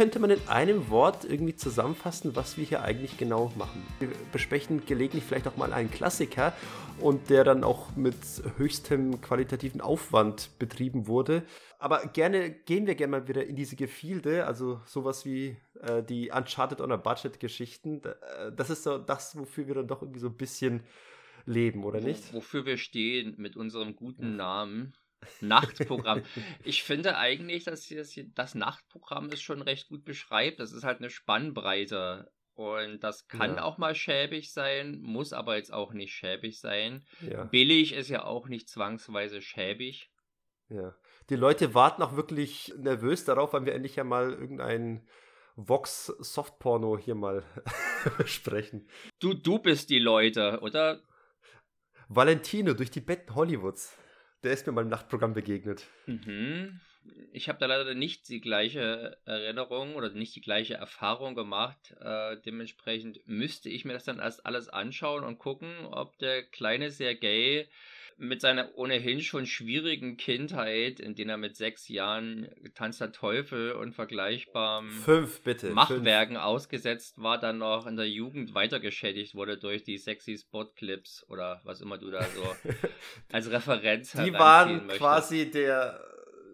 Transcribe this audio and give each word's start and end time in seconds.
könnte 0.00 0.18
man 0.18 0.30
in 0.30 0.48
einem 0.48 0.88
Wort 0.88 1.26
irgendwie 1.26 1.56
zusammenfassen, 1.56 2.34
was 2.34 2.56
wir 2.56 2.64
hier 2.64 2.80
eigentlich 2.80 3.18
genau 3.18 3.52
machen? 3.58 3.86
Wir 3.98 4.08
besprechen 4.32 4.86
gelegentlich 4.86 5.24
vielleicht 5.24 5.46
auch 5.46 5.58
mal 5.58 5.74
einen 5.74 5.90
Klassiker 5.90 6.54
und 7.00 7.28
der 7.28 7.44
dann 7.44 7.64
auch 7.64 7.94
mit 7.96 8.16
höchstem 8.56 9.20
qualitativen 9.20 9.82
Aufwand 9.82 10.58
betrieben 10.58 11.06
wurde. 11.06 11.42
Aber 11.78 12.06
gerne 12.06 12.50
gehen 12.50 12.86
wir 12.86 12.94
gerne 12.94 13.10
mal 13.10 13.28
wieder 13.28 13.44
in 13.44 13.56
diese 13.56 13.76
Gefilde, 13.76 14.46
also 14.46 14.80
sowas 14.86 15.26
wie 15.26 15.58
äh, 15.82 16.02
die 16.02 16.30
Uncharted 16.30 16.80
on 16.80 16.92
a 16.92 16.96
Budget 16.96 17.38
Geschichten. 17.38 18.00
Äh, 18.02 18.52
das 18.56 18.70
ist 18.70 18.84
so 18.84 18.96
das, 18.96 19.38
wofür 19.38 19.66
wir 19.66 19.74
dann 19.74 19.88
doch 19.88 20.00
irgendwie 20.00 20.20
so 20.20 20.28
ein 20.28 20.36
bisschen 20.38 20.82
leben, 21.44 21.84
oder 21.84 22.00
nicht? 22.00 22.32
Wofür 22.32 22.64
wir 22.64 22.78
stehen 22.78 23.34
mit 23.36 23.54
unserem 23.54 23.96
guten 23.96 24.36
Namen. 24.36 24.94
Nachtprogramm. 25.40 26.22
ich 26.64 26.82
finde 26.82 27.16
eigentlich, 27.16 27.64
dass 27.64 27.88
das, 27.88 28.18
das 28.34 28.54
Nachtprogramm 28.54 29.26
es 29.26 29.40
schon 29.40 29.62
recht 29.62 29.88
gut 29.88 30.04
beschreibt. 30.04 30.60
Das 30.60 30.72
ist 30.72 30.84
halt 30.84 30.98
eine 30.98 31.10
Spannbreite. 31.10 32.30
Und 32.54 33.00
das 33.00 33.26
kann 33.26 33.56
ja. 33.56 33.62
auch 33.62 33.78
mal 33.78 33.94
schäbig 33.94 34.52
sein, 34.52 35.00
muss 35.00 35.32
aber 35.32 35.56
jetzt 35.56 35.72
auch 35.72 35.94
nicht 35.94 36.12
schäbig 36.12 36.60
sein. 36.60 37.06
Ja. 37.20 37.44
Billig 37.44 37.94
ist 37.94 38.10
ja 38.10 38.24
auch 38.24 38.48
nicht 38.48 38.68
zwangsweise 38.68 39.40
schäbig. 39.40 40.10
Ja. 40.68 40.94
Die 41.30 41.36
Leute 41.36 41.74
warten 41.74 42.02
auch 42.02 42.16
wirklich 42.16 42.74
nervös 42.76 43.24
darauf, 43.24 43.54
weil 43.54 43.64
wir 43.64 43.74
endlich 43.74 43.96
ja 43.96 44.04
mal 44.04 44.32
irgendein 44.32 45.08
Vox 45.56 46.06
Softporno 46.06 46.98
hier 46.98 47.14
mal 47.14 47.44
besprechen. 48.18 48.88
Du, 49.20 49.34
du 49.34 49.58
bist 49.58 49.90
die 49.90 49.98
Leute, 49.98 50.60
oder? 50.60 51.02
Valentino 52.08 52.74
durch 52.74 52.90
die 52.90 53.00
Betten 53.00 53.34
Hollywoods. 53.34 53.96
Der 54.42 54.52
ist 54.52 54.66
mir 54.66 54.72
mal 54.72 54.82
im 54.82 54.88
Nachtprogramm 54.88 55.34
begegnet. 55.34 55.86
Mhm. 56.06 56.80
Ich 57.32 57.48
habe 57.48 57.58
da 57.58 57.66
leider 57.66 57.94
nicht 57.94 58.28
die 58.28 58.40
gleiche 58.40 59.18
Erinnerung 59.24 59.94
oder 59.94 60.10
nicht 60.10 60.34
die 60.36 60.40
gleiche 60.40 60.74
Erfahrung 60.74 61.34
gemacht. 61.34 61.94
Äh, 62.00 62.36
dementsprechend 62.44 63.20
müsste 63.26 63.68
ich 63.68 63.84
mir 63.84 63.94
das 63.94 64.04
dann 64.04 64.18
erst 64.18 64.44
alles 64.46 64.68
anschauen 64.68 65.24
und 65.24 65.38
gucken, 65.38 65.86
ob 65.86 66.18
der 66.18 66.42
kleine 66.42 66.90
Sergei 66.90 67.68
mit 68.20 68.42
seiner 68.42 68.76
ohnehin 68.76 69.20
schon 69.22 69.46
schwierigen 69.46 70.18
Kindheit, 70.18 71.00
in 71.00 71.14
der 71.14 71.26
er 71.26 71.36
mit 71.38 71.56
sechs 71.56 71.88
Jahren 71.88 72.48
getanzter 72.62 73.12
Teufel 73.12 73.72
und 73.72 73.94
vergleichbaren 73.94 74.90
fünf, 74.90 75.42
bitte, 75.42 75.70
Machwerken 75.70 76.36
fünf. 76.36 76.44
ausgesetzt 76.44 77.20
war, 77.22 77.40
dann 77.40 77.58
noch 77.58 77.86
in 77.86 77.96
der 77.96 78.08
Jugend 78.08 78.54
weitergeschädigt 78.54 79.34
wurde 79.34 79.56
durch 79.56 79.84
die 79.84 79.96
sexy 79.96 80.36
Spot-Clips 80.36 81.24
oder 81.28 81.62
was 81.64 81.80
immer 81.80 81.96
du 81.96 82.10
da 82.10 82.22
so 82.22 82.42
als 83.32 83.50
Referenz 83.50 84.12
Die 84.12 84.32
waren 84.34 84.86
quasi 84.88 85.50
der, 85.50 86.04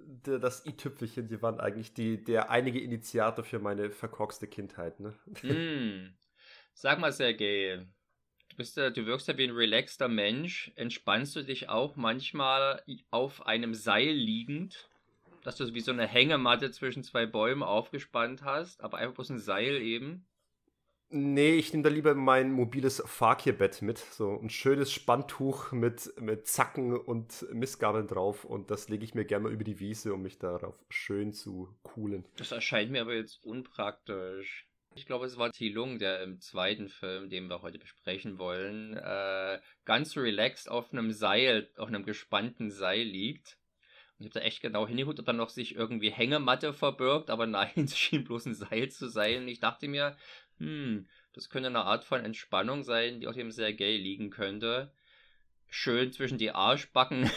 der 0.06 0.38
das 0.38 0.64
i-Tüpfelchen, 0.66 1.26
die 1.26 1.42
waren 1.42 1.58
eigentlich 1.58 1.92
die, 1.92 2.22
der 2.22 2.48
einige 2.48 2.80
Initiator 2.80 3.44
für 3.44 3.58
meine 3.58 3.90
verkorkste 3.90 4.46
Kindheit, 4.46 5.00
ne? 5.00 5.14
Mm. 5.42 6.14
Sag 6.74 7.00
mal, 7.00 7.10
Sergej, 7.10 7.86
Du, 8.48 8.56
bist 8.56 8.76
ja, 8.76 8.90
du 8.90 9.06
wirkst 9.06 9.28
ja 9.28 9.36
wie 9.36 9.44
ein 9.44 9.54
relaxter 9.54 10.08
Mensch. 10.08 10.72
Entspannst 10.76 11.36
du 11.36 11.42
dich 11.42 11.68
auch 11.68 11.96
manchmal 11.96 12.82
auf 13.10 13.46
einem 13.46 13.74
Seil 13.74 14.12
liegend? 14.12 14.88
Dass 15.42 15.56
du 15.56 15.72
wie 15.74 15.80
so 15.80 15.92
eine 15.92 16.06
Hängematte 16.06 16.70
zwischen 16.70 17.02
zwei 17.02 17.26
Bäumen 17.26 17.62
aufgespannt 17.62 18.42
hast, 18.42 18.82
aber 18.82 18.98
einfach 18.98 19.14
bloß 19.14 19.30
ein 19.30 19.38
Seil 19.38 19.80
eben? 19.80 20.26
Nee, 21.08 21.54
ich 21.54 21.72
nehme 21.72 21.84
da 21.84 21.88
lieber 21.88 22.16
mein 22.16 22.50
mobiles 22.50 23.00
Fakir-Bett 23.06 23.80
mit. 23.80 23.98
So 23.98 24.40
ein 24.40 24.50
schönes 24.50 24.90
Spanntuch 24.90 25.70
mit, 25.70 26.12
mit 26.20 26.48
Zacken 26.48 26.96
und 26.98 27.46
Mistgabeln 27.52 28.08
drauf. 28.08 28.44
Und 28.44 28.72
das 28.72 28.88
lege 28.88 29.04
ich 29.04 29.14
mir 29.14 29.24
gerne 29.24 29.44
mal 29.44 29.52
über 29.52 29.62
die 29.62 29.78
Wiese, 29.78 30.12
um 30.12 30.22
mich 30.22 30.38
darauf 30.38 30.84
schön 30.88 31.32
zu 31.32 31.68
coolen. 31.84 32.24
Das 32.36 32.50
erscheint 32.50 32.90
mir 32.90 33.02
aber 33.02 33.14
jetzt 33.14 33.44
unpraktisch. 33.44 34.66
Ich 34.96 35.04
glaube, 35.04 35.26
es 35.26 35.36
war 35.36 35.52
T. 35.52 35.68
Lung, 35.68 35.98
der 35.98 36.22
im 36.22 36.40
zweiten 36.40 36.88
Film, 36.88 37.28
den 37.28 37.48
wir 37.48 37.60
heute 37.60 37.78
besprechen 37.78 38.38
wollen, 38.38 38.96
äh, 38.96 39.60
ganz 39.84 40.16
relaxed 40.16 40.70
auf 40.70 40.90
einem 40.90 41.12
Seil, 41.12 41.68
auf 41.76 41.88
einem 41.88 42.06
gespannten 42.06 42.70
Seil 42.70 43.02
liegt. 43.02 43.58
Und 44.18 44.24
ich 44.24 44.30
habe 44.30 44.40
da 44.40 44.46
echt 44.46 44.62
genau 44.62 44.88
hingeguckt, 44.88 45.20
ob 45.20 45.26
da 45.26 45.34
noch 45.34 45.50
sich 45.50 45.74
irgendwie 45.74 46.10
Hängematte 46.10 46.72
verbirgt, 46.72 47.28
aber 47.28 47.46
nein, 47.46 47.72
es 47.76 47.98
schien 47.98 48.24
bloß 48.24 48.46
ein 48.46 48.54
Seil 48.54 48.90
zu 48.90 49.08
sein. 49.10 49.42
Und 49.42 49.48
ich 49.48 49.60
dachte 49.60 49.86
mir, 49.86 50.16
hm, 50.56 51.06
das 51.34 51.50
könnte 51.50 51.68
eine 51.68 51.84
Art 51.84 52.04
von 52.04 52.24
Entspannung 52.24 52.82
sein, 52.82 53.20
die 53.20 53.26
auf 53.26 53.34
dem 53.34 53.50
Sergei 53.50 53.98
liegen 53.98 54.30
könnte. 54.30 54.94
Schön 55.68 56.10
zwischen 56.10 56.38
die 56.38 56.52
Arschbacken 56.52 57.30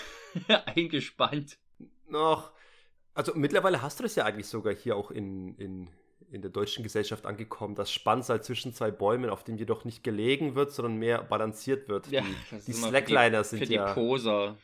eingespannt. 0.66 1.58
Noch. 2.08 2.54
Also 3.14 3.34
mittlerweile 3.36 3.82
hast 3.82 4.00
du 4.00 4.04
das 4.04 4.16
ja 4.16 4.24
eigentlich 4.24 4.48
sogar 4.48 4.74
hier 4.74 4.96
auch 4.96 5.12
in, 5.12 5.56
in 5.58 5.90
in 6.32 6.42
der 6.42 6.52
deutschen 6.52 6.84
Gesellschaft 6.84 7.26
angekommen, 7.26 7.76
das 7.76 7.92
Spannseil 7.92 8.42
zwischen 8.44 8.74
zwei 8.74 8.92
Bäumen, 8.92 9.30
auf 9.30 9.44
dem 9.44 9.58
jedoch 9.58 9.86
nicht 9.86 10.04
gelegen 10.04 10.56
wird, 10.56 10.72
sondern 10.72 10.98
mehr 10.98 11.24
balanciert 11.24 11.88
wird. 11.88 12.08
Ja, 12.08 12.22
die, 12.22 12.66
die 12.68 12.74
Slackliner 12.74 13.44
sind 13.44 13.66
für 13.66 13.74
ja. 13.74 13.88
Für 13.88 13.94
die 13.94 14.08
Poser. 14.08 14.58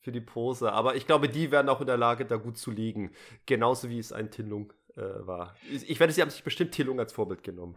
Für 0.00 0.12
die 0.12 0.20
Poser. 0.20 0.72
Aber 0.72 0.96
ich 0.96 1.06
glaube, 1.06 1.28
die 1.28 1.50
werden 1.50 1.68
auch 1.68 1.80
in 1.80 1.86
der 1.86 1.96
Lage, 1.96 2.24
da 2.24 2.36
gut 2.36 2.58
zu 2.58 2.70
liegen. 2.70 3.12
Genauso 3.46 3.88
wie 3.88 3.98
es 3.98 4.12
ein 4.12 4.30
Tillung 4.30 4.72
äh, 4.96 5.00
war. 5.00 5.56
Ich, 5.70 6.00
werde, 6.00 6.12
sie 6.12 6.22
haben 6.22 6.30
sich 6.30 6.42
bestimmt 6.42 6.72
Tillung 6.72 6.98
als 6.98 7.12
Vorbild 7.12 7.42
genommen. 7.44 7.76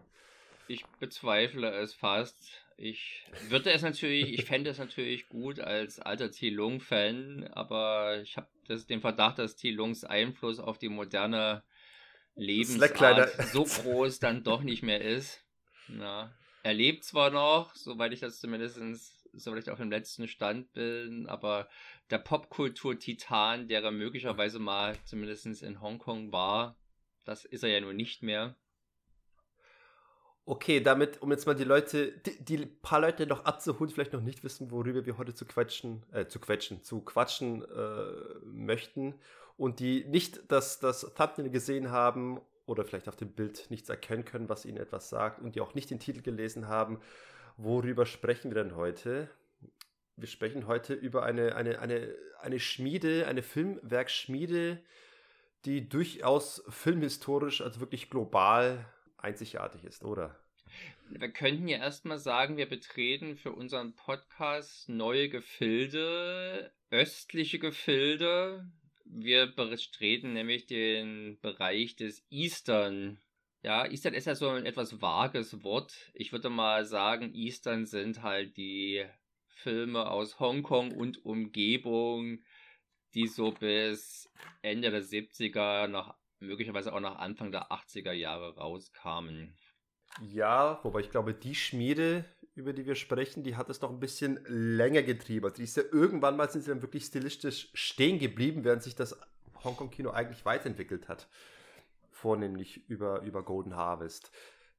Ich 0.67 0.83
bezweifle 0.99 1.69
es 1.69 1.93
fast. 1.93 2.35
Ich 2.77 3.25
würde 3.47 3.71
es 3.71 3.83
natürlich, 3.83 4.33
ich 4.33 4.45
fände 4.45 4.69
es 4.69 4.79
natürlich 4.79 5.29
gut 5.29 5.59
als 5.59 5.99
alter 5.99 6.31
Tilung-Fan, 6.31 7.49
aber 7.53 8.19
ich 8.21 8.35
habe 8.35 8.47
den 8.67 8.99
Verdacht, 8.99 9.39
dass 9.39 9.55
Tilungs 9.55 10.03
Einfluss 10.03 10.59
auf 10.59 10.77
die 10.77 10.89
moderne 10.89 11.63
Lebensart 12.35 13.29
so 13.51 13.63
groß 13.63 14.19
dann 14.19 14.43
doch 14.43 14.61
nicht 14.61 14.83
mehr 14.83 15.01
ist. 15.01 15.41
Na, 15.87 16.33
er 16.63 16.73
lebt 16.73 17.03
zwar 17.03 17.29
noch, 17.29 17.75
soweit 17.75 18.11
ich 18.11 18.19
das 18.19 18.39
zumindest, 18.39 18.79
soweit 19.33 19.63
ich 19.63 19.69
auf 19.69 19.77
dem 19.77 19.91
letzten 19.91 20.27
Stand 20.27 20.73
bin, 20.73 21.27
aber 21.27 21.69
der 22.09 22.17
Popkultur-Titan, 22.17 23.67
der 23.67 23.83
er 23.83 23.91
möglicherweise 23.91 24.59
mal 24.59 24.97
zumindest 25.05 25.45
in 25.45 25.81
Hongkong 25.81 26.31
war, 26.31 26.77
das 27.23 27.45
ist 27.45 27.63
er 27.63 27.69
ja 27.69 27.81
nun 27.81 27.95
nicht 27.95 28.23
mehr. 28.23 28.55
Okay, 30.47 30.79
damit, 30.79 31.21
um 31.23 31.31
jetzt 31.31 31.47
mal 31.47 31.55
die 31.55 31.63
Leute, 31.63 32.11
die, 32.19 32.43
die 32.43 32.65
paar 32.67 33.01
Leute 33.01 33.25
noch 33.25 33.45
abzuholen, 33.45 33.91
vielleicht 33.91 34.13
noch 34.13 34.21
nicht 34.21 34.43
wissen, 34.43 34.69
worüber 34.69 35.05
wir 35.05 35.17
heute 35.17 35.33
zu 35.33 35.45
quatschen, 35.45 36.03
äh, 36.11 36.27
zu 36.27 36.39
quatschen, 36.39 36.83
zu 36.83 37.01
quatschen 37.01 37.63
äh, 37.63 38.39
möchten 38.43 39.15
und 39.57 39.79
die 39.79 40.05
nicht 40.05 40.51
das, 40.51 40.79
das 40.79 41.13
Thumbnail 41.15 41.49
gesehen 41.49 41.91
haben 41.91 42.41
oder 42.65 42.83
vielleicht 42.83 43.07
auf 43.07 43.15
dem 43.15 43.31
Bild 43.31 43.67
nichts 43.69 43.89
erkennen 43.89 44.25
können, 44.25 44.49
was 44.49 44.65
ihnen 44.65 44.77
etwas 44.77 45.09
sagt 45.09 45.39
und 45.39 45.55
die 45.55 45.61
auch 45.61 45.75
nicht 45.75 45.89
den 45.89 45.99
Titel 45.99 46.21
gelesen 46.21 46.67
haben, 46.67 46.99
worüber 47.57 48.05
sprechen 48.05 48.53
wir 48.53 48.63
denn 48.63 48.75
heute? 48.75 49.29
Wir 50.17 50.27
sprechen 50.27 50.67
heute 50.67 50.93
über 50.93 51.23
eine, 51.23 51.55
eine, 51.55 51.79
eine, 51.79 52.15
eine 52.39 52.59
Schmiede, 52.59 53.27
eine 53.27 53.43
Filmwerkschmiede, 53.43 54.81
die 55.65 55.89
durchaus 55.89 56.63
filmhistorisch, 56.69 57.61
also 57.61 57.79
wirklich 57.79 58.09
global 58.09 58.85
einzigartig 59.17 59.83
ist, 59.83 60.03
oder? 60.03 60.39
Wir 61.09 61.29
könnten 61.29 61.67
ja 61.67 61.77
erstmal 61.77 62.17
sagen, 62.17 62.57
wir 62.57 62.67
betreten 62.67 63.35
für 63.37 63.51
unseren 63.51 63.93
Podcast 63.95 64.89
neue 64.89 65.29
Gefilde, 65.29 66.71
östliche 66.89 67.59
Gefilde, 67.59 68.65
wir 69.17 69.47
betreten 69.47 70.33
nämlich 70.33 70.65
den 70.65 71.39
Bereich 71.41 71.95
des 71.95 72.25
Eastern. 72.29 73.19
Ja, 73.63 73.89
Eastern 73.89 74.13
ist 74.13 74.27
ja 74.27 74.35
so 74.35 74.49
ein 74.49 74.65
etwas 74.65 75.01
vages 75.01 75.63
Wort. 75.63 76.11
Ich 76.13 76.31
würde 76.31 76.49
mal 76.49 76.85
sagen, 76.85 77.33
Eastern 77.33 77.85
sind 77.85 78.21
halt 78.21 78.57
die 78.57 79.05
Filme 79.47 80.09
aus 80.11 80.39
Hongkong 80.39 80.91
und 80.91 81.25
Umgebung, 81.25 82.43
die 83.13 83.27
so 83.27 83.51
bis 83.51 84.29
Ende 84.61 84.91
der 84.91 85.01
70er, 85.01 85.87
noch, 85.87 86.13
möglicherweise 86.39 86.93
auch 86.93 86.99
noch 86.99 87.15
Anfang 87.15 87.51
der 87.51 87.71
80er 87.71 88.11
Jahre 88.11 88.55
rauskamen. 88.57 89.55
Ja, 90.21 90.79
wobei 90.83 91.01
ich 91.01 91.11
glaube, 91.11 91.33
die 91.33 91.55
Schmiede 91.55 92.25
über 92.55 92.71
die 92.71 92.85
wir 92.85 92.95
sprechen, 92.95 93.43
die 93.43 93.57
hat 93.57 93.69
es 93.69 93.81
noch 93.81 93.89
ein 93.89 93.99
bisschen 93.99 94.39
länger 94.47 95.03
getrieben. 95.03 95.45
Also 95.45 95.57
die 95.57 95.63
ist 95.63 95.75
ja 95.75 95.83
irgendwann 95.91 96.37
mal 96.37 96.49
sind 96.49 96.63
sie 96.63 96.69
dann 96.69 96.81
wirklich 96.81 97.05
stilistisch 97.05 97.69
stehen 97.73 98.17
geblieben, 98.17 98.63
während 98.63 98.81
sich 98.81 98.95
das 98.95 99.17
Hongkong-Kino 99.63 100.11
eigentlich 100.11 100.45
weiterentwickelt 100.45 101.09
hat. 101.09 101.27
Vornehmlich 102.11 102.89
über, 102.89 103.21
über 103.21 103.43
Golden 103.43 103.75
Harvest. 103.75 104.31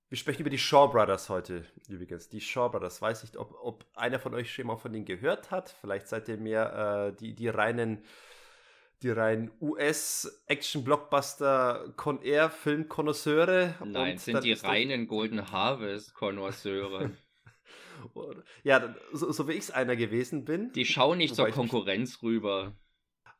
Wir 0.09 0.17
sprechen 0.17 0.41
über 0.41 0.51
die 0.51 0.59
Shaw 0.59 0.89
Brothers 0.89 1.29
heute 1.29 1.65
übrigens. 1.89 2.29
Die 2.31 2.41
Shaw 2.41 2.71
Brothers. 2.71 3.03
Weiß 3.03 3.23
nicht, 3.23 3.37
ob, 3.37 3.55
ob 3.61 3.85
einer 3.95 4.19
von 4.19 4.33
euch 4.35 4.55
schon 4.55 4.69
mal 4.69 4.77
von 4.77 4.93
denen 4.93 5.05
gehört 5.05 5.51
hat. 5.51 5.75
Vielleicht 5.81 6.09
seid 6.09 6.29
ihr 6.29 6.39
mehr 6.39 7.11
äh, 7.13 7.17
die, 7.17 7.35
die 7.35 7.49
reinen 7.49 8.03
die 9.03 9.11
reinen 9.11 9.51
US-Action-Blockbuster 9.61 11.93
Con 11.97 12.23
Air 12.23 12.51
Film 12.51 12.89
Konnoisseure. 12.89 13.75
Nein, 13.85 14.19
sind 14.19 14.45
die 14.45 14.55
reinen 14.55 15.07
Golden 15.07 15.51
Harvest 15.51 16.15
Konnoisseure. 16.15 17.11
Ja, 18.63 18.95
so, 19.13 19.33
so 19.33 19.49
wie 19.49 19.53
ich 19.53 19.61
es 19.61 19.71
einer 19.71 19.97
gewesen 19.97 20.45
bin. 20.45 20.71
Die 20.73 20.85
schauen 20.85 21.17
nicht 21.17 21.35
zur 21.35 21.49
Konkurrenz 21.49 22.23
rüber. 22.23 22.75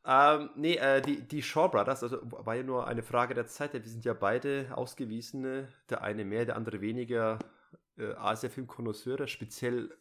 Ähm, 0.03 0.49
nee, 0.55 0.75
äh, 0.75 1.01
die, 1.01 1.21
die 1.21 1.43
Shaw 1.43 1.67
Brothers, 1.67 2.01
also 2.01 2.19
war 2.23 2.55
ja 2.55 2.63
nur 2.63 2.87
eine 2.87 3.03
Frage 3.03 3.33
der 3.33 3.45
Zeit, 3.45 3.73
wir 3.73 3.83
sind 3.83 4.03
ja 4.03 4.13
beide 4.13 4.71
ausgewiesene, 4.73 5.67
der 5.89 6.01
eine 6.01 6.25
mehr, 6.25 6.45
der 6.45 6.55
andere 6.55 6.81
weniger 6.81 7.37
äh, 7.97 8.13
Asia-Film-Konnoisseure, 8.13 9.27
speziell 9.27 9.95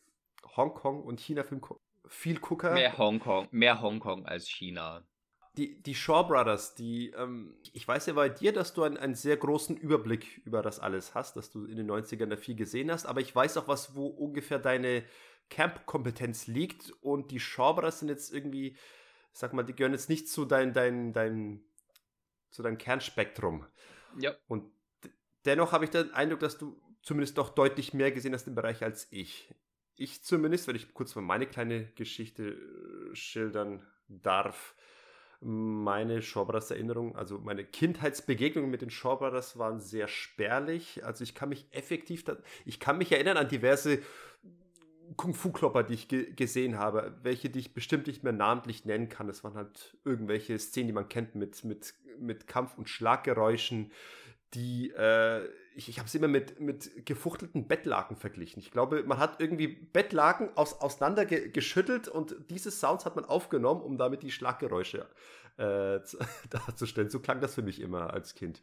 Hongkong 0.56 1.02
und 1.02 1.20
China-Film 1.20 1.60
viel 2.06 2.38
Gucker. 2.38 2.72
Mehr 2.72 2.96
Hongkong, 2.96 3.48
mehr 3.50 3.80
Hongkong 3.80 4.26
als 4.26 4.48
China. 4.48 5.04
Die, 5.56 5.82
die 5.82 5.94
Shaw 5.94 6.24
Brothers, 6.24 6.74
die, 6.74 7.10
ähm, 7.10 7.56
ich 7.72 7.86
weiß 7.88 8.06
ja 8.06 8.12
bei 8.12 8.28
dir, 8.28 8.52
dass 8.52 8.74
du 8.74 8.82
einen, 8.82 8.98
einen 8.98 9.14
sehr 9.14 9.36
großen 9.36 9.76
Überblick 9.76 10.42
über 10.44 10.62
das 10.62 10.80
alles 10.80 11.14
hast, 11.14 11.36
dass 11.36 11.50
du 11.50 11.64
in 11.64 11.76
den 11.76 11.90
90ern 11.90 12.26
da 12.26 12.36
viel 12.36 12.56
gesehen 12.56 12.90
hast, 12.90 13.06
aber 13.06 13.20
ich 13.20 13.34
weiß 13.34 13.56
auch, 13.56 13.66
was, 13.66 13.94
wo 13.94 14.06
ungefähr 14.06 14.58
deine 14.58 15.02
Camp-Kompetenz 15.48 16.46
liegt 16.46 16.92
und 17.00 17.30
die 17.30 17.40
Shaw 17.40 17.72
Brothers 17.74 18.00
sind 18.00 18.08
jetzt 18.08 18.32
irgendwie, 18.32 18.76
sag 19.32 19.52
mal, 19.52 19.62
die 19.62 19.74
gehören 19.74 19.92
jetzt 19.92 20.08
nicht 20.08 20.28
zu 20.28 20.44
dein, 20.44 20.72
dein, 20.72 21.12
dein, 21.12 21.64
zu 22.50 22.62
deinem 22.62 22.78
Kernspektrum. 22.78 23.66
Ja. 24.18 24.34
Und 24.48 24.70
dennoch 25.44 25.72
habe 25.72 25.84
ich 25.84 25.90
den 25.90 26.12
Eindruck, 26.12 26.40
dass 26.40 26.58
du 26.58 26.80
zumindest 27.02 27.38
doch 27.38 27.50
deutlich 27.50 27.94
mehr 27.94 28.10
gesehen 28.10 28.34
hast 28.34 28.48
im 28.48 28.54
Bereich 28.54 28.82
als 28.82 29.06
ich. 29.10 29.54
Ich 29.94 30.22
zumindest, 30.24 30.66
wenn 30.66 30.76
ich 30.76 30.92
kurz 30.92 31.14
mal 31.14 31.22
meine 31.22 31.46
kleine 31.46 31.86
Geschichte 31.92 32.48
äh, 32.50 33.14
schildern 33.14 33.86
darf, 34.08 34.74
meine 35.40 36.22
Shaw 36.22 36.44
Brothers 36.44 36.70
Erinnerungen, 36.70 37.16
also 37.16 37.38
meine 37.38 37.64
Kindheitsbegegnungen 37.64 38.70
mit 38.70 38.82
den 38.82 38.90
Shaw 38.90 39.16
Brothers 39.16 39.58
waren 39.58 39.80
sehr 39.80 40.08
spärlich. 40.08 41.04
Also 41.04 41.24
ich 41.24 41.34
kann 41.34 41.48
mich 41.48 41.66
effektiv, 41.70 42.24
ich 42.64 42.80
kann 42.80 42.98
mich 42.98 43.12
erinnern 43.12 43.36
an 43.36 43.48
diverse 43.48 44.00
Kung-Fu-Klopper, 45.16 45.84
die 45.84 45.94
ich 45.94 46.08
ge 46.08 46.32
gesehen 46.34 46.78
habe, 46.78 47.14
welche 47.22 47.48
die 47.48 47.60
ich 47.60 47.74
bestimmt 47.74 48.06
nicht 48.06 48.24
mehr 48.24 48.32
namentlich 48.32 48.84
nennen 48.84 49.08
kann. 49.08 49.28
Es 49.28 49.44
waren 49.44 49.54
halt 49.54 49.96
irgendwelche 50.04 50.58
Szenen, 50.58 50.88
die 50.88 50.92
man 50.92 51.08
kennt 51.08 51.34
mit, 51.34 51.62
mit, 51.64 51.94
mit 52.18 52.46
Kampf- 52.48 52.76
und 52.76 52.88
Schlaggeräuschen, 52.88 53.92
die, 54.56 54.90
äh, 54.90 55.46
ich, 55.74 55.88
ich 55.88 55.98
habe 55.98 56.08
es 56.08 56.14
immer 56.14 56.28
mit, 56.28 56.58
mit 56.58 57.04
gefuchtelten 57.04 57.68
Bettlaken 57.68 58.16
verglichen. 58.16 58.60
Ich 58.60 58.70
glaube, 58.70 59.04
man 59.04 59.18
hat 59.18 59.40
irgendwie 59.40 59.68
Bettlaken 59.68 60.48
aus, 60.56 60.80
auseinander 60.80 61.26
ge 61.26 61.50
geschüttelt 61.50 62.08
und 62.08 62.34
diese 62.50 62.70
Sounds 62.70 63.04
hat 63.04 63.14
man 63.14 63.26
aufgenommen, 63.26 63.82
um 63.82 63.98
damit 63.98 64.22
die 64.22 64.32
Schlaggeräusche 64.32 65.06
äh, 65.58 66.00
darzustellen. 66.50 67.10
So 67.10 67.20
klang 67.20 67.40
das 67.40 67.54
für 67.54 67.62
mich 67.62 67.80
immer 67.80 68.12
als 68.12 68.34
Kind. 68.34 68.60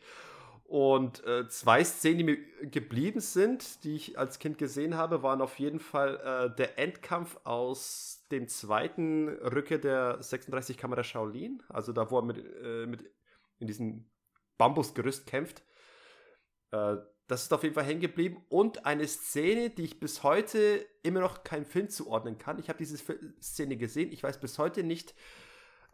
Und 0.63 1.23
äh, 1.27 1.47
zwei 1.49 1.83
Szenen, 1.83 2.17
die 2.17 2.23
mir 2.23 2.37
geblieben 2.63 3.19
sind, 3.19 3.83
die 3.83 3.95
ich 3.95 4.17
als 4.17 4.39
Kind 4.39 4.57
gesehen 4.57 4.97
habe, 4.97 5.21
waren 5.21 5.41
auf 5.41 5.59
jeden 5.59 5.79
Fall 5.79 6.15
äh, 6.17 6.55
der 6.55 6.79
Endkampf 6.79 7.37
aus 7.43 8.25
dem 8.31 8.47
zweiten 8.47 9.29
Rücke 9.29 9.77
der 9.77 10.23
36 10.23 10.77
Kamera 10.77 11.03
Shaolin. 11.03 11.61
Also 11.69 11.93
da, 11.93 12.09
wo 12.09 12.17
er 12.17 12.23
mit, 12.23 12.37
äh, 12.37 12.87
mit 12.87 13.05
in 13.59 13.67
diesem 13.67 14.09
Bambusgerüst 14.57 15.27
kämpft. 15.27 15.63
Äh, 16.73 16.97
das 17.27 17.43
ist 17.43 17.53
auf 17.53 17.63
jeden 17.63 17.73
Fall 17.73 17.85
hängen 17.85 18.01
geblieben. 18.01 18.43
Und 18.49 18.85
eine 18.85 19.07
Szene, 19.07 19.69
die 19.69 19.85
ich 19.85 19.99
bis 19.99 20.23
heute 20.23 20.85
immer 21.03 21.21
noch 21.21 21.43
keinem 21.43 21.65
Film 21.65 21.89
zuordnen 21.89 22.37
kann. 22.37 22.59
Ich 22.59 22.67
habe 22.67 22.77
diese 22.77 22.97
Szene 23.41 23.77
gesehen. 23.77 24.11
Ich 24.11 24.23
weiß 24.23 24.41
bis 24.41 24.59
heute 24.59 24.83
nicht, 24.83 25.15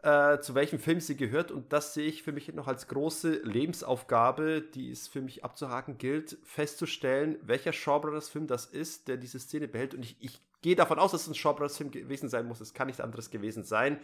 äh, 0.02 0.40
zu 0.40 0.56
welchem 0.56 0.80
Film 0.80 1.00
sie 1.00 1.16
gehört. 1.16 1.52
Und 1.52 1.72
das 1.72 1.94
sehe 1.94 2.08
ich 2.08 2.24
für 2.24 2.32
mich 2.32 2.52
noch 2.52 2.66
als 2.66 2.88
große 2.88 3.42
Lebensaufgabe, 3.44 4.60
die 4.60 4.90
es 4.90 5.06
für 5.06 5.20
mich 5.20 5.44
abzuhaken 5.44 5.98
gilt, 5.98 6.36
festzustellen, 6.42 7.38
welcher 7.42 7.72
Shaw 7.72 8.00
Brothers 8.00 8.28
Film 8.28 8.48
das 8.48 8.66
ist, 8.66 9.06
der 9.06 9.16
diese 9.16 9.38
Szene 9.38 9.68
behält. 9.68 9.94
Und 9.94 10.02
ich, 10.02 10.16
ich 10.18 10.40
gehe 10.62 10.74
davon 10.74 10.98
aus, 10.98 11.12
dass 11.12 11.22
es 11.22 11.28
ein 11.28 11.34
Shaw 11.34 11.54
Brothers 11.54 11.76
Film 11.76 11.92
gewesen 11.92 12.28
sein 12.28 12.46
muss. 12.46 12.60
Es 12.60 12.74
kann 12.74 12.88
nichts 12.88 13.00
anderes 13.00 13.30
gewesen 13.30 13.62
sein. 13.62 14.00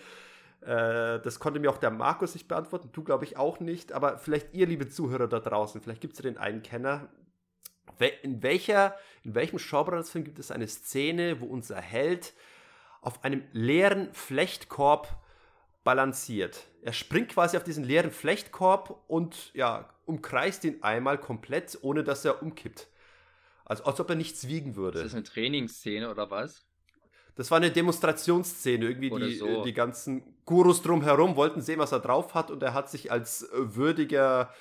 Äh, 0.63 1.21
das 1.21 1.39
konnte 1.39 1.61
mir 1.61 1.71
auch 1.71 1.79
der 1.79 1.91
Markus 1.91 2.35
nicht 2.35 2.49
beantworten, 2.49 2.91
du 2.93 3.03
glaube 3.03 3.25
ich 3.25 3.37
auch 3.37 3.61
nicht, 3.61 3.93
aber 3.93 4.19
vielleicht 4.19 4.55
ihr, 4.55 4.67
liebe 4.67 4.89
Zuhörer 4.89 5.29
da 5.29 5.41
draußen, 5.41 5.81
vielleicht 5.81 6.01
gibt 6.01 6.15
es 6.15 6.23
den 6.23 6.39
einen 6.39 6.63
Kenner. 6.63 7.09
In, 8.23 8.43
welcher, 8.43 8.97
in 9.23 9.35
welchem 9.35 9.59
Schaubrandsfilm 9.59 10.25
gibt 10.25 10.39
es 10.39 10.51
eine 10.51 10.67
Szene, 10.67 11.41
wo 11.41 11.47
unser 11.47 11.81
Held 11.81 12.35
auf 13.01 13.25
einem 13.25 13.45
leeren 13.53 14.13
Flechtkorb 14.13 15.23
balanciert? 15.85 16.67
Er 16.83 16.93
springt 16.93 17.31
quasi 17.31 17.57
auf 17.57 17.65
diesen 17.65 17.85
leeren 17.85 18.11
Flechtkorb 18.11 19.05
und 19.07 19.55
ja, 19.55 19.89
umkreist 20.05 20.65
ihn 20.65 20.83
einmal 20.83 21.17
komplett, 21.17 21.79
ohne 21.83 22.05
dass 22.05 22.25
er 22.25 22.43
umkippt. 22.43 22.89
Also 23.65 23.85
als 23.85 24.01
ob 24.01 24.11
er 24.11 24.17
nichts 24.17 24.47
wiegen 24.47 24.77
würde. 24.77 24.99
Ist 24.99 25.07
das 25.07 25.15
eine 25.15 25.25
Trainingsszene 25.25 26.11
oder 26.11 26.31
was? 26.31 26.67
Das 27.37 27.51
war 27.51 27.59
eine 27.59 27.71
Demonstrationsszene. 27.71 28.87
Irgendwie 28.87 29.11
die, 29.11 29.35
so. 29.35 29.63
die 29.63 29.75
ganzen 29.75 30.23
Gurus 30.45 30.83
drumherum 30.83 31.37
wollten 31.37 31.61
sehen, 31.61 31.79
was 31.79 31.93
er 31.93 32.01
drauf 32.01 32.35
hat. 32.35 32.51
Und 32.51 32.63
er 32.63 32.75
hat 32.75 32.91
sich 32.91 33.13
als 33.13 33.49
würdiger, 33.53 34.53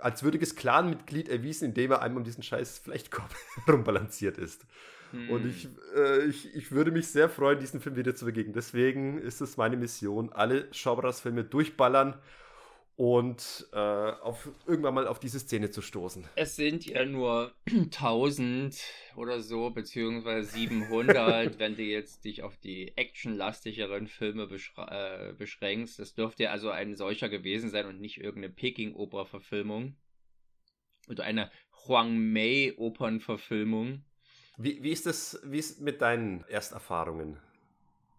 als 0.00 0.22
würdiges 0.22 0.56
Clanmitglied 0.56 1.28
erwiesen, 1.28 1.66
indem 1.66 1.92
er 1.92 2.02
einmal 2.02 2.18
um 2.18 2.24
diesen 2.24 2.42
scheiß 2.42 2.78
Flechtkorb 2.78 3.34
rumbalanciert 3.68 4.38
ist. 4.38 4.66
Hm. 5.12 5.30
Und 5.30 5.46
ich, 5.46 5.68
äh, 5.94 6.24
ich, 6.24 6.54
ich 6.54 6.72
würde 6.72 6.90
mich 6.90 7.08
sehr 7.08 7.28
freuen, 7.28 7.58
diesen 7.58 7.80
Film 7.80 7.96
wieder 7.96 8.14
zu 8.14 8.24
begegnen. 8.24 8.54
Deswegen 8.54 9.18
ist 9.18 9.40
es 9.40 9.56
meine 9.56 9.76
Mission, 9.76 10.32
alle 10.32 10.66
Schaubras-Filme 10.72 11.44
durchballern 11.44 12.14
und 12.96 13.68
äh, 13.72 13.76
auf, 13.78 14.48
irgendwann 14.66 14.94
mal 14.94 15.06
auf 15.06 15.20
diese 15.20 15.38
Szene 15.38 15.70
zu 15.70 15.82
stoßen. 15.82 16.24
Es 16.34 16.56
sind 16.56 16.86
ja 16.86 17.04
nur 17.04 17.52
1000 17.66 18.74
oder 19.16 19.40
so, 19.40 19.70
beziehungsweise 19.70 20.50
700, 20.50 21.58
wenn 21.58 21.76
du 21.76 21.82
jetzt 21.82 22.24
dich 22.24 22.42
auf 22.42 22.56
die 22.56 22.96
actionlastigeren 22.96 24.06
Filme 24.08 24.48
äh, 24.88 25.32
beschränkst. 25.34 25.98
Das 25.98 26.14
dürfte 26.14 26.44
ja 26.44 26.50
also 26.52 26.70
ein 26.70 26.96
solcher 26.96 27.28
gewesen 27.28 27.68
sein 27.68 27.86
und 27.86 28.00
nicht 28.00 28.18
irgendeine 28.18 28.54
Peking-Oper-Verfilmung. 28.54 29.96
Oder 31.08 31.24
eine 31.24 31.50
Huang 31.86 32.32
Mei-Opern-Verfilmung. 32.32 34.04
Wie, 34.56 34.82
wie 34.82 34.90
ist 34.90 35.04
das, 35.04 35.38
wie 35.44 35.58
ist 35.58 35.82
mit 35.82 36.00
deinen 36.00 36.44
Ersterfahrungen? 36.48 37.38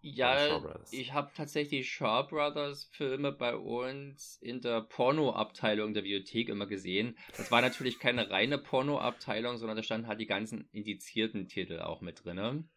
Ja, 0.00 0.62
ich 0.90 1.12
habe 1.12 1.30
tatsächlich 1.34 1.90
Shaw 1.90 2.24
Brothers 2.28 2.88
Filme 2.92 3.32
bei 3.32 3.56
uns 3.56 4.38
in 4.40 4.60
der 4.60 4.82
Porno-Abteilung 4.82 5.92
der 5.92 6.02
Bibliothek 6.02 6.48
immer 6.48 6.66
gesehen. 6.66 7.18
Das 7.36 7.50
war 7.50 7.60
natürlich 7.60 7.98
keine 7.98 8.30
reine 8.30 8.58
Porno-Abteilung, 8.58 9.58
sondern 9.58 9.76
da 9.76 9.82
standen 9.82 10.06
halt 10.06 10.20
die 10.20 10.26
ganzen 10.26 10.68
indizierten 10.72 11.48
Titel 11.48 11.80
auch 11.80 12.00
mit 12.00 12.24
drin. 12.24 12.68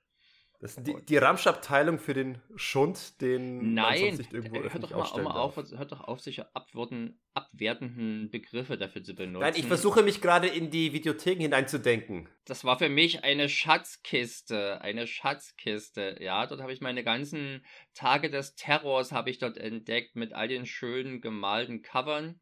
Das 0.61 0.77
ist 0.77 0.85
die, 0.85 0.95
die 1.09 1.17
Ramsch-Abteilung 1.17 1.97
für 1.97 2.13
den 2.13 2.39
Schund, 2.55 3.19
den 3.19 3.73
Nein, 3.73 3.99
man 3.99 3.99
sonst 3.99 4.17
nicht 4.19 4.33
irgendwo 4.33 4.57
hört 4.57 4.65
öffentlich 4.67 4.91
doch 4.91 5.15
mal, 5.15 5.23
mal 5.23 5.31
auf, 5.31 5.55
hört 5.57 5.91
doch 5.91 6.01
auf, 6.01 6.19
sich 6.19 6.43
abwerten, 6.53 7.19
abwertenden 7.33 8.29
Begriffe 8.29 8.77
dafür 8.77 9.01
zu 9.01 9.15
benutzen. 9.15 9.41
Nein, 9.41 9.55
ich 9.55 9.65
versuche 9.65 10.03
mich 10.03 10.21
gerade 10.21 10.45
in 10.45 10.69
die 10.69 10.93
Videotheken 10.93 11.41
hineinzudenken. 11.41 12.29
Das 12.45 12.63
war 12.63 12.77
für 12.77 12.89
mich 12.89 13.23
eine 13.23 13.49
Schatzkiste, 13.49 14.79
eine 14.81 15.07
Schatzkiste. 15.07 16.17
Ja, 16.19 16.45
dort 16.45 16.61
habe 16.61 16.73
ich 16.73 16.79
meine 16.79 17.03
ganzen 17.03 17.65
Tage 17.95 18.29
des 18.29 18.53
Terrors 18.53 19.11
habe 19.11 19.31
ich 19.31 19.39
dort 19.39 19.57
entdeckt 19.57 20.15
mit 20.15 20.31
all 20.33 20.47
den 20.47 20.67
schönen 20.67 21.21
gemalten 21.21 21.81
Covern 21.81 22.39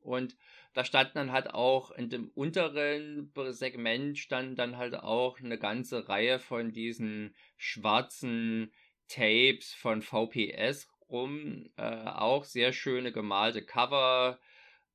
und 0.00 0.36
da 0.74 0.84
standen 0.84 1.14
dann 1.14 1.32
halt 1.32 1.52
auch 1.52 1.90
in 1.90 2.08
dem 2.08 2.28
unteren 2.34 3.32
Segment 3.50 4.18
standen 4.18 4.56
dann 4.56 4.76
halt 4.76 4.94
auch 4.94 5.38
eine 5.38 5.58
ganze 5.58 6.08
Reihe 6.08 6.38
von 6.38 6.72
diesen 6.72 7.34
schwarzen 7.56 8.72
Tapes 9.08 9.74
von 9.74 10.02
VPS 10.02 10.88
rum, 11.08 11.70
äh, 11.76 11.82
auch 11.82 12.44
sehr 12.44 12.72
schöne 12.72 13.12
gemalte 13.12 13.62
Cover 13.64 14.40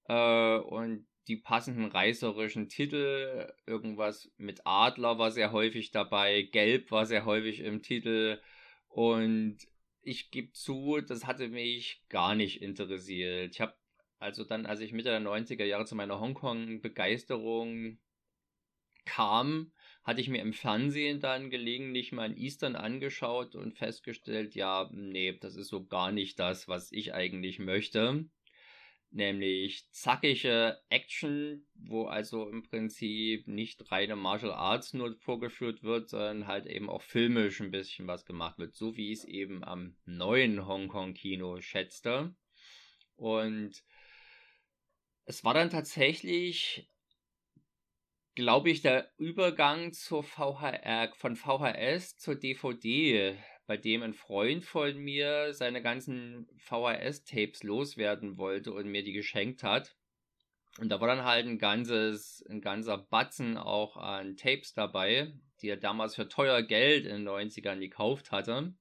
äh, 0.07 0.57
und 0.57 1.07
die 1.27 1.37
passenden 1.37 1.85
reißerischen 1.85 2.69
Titel, 2.69 3.51
irgendwas 3.65 4.31
mit 4.37 4.61
Adler 4.65 5.19
war 5.19 5.31
sehr 5.31 5.51
häufig 5.51 5.91
dabei, 5.91 6.43
Gelb 6.43 6.89
war 6.89 7.05
sehr 7.05 7.25
häufig 7.25 7.59
im 7.59 7.81
Titel 7.81 8.39
und 8.87 9.57
ich 10.01 10.31
gebe 10.31 10.53
zu, 10.53 11.01
das 11.01 11.25
hatte 11.25 11.49
mich 11.49 12.01
gar 12.07 12.33
nicht 12.33 12.61
interessiert. 12.61 13.53
Ich 13.53 13.59
habe 13.59 13.75
also 14.19 14.43
dann, 14.43 14.65
als 14.65 14.79
ich 14.79 14.93
Mitte 14.93 15.09
der 15.09 15.21
90er 15.21 15.65
Jahre 15.65 15.85
zu 15.85 15.95
meiner 15.95 16.19
Hongkong-Begeisterung 16.19 17.99
kam, 19.05 19.71
hatte 20.03 20.21
ich 20.21 20.29
mir 20.29 20.41
im 20.41 20.53
Fernsehen 20.53 21.19
dann 21.19 21.49
gelegentlich 21.49 22.11
mal 22.11 22.31
in 22.31 22.37
Eastern 22.37 22.75
angeschaut 22.75 23.55
und 23.55 23.77
festgestellt, 23.77 24.55
ja, 24.55 24.89
nee, 24.93 25.37
das 25.37 25.55
ist 25.55 25.67
so 25.67 25.85
gar 25.85 26.11
nicht 26.11 26.39
das, 26.39 26.67
was 26.67 26.91
ich 26.91 27.13
eigentlich 27.13 27.59
möchte. 27.59 28.25
Nämlich 29.09 29.89
zackige 29.91 30.79
Action, 30.89 31.65
wo 31.73 32.05
also 32.05 32.49
im 32.49 32.63
Prinzip 32.63 33.47
nicht 33.47 33.89
reine 33.91 34.17
Martial 34.17 34.51
Arts 34.51 34.93
nur 34.93 35.15
vorgeführt 35.19 35.83
wird, 35.83 36.09
sondern 36.09 36.47
halt 36.47 36.65
eben 36.65 36.89
auch 36.89 37.01
filmisch 37.01 37.61
ein 37.61 37.71
bisschen 37.71 38.07
was 38.07 38.25
gemacht 38.25 38.57
wird, 38.57 38.75
so 38.75 38.97
wie 38.97 39.11
ich 39.11 39.19
es 39.19 39.25
eben 39.25 39.63
am 39.63 39.95
neuen 40.05 40.67
Hongkong-Kino 40.67 41.61
schätzte. 41.61 42.35
Und 43.15 43.83
es 45.27 45.43
war 45.43 45.53
dann 45.53 45.69
tatsächlich, 45.69 46.89
glaube 48.33 48.69
ich, 48.69 48.81
der 48.81 49.11
Übergang 49.17 49.91
zur 49.91 50.23
VHR, 50.23 51.11
von 51.15 51.35
VHS 51.35 52.17
zur 52.17 52.35
DVD 52.35 53.37
bei 53.65 53.75
dem 53.75 54.01
ein 54.01 54.13
Freund 54.13 54.63
von 54.63 54.97
mir 54.97 55.53
seine 55.53 55.81
ganzen 55.81 56.47
VHS-Tapes 56.55 57.63
loswerden 57.63 58.37
wollte 58.37 58.71
und 58.71 58.87
mir 58.87 59.03
die 59.03 59.11
geschenkt 59.11 59.61
hat. 59.61 59.97
Und 60.79 60.87
da 60.87 61.01
war 61.01 61.09
dann 61.09 61.25
halt 61.25 61.45
ein 61.45 61.59
ganzes, 61.59 62.45
ein 62.49 62.61
ganzer 62.61 62.97
Batzen 62.97 63.57
auch 63.57 63.97
an 63.97 64.37
Tapes 64.37 64.73
dabei, 64.73 65.33
die 65.61 65.67
er 65.67 65.75
damals 65.75 66.15
für 66.15 66.29
teuer 66.29 66.61
Geld 66.63 67.05
in 67.05 67.25
den 67.25 67.27
90ern 67.27 67.79
gekauft 67.79 68.31
hatte. 68.31 68.73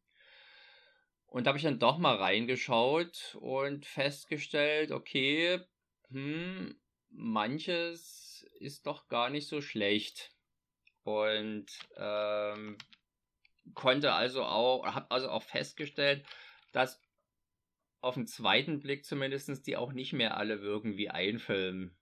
Und 1.26 1.44
da 1.44 1.48
habe 1.48 1.58
ich 1.58 1.64
dann 1.64 1.80
doch 1.80 1.98
mal 1.98 2.14
reingeschaut 2.14 3.36
und 3.40 3.86
festgestellt, 3.86 4.92
okay, 4.92 5.60
hm, 6.10 6.78
manches 7.10 8.46
ist 8.58 8.86
doch 8.86 9.08
gar 9.08 9.30
nicht 9.30 9.48
so 9.48 9.60
schlecht. 9.60 10.32
Und 11.02 11.66
ähm, 11.96 12.76
konnte 13.74 14.12
also 14.12 14.44
auch, 14.44 14.86
habe 14.86 15.10
also 15.10 15.28
auch 15.28 15.42
festgestellt, 15.42 16.26
dass 16.72 17.00
auf 18.00 18.14
den 18.14 18.26
zweiten 18.26 18.80
Blick 18.80 19.04
zumindest 19.04 19.66
die 19.66 19.76
auch 19.76 19.92
nicht 19.92 20.12
mehr 20.12 20.36
alle 20.36 20.62
wirken 20.62 20.96
wie 20.96 21.10
ein 21.10 21.38
Film. 21.38 21.96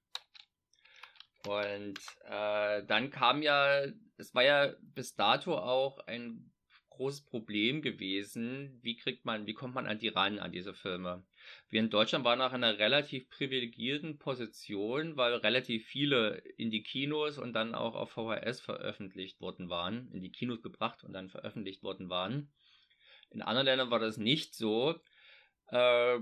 Und 1.46 1.98
äh, 2.24 2.84
dann 2.86 3.10
kam 3.10 3.42
ja, 3.42 3.84
es 4.16 4.34
war 4.34 4.42
ja 4.42 4.74
bis 4.80 5.14
dato 5.14 5.56
auch 5.58 5.98
ein 6.06 6.50
großes 6.90 7.24
Problem 7.24 7.82
gewesen, 7.82 8.78
wie 8.82 8.96
kriegt 8.96 9.24
man, 9.24 9.46
wie 9.46 9.54
kommt 9.54 9.74
man 9.74 9.86
an 9.86 9.98
die 9.98 10.08
ran, 10.08 10.38
an 10.38 10.52
diese 10.52 10.74
Filme. 10.74 11.24
Wir 11.68 11.80
in 11.80 11.90
Deutschland 11.90 12.24
waren 12.24 12.38
nach 12.38 12.52
einer 12.52 12.78
relativ 12.78 13.28
privilegierten 13.28 14.18
Position, 14.18 15.16
weil 15.16 15.34
relativ 15.34 15.86
viele 15.86 16.38
in 16.56 16.70
die 16.70 16.82
Kinos 16.82 17.38
und 17.38 17.52
dann 17.52 17.74
auch 17.74 17.94
auf 17.94 18.12
VHS 18.12 18.60
veröffentlicht 18.60 19.40
worden 19.40 19.68
waren, 19.68 20.10
in 20.12 20.20
die 20.20 20.32
Kinos 20.32 20.62
gebracht 20.62 21.04
und 21.04 21.12
dann 21.12 21.30
veröffentlicht 21.30 21.82
worden 21.82 22.08
waren. 22.08 22.52
In 23.30 23.42
anderen 23.42 23.66
Ländern 23.66 23.90
war 23.90 23.98
das 23.98 24.16
nicht 24.16 24.54
so. 24.54 24.94
Äh, 25.68 26.20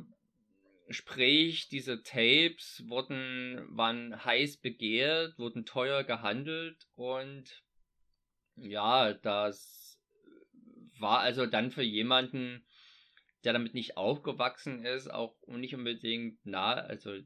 sprich, 0.88 1.68
diese 1.68 2.02
Tapes 2.02 2.84
wurden, 2.88 3.66
waren 3.70 4.24
heiß 4.24 4.58
begehrt, 4.58 5.38
wurden 5.38 5.64
teuer 5.64 6.04
gehandelt 6.04 6.86
und 6.94 7.62
ja, 8.56 9.12
das 9.12 10.00
war 10.98 11.20
also 11.20 11.46
dann 11.46 11.70
für 11.70 11.82
jemanden, 11.82 12.64
der 13.44 13.52
damit 13.52 13.75
nicht 13.75 13.96
aufgewachsen 13.96 14.84
ist, 14.84 15.12
auch 15.12 15.37
nicht 15.46 15.75
unbedingt 15.75 16.44
nah, 16.44 16.75
also 16.75 17.18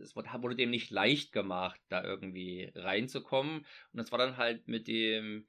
es 0.00 0.16
wurde 0.16 0.56
dem 0.56 0.70
nicht 0.70 0.90
leicht 0.90 1.32
gemacht, 1.32 1.80
da 1.88 2.02
irgendwie 2.02 2.72
reinzukommen. 2.74 3.58
Und 3.58 3.66
das 3.92 4.10
war 4.10 4.18
dann 4.18 4.38
halt 4.38 4.66
mit 4.66 4.88
dem 4.88 5.46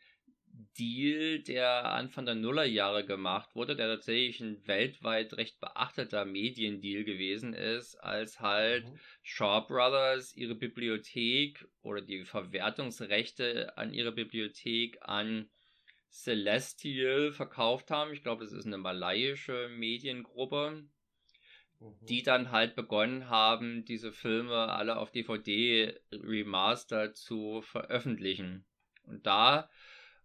Deal, 0.78 1.40
der 1.40 1.86
Anfang 1.86 2.26
der 2.26 2.36
Nullerjahre 2.36 3.06
gemacht 3.06 3.56
wurde, 3.56 3.76
der 3.76 3.88
tatsächlich 3.88 4.40
ein 4.40 4.68
weltweit 4.68 5.34
recht 5.34 5.60
beachteter 5.60 6.26
Mediendeal 6.26 7.04
gewesen 7.04 7.54
ist, 7.54 7.96
als 7.96 8.40
halt 8.40 8.86
mhm. 8.86 9.00
Shaw 9.24 9.62
Brothers 9.68 10.36
ihre 10.36 10.54
Bibliothek 10.56 11.68
oder 11.82 12.02
die 12.02 12.24
Verwertungsrechte 12.26 13.76
an 13.78 13.94
ihre 13.94 14.12
Bibliothek 14.12 15.00
an 15.02 15.50
Celestial 16.14 17.32
verkauft 17.32 17.90
haben. 17.90 18.14
Ich 18.14 18.22
glaube, 18.22 18.44
das 18.44 18.54
ist 18.54 18.68
eine 18.68 18.78
malaiische 18.78 19.68
Mediengruppe, 19.70 20.86
mhm. 21.80 22.06
die 22.06 22.22
dann 22.22 22.52
halt 22.52 22.76
begonnen 22.76 23.30
haben, 23.30 23.84
diese 23.84 24.12
Filme 24.12 24.70
alle 24.70 24.98
auf 24.98 25.12
DVD 25.12 26.00
remastered 26.12 27.18
zu 27.18 27.62
veröffentlichen. 27.64 28.64
Und 29.06 29.26
da 29.26 29.70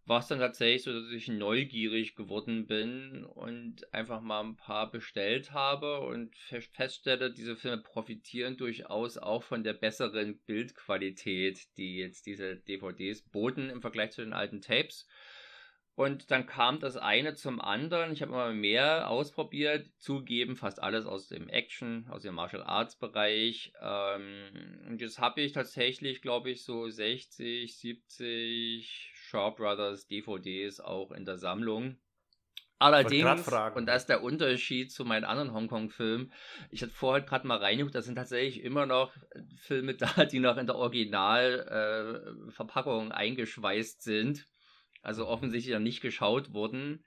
war 0.05 0.21
es 0.21 0.29
dann 0.29 0.39
tatsächlich 0.39 0.83
so, 0.83 0.93
dass 0.93 1.11
ich 1.11 1.29
neugierig 1.29 2.17
geworden 2.17 2.67
bin 2.67 3.25
und 3.25 3.93
einfach 3.93 4.21
mal 4.21 4.43
ein 4.43 4.57
paar 4.57 4.91
bestellt 4.91 5.53
habe 5.53 6.01
und 6.01 6.35
feststelle, 6.37 7.33
diese 7.33 7.57
Filme 7.57 7.83
profitieren 7.83 8.57
durchaus 8.57 9.19
auch 9.19 9.43
von 9.43 9.65
der 9.65 9.75
besseren 9.75 10.39
Bildqualität, 10.41 11.77
die 11.77 11.97
jetzt 11.97 12.27
diese 12.27 12.57
DVDs 12.57 13.23
boten 13.23 13.69
im 13.69 13.83
Vergleich 13.83 14.13
zu 14.13 14.23
den 14.23 14.33
alten 14.33 14.61
Tapes. 14.61 15.07
Und 15.99 16.31
dann 16.31 16.47
kam 16.47 16.79
das 16.79 16.97
eine 16.97 17.35
zum 17.35 17.61
anderen. 17.61 18.13
Ich 18.13 18.23
habe 18.23 18.31
immer 18.31 18.53
mehr 18.53 19.11
ausprobiert, 19.11 19.91
zugeben, 19.99 20.55
fast 20.55 20.81
alles 20.81 21.07
aus 21.07 21.27
dem 21.27 21.49
Action, 21.49 22.07
aus 22.09 22.23
dem 22.23 22.37
Martial 22.37 22.63
Arts 22.63 22.95
Bereich. 22.95 23.73
Ähm, 23.83 24.85
und 24.87 25.01
jetzt 25.01 25.19
habe 25.19 25.41
ich 25.41 25.51
tatsächlich, 25.51 26.23
glaube 26.23 26.51
ich, 26.51 26.63
so 26.63 26.89
60, 26.89 27.77
70 27.77 29.11
Shaw 29.13 29.51
Brothers 29.51 30.07
DVDs 30.07 30.79
auch 30.79 31.11
in 31.11 31.25
der 31.25 31.37
Sammlung. 31.37 31.99
Allerdings, 32.79 33.49
und 33.75 33.87
das 33.87 34.03
ist 34.03 34.09
der 34.09 34.23
Unterschied 34.23 34.93
zu 34.93 35.05
meinen 35.05 35.25
anderen 35.25 35.53
Hongkong-Filmen, 35.53 36.33
ich 36.71 36.81
hatte 36.81 36.93
vorher 36.93 37.27
gerade 37.27 37.45
mal 37.45 37.59
reingeguckt, 37.59 37.97
da 37.97 38.03
sind 38.03 38.15
tatsächlich 38.15 38.63
immer 38.63 38.87
noch 38.87 39.13
Filme 39.57 39.95
da, 39.97 40.27
die 40.27 40.39
noch 40.39 40.59
in 40.59 40.69
der 40.69 40.77
Originalverpackung 40.77 43.11
äh, 43.11 43.15
eingeschweißt 43.15 44.01
sind 44.01 44.47
also 45.03 45.27
offensichtlich 45.27 45.75
noch 45.75 45.81
nicht 45.81 46.01
geschaut 46.01 46.53
wurden, 46.53 47.05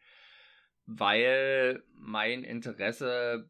weil 0.86 1.84
mein 1.94 2.44
Interesse 2.44 3.50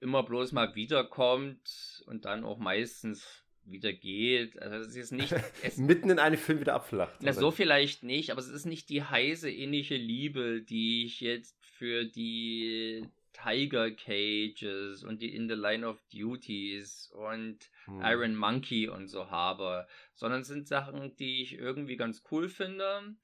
immer 0.00 0.22
bloß 0.22 0.52
mal 0.52 0.74
wiederkommt 0.74 2.02
und 2.06 2.24
dann 2.24 2.44
auch 2.44 2.58
meistens 2.58 3.44
wieder 3.64 3.92
geht. 3.92 4.60
Also 4.60 4.76
es 4.76 4.94
ist 4.96 5.12
nicht. 5.12 5.34
Es, 5.62 5.78
Mitten 5.78 6.10
in 6.10 6.18
einem 6.18 6.36
Film 6.36 6.60
wieder 6.60 6.74
abflacht. 6.74 7.14
Na, 7.20 7.32
so 7.32 7.50
vielleicht 7.50 8.02
nicht, 8.02 8.30
aber 8.30 8.40
es 8.40 8.48
ist 8.48 8.66
nicht 8.66 8.88
die 8.90 9.02
heiße 9.02 9.50
innige 9.50 9.96
Liebe, 9.96 10.62
die 10.62 11.06
ich 11.06 11.20
jetzt 11.20 11.64
für 11.64 12.04
die 12.04 13.08
Tiger 13.32 13.90
Cages 13.90 15.02
und 15.02 15.20
die 15.20 15.34
In 15.34 15.48
the 15.48 15.54
Line 15.54 15.86
of 15.86 16.00
Duties 16.12 17.10
und 17.14 17.58
hm. 17.86 18.00
Iron 18.02 18.36
Monkey 18.36 18.88
und 18.88 19.08
so 19.08 19.30
habe, 19.30 19.86
sondern 20.14 20.42
es 20.42 20.48
sind 20.48 20.68
Sachen, 20.68 21.16
die 21.16 21.42
ich 21.42 21.54
irgendwie 21.54 21.96
ganz 21.96 22.22
cool 22.30 22.48
finde. 22.48 23.16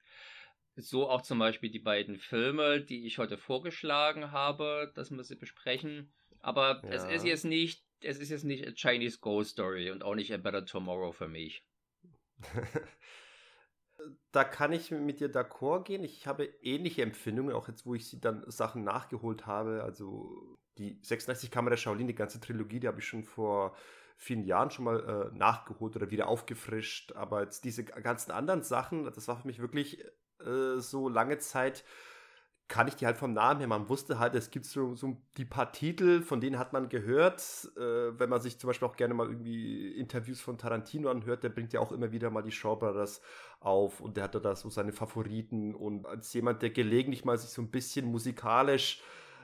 So 0.75 1.09
auch 1.09 1.21
zum 1.21 1.39
Beispiel 1.39 1.69
die 1.69 1.79
beiden 1.79 2.17
Filme, 2.17 2.81
die 2.81 3.05
ich 3.05 3.17
heute 3.17 3.37
vorgeschlagen 3.37 4.31
habe, 4.31 4.91
das 4.95 5.11
müssen 5.11 5.31
wir 5.31 5.39
besprechen. 5.39 6.13
Aber 6.39 6.81
ja. 6.83 6.89
es 6.89 7.03
ist 7.03 7.25
jetzt 7.25 7.45
nicht, 7.45 7.83
es 7.99 8.17
ist 8.17 8.29
jetzt 8.29 8.45
nicht 8.45 8.67
a 8.67 8.71
Chinese 8.71 9.19
Ghost 9.19 9.51
Story 9.51 9.91
und 9.91 10.03
auch 10.03 10.15
nicht 10.15 10.33
a 10.33 10.37
Better 10.37 10.65
Tomorrow 10.65 11.11
für 11.11 11.27
mich. 11.27 11.65
da 14.31 14.43
kann 14.43 14.73
ich 14.73 14.91
mit 14.91 15.19
dir 15.19 15.29
d'accord 15.29 15.83
gehen. 15.83 16.03
Ich 16.03 16.25
habe 16.25 16.45
ähnliche 16.61 17.03
Empfindungen, 17.03 17.53
auch 17.53 17.67
jetzt, 17.67 17.85
wo 17.85 17.95
ich 17.95 18.09
sie 18.09 18.19
dann 18.19 18.43
Sachen 18.49 18.83
nachgeholt 18.83 19.45
habe. 19.45 19.83
Also 19.83 20.57
die 20.77 20.99
36 21.01 21.51
Kamera 21.51 21.77
Shaolin, 21.77 22.07
die 22.07 22.15
ganze 22.15 22.39
Trilogie, 22.39 22.79
die 22.79 22.87
habe 22.87 22.99
ich 22.99 23.05
schon 23.05 23.23
vor 23.23 23.75
vielen 24.17 24.43
Jahren 24.43 24.69
schon 24.69 24.85
mal 24.85 25.31
äh, 25.33 25.37
nachgeholt 25.37 25.95
oder 25.95 26.11
wieder 26.11 26.27
aufgefrischt. 26.27 27.13
Aber 27.13 27.41
jetzt 27.41 27.65
diese 27.65 27.83
ganzen 27.83 28.31
anderen 28.31 28.63
Sachen, 28.63 29.03
das 29.03 29.27
war 29.27 29.41
für 29.41 29.47
mich 29.47 29.59
wirklich 29.59 30.03
äh, 30.45 30.79
so 30.79 31.09
lange 31.09 31.37
Zeit 31.39 31.83
kann 32.71 32.87
ich 32.87 32.95
die 32.95 33.05
halt 33.05 33.17
vom 33.17 33.33
Namen 33.33 33.59
her. 33.59 33.67
Man 33.67 33.89
wusste 33.89 34.17
halt, 34.17 34.33
es 34.33 34.49
gibt 34.49 34.65
so, 34.65 34.95
so 34.95 35.17
die 35.35 35.43
paar 35.43 35.73
Titel, 35.73 36.21
von 36.21 36.39
denen 36.39 36.57
hat 36.57 36.71
man 36.71 36.87
gehört. 36.87 37.69
Äh, 37.75 38.17
wenn 38.17 38.29
man 38.29 38.39
sich 38.39 38.59
zum 38.59 38.69
Beispiel 38.69 38.87
auch 38.87 38.95
gerne 38.95 39.13
mal 39.13 39.27
irgendwie 39.27 39.91
Interviews 39.91 40.39
von 40.39 40.57
Tarantino 40.57 41.09
anhört, 41.09 41.43
der 41.43 41.49
bringt 41.49 41.73
ja 41.73 41.81
auch 41.81 41.91
immer 41.91 42.13
wieder 42.13 42.29
mal 42.29 42.43
die 42.43 42.51
Shaw 42.51 42.77
Brothers 42.77 43.21
auf 43.59 43.99
und 43.99 44.15
der 44.15 44.23
hatte 44.23 44.39
da 44.39 44.55
so 44.55 44.69
seine 44.69 44.93
Favoriten. 44.93 45.75
Und 45.75 46.05
als 46.05 46.33
jemand, 46.33 46.61
der 46.61 46.69
gelegentlich 46.69 47.25
mal 47.25 47.37
sich 47.37 47.49
so 47.49 47.61
ein 47.61 47.71
bisschen 47.71 48.05
musikalisch 48.05 49.01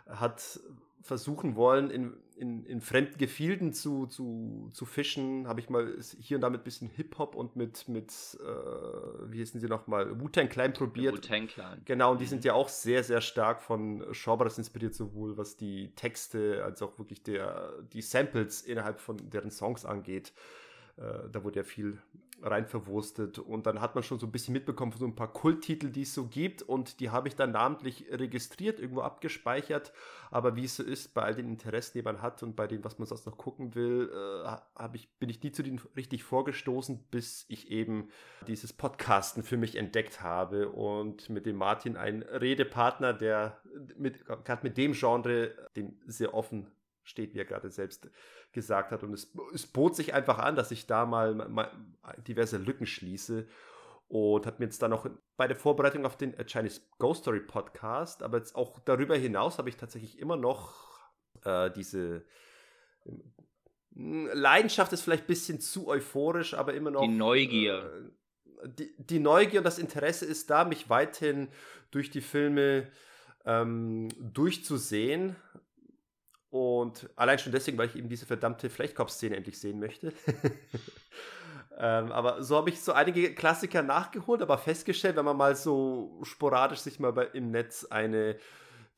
hat 0.08 0.62
versuchen 1.02 1.56
wollen, 1.56 1.90
in, 1.90 2.14
in, 2.36 2.66
in 2.66 2.82
fremden 2.82 3.18
Gefilden 3.18 3.74
zu, 3.74 4.08
zu, 4.08 4.70
zu 4.74 4.86
fischen, 4.86 5.48
habe 5.48 5.60
ich 5.60 5.70
mal 5.70 5.98
hier 6.20 6.38
und 6.38 6.42
da 6.42 6.50
mit 6.50 6.62
ein 6.62 6.64
bisschen 6.64 6.90
Hip-Hop 6.90 7.36
und 7.36 7.56
mit, 7.56 7.88
mit 7.88 8.12
äh, 8.40 9.32
wie 9.32 9.38
hießen 9.38 9.60
sie 9.60 9.68
nochmal, 9.68 10.20
Wu-Tang 10.20 10.50
Clan 10.50 10.74
probiert. 10.74 11.16
Wu-Tang 11.16 11.48
Clan. 11.48 11.82
Genau, 11.86 12.12
und 12.12 12.22
die 12.22 12.26
mhm. 12.26 12.30
sind 12.30 12.46
ja 12.46 12.54
auch 12.54 12.70
sehr, 12.70 13.04
sehr 13.04 13.22
stark 13.22 13.62
von 13.62 14.06
Shawbrothers 14.12 14.58
inspiriert, 14.58 14.94
sowohl 14.94 15.38
was 15.38 15.56
die 15.56 15.94
Texte 15.96 16.64
als 16.64 16.82
auch 16.82 16.98
wirklich 17.00 17.24
der, 17.24 17.74
die 17.94 18.02
Samples 18.02 18.62
innerhalb 18.62 19.00
von 19.00 19.18
deren 19.30 19.52
Songs 19.52 19.86
angeht. 19.86 20.34
Äh, 20.98 21.30
da 21.32 21.44
wurde 21.44 21.60
ja 21.60 21.64
viel 21.64 22.00
rein 22.42 22.68
verwurstet. 22.68 23.40
Und 23.40 23.66
dann 23.66 23.82
hat 23.82 23.96
man 23.96 24.04
schon 24.04 24.20
so 24.20 24.28
ein 24.28 24.32
bisschen 24.32 24.54
mitbekommen 24.54 24.92
von 24.92 25.00
so 25.00 25.06
ein 25.06 25.16
paar 25.16 25.32
Kulttitel, 25.32 25.90
die 25.90 26.04
es 26.04 26.14
so 26.14 26.28
gibt. 26.28 26.62
Und 26.62 27.00
die 27.00 27.10
habe 27.10 27.28
ich 27.28 27.36
dann 27.36 27.52
namentlich 27.52 28.06
registriert, 28.12 28.80
irgendwo 28.80 29.02
abgespeichert. 29.02 29.92
Aber 30.30 30.56
wie 30.56 30.66
es 30.66 30.76
so 30.76 30.84
ist, 30.84 31.14
bei 31.14 31.24
all 31.24 31.36
den 31.36 31.50
Interessen, 31.50 31.98
die 31.98 32.04
man 32.04 32.22
hat 32.22 32.44
und 32.44 32.56
bei 32.56 32.68
dem, 32.68 32.84
was 32.84 33.00
man 33.00 33.08
sonst 33.08 33.26
noch 33.26 33.38
gucken 33.38 33.76
will, 33.76 34.12
äh, 34.14 34.88
ich, 34.94 35.10
bin 35.20 35.30
ich 35.30 35.42
nie 35.42 35.52
zu 35.52 35.64
denen 35.64 35.82
richtig 35.96 36.24
vorgestoßen, 36.24 37.06
bis 37.10 37.46
ich 37.48 37.72
eben 37.72 38.10
dieses 38.48 38.74
Podcasten 38.74 39.44
für 39.44 39.58
mich 39.58 39.76
entdeckt 39.76 40.22
habe 40.22 40.70
und 40.70 41.30
mit 41.30 41.46
dem 41.46 41.56
Martin 41.56 41.98
einen 41.98 42.22
Redepartner, 42.24 43.14
der 43.14 43.60
mit, 43.98 44.26
gerade 44.26 44.64
mit 44.64 44.78
dem 44.78 44.94
Genre, 44.94 45.54
dem 45.76 45.98
sehr 46.06 46.34
offen 46.34 46.68
steht, 47.08 47.34
wie 47.34 47.40
er 47.40 47.46
gerade 47.46 47.70
selbst 47.70 48.10
gesagt 48.52 48.92
hat. 48.92 49.04
Und 49.04 49.14
es, 49.14 49.34
es 49.54 49.66
bot 49.66 49.96
sich 49.96 50.14
einfach 50.14 50.40
an, 50.40 50.56
dass 50.56 50.72
ich 50.72 50.88
da 50.88 51.06
mal, 51.06 51.34
mal 51.34 51.72
diverse 52.28 52.58
Lücken 52.58 52.86
schließe. 52.86 53.48
und 54.08 54.46
habe 54.46 54.58
mir 54.60 54.66
jetzt 54.66 54.82
dann 54.82 54.92
noch 54.92 55.10
bei 55.38 55.48
der 55.48 55.56
Vorbereitung 55.56 56.06
auf 56.06 56.18
den 56.18 56.36
Chinese 56.46 56.82
Ghost 57.00 57.22
Story 57.22 57.40
Podcast, 57.40 58.24
aber 58.24 58.38
jetzt 58.38 58.56
auch 58.56 58.80
darüber 58.80 59.16
hinaus 59.16 59.58
habe 59.58 59.70
ich 59.70 59.78
tatsächlich 59.78 60.20
immer 60.20 60.38
noch 60.38 61.10
äh, 61.44 61.72
diese 61.72 62.26
hm, 63.94 64.30
Leidenschaft 64.34 64.94
ist 64.94 65.02
vielleicht 65.02 65.24
ein 65.24 65.28
bisschen 65.28 65.60
zu 65.60 65.88
euphorisch, 65.88 66.54
aber 66.54 66.74
immer 66.74 66.92
noch. 66.92 67.02
Die 67.02 67.08
Neugier. 67.08 68.12
Äh, 68.64 68.70
die, 68.70 68.96
die, 68.98 69.20
Neugier 69.20 69.60
und 69.60 69.66
das 69.66 69.80
Interesse 69.80 70.26
ist 70.26 70.50
da, 70.50 70.66
mich 70.66 70.90
weiterhin 70.90 71.48
durch 71.92 72.10
die 72.10 72.22
Filme 72.22 72.92
ähm, 73.46 74.10
durchzusehen. 74.20 75.36
Und 76.58 77.08
allein 77.16 77.38
schon 77.38 77.52
deswegen, 77.52 77.78
weil 77.78 77.88
ich 77.88 77.96
eben 77.96 78.10
diese 78.10 78.26
verdammte 78.26 78.70
Flechtkopf-Szene 78.70 79.36
endlich 79.36 79.60
sehen 79.60 79.80
möchte. 79.80 80.12
ähm, 81.78 82.12
aber 82.12 82.42
so 82.42 82.56
habe 82.56 82.70
ich 82.70 82.82
so 82.82 82.94
einige 82.94 83.36
Klassiker 83.36 83.84
nachgeholt, 83.84 84.42
aber 84.42 84.58
festgestellt, 84.58 85.18
wenn 85.18 85.26
man 85.26 85.38
mal 85.38 85.56
so 85.56 86.20
sporadisch 86.24 86.80
sich 86.80 87.00
mal 87.00 87.16
im 87.34 87.52
Netz 87.52 87.86
eine 87.86 88.38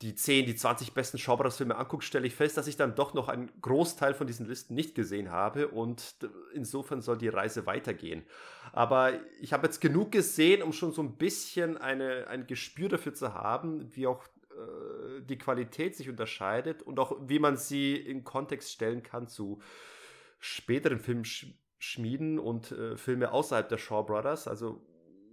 die 0.01 0.15
10, 0.15 0.45
die 0.45 0.55
20 0.55 0.93
besten 0.93 1.17
Schauberers-Filme 1.17 1.75
anguckt, 1.75 2.05
stelle 2.05 2.25
ich 2.25 2.33
fest, 2.33 2.55
dass 2.55 2.67
ich 2.67 2.77
dann 2.77 2.95
doch 2.95 3.13
noch 3.13 3.27
einen 3.27 3.51
Großteil 3.61 4.13
von 4.13 4.27
diesen 4.27 4.47
Listen 4.47 4.73
nicht 4.73 4.95
gesehen 4.95 5.29
habe 5.29 5.67
und 5.67 6.15
insofern 6.53 7.01
soll 7.01 7.17
die 7.17 7.27
Reise 7.27 7.65
weitergehen. 7.65 8.23
Aber 8.71 9.11
ich 9.41 9.51
habe 9.51 9.67
jetzt 9.67 9.81
genug 9.81 10.13
gesehen, 10.13 10.63
um 10.63 10.71
schon 10.71 10.93
so 10.93 11.01
ein 11.01 11.17
bisschen 11.17 11.77
eine, 11.77 12.27
ein 12.27 12.47
Gespür 12.47 12.87
dafür 12.87 13.13
zu 13.13 13.33
haben, 13.33 13.93
wie 13.93 14.07
auch 14.07 14.23
die 15.21 15.37
Qualität 15.37 15.95
sich 15.95 16.09
unterscheidet 16.09 16.81
und 16.81 16.99
auch 16.99 17.17
wie 17.27 17.39
man 17.39 17.57
sie 17.57 17.95
in 17.95 18.23
Kontext 18.23 18.71
stellen 18.71 19.03
kann 19.03 19.27
zu 19.27 19.61
späteren 20.39 20.99
Filmschmieden 20.99 22.39
und 22.39 22.71
äh, 22.71 22.97
Filme 22.97 23.31
außerhalb 23.31 23.67
der 23.69 23.77
Shaw 23.77 24.03
Brothers. 24.03 24.47
Also 24.47 24.81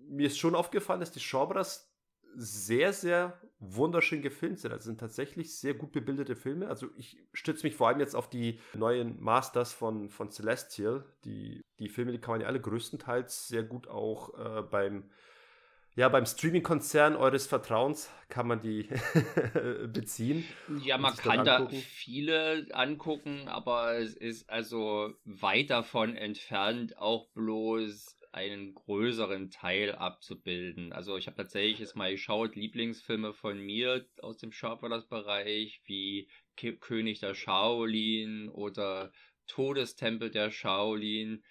mir 0.09 0.27
ist 0.27 0.39
schon 0.39 0.55
aufgefallen, 0.55 1.01
dass 1.01 1.13
die 1.13 1.21
Shaw 1.21 1.47
Brothers 1.47 1.93
sehr, 2.39 2.93
sehr 2.93 3.41
wunderschön 3.59 4.21
gefilmt 4.21 4.59
sind. 4.59 4.73
Also 4.73 4.85
sind 4.87 5.01
tatsächlich 5.01 5.57
sehr 5.59 5.75
gut 5.75 5.93
bebildete 5.93 6.37
Filme. 6.37 6.69
Also 6.69 6.89
ich 6.97 7.17
stütze 7.33 7.67
mich 7.67 7.75
vor 7.75 7.89
allem 7.89 8.01
jetzt 8.01 8.15
auf 8.15 8.29
die 8.29 8.61
neuen 8.75 9.21
Masters 9.23 9.73
von, 9.73 10.11
von 10.11 10.31
Celestial. 10.31 11.05
Die, 11.25 11.63
die 11.79 11.89
Filme, 11.89 12.13
die 12.13 12.21
kann 12.21 12.33
man 12.33 12.43
ja 12.43 12.47
alle 12.47 12.61
größtenteils 12.61 13.49
sehr 13.49 13.63
gut 13.63 13.89
auch 13.89 14.39
äh, 14.39 14.63
beim 14.63 15.11
ja, 15.97 16.09
beim 16.11 16.27
Streaming-Konzern 16.27 17.17
eures 17.17 17.47
Vertrauens 17.47 18.11
kann 18.29 18.47
man 18.47 18.61
die 18.61 18.89
beziehen. 19.93 20.45
Ja, 20.83 20.99
man 20.99 21.17
kann 21.17 21.45
da 21.45 21.67
viele 21.69 22.67
angucken, 22.73 23.49
aber 23.49 23.95
es 23.95 24.15
ist 24.15 24.49
also 24.51 25.15
weit 25.25 25.71
davon 25.71 26.15
entfernt, 26.15 26.99
auch 26.99 27.29
bloß 27.31 28.17
einen 28.37 28.75
größeren 28.75 29.51
Teil 29.51 29.95
abzubilden. 29.95 30.93
Also 30.93 31.17
ich 31.17 31.27
habe 31.27 31.39
tatsächlich 31.39 31.79
jetzt 31.79 31.97
mal 31.97 32.13
geschaut, 32.13 32.55
Lieblingsfilme 32.55 33.33
von 33.33 33.59
mir 33.59 34.07
aus 34.21 34.37
dem 34.37 34.53
Schaubrothers-Bereich, 34.53 35.81
wie 35.87 36.29
König 36.81 37.21
der 37.21 37.35
Shaolin 37.35 38.51
oder 38.51 39.11
Todestempel 39.47 40.31
der 40.31 40.51
Shaolin. 40.51 41.43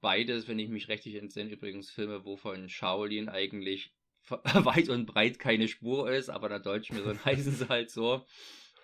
Beides, 0.00 0.48
wenn 0.48 0.58
ich 0.58 0.68
mich 0.68 0.88
richtig 0.88 1.16
entsinne, 1.16 1.50
übrigens 1.50 1.90
Filme, 1.90 2.24
wo 2.24 2.36
von 2.36 2.68
Shaolin 2.68 3.28
eigentlich 3.28 3.92
weit 4.28 4.88
und 4.88 5.06
breit 5.06 5.38
keine 5.38 5.68
Spur 5.68 6.10
ist, 6.10 6.30
aber 6.30 6.46
in 6.46 6.52
der 6.52 6.60
deutschen 6.60 6.96
Version 6.96 7.24
heißen 7.24 7.52
sie 7.52 7.68
halt 7.68 7.90
so. 7.90 8.24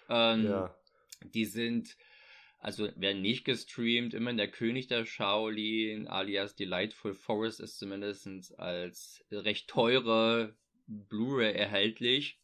Ähm, 0.08 0.44
ja. 0.44 0.72
Die 1.34 1.46
sind 1.46 1.96
also 2.66 2.88
werden 2.96 3.22
nicht 3.22 3.44
gestreamt. 3.44 4.14
Immer 4.14 4.32
der 4.34 4.50
König 4.50 4.86
der 4.88 5.04
Shaolin 5.04 6.08
alias 6.08 6.56
Delightful 6.56 7.14
Forest 7.14 7.60
ist 7.60 7.78
zumindest 7.78 8.58
als 8.58 9.24
recht 9.30 9.68
teure 9.68 10.56
Blu-ray 10.86 11.54
erhältlich. 11.54 12.40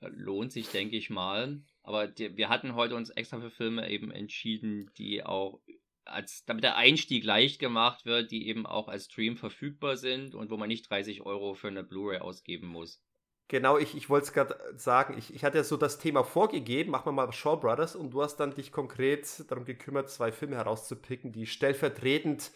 Äh, 0.00 0.08
lohnt 0.08 0.52
sich, 0.52 0.68
denke 0.68 0.96
ich 0.96 1.10
mal. 1.10 1.62
Aber 1.82 2.08
die, 2.08 2.36
wir 2.36 2.48
hatten 2.48 2.74
heute 2.74 2.96
uns 2.96 3.10
extra 3.10 3.40
für 3.40 3.50
Filme 3.50 3.88
eben 3.90 4.10
entschieden, 4.10 4.90
die 4.96 5.24
auch 5.24 5.60
als, 6.04 6.44
damit 6.44 6.64
der 6.64 6.76
Einstieg 6.76 7.24
leicht 7.24 7.58
gemacht 7.58 8.04
wird, 8.04 8.30
die 8.30 8.48
eben 8.48 8.66
auch 8.66 8.88
als 8.88 9.06
Stream 9.06 9.36
verfügbar 9.36 9.96
sind 9.96 10.34
und 10.34 10.50
wo 10.50 10.56
man 10.56 10.68
nicht 10.68 10.90
30 10.90 11.22
Euro 11.22 11.54
für 11.54 11.68
eine 11.68 11.84
Blu-ray 11.84 12.18
ausgeben 12.18 12.68
muss. 12.68 13.02
Genau, 13.48 13.76
ich, 13.76 13.94
ich 13.94 14.08
wollte 14.08 14.26
es 14.26 14.32
gerade 14.32 14.56
sagen. 14.76 15.18
Ich, 15.18 15.34
ich 15.34 15.44
hatte 15.44 15.58
ja 15.58 15.64
so 15.64 15.76
das 15.76 15.98
Thema 15.98 16.24
vorgegeben, 16.24 16.90
machen 16.90 17.06
wir 17.06 17.12
mal 17.12 17.30
Shaw 17.32 17.56
Brothers, 17.56 17.94
und 17.94 18.10
du 18.10 18.22
hast 18.22 18.36
dann 18.36 18.54
dich 18.54 18.72
konkret 18.72 19.44
darum 19.50 19.64
gekümmert, 19.64 20.08
zwei 20.10 20.32
Filme 20.32 20.56
herauszupicken, 20.56 21.32
die 21.32 21.46
stellvertretend 21.46 22.50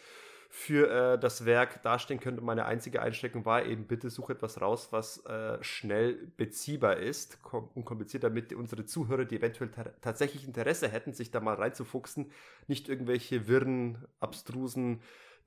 für 0.49 0.91
äh, 0.91 1.19
das 1.19 1.45
Werk 1.45 1.83
dastehen 1.83 2.21
könnten. 2.21 2.45
Meine 2.45 2.67
einzige 2.67 3.03
Einschränkung 3.03 3.45
war 3.45 3.65
eben, 3.65 3.87
bitte 3.87 4.11
such 4.11 4.31
etwas 4.31 4.61
raus, 4.61 4.89
was 4.91 5.25
äh, 5.27 5.63
schnell 5.63 6.15
beziehbar 6.37 6.97
ist, 6.97 7.39
unkompliziert, 7.75 8.25
damit 8.25 8.53
unsere 8.53 8.85
Zuhörer, 8.85 9.25
die 9.25 9.37
eventuell 9.37 9.71
tatsächlich 10.01 10.47
Interesse 10.47 10.89
hätten, 10.89 11.13
sich 11.13 11.31
da 11.31 11.41
mal 11.41 11.55
reinzufuchsen, 11.55 12.31
nicht 12.67 12.89
irgendwelche 12.89 13.49
wirren, 13.49 14.07
abstrusen 14.21 15.01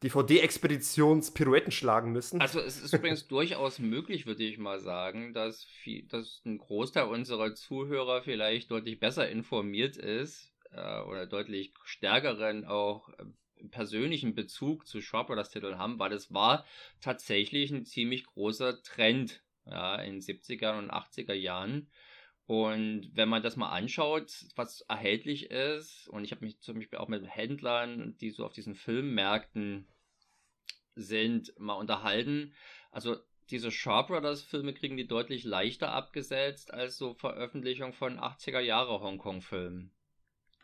DVD-Expeditions-Pirouetten 0.03 1.71
schlagen 1.71 2.11
müssen. 2.11 2.39
Also 2.39 2.61
es 2.61 2.81
ist 2.81 2.93
übrigens 2.93 3.27
durchaus 3.27 3.79
möglich, 3.79 4.25
würde 4.25 4.43
ich 4.43 4.57
mal 4.57 4.79
sagen, 4.79 5.33
dass, 5.33 5.65
viel, 5.65 6.07
dass 6.07 6.41
ein 6.45 6.57
Großteil 6.57 7.05
unserer 7.05 7.53
Zuhörer 7.53 8.21
vielleicht 8.21 8.71
deutlich 8.71 8.99
besser 8.99 9.29
informiert 9.29 9.97
ist 9.97 10.53
äh, 10.71 11.01
oder 11.01 11.25
deutlich 11.25 11.73
stärkeren 11.83 12.63
auch 12.65 13.09
äh, 13.09 13.25
persönlichen 13.71 14.35
Bezug 14.35 14.87
zu 14.87 14.99
das 15.35 15.49
Titel 15.49 15.75
haben, 15.75 15.99
weil 15.99 16.13
es 16.13 16.33
war 16.33 16.65
tatsächlich 17.01 17.71
ein 17.71 17.85
ziemlich 17.85 18.25
großer 18.25 18.81
Trend 18.83 19.41
ja, 19.65 19.95
in 19.97 20.19
70er 20.19 20.77
und 20.77 20.91
80er 20.91 21.33
Jahren. 21.33 21.89
Und 22.45 23.11
wenn 23.13 23.29
man 23.29 23.43
das 23.43 23.57
mal 23.57 23.69
anschaut, 23.69 24.45
was 24.55 24.81
erhältlich 24.81 25.51
ist, 25.51 26.07
und 26.07 26.23
ich 26.23 26.31
habe 26.31 26.43
mich 26.43 26.59
zum 26.61 26.75
Beispiel 26.75 26.97
auch 26.97 27.07
mit 27.07 27.23
Händlern, 27.27 28.17
die 28.17 28.31
so 28.31 28.43
auf 28.45 28.53
diesen 28.53 28.73
Filmmärkten 28.73 29.87
sind, 30.95 31.53
mal 31.59 31.75
unterhalten. 31.75 32.53
Also 32.91 33.17
diese 33.51 33.71
Shaw 33.71 34.03
Brothers 34.07 34.41
Filme 34.41 34.73
kriegen 34.73 34.97
die 34.97 35.07
deutlich 35.07 35.43
leichter 35.43 35.91
abgesetzt 35.91 36.73
als 36.73 36.97
so 36.97 37.13
Veröffentlichung 37.13 37.93
von 37.93 38.19
80er 38.19 38.59
Jahre 38.59 38.99
Hongkong-Filmen. 38.99 39.91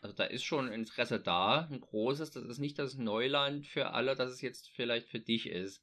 Also 0.05 0.17
da 0.17 0.25
ist 0.25 0.43
schon 0.43 0.71
Interesse 0.71 1.19
da, 1.19 1.67
ein 1.71 1.81
großes. 1.81 2.29
Das 2.29 2.43
ist 2.43 2.59
nicht 2.59 2.77
das 2.77 2.95
Neuland 2.95 3.65
für 3.65 3.89
alle, 3.93 4.13
dass 4.13 4.31
es 4.31 4.39
jetzt 4.39 4.69
vielleicht 4.69 5.09
für 5.09 5.19
dich 5.19 5.49
ist. 5.49 5.81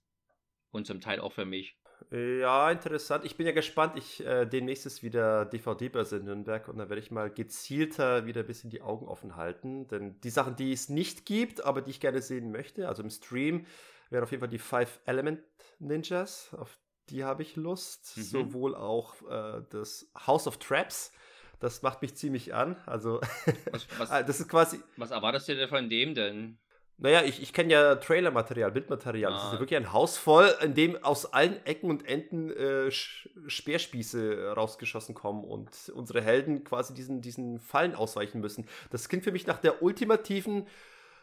Und 0.70 0.86
zum 0.86 1.00
Teil 1.00 1.18
auch 1.18 1.32
für 1.32 1.44
mich. 1.44 1.76
Ja, 2.12 2.70
interessant. 2.70 3.24
Ich 3.24 3.36
bin 3.36 3.46
ja 3.46 3.52
gespannt. 3.52 3.94
Ich 3.96 4.24
äh, 4.24 4.46
demnächst 4.46 4.86
ist 4.86 5.02
wieder 5.02 5.44
DVD-Börse 5.46 6.18
in 6.18 6.24
Nürnberg 6.26 6.68
und 6.68 6.78
da 6.78 6.88
werde 6.88 7.02
ich 7.02 7.10
mal 7.10 7.30
gezielter 7.30 8.24
wieder 8.24 8.42
ein 8.42 8.46
bisschen 8.46 8.70
die 8.70 8.80
Augen 8.80 9.08
offen 9.08 9.34
halten. 9.34 9.88
Denn 9.88 10.20
die 10.20 10.30
Sachen, 10.30 10.54
die 10.54 10.72
es 10.72 10.88
nicht 10.88 11.26
gibt, 11.26 11.64
aber 11.64 11.82
die 11.82 11.90
ich 11.90 11.98
gerne 11.98 12.22
sehen 12.22 12.52
möchte, 12.52 12.86
also 12.86 13.02
im 13.02 13.10
Stream, 13.10 13.66
wären 14.10 14.22
auf 14.22 14.30
jeden 14.30 14.40
Fall 14.40 14.48
die 14.48 14.58
Five 14.58 15.00
Element 15.04 15.42
Ninjas. 15.80 16.54
Auf 16.54 16.78
die 17.08 17.24
habe 17.24 17.42
ich 17.42 17.56
Lust. 17.56 18.16
Mhm. 18.16 18.22
Sowohl 18.22 18.76
auch 18.76 19.16
äh, 19.28 19.64
das 19.70 20.08
House 20.16 20.46
of 20.46 20.58
Traps. 20.58 21.12
Das 21.62 21.80
macht 21.82 22.02
mich 22.02 22.16
ziemlich 22.16 22.52
an. 22.54 22.74
Also, 22.86 23.20
was, 23.70 23.86
was, 23.96 24.10
ah, 24.10 24.24
das 24.24 24.40
ist 24.40 24.48
quasi. 24.48 24.80
Was 24.96 25.12
erwartest 25.12 25.48
du 25.48 25.54
denn 25.54 25.68
von 25.68 25.88
dem 25.88 26.12
denn? 26.12 26.58
Naja, 26.98 27.22
ich, 27.22 27.40
ich 27.40 27.52
kenne 27.52 27.72
ja 27.72 27.94
Trailermaterial, 27.94 28.72
Bildmaterial. 28.72 29.32
Ah. 29.32 29.36
Das 29.36 29.44
ist 29.44 29.50
ja 29.52 29.56
ah. 29.58 29.60
wirklich 29.60 29.76
ein 29.76 29.92
Haus 29.92 30.18
voll, 30.18 30.52
in 30.60 30.74
dem 30.74 30.96
aus 31.04 31.32
allen 31.32 31.64
Ecken 31.64 31.88
und 31.88 32.04
Enden 32.04 32.50
äh, 32.50 32.90
Speerspieße 32.90 34.54
rausgeschossen 34.56 35.14
kommen 35.14 35.44
und 35.44 35.92
unsere 35.94 36.20
Helden 36.20 36.64
quasi 36.64 36.94
diesen, 36.94 37.20
diesen 37.20 37.60
Fallen 37.60 37.94
ausweichen 37.94 38.40
müssen. 38.40 38.66
Das 38.90 39.08
klingt 39.08 39.22
für 39.22 39.30
mich 39.30 39.46
nach 39.46 39.58
der 39.58 39.84
ultimativen 39.84 40.66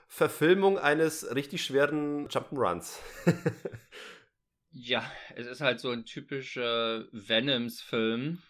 Verfilmung 0.07 0.79
eines 0.79 1.35
richtig 1.35 1.65
schweren 1.65 2.29
Jump'n'Runs. 2.29 2.97
ja, 4.71 5.03
es 5.35 5.47
ist 5.47 5.59
halt 5.59 5.81
so 5.81 5.89
ein 5.91 6.05
typischer 6.05 7.03
Venoms-Film. 7.11 8.41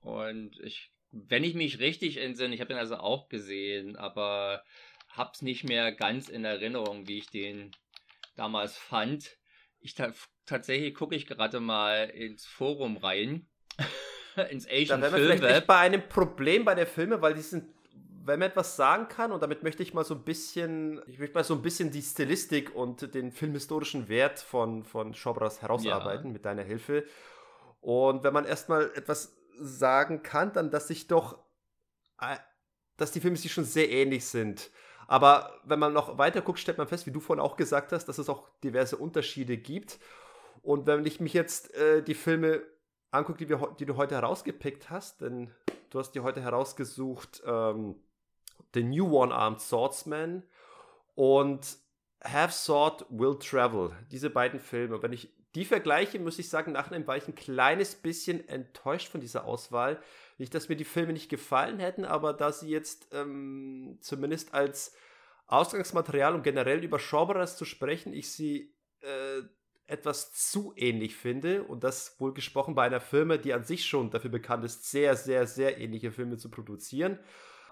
Und 0.00 0.58
ich, 0.60 0.89
wenn 1.12 1.44
ich 1.44 1.54
mich 1.54 1.80
richtig 1.80 2.18
entsinne, 2.18 2.54
ich 2.54 2.60
habe 2.60 2.68
den 2.68 2.78
also 2.78 2.96
auch 2.96 3.28
gesehen, 3.28 3.96
aber 3.96 4.62
hab's 5.08 5.42
nicht 5.42 5.64
mehr 5.64 5.92
ganz 5.92 6.28
in 6.28 6.44
Erinnerung, 6.44 7.08
wie 7.08 7.18
ich 7.18 7.30
den 7.30 7.72
damals 8.36 8.76
fand. 8.76 9.36
Ich 9.80 9.94
ta 9.94 10.12
tatsächlich 10.46 10.94
gucke 10.94 11.14
ich 11.14 11.26
gerade 11.26 11.60
mal 11.60 12.10
ins 12.10 12.46
Forum 12.46 12.96
rein. 12.96 13.46
ins 14.50 14.68
Asian 14.68 15.00
Film 15.00 15.12
Web. 15.12 15.38
Vielleicht 15.38 15.66
bei 15.66 15.78
einem 15.78 16.08
Problem 16.08 16.64
bei 16.64 16.74
der 16.74 16.86
Filme, 16.86 17.20
weil 17.22 17.34
die 17.34 17.40
sind 17.40 17.64
wenn 18.22 18.38
man 18.38 18.50
etwas 18.50 18.76
sagen 18.76 19.08
kann, 19.08 19.32
und 19.32 19.42
damit 19.42 19.62
möchte 19.62 19.82
ich 19.82 19.94
mal 19.94 20.04
so 20.04 20.14
ein 20.14 20.22
bisschen, 20.22 21.00
ich 21.06 21.18
möchte 21.18 21.34
mal 21.34 21.42
so 21.42 21.54
ein 21.54 21.62
bisschen 21.62 21.90
die 21.90 22.02
Stilistik 22.02 22.74
und 22.74 23.14
den 23.14 23.32
filmhistorischen 23.32 24.08
Wert 24.08 24.40
von, 24.40 24.84
von 24.84 25.14
Schobras 25.14 25.62
herausarbeiten 25.62 26.26
ja. 26.26 26.32
mit 26.32 26.44
deiner 26.44 26.62
Hilfe. 26.62 27.04
Und 27.80 28.22
wenn 28.22 28.34
man 28.34 28.44
erstmal 28.44 28.90
etwas 28.94 29.39
sagen 29.60 30.22
kann, 30.22 30.52
dann, 30.52 30.70
dass 30.70 30.88
sich 30.88 31.06
doch, 31.06 31.38
äh, 32.20 32.36
dass 32.96 33.12
die 33.12 33.20
Filme 33.20 33.36
sich 33.36 33.52
schon 33.52 33.64
sehr 33.64 33.90
ähnlich 33.90 34.26
sind. 34.26 34.70
Aber 35.06 35.60
wenn 35.64 35.78
man 35.78 35.92
noch 35.92 36.18
weiter 36.18 36.40
guckt, 36.40 36.60
stellt 36.60 36.78
man 36.78 36.86
fest, 36.86 37.06
wie 37.06 37.10
du 37.10 37.20
vorhin 37.20 37.42
auch 37.42 37.56
gesagt 37.56 37.92
hast, 37.92 38.06
dass 38.06 38.18
es 38.18 38.28
auch 38.28 38.48
diverse 38.62 38.96
Unterschiede 38.96 39.56
gibt. 39.56 39.98
Und 40.62 40.86
wenn 40.86 41.04
ich 41.04 41.20
mich 41.20 41.32
jetzt 41.32 41.74
äh, 41.74 42.02
die 42.02 42.14
Filme 42.14 42.62
angucke, 43.10 43.38
die, 43.38 43.48
wir, 43.48 43.74
die 43.78 43.86
du 43.86 43.96
heute 43.96 44.14
herausgepickt 44.14 44.90
hast, 44.90 45.20
denn 45.20 45.50
du 45.90 45.98
hast 45.98 46.12
dir 46.12 46.22
heute 46.22 46.42
herausgesucht 46.42 47.42
ähm, 47.44 47.96
The 48.74 48.84
New 48.84 49.10
One-Armed 49.12 49.60
Swordsman 49.60 50.44
und 51.14 51.76
Have 52.22 52.52
Sword 52.52 53.06
Will 53.08 53.36
Travel. 53.38 53.90
Diese 54.10 54.30
beiden 54.30 54.60
Filme. 54.60 55.02
Wenn 55.02 55.12
ich 55.12 55.32
die 55.54 55.64
vergleiche, 55.64 56.18
muss 56.18 56.38
ich 56.38 56.48
sagen, 56.48 56.72
nachher 56.72 57.06
war 57.06 57.16
ich 57.16 57.26
ein 57.26 57.34
kleines 57.34 57.96
bisschen 57.96 58.48
enttäuscht 58.48 59.08
von 59.08 59.20
dieser 59.20 59.44
Auswahl. 59.44 60.00
Nicht, 60.38 60.54
dass 60.54 60.68
mir 60.68 60.76
die 60.76 60.84
Filme 60.84 61.12
nicht 61.12 61.28
gefallen 61.28 61.80
hätten, 61.80 62.04
aber 62.04 62.32
da 62.32 62.52
sie 62.52 62.70
jetzt 62.70 63.08
ähm, 63.12 63.98
zumindest 64.00 64.54
als 64.54 64.94
Ausgangsmaterial 65.46 66.34
und 66.34 66.44
generell 66.44 66.84
über 66.84 66.98
Genres 66.98 67.56
zu 67.56 67.64
sprechen, 67.64 68.12
ich 68.12 68.32
sie 68.32 68.72
äh, 69.00 69.42
etwas 69.86 70.32
zu 70.32 70.72
ähnlich 70.76 71.16
finde 71.16 71.64
und 71.64 71.82
das 71.82 72.20
wohl 72.20 72.32
gesprochen 72.32 72.76
bei 72.76 72.84
einer 72.84 73.00
Firma, 73.00 73.36
die 73.36 73.52
an 73.52 73.64
sich 73.64 73.84
schon 73.84 74.10
dafür 74.10 74.30
bekannt 74.30 74.64
ist, 74.64 74.88
sehr, 74.88 75.16
sehr, 75.16 75.48
sehr 75.48 75.78
ähnliche 75.78 76.12
Filme 76.12 76.36
zu 76.36 76.48
produzieren. 76.48 77.18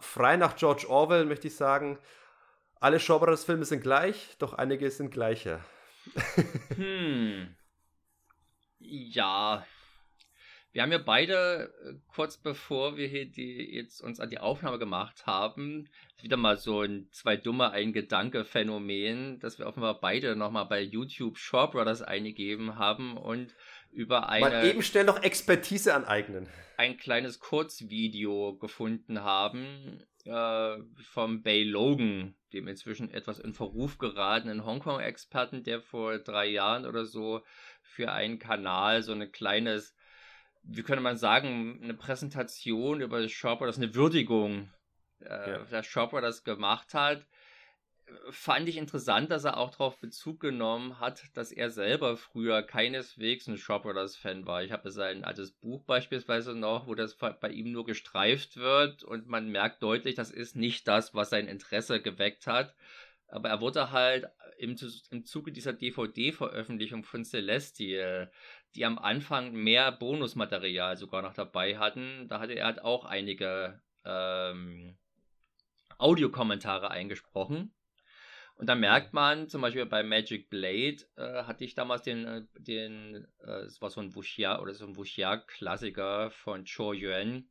Frei 0.01 0.37
nach 0.37 0.57
George 0.57 0.87
Orwell 0.89 1.25
möchte 1.25 1.47
ich 1.47 1.55
sagen, 1.55 1.99
alle 2.81 2.99
Genres-Filme 2.99 3.65
sind 3.65 3.83
gleich, 3.83 4.35
doch 4.39 4.55
einige 4.55 4.91
sind 4.91 5.11
gleicher. 5.11 5.65
hm. 6.75 7.55
Ja. 8.79 9.67
Wir 10.73 10.83
haben 10.83 10.93
ja 10.93 10.99
beide 10.99 11.73
äh, 11.85 11.95
kurz 12.15 12.37
bevor 12.37 12.97
wir 12.97 13.09
hier 13.09 13.27
die, 13.27 13.75
jetzt 13.75 14.01
uns 14.01 14.21
an 14.21 14.29
die 14.29 14.39
Aufnahme 14.39 14.79
gemacht 14.79 15.27
haben, 15.27 15.89
wieder 16.21 16.37
mal 16.37 16.59
so 16.59 16.83
ein 16.83 17.09
zwei 17.11 17.37
dumme 17.37 17.71
ein 17.71 17.93
Gedanke 17.93 18.45
Phänomen, 18.45 19.41
dass 19.41 19.59
wir 19.59 19.67
offenbar 19.67 19.99
beide 19.99 20.37
nochmal 20.37 20.67
bei 20.67 20.81
YouTube 20.83 21.39
Shaw 21.39 21.69
Brothers 21.69 22.03
eingegeben 22.03 22.77
haben 22.77 23.17
und 23.17 23.57
über 23.91 24.29
eine 24.29 24.51
mal 24.51 24.65
eben 24.67 24.83
schnell 24.83 25.05
noch 25.05 25.23
Expertise 25.23 25.95
aneignen. 25.95 26.49
Ein 26.77 26.97
kleines 26.97 27.41
Kurzvideo 27.41 28.57
gefunden 28.59 29.23
haben 29.23 30.05
äh, 30.27 30.77
vom 31.03 31.43
Bay 31.43 31.65
Logan, 31.65 32.35
dem 32.53 32.69
inzwischen 32.69 33.11
etwas 33.11 33.39
in 33.39 33.55
Verruf 33.55 33.99
geratenen 33.99 34.65
Hongkong-Experten, 34.65 35.65
der 35.65 35.81
vor 35.81 36.19
drei 36.19 36.47
Jahren 36.47 36.87
oder 36.87 37.07
so 37.07 37.43
für 37.89 38.13
einen 38.13 38.39
Kanal 38.39 39.03
so 39.03 39.13
ein 39.13 39.33
kleines, 39.33 39.95
wie 40.63 40.83
könnte 40.83 41.03
man 41.03 41.17
sagen, 41.17 41.81
eine 41.83 41.95
Präsentation 41.95 43.01
über 43.01 43.21
das 43.21 43.33
Shopper, 43.33 43.67
das 43.67 43.79
eine 43.79 43.95
Würdigung 43.95 44.71
äh, 45.21 45.51
ja. 45.51 45.59
der 45.65 45.83
Shopper 45.83 46.21
das 46.21 46.45
gemacht 46.45 46.95
hat 46.95 47.27
fand 48.31 48.69
ich 48.69 48.77
interessant, 48.77 49.31
dass 49.31 49.45
er 49.45 49.57
auch 49.57 49.71
darauf 49.71 49.99
Bezug 49.99 50.41
genommen 50.41 51.01
hat, 51.01 51.25
dass 51.35 51.53
er 51.53 51.71
selber 51.71 52.17
früher 52.17 52.63
keineswegs 52.63 53.47
ein 53.47 53.57
Shop 53.57 53.83
Brothers 53.83 54.17
Fan 54.17 54.47
war. 54.47 54.63
Ich 54.63 54.73
habe 54.73 54.91
sein 54.91 55.25
altes 55.25 55.53
Buch 55.53 55.85
beispielsweise 55.85 56.55
noch, 56.55 56.87
wo 56.87 56.95
das 56.95 57.17
bei 57.17 57.51
ihm 57.51 57.73
nur 57.73 57.85
gestreift 57.85 58.57
wird 58.57 59.03
und 59.05 59.27
man 59.27 59.49
merkt 59.49 59.83
deutlich, 59.83 60.15
das 60.15 60.31
ist 60.31 60.57
nicht 60.57 60.89
das, 60.89 61.15
was 61.15 61.31
sein 61.31 61.49
Interesse 61.49 62.01
geweckt 62.01 62.47
hat. 62.47 62.75
Aber 63.29 63.49
er 63.49 63.61
wurde 63.61 63.91
halt 63.91 64.27
im, 64.59 64.77
im 65.11 65.25
Zuge 65.25 65.53
dieser 65.53 65.73
DVD-Veröffentlichung 65.73 67.05
von 67.05 67.25
Celestial, 67.25 68.31
die 68.75 68.85
am 68.85 68.99
Anfang 68.99 69.53
mehr 69.53 69.93
Bonusmaterial 69.93 70.97
sogar 70.97 71.23
noch 71.23 71.35
dabei 71.35 71.79
hatten, 71.79 72.27
da 72.29 72.41
hatte 72.41 72.55
er 72.55 72.67
halt 72.67 72.83
auch 72.83 73.05
einige 73.05 73.81
ähm, 74.05 74.97
Audiokommentare 75.99 76.91
eingesprochen. 76.91 77.73
Und 78.59 78.67
da 78.67 78.75
merkt 78.75 79.13
man, 79.13 79.49
zum 79.49 79.61
Beispiel 79.61 79.87
bei 79.87 80.03
Magic 80.03 80.51
Blade 80.51 80.97
äh, 81.17 81.45
hatte 81.45 81.65
ich 81.65 81.75
damals 81.75 82.03
den, 82.03 82.25
äh, 82.27 82.43
den 82.59 83.29
äh, 83.41 83.61
es 83.61 83.81
war 83.81 83.89
so 83.89 84.01
ein 84.01 84.15
Wuxia 84.17 84.61
oder 84.61 84.75
so 84.75 84.85
ein 84.85 84.97
Wuxia-Klassiker 84.97 86.33
von 86.33 86.65
Cho 86.65 86.93
Yuan, 86.93 87.49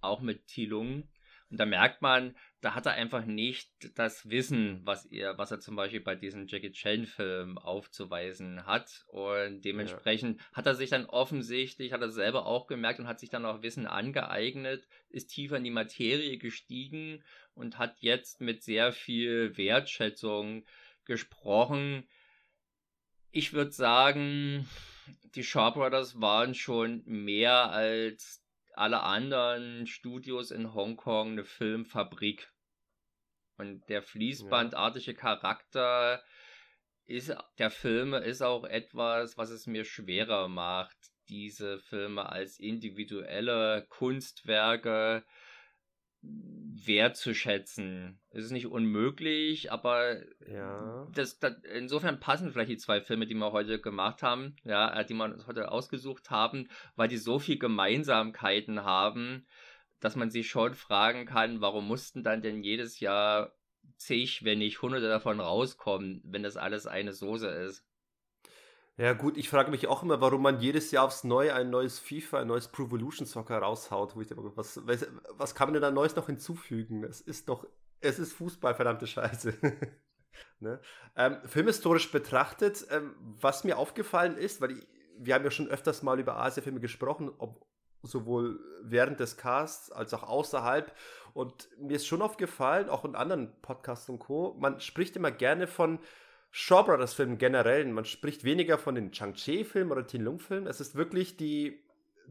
auch 0.00 0.20
mit 0.20 0.48
Tilung. 0.48 1.08
Und 1.50 1.60
da 1.60 1.66
merkt 1.66 2.02
man, 2.02 2.34
da 2.60 2.74
hat 2.74 2.86
er 2.86 2.92
einfach 2.92 3.24
nicht 3.26 3.70
das 3.96 4.28
Wissen, 4.28 4.80
was 4.84 5.04
er, 5.06 5.36
was 5.36 5.50
er 5.50 5.60
zum 5.60 5.76
Beispiel 5.76 6.00
bei 6.00 6.14
diesen 6.14 6.46
Jackie 6.46 6.72
Chan-Filmen 6.72 7.58
aufzuweisen 7.58 8.66
hat. 8.66 9.04
Und 9.08 9.64
dementsprechend 9.64 10.40
ja. 10.40 10.46
hat 10.54 10.66
er 10.66 10.74
sich 10.74 10.90
dann 10.90 11.06
offensichtlich, 11.06 11.92
hat 11.92 12.00
er 12.00 12.10
selber 12.10 12.46
auch 12.46 12.66
gemerkt 12.66 13.00
und 13.00 13.06
hat 13.06 13.20
sich 13.20 13.30
dann 13.30 13.44
auch 13.44 13.62
Wissen 13.62 13.86
angeeignet, 13.86 14.88
ist 15.10 15.28
tiefer 15.28 15.58
in 15.58 15.64
die 15.64 15.70
Materie 15.70 16.38
gestiegen 16.38 17.22
und 17.54 17.78
hat 17.78 17.96
jetzt 18.00 18.40
mit 18.40 18.62
sehr 18.62 18.92
viel 18.92 19.56
Wertschätzung 19.56 20.64
gesprochen. 21.04 22.08
Ich 23.30 23.52
würde 23.52 23.72
sagen, 23.72 24.66
die 25.34 25.44
Shaw 25.44 25.72
Brothers 25.72 26.20
waren 26.20 26.54
schon 26.54 27.02
mehr 27.04 27.70
als 27.70 28.43
alle 28.76 29.02
anderen 29.02 29.86
Studios 29.86 30.50
in 30.50 30.74
Hongkong 30.74 31.32
eine 31.32 31.44
Filmfabrik. 31.44 32.52
Und 33.56 33.88
der 33.88 34.02
fließbandartige 34.02 35.14
Charakter 35.14 36.22
ist, 37.06 37.34
der 37.58 37.70
Filme 37.70 38.18
ist 38.18 38.42
auch 38.42 38.64
etwas, 38.64 39.36
was 39.36 39.50
es 39.50 39.66
mir 39.66 39.84
schwerer 39.84 40.48
macht, 40.48 40.96
diese 41.28 41.78
Filme 41.78 42.30
als 42.30 42.58
individuelle 42.58 43.86
Kunstwerke 43.88 45.24
wertzuschätzen. 46.86 48.18
Es 48.30 48.44
ist 48.44 48.50
nicht 48.50 48.66
unmöglich, 48.66 49.72
aber 49.72 50.22
ja. 50.48 51.06
das, 51.14 51.38
das, 51.38 51.54
insofern 51.74 52.20
passen 52.20 52.52
vielleicht 52.52 52.70
die 52.70 52.76
zwei 52.76 53.00
Filme, 53.00 53.26
die 53.26 53.34
wir 53.34 53.52
heute 53.52 53.80
gemacht 53.80 54.22
haben, 54.22 54.56
ja, 54.64 55.00
äh, 55.00 55.04
die 55.04 55.14
wir 55.14 55.24
uns 55.24 55.46
heute 55.46 55.70
ausgesucht 55.70 56.30
haben, 56.30 56.68
weil 56.96 57.08
die 57.08 57.16
so 57.16 57.38
viel 57.38 57.58
Gemeinsamkeiten 57.58 58.84
haben, 58.84 59.46
dass 60.00 60.16
man 60.16 60.30
sich 60.30 60.48
schon 60.48 60.74
fragen 60.74 61.26
kann, 61.26 61.60
warum 61.60 61.86
mussten 61.86 62.22
dann 62.22 62.42
denn 62.42 62.62
jedes 62.62 63.00
Jahr 63.00 63.54
zig, 63.96 64.44
wenn 64.44 64.58
nicht 64.58 64.82
hunderte 64.82 65.08
davon 65.08 65.40
rauskommen, 65.40 66.20
wenn 66.24 66.42
das 66.42 66.56
alles 66.56 66.86
eine 66.86 67.12
Soße 67.12 67.48
ist. 67.48 67.84
Ja 68.96 69.12
gut, 69.12 69.36
ich 69.36 69.48
frage 69.48 69.72
mich 69.72 69.88
auch 69.88 70.04
immer, 70.04 70.20
warum 70.20 70.42
man 70.42 70.60
jedes 70.60 70.92
Jahr 70.92 71.04
aufs 71.04 71.24
Neue 71.24 71.52
ein 71.52 71.68
neues 71.68 71.98
FIFA, 71.98 72.40
ein 72.40 72.46
neues 72.46 72.68
Pro 72.68 72.84
Evolution 72.84 73.26
Soccer 73.26 73.58
raushaut. 73.58 74.14
Wo 74.14 74.20
ich 74.20 74.28
denke, 74.28 74.56
was, 74.56 74.86
was, 74.86 75.06
was 75.30 75.54
kann 75.56 75.68
man 75.68 75.74
denn 75.74 75.82
da 75.82 75.90
Neues 75.90 76.14
noch 76.14 76.26
hinzufügen? 76.26 77.02
Es 77.02 77.20
ist 77.20 77.48
doch, 77.48 77.66
es 78.00 78.20
ist 78.20 78.34
Fußball, 78.34 78.74
verdammte 78.74 79.08
Scheiße. 79.08 79.54
ne? 80.60 80.80
ähm, 81.16 81.38
filmhistorisch 81.44 82.12
betrachtet, 82.12 82.86
ähm, 82.90 83.16
was 83.40 83.64
mir 83.64 83.78
aufgefallen 83.78 84.36
ist, 84.36 84.60
weil 84.60 84.72
ich, 84.72 84.86
wir 85.18 85.34
haben 85.34 85.44
ja 85.44 85.50
schon 85.50 85.68
öfters 85.68 86.04
mal 86.04 86.20
über 86.20 86.36
Asia-Filme 86.36 86.78
gesprochen, 86.78 87.32
ob, 87.38 87.66
sowohl 88.02 88.60
während 88.82 89.18
des 89.18 89.36
Casts 89.36 89.90
als 89.90 90.14
auch 90.14 90.22
außerhalb. 90.22 90.94
Und 91.32 91.68
mir 91.78 91.96
ist 91.96 92.06
schon 92.06 92.22
aufgefallen, 92.22 92.88
auch 92.88 93.04
in 93.04 93.16
anderen 93.16 93.60
Podcasts 93.60 94.08
und 94.08 94.20
Co., 94.20 94.54
man 94.60 94.78
spricht 94.78 95.16
immer 95.16 95.32
gerne 95.32 95.66
von 95.66 95.98
Shaw 96.56 96.84
Brothers 96.84 97.14
Filmen 97.14 97.36
generell. 97.36 97.84
Man 97.86 98.04
spricht 98.04 98.44
weniger 98.44 98.78
von 98.78 98.94
den 98.94 99.10
Chang-Chi-Filmen 99.10 99.90
oder 99.90 100.06
Tin 100.06 100.22
Lung-Filmen. 100.22 100.68
Es 100.68 100.78
ist 100.78 100.94
wirklich 100.94 101.36
die, 101.36 101.82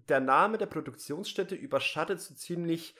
der 0.07 0.21
Name 0.21 0.57
der 0.57 0.65
Produktionsstätte 0.65 1.55
überschattet 1.55 2.21
so 2.21 2.33
ziemlich 2.33 2.95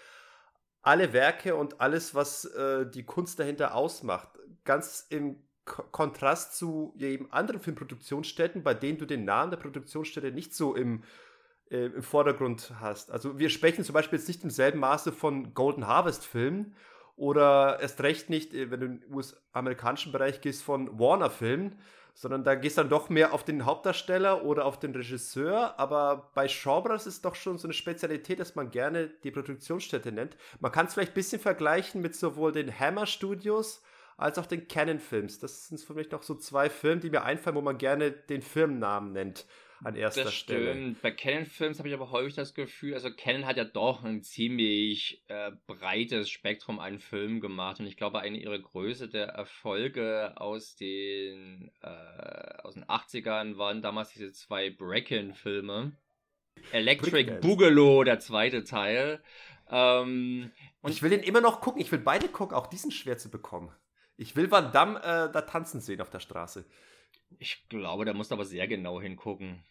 alle 0.82 1.14
Werke 1.14 1.56
und 1.56 1.80
alles, 1.80 2.14
was 2.14 2.44
äh, 2.44 2.86
die 2.86 3.06
Kunst 3.06 3.40
dahinter 3.40 3.74
ausmacht. 3.74 4.38
Ganz 4.66 5.08
im 5.10 5.42
K 5.64 5.84
Kontrast 5.92 6.58
zu 6.58 6.94
eben 7.00 7.32
anderen 7.32 7.62
Filmproduktionsstätten, 7.62 8.62
bei 8.62 8.74
denen 8.74 8.98
du 8.98 9.06
den 9.06 9.24
Namen 9.24 9.52
der 9.52 9.58
Produktionsstätte 9.58 10.34
nicht 10.34 10.54
so 10.54 10.76
im, 10.76 11.06
äh, 11.72 11.86
im 11.86 12.04
Vordergrund 12.04 12.74
hast. 12.82 13.12
Also 13.12 13.40
wir 13.40 13.50
sprechen 13.50 13.86
zum 13.86 13.94
Beispiel 13.94 14.20
jetzt 14.20 14.28
nicht 14.28 14.44
im 14.44 14.50
selben 14.50 14.80
Maße 14.80 15.14
von 15.14 15.54
Golden 15.54 15.88
Harvest 15.88 16.26
Filmen 16.26 16.76
oder 17.16 17.80
erst 17.80 18.02
recht 18.02 18.30
nicht, 18.30 18.54
äh, 18.54 18.72
wenn 18.72 18.80
du 18.80 18.86
in 18.86 19.00
den 19.02 19.14
US-amerikanischen 19.14 20.12
Bereich 20.12 20.42
gehst, 20.42 20.64
von 20.64 21.00
Warner-Filmen, 21.00 21.78
sondern 22.16 22.44
da 22.44 22.56
gehst 22.56 22.78
du 22.78 22.82
dann 22.82 22.90
doch 22.90 23.10
mehr 23.10 23.34
auf 23.34 23.44
den 23.44 23.66
Hauptdarsteller 23.66 24.44
oder 24.44 24.66
auf 24.66 24.80
den 24.80 24.94
Regisseur. 24.94 25.80
Aber 25.80 26.32
bei 26.36 26.48
Bros. 26.48 27.08
ist 27.08 27.26
doch 27.26 27.36
schon 27.36 27.58
so 27.58 27.68
eine 27.68 27.74
Spezialität, 27.74 28.40
dass 28.40 28.56
man 28.56 28.70
gerne 28.70 29.08
die 29.08 29.32
Produktionsstätte 29.32 30.12
nennt. 30.12 30.38
Man 30.60 30.72
kann 30.72 30.86
es 30.86 30.94
vielleicht 30.94 31.14
ein 31.14 31.16
bisschen 31.16 31.42
vergleichen 31.42 32.02
mit 32.02 32.16
sowohl 32.16 32.52
den 32.52 32.80
Hammer 32.80 33.08
Studios 33.08 33.82
als 34.16 34.38
auch 34.38 34.46
den 34.46 34.68
Canon 34.68 35.00
Films. 35.00 35.40
Das 35.40 35.70
sind 35.70 35.82
für 35.82 35.96
mich 35.96 36.12
noch 36.12 36.22
so 36.22 36.36
zwei 36.36 36.70
Filme, 36.70 37.02
die 37.02 37.10
mir 37.10 37.24
einfallen, 37.24 37.56
wo 37.56 37.62
man 37.62 37.80
gerne 37.80 38.12
den 38.12 38.44
Firmennamen 38.44 39.12
nennt 39.12 39.46
an 39.84 39.96
erster 39.96 40.26
das 40.26 40.34
Stelle. 40.34 40.72
Stimmt. 40.72 41.02
Bei 41.02 41.12
Canon-Films 41.12 41.80
habe 41.80 41.90
ich 41.90 41.94
aber 41.94 42.12
häufig 42.12 42.36
das 42.36 42.54
Gefühl, 42.54 42.94
also 42.94 43.12
Canon 43.12 43.46
hat 43.46 43.58
ja 43.58 43.64
doch 43.64 44.04
ein 44.04 44.24
ziemlich 44.24 45.24
äh, 45.28 45.52
breites 45.68 46.30
Spektrum 46.30 46.80
an 46.80 47.00
Filmen 47.00 47.42
gemacht 47.42 47.80
und 47.80 47.88
ich 47.88 47.98
glaube, 47.98 48.20
eine 48.20 48.38
ihrer 48.38 48.60
Größe 48.60 49.08
der 49.10 49.28
Erfolge 49.28 50.34
aus 50.36 50.76
den, 50.76 51.72
äh, 51.82 52.58
aus 52.64 52.76
den 52.76 52.86
80ern 52.86 53.58
waren 53.58 53.82
damals 53.82 54.10
diese 54.10 54.32
zwei 54.32 54.70
Bracken-Filme. 54.70 55.94
Electric 56.72 57.40
Boogaloo, 57.42 58.04
der 58.04 58.20
zweite 58.20 58.64
Teil. 58.64 59.22
Ähm, 59.70 60.52
und 60.82 60.92
ich 60.92 61.02
will 61.02 61.10
den 61.10 61.22
immer 61.22 61.42
noch 61.42 61.62
gucken. 61.62 61.82
Ich 61.82 61.92
will 61.92 62.00
beide 62.00 62.28
gucken, 62.28 62.56
auch 62.56 62.68
diesen 62.68 62.92
schwer 62.92 63.18
zu 63.18 63.30
bekommen. 63.30 63.72
Ich 64.18 64.36
will 64.36 64.52
Van 64.52 64.72
Damme 64.72 65.00
äh, 65.00 65.32
da 65.32 65.42
tanzen 65.42 65.82
sehen 65.82 66.02
auf 66.02 66.10
der 66.10 66.20
Straße. 66.20 66.66
Ich 67.40 67.68
glaube, 67.70 68.06
da 68.06 68.14
musst 68.14 68.32
du 68.32 68.36
aber 68.36 68.46
sehr 68.46 68.68
genau 68.68 69.02
hingucken, 69.02 69.64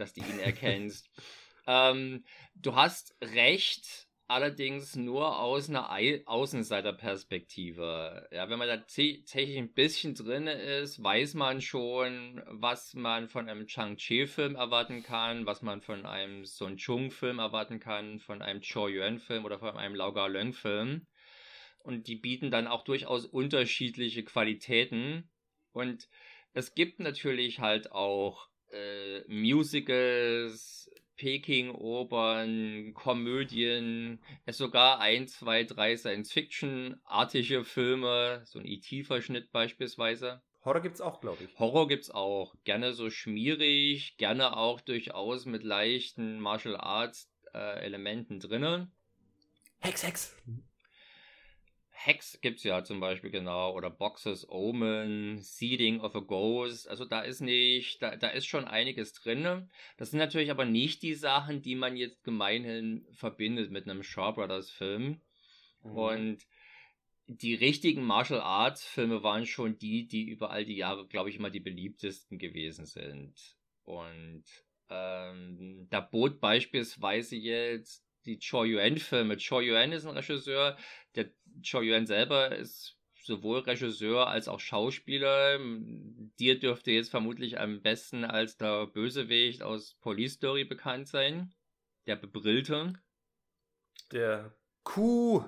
dass 0.00 0.14
du 0.14 0.20
ihn 0.20 0.40
erkennst. 0.40 1.10
ähm, 1.66 2.24
du 2.54 2.74
hast 2.74 3.14
recht, 3.22 4.08
allerdings 4.28 4.94
nur 4.94 5.40
aus 5.40 5.68
einer 5.70 5.90
Außenseiterperspektive. 6.26 8.28
Ja, 8.30 8.50
wenn 8.50 8.58
man 8.58 8.68
da 8.68 8.76
tatsächlich 8.76 9.56
ein 9.56 9.72
bisschen 9.72 10.14
drin 10.14 10.46
ist, 10.46 11.02
weiß 11.02 11.32
man 11.34 11.62
schon, 11.62 12.42
was 12.46 12.94
man 12.94 13.28
von 13.28 13.48
einem 13.48 13.66
Chang-Chi-Film 13.66 14.54
erwarten 14.54 15.02
kann, 15.02 15.46
was 15.46 15.62
man 15.62 15.80
von 15.80 16.04
einem 16.04 16.44
Sun 16.44 16.76
Chung-Film 16.76 17.38
erwarten 17.38 17.80
kann, 17.80 18.20
von 18.20 18.42
einem 18.42 18.60
Cho 18.60 18.86
Yuan-Film 18.86 19.46
oder 19.46 19.58
von 19.58 19.76
einem 19.76 19.94
Lau 19.94 20.12
Ga-Leung-Film. 20.12 21.06
Und 21.78 22.06
die 22.06 22.16
bieten 22.16 22.50
dann 22.50 22.66
auch 22.66 22.84
durchaus 22.84 23.24
unterschiedliche 23.24 24.24
Qualitäten. 24.24 25.30
Und 25.72 26.06
es 26.52 26.74
gibt 26.74 27.00
natürlich 27.00 27.60
halt 27.60 27.92
auch 27.92 28.50
äh, 28.72 29.20
Musicals, 29.28 30.90
Peking-Opern, 31.16 32.94
Komödien, 32.94 34.20
es 34.46 34.56
sogar 34.56 35.00
ein, 35.00 35.26
zwei, 35.26 35.64
drei 35.64 35.96
Science-Fiction-artige 35.96 37.64
Filme, 37.64 38.42
so 38.44 38.58
ein 38.58 38.64
E.T.-Verschnitt 38.64 39.50
beispielsweise. 39.50 40.42
Horror 40.64 40.82
gibt's 40.82 41.00
auch, 41.00 41.20
glaube 41.20 41.44
ich. 41.44 41.58
Horror 41.58 41.88
gibt's 41.88 42.10
auch. 42.10 42.54
Gerne 42.64 42.92
so 42.92 43.10
schmierig, 43.10 44.16
gerne 44.16 44.56
auch 44.56 44.80
durchaus 44.80 45.46
mit 45.46 45.62
leichten 45.62 46.40
Martial 46.40 46.76
Arts 46.76 47.30
äh, 47.54 47.80
Elementen 47.80 48.40
drinnen. 48.40 48.92
Hex, 49.80 50.04
Hex. 50.04 50.36
Hex 52.00 52.40
gibt's 52.40 52.62
ja 52.62 52.84
zum 52.84 53.00
Beispiel 53.00 53.30
genau, 53.30 53.74
oder 53.74 53.90
Boxes 53.90 54.48
Omen, 54.48 55.42
Seeding 55.42 56.00
of 56.00 56.14
a 56.14 56.20
Ghost. 56.20 56.88
Also 56.88 57.04
da 57.04 57.22
ist 57.22 57.40
nicht, 57.40 58.00
da, 58.00 58.14
da 58.14 58.28
ist 58.28 58.46
schon 58.46 58.66
einiges 58.66 59.14
drin. 59.14 59.68
Das 59.96 60.10
sind 60.10 60.20
natürlich 60.20 60.52
aber 60.52 60.64
nicht 60.64 61.02
die 61.02 61.14
Sachen, 61.14 61.60
die 61.60 61.74
man 61.74 61.96
jetzt 61.96 62.22
gemeinhin 62.22 63.04
verbindet 63.10 63.72
mit 63.72 63.88
einem 63.88 64.04
Shaw 64.04 64.32
Brothers 64.32 64.70
Film. 64.70 65.20
Mhm. 65.82 65.90
Und 65.90 66.46
die 67.26 67.56
richtigen 67.56 68.04
Martial 68.04 68.40
Arts 68.40 68.84
Filme 68.84 69.24
waren 69.24 69.44
schon 69.44 69.76
die, 69.78 70.06
die 70.06 70.28
über 70.28 70.50
all 70.50 70.64
die 70.64 70.76
Jahre, 70.76 71.06
glaube 71.08 71.30
ich, 71.30 71.36
immer 71.36 71.50
die 71.50 71.60
beliebtesten 71.60 72.38
gewesen 72.38 72.86
sind. 72.86 73.34
Und 73.82 74.44
ähm, 74.88 75.88
da 75.90 76.00
bot 76.00 76.40
beispielsweise 76.40 77.34
jetzt 77.34 78.04
die 78.24 78.38
Choi 78.38 78.68
Yuan-Filme. 78.68 79.36
Choi 79.36 79.68
Yuan 79.68 79.92
ist 79.92 80.06
ein 80.06 80.16
Regisseur, 80.16 80.76
der 81.16 81.30
Choi 81.62 81.84
Yuan 81.84 82.06
selber 82.06 82.54
ist 82.54 82.96
sowohl 83.22 83.60
Regisseur 83.60 84.26
als 84.26 84.48
auch 84.48 84.60
Schauspieler. 84.60 85.58
Dir 86.38 86.58
dürfte 86.58 86.90
jetzt 86.90 87.10
vermutlich 87.10 87.60
am 87.60 87.82
besten 87.82 88.24
als 88.24 88.56
der 88.56 88.86
Bösewicht 88.86 89.62
aus 89.62 89.94
Police 90.00 90.34
Story 90.34 90.64
bekannt 90.64 91.08
sein. 91.08 91.52
Der 92.06 92.16
Bebrillte. 92.16 92.94
Der 94.12 94.54
Kuh. 94.82 95.44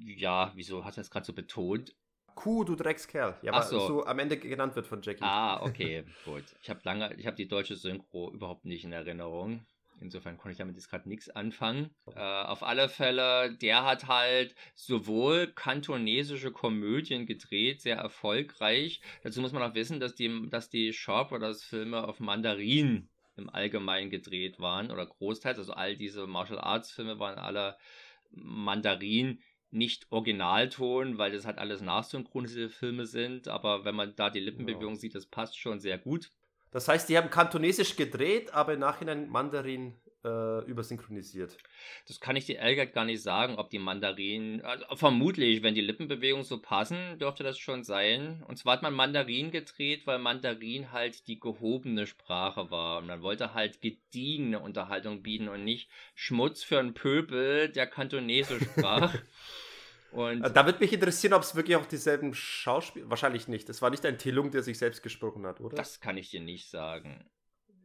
Ja, 0.00 0.52
wieso 0.56 0.84
hast 0.84 0.96
du 0.96 1.00
das 1.00 1.10
gerade 1.10 1.26
so 1.26 1.32
betont? 1.32 1.94
Kuh, 2.34 2.64
du 2.64 2.74
Dreckskerl. 2.74 3.38
Ja, 3.42 3.52
aber 3.52 3.62
so. 3.62 3.86
so 3.86 4.06
am 4.06 4.18
Ende 4.18 4.36
genannt 4.36 4.74
wird 4.74 4.86
von 4.86 5.02
Jackie. 5.02 5.22
Ah, 5.22 5.62
okay, 5.62 6.04
gut. 6.24 6.44
Ich 6.62 6.70
habe 6.70 6.80
lange, 6.84 7.14
ich 7.14 7.26
habe 7.26 7.36
die 7.36 7.46
deutsche 7.46 7.76
Synchro 7.76 8.32
überhaupt 8.32 8.64
nicht 8.64 8.84
in 8.84 8.92
Erinnerung. 8.92 9.64
Insofern 10.00 10.38
konnte 10.38 10.52
ich 10.52 10.58
damit 10.58 10.76
jetzt 10.76 10.88
gerade 10.88 11.08
nichts 11.08 11.28
anfangen. 11.28 11.90
Äh, 12.14 12.20
auf 12.20 12.62
alle 12.62 12.88
Fälle, 12.88 13.54
der 13.54 13.84
hat 13.84 14.08
halt 14.08 14.54
sowohl 14.74 15.48
kantonesische 15.48 16.50
Komödien 16.50 17.26
gedreht, 17.26 17.82
sehr 17.82 17.96
erfolgreich. 17.96 19.00
Dazu 19.22 19.40
muss 19.40 19.52
man 19.52 19.62
auch 19.62 19.74
wissen, 19.74 20.00
dass 20.00 20.14
die, 20.14 20.48
dass 20.48 20.70
die 20.70 20.92
Shaw 20.92 21.24
Brothers 21.24 21.62
Filme 21.62 22.06
auf 22.06 22.18
Mandarin 22.18 23.08
im 23.36 23.50
Allgemeinen 23.50 24.10
gedreht 24.10 24.58
waren 24.58 24.90
oder 24.90 25.06
großteils. 25.06 25.58
Also 25.58 25.72
all 25.72 25.96
diese 25.96 26.26
Martial 26.26 26.58
Arts 26.58 26.90
Filme 26.90 27.18
waren 27.18 27.38
alle 27.38 27.76
Mandarin 28.30 29.42
nicht 29.70 30.10
Originalton, 30.10 31.18
weil 31.18 31.32
das 31.32 31.46
halt 31.46 31.58
alles 31.58 31.80
nachsynchronisierte 31.80 32.70
Filme 32.70 33.06
sind, 33.06 33.48
aber 33.48 33.84
wenn 33.84 33.94
man 33.94 34.14
da 34.16 34.30
die 34.30 34.40
Lippenbewegung 34.40 34.94
ja. 34.94 35.00
sieht, 35.00 35.14
das 35.14 35.26
passt 35.26 35.58
schon 35.58 35.78
sehr 35.78 35.98
gut. 35.98 36.32
Das 36.70 36.88
heißt, 36.88 37.08
die 37.08 37.16
haben 37.16 37.30
kantonesisch 37.30 37.96
gedreht, 37.96 38.54
aber 38.54 38.74
im 38.74 38.80
Nachhinein 38.80 39.28
Mandarin 39.28 39.94
äh, 40.24 40.64
übersynchronisiert. 40.66 41.56
Das 42.06 42.20
kann 42.20 42.36
ich 42.36 42.46
dir 42.46 42.56
ehrlich 42.56 42.92
gar 42.92 43.04
nicht 43.04 43.22
sagen, 43.22 43.56
ob 43.56 43.70
die 43.70 43.78
Mandarin, 43.78 44.60
also 44.62 44.84
vermutlich, 44.94 45.62
wenn 45.62 45.74
die 45.74 45.80
Lippenbewegungen 45.80 46.44
so 46.44 46.60
passen, 46.60 47.18
dürfte 47.18 47.42
das 47.42 47.58
schon 47.58 47.84
sein. 47.84 48.44
Und 48.46 48.58
zwar 48.58 48.74
hat 48.74 48.82
man 48.82 48.94
Mandarin 48.94 49.50
gedreht, 49.50 50.06
weil 50.06 50.18
Mandarin 50.18 50.92
halt 50.92 51.26
die 51.26 51.40
gehobene 51.40 52.06
Sprache 52.06 52.70
war. 52.70 52.98
Und 52.98 53.06
man 53.06 53.22
wollte 53.22 53.54
halt 53.54 53.80
gediegene 53.80 54.60
Unterhaltung 54.60 55.22
bieten 55.22 55.48
und 55.48 55.64
nicht 55.64 55.88
Schmutz 56.14 56.62
für 56.62 56.78
einen 56.78 56.94
Pöbel, 56.94 57.68
der 57.68 57.86
Kantonesisch 57.86 58.62
sprach. 58.62 59.14
Und 60.12 60.42
äh, 60.42 60.50
da 60.50 60.66
wird 60.66 60.80
mich 60.80 60.92
interessieren, 60.92 61.34
ob 61.34 61.42
es 61.42 61.54
wirklich 61.54 61.76
auch 61.76 61.86
dieselben 61.86 62.34
Schauspieler. 62.34 63.08
Wahrscheinlich 63.10 63.48
nicht. 63.48 63.68
Es 63.68 63.82
war 63.82 63.90
nicht 63.90 64.04
ein 64.04 64.18
Telung, 64.18 64.50
der 64.50 64.62
sich 64.62 64.78
selbst 64.78 65.02
gesprochen 65.02 65.46
hat, 65.46 65.60
oder? 65.60 65.76
Das 65.76 66.00
kann 66.00 66.16
ich 66.16 66.30
dir 66.30 66.40
nicht 66.40 66.68
sagen. 66.68 67.24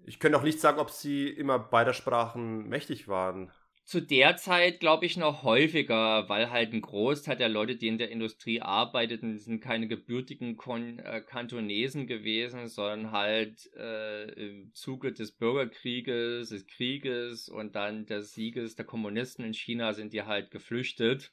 Ich 0.05 0.19
könnte 0.19 0.37
auch 0.37 0.43
nicht 0.43 0.59
sagen, 0.59 0.79
ob 0.79 0.91
sie 0.91 1.27
immer 1.27 1.57
beider 1.57 1.93
Sprachen 1.93 2.67
mächtig 2.67 3.07
waren. 3.07 3.51
Zu 3.85 4.01
der 4.01 4.35
Zeit 4.35 4.79
glaube 4.79 5.05
ich 5.05 5.15
noch 5.15 5.43
häufiger, 5.43 6.27
weil 6.27 6.49
halt 6.49 6.73
ein 6.73 6.81
Großteil 6.81 7.37
der 7.37 7.49
Leute, 7.49 7.75
die 7.75 7.87
in 7.87 7.99
der 7.99 8.09
Industrie 8.09 8.59
arbeiteten, 8.59 9.37
sind 9.37 9.61
keine 9.61 9.87
gebürtigen 9.87 10.57
Kon 10.57 10.97
äh, 10.97 11.21
Kantonesen 11.21 12.07
gewesen, 12.07 12.67
sondern 12.67 13.11
halt 13.11 13.71
äh, 13.75 14.31
im 14.31 14.73
Zuge 14.73 15.13
des 15.13 15.33
Bürgerkrieges, 15.33 16.49
des 16.49 16.65
Krieges 16.65 17.47
und 17.47 17.75
dann 17.75 18.07
des 18.07 18.33
Sieges 18.33 18.75
der 18.75 18.85
Kommunisten 18.85 19.45
in 19.45 19.53
China 19.53 19.93
sind 19.93 20.13
die 20.13 20.23
halt 20.23 20.49
geflüchtet 20.49 21.31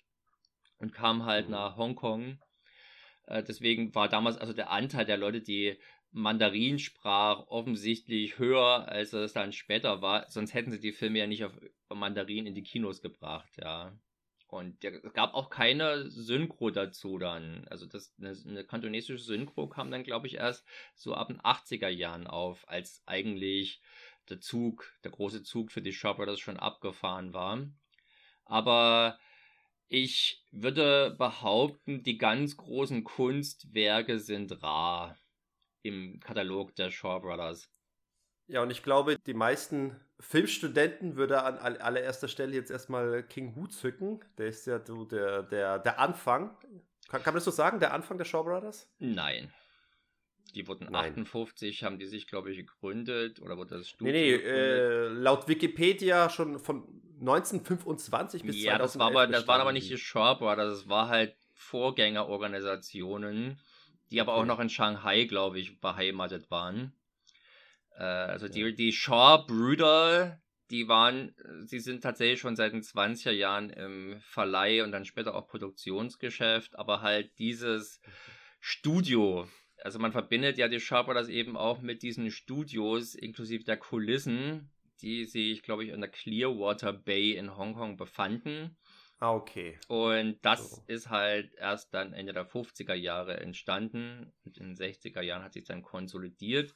und 0.83 0.93
kam 0.93 1.25
halt 1.25 1.47
mhm. 1.47 1.53
nach 1.53 1.77
Hongkong. 1.77 2.39
Äh, 3.27 3.43
deswegen 3.43 3.95
war 3.95 4.09
damals 4.09 4.37
also 4.37 4.53
der 4.53 4.71
Anteil 4.71 5.07
der 5.07 5.17
Leute, 5.17 5.41
die 5.41 5.79
Mandarin 6.11 6.79
sprach, 6.79 7.47
offensichtlich 7.47 8.39
höher, 8.39 8.87
als 8.89 9.15
es 9.15 9.33
dann 9.33 9.53
später 9.53 10.03
war. 10.03 10.29
Sonst 10.29 10.53
hätten 10.53 10.73
sie 10.73 10.81
die 10.81 10.93
Filme 10.93 11.21
ja 11.21 11.27
nicht 11.27 11.45
auf 11.45 11.53
Mandarin 11.89 12.47
in 12.47 12.55
die 12.55 12.65
Kinos 12.65 13.01
gebracht, 13.01 13.51
ja. 13.59 13.97
Und 14.49 14.85
es 14.85 15.15
gab 15.15 15.33
auch 15.33 15.49
keine 15.49 16.11
Synchro 16.11 16.71
dazu 16.71 17.17
dann. 17.17 17.67
Also 17.71 17.87
das, 17.87 18.15
eine, 18.19 18.37
eine 18.47 18.65
kantonesische 18.65 19.25
Synchro 19.25 19.67
kam 19.69 19.91
dann, 19.91 20.03
glaube 20.03 20.27
ich, 20.27 20.35
erst 20.35 20.67
so 20.95 21.15
ab 21.15 21.29
den 21.29 21.41
80er 21.41 21.89
Jahren 21.89 22.27
auf, 22.27 22.69
als 22.69 23.03
eigentlich 23.07 23.81
der 24.29 24.41
Zug, 24.41 24.93
der 25.05 25.13
große 25.13 25.43
Zug 25.43 25.73
für 25.73 25.81
die 25.81 25.95
Shopper 25.95 26.27
das 26.27 26.39
schon 26.39 26.59
abgefahren 26.59 27.33
war. 27.33 27.67
Aber 28.45 29.19
ich 29.93 30.43
würde 30.51 31.15
behaupten, 31.19 32.03
die 32.03 32.17
ganz 32.17 32.57
großen 32.57 33.05
Kunstwerke 33.05 34.19
sind 34.19 34.63
rar 34.63 35.19
im 35.83 36.19
Katalog 36.19 36.75
der 36.77 36.91
Shaw 36.91 37.21
Brothers. 37.21 37.71
Ja, 38.47 38.63
und 38.63 38.71
ich 38.71 38.83
glaube, 38.83 39.19
die 39.19 39.35
meisten 39.35 40.01
Filmstudenten 40.19 41.17
würde 41.17 41.43
an 41.43 41.59
allererster 41.59 42.29
Stelle 42.29 42.55
jetzt 42.55 42.71
erstmal 42.71 43.23
King 43.23 43.55
Hu 43.55 43.67
zücken. 43.67 44.21
Der 44.39 44.47
ist 44.47 44.67
ja 44.67 44.83
so 44.83 45.05
der, 45.05 45.43
der, 45.43 45.79
der 45.79 45.99
Anfang. 45.99 46.57
Kann, 47.09 47.23
kann 47.23 47.35
man 47.35 47.37
das 47.37 47.45
so 47.45 47.51
sagen, 47.51 47.79
der 47.79 47.93
Anfang 47.93 48.17
der 48.17 48.25
Shaw 48.25 48.45
Brothers? 48.45 48.91
Nein. 48.99 49.53
Die 50.55 50.67
wurden 50.69 50.89
Nein. 50.91 51.13
58, 51.13 51.85
haben 51.85 51.99
die 51.99 52.07
sich, 52.07 52.27
glaube 52.27 52.51
ich, 52.51 52.57
gegründet 52.57 53.41
oder 53.41 53.59
wurde 53.59 53.77
das 53.77 53.91
Studio? 53.91 54.13
Nee, 54.13 54.37
nee, 54.39 54.43
äh, 54.43 55.09
laut 55.09 55.49
Wikipedia 55.49 56.31
schon 56.31 56.59
von 56.59 57.02
1925 57.23 58.43
bis 58.43 58.63
ja, 58.63 58.73
2011. 58.73 58.73
Ja, 58.73 58.79
das, 58.79 58.99
war 58.99 59.07
aber, 59.07 59.27
das 59.29 59.47
waren 59.47 59.61
aber 59.61 59.73
nicht 59.73 59.91
die 59.91 59.97
Shaw 59.97 60.35
Brothers, 60.35 60.81
das 60.81 60.89
war 60.89 61.09
halt 61.09 61.37
Vorgängerorganisationen, 61.55 63.61
die 64.11 64.21
aber 64.21 64.35
auch 64.35 64.45
noch 64.45 64.59
in 64.59 64.69
Shanghai, 64.69 65.25
glaube 65.25 65.61
ich, 65.61 65.81
beheimatet 65.81 66.51
waren. 66.51 66.93
Äh, 67.97 68.03
also 68.03 68.47
ja. 68.47 68.53
die, 68.53 68.75
die 68.75 68.93
Shaw-Brüder, 68.93 70.41
die 70.71 70.89
waren, 70.89 71.35
sie 71.65 71.79
sind 71.79 72.03
tatsächlich 72.03 72.41
schon 72.41 72.57
seit 72.57 72.73
den 72.73 72.83
20er 72.83 73.31
Jahren 73.31 73.71
im 73.71 74.21
Verleih 74.23 74.83
und 74.83 74.91
dann 74.91 75.05
später 75.05 75.35
auch 75.35 75.47
Produktionsgeschäft, 75.47 76.77
aber 76.77 77.03
halt 77.03 77.39
dieses 77.39 78.01
Studio, 78.59 79.47
also 79.79 80.01
man 80.01 80.13
verbindet 80.13 80.59
ja 80.59 80.69
die 80.69 80.81
Shaw 80.81 81.05
Brothers 81.05 81.29
eben 81.29 81.57
auch 81.57 81.83
mit 81.83 82.03
diesen 82.03 82.33
Studios 82.33 83.15
inklusive 83.15 83.63
der 83.65 83.77
Kulissen, 83.77 84.72
die 85.03 85.25
sich, 85.25 85.63
glaube 85.63 85.85
ich, 85.85 85.91
in 85.91 86.01
der 86.01 86.11
Clearwater 86.11 86.93
Bay 86.93 87.33
in 87.33 87.57
Hongkong 87.57 87.97
befanden. 87.97 88.77
Ah, 89.19 89.35
okay. 89.35 89.79
Und 89.89 90.39
das 90.43 90.71
so. 90.71 90.85
ist 90.87 91.11
halt 91.11 91.55
erst 91.55 91.95
dann 91.95 92.13
Ende 92.13 92.33
der 92.33 92.49
50er 92.49 92.95
Jahre 92.95 93.39
entstanden 93.39 94.33
und 94.45 94.59
in 94.59 94.75
den 94.75 94.77
60er 94.77 95.21
Jahren 95.21 95.45
hat 95.45 95.53
sich 95.53 95.65
dann 95.65 95.83
konsolidiert. 95.83 96.75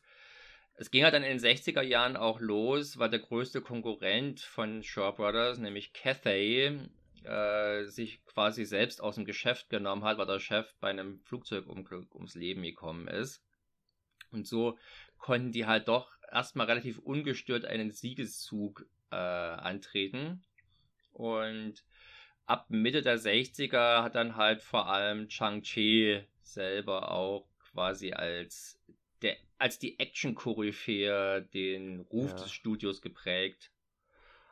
Es 0.74 0.90
ging 0.90 1.02
halt 1.02 1.14
dann 1.14 1.24
in 1.24 1.38
den 1.38 1.44
60er 1.44 1.82
Jahren 1.82 2.16
auch 2.16 2.38
los, 2.38 2.98
weil 2.98 3.10
der 3.10 3.20
größte 3.20 3.62
Konkurrent 3.62 4.40
von 4.40 4.82
Shaw 4.82 5.12
Brothers, 5.12 5.58
nämlich 5.58 5.92
Cathay, 5.92 6.78
äh, 7.24 7.84
sich 7.86 8.24
quasi 8.26 8.64
selbst 8.64 9.02
aus 9.02 9.16
dem 9.16 9.24
Geschäft 9.24 9.68
genommen 9.68 10.04
hat, 10.04 10.18
weil 10.18 10.26
der 10.26 10.38
Chef 10.38 10.72
bei 10.78 10.90
einem 10.90 11.20
Flugzeugunglück 11.24 12.14
ums 12.14 12.34
Leben 12.34 12.62
gekommen 12.62 13.08
ist. 13.08 13.42
Und 14.30 14.46
so 14.46 14.78
konnten 15.18 15.50
die 15.50 15.66
halt 15.66 15.88
doch 15.88 16.15
erstmal 16.32 16.66
relativ 16.66 16.98
ungestört 16.98 17.64
einen 17.64 17.90
Siegeszug 17.90 18.86
äh, 19.10 19.16
antreten. 19.16 20.42
Und 21.12 21.84
ab 22.44 22.66
Mitte 22.68 23.02
der 23.02 23.18
60er 23.18 24.02
hat 24.02 24.14
dann 24.14 24.36
halt 24.36 24.62
vor 24.62 24.88
allem 24.88 25.28
Chang-Chi 25.28 26.22
selber 26.42 27.10
auch 27.10 27.46
quasi 27.72 28.12
als 28.12 28.78
der 29.22 29.36
als 29.58 29.78
die 29.78 29.98
Action-Koryphäe 29.98 31.42
den 31.54 32.00
Ruf 32.00 32.30
ja. 32.30 32.36
des 32.36 32.52
Studios 32.52 33.00
geprägt. 33.00 33.70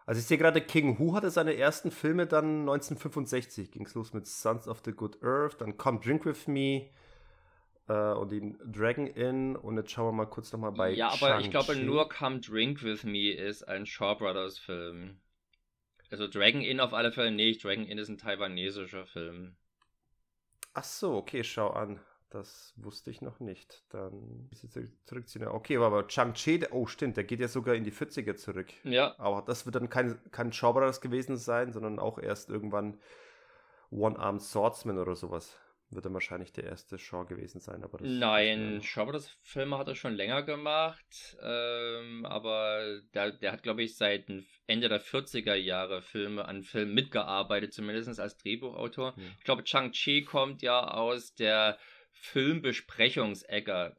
Also 0.07 0.19
ich 0.19 0.27
sehe 0.27 0.39
gerade, 0.39 0.61
King 0.61 0.99
Hu 0.99 1.15
hatte 1.15 1.31
seine 1.31 1.57
ersten 1.57 1.91
Filme 1.91 2.27
dann 2.27 2.61
1965. 2.61 3.71
Ging 3.71 3.87
es 3.87 3.95
los 3.95 4.13
mit 4.13 4.27
Sons 4.27 4.69
of 4.69 4.83
the 4.85 4.93
Good 4.93 5.23
Earth, 5.23 5.61
dann 5.61 5.77
Come 5.77 6.01
Drink 6.01 6.25
With 6.27 6.47
Me 6.47 6.91
äh, 7.89 8.13
und 8.13 8.33
den 8.33 8.59
Dragon 8.65 9.07
Inn 9.07 9.57
und 9.57 9.77
jetzt 9.77 9.91
schauen 9.91 10.07
wir 10.07 10.13
mal 10.13 10.31
kurz 10.31 10.53
nochmal 10.53 10.73
bei 10.73 10.91
Ja, 10.93 11.09
aber 11.09 11.41
ich 11.41 11.51
glaube 11.51 11.77
nur 11.77 12.09
Come 12.09 12.41
Drink 12.41 12.83
With 12.83 13.05
Me 13.05 13.33
ist 13.33 13.63
ein 13.65 13.87
Shaw 13.87 14.15
Brothers 14.17 14.59
Film. 14.59 15.19
Also 16.11 16.29
Dragon 16.29 16.61
Inn 16.61 16.81
auf 16.81 16.95
alle 16.95 17.13
Fälle 17.13 17.31
nicht. 17.31 17.65
Dragon 17.65 17.87
Inn 17.87 17.99
ist 17.99 18.09
ein 18.09 18.19
taiwanesischer 18.19 19.07
Film. 19.07 19.57
Ach 20.73 20.85
so, 20.85 21.15
okay, 21.15 21.45
schau 21.45 21.71
an. 21.71 22.01
Das 22.31 22.75
wusste 22.77 23.13
ich 23.13 23.23
noch 23.23 23.39
nicht. 23.39 23.85
Dann 23.91 24.51
zurückziehen. 25.05 25.47
Okay, 25.47 25.77
aber 25.77 26.09
Chang-Chi, 26.09 26.67
oh 26.73 26.87
stimmt, 26.87 27.17
der 27.17 27.23
geht 27.23 27.39
ja 27.39 27.47
sogar 27.47 27.77
in 27.77 27.85
die 27.85 27.93
40er 27.93 28.35
zurück. 28.35 28.73
Ja. 28.83 29.15
Aber 29.19 29.43
das 29.43 29.67
wird 29.67 29.77
dann 29.77 29.89
kein, 29.89 30.19
kein 30.33 30.53
Shawbrothers 30.53 31.01
gewesen 31.01 31.37
sein, 31.37 31.73
sondern 31.73 32.01
auch 32.01 32.19
erst 32.19 32.51
irgendwann 32.51 32.99
One-Armed 33.93 34.43
Swordsman 34.43 34.99
oder 34.99 35.15
sowas. 35.15 35.57
Wird 35.91 36.07
dann 36.07 36.15
wahrscheinlich 36.15 36.53
der 36.53 36.65
erste 36.65 36.99
Shaw 36.99 37.25
gewesen 37.25 37.61
sein. 37.61 37.85
Aber 37.85 37.99
Nein, 38.01 38.83
Shaw 38.83 39.05
Brothers 39.05 39.29
Filme 39.43 39.79
hat 39.79 39.87
er 39.87 39.95
schon 39.95 40.15
länger 40.15 40.43
gemacht. 40.43 41.37
Ähm, 41.43 42.25
aber 42.27 43.01
der, 43.13 43.33
der 43.33 43.53
hat, 43.53 43.63
glaube 43.63 43.83
ich, 43.83 43.97
seit 43.97 44.27
Ende 44.67 44.89
der 44.89 45.01
40er 45.01 45.55
Jahre 45.55 46.03
Filme 46.03 46.47
an 46.47 46.63
Filmen 46.63 46.95
mitgearbeitet, 46.95 47.73
zumindest 47.73 48.19
als 48.19 48.37
Drehbuchautor. 48.39 49.15
Hm. 49.15 49.23
Ich 49.39 49.45
glaube, 49.45 49.65
Chang-Chi 49.65 50.25
kommt 50.25 50.63
ja 50.63 50.89
aus 50.91 51.35
der 51.35 51.79
Filmbesprechungsecke. 52.13 53.97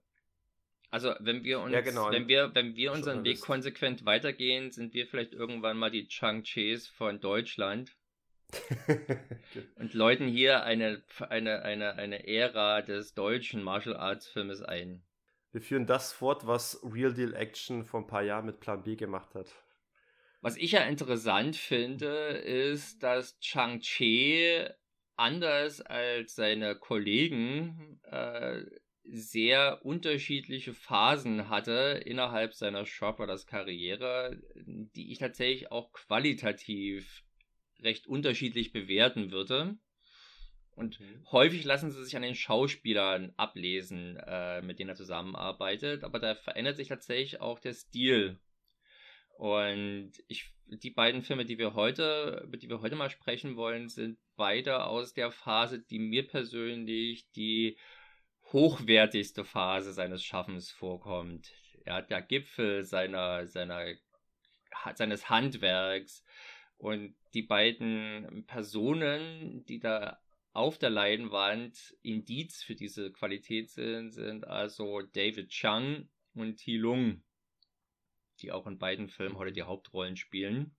Also 0.90 1.14
wenn 1.20 1.44
wir 1.44 1.60
uns, 1.60 1.74
ja, 1.74 1.82
genau. 1.82 2.12
wenn 2.12 2.28
wir, 2.28 2.56
wenn 2.56 2.76
wir 2.76 2.94
unseren 2.94 3.24
Weg 3.24 3.42
konsequent 3.42 4.06
weitergehen, 4.06 4.72
sind 4.72 4.94
wir 4.94 5.08
vielleicht 5.08 5.34
irgendwann 5.34 5.78
mal 5.78 5.92
die 5.92 6.08
Chang-Chis 6.08 6.88
von 6.88 7.20
Deutschland. 7.20 7.96
und 9.76 9.94
läuten 9.94 10.28
hier 10.28 10.64
eine, 10.64 11.02
eine, 11.30 11.64
eine, 11.64 11.96
eine 11.96 12.28
Ära 12.28 12.82
des 12.82 13.14
deutschen 13.14 13.64
Martial 13.64 13.96
Arts 13.96 14.28
Filmes 14.28 14.62
ein. 14.62 15.04
Wir 15.52 15.62
führen 15.62 15.86
das 15.86 16.12
fort, 16.12 16.48
was 16.48 16.82
Real 16.84 17.14
Deal 17.14 17.34
Action 17.34 17.86
vor 17.86 18.02
ein 18.02 18.08
paar 18.08 18.24
Jahren 18.24 18.46
mit 18.46 18.60
Plan 18.60 18.84
B 18.84 18.96
gemacht 18.96 19.36
hat. 19.36 19.48
Was 20.42 20.58
ich 20.58 20.74
ja 20.74 20.82
interessant 20.82 21.56
finde, 21.56 22.08
ist, 22.08 23.02
dass 23.02 23.40
Chang-Chi 23.40 24.68
anders 25.16 25.82
als 25.82 26.36
seine 26.36 26.76
Kollegen 26.76 28.00
äh, 28.04 28.64
sehr 29.04 29.86
unterschiedliche 29.86 30.74
Phasen 30.74 31.50
hatte 31.50 32.02
innerhalb 32.06 32.54
seiner 32.54 32.86
Shopwriters 32.86 33.46
Karriere, 33.48 34.38
die 34.56 35.12
ich 35.12 35.20
tatsächlich 35.20 35.72
auch 35.72 35.92
qualitativ 35.94 37.25
recht 37.82 38.08
unterschiedlich 38.08 38.72
bewerten 38.72 39.32
würde. 39.32 39.78
Und 40.76 41.00
mhm. 41.00 41.26
häufig 41.32 41.64
lassen 41.64 41.92
sie 41.92 42.04
sich 42.04 42.16
an 42.16 42.22
den 42.22 42.36
Schauspielern 42.36 43.34
ablesen, 43.38 44.18
äh, 44.18 44.62
mit 44.62 44.80
denen 44.80 44.90
er 44.90 44.96
zusammenarbeitet, 44.96 46.04
aber 46.04 46.20
da 46.20 46.36
verändert 46.36 46.76
sich 46.76 46.90
tatsächlich 46.90 47.40
auch 47.40 47.60
der 47.60 47.74
Stil. 47.74 48.40
Und 49.38 50.12
ich, 50.28 50.52
die 50.66 50.92
beiden 50.92 51.22
Filme, 51.22 51.46
die 51.46 51.58
wir 51.58 51.74
heute, 51.74 52.42
über 52.46 52.58
die 52.58 52.70
wir 52.70 52.82
heute 52.82 52.96
mal 52.96 53.10
sprechen 53.10 53.56
wollen, 53.56 53.90
sind 53.90 54.18
beide 54.36 54.86
aus 54.86 55.14
der 55.14 55.32
Phase, 55.32 55.80
die 55.80 56.00
mir 56.00 56.28
persönlich 56.28 57.30
die 57.32 57.78
hochwertigste 58.52 59.44
Phase 59.44 59.94
seines 59.94 60.24
Schaffens 60.24 60.72
vorkommt. 60.72 61.52
Er 61.84 61.96
hat 61.96 62.10
der 62.10 62.22
Gipfel 62.22 62.84
seiner, 62.84 63.48
seiner, 63.48 63.94
seines 64.94 65.30
Handwerks 65.30 66.24
und 66.78 67.16
die 67.34 67.44
beiden 67.44 68.46
Personen, 68.48 69.66
die 69.66 69.80
da 69.80 70.20
auf 70.54 70.78
der 70.78 70.90
Leinwand 70.90 71.96
Indiz 72.02 72.64
für 72.64 72.76
diese 72.76 73.12
Qualität 73.12 73.70
sind, 73.70 74.12
sind 74.12 74.48
also 74.48 75.02
David 75.02 75.50
Chang 75.50 76.08
und 76.34 76.58
Thi 76.58 76.78
Lung, 76.78 77.24
die 78.40 78.52
auch 78.52 78.66
in 78.68 78.78
beiden 78.78 79.10
Filmen 79.10 79.38
heute 79.38 79.52
die 79.52 79.64
Hauptrollen 79.64 80.16
spielen. 80.16 80.76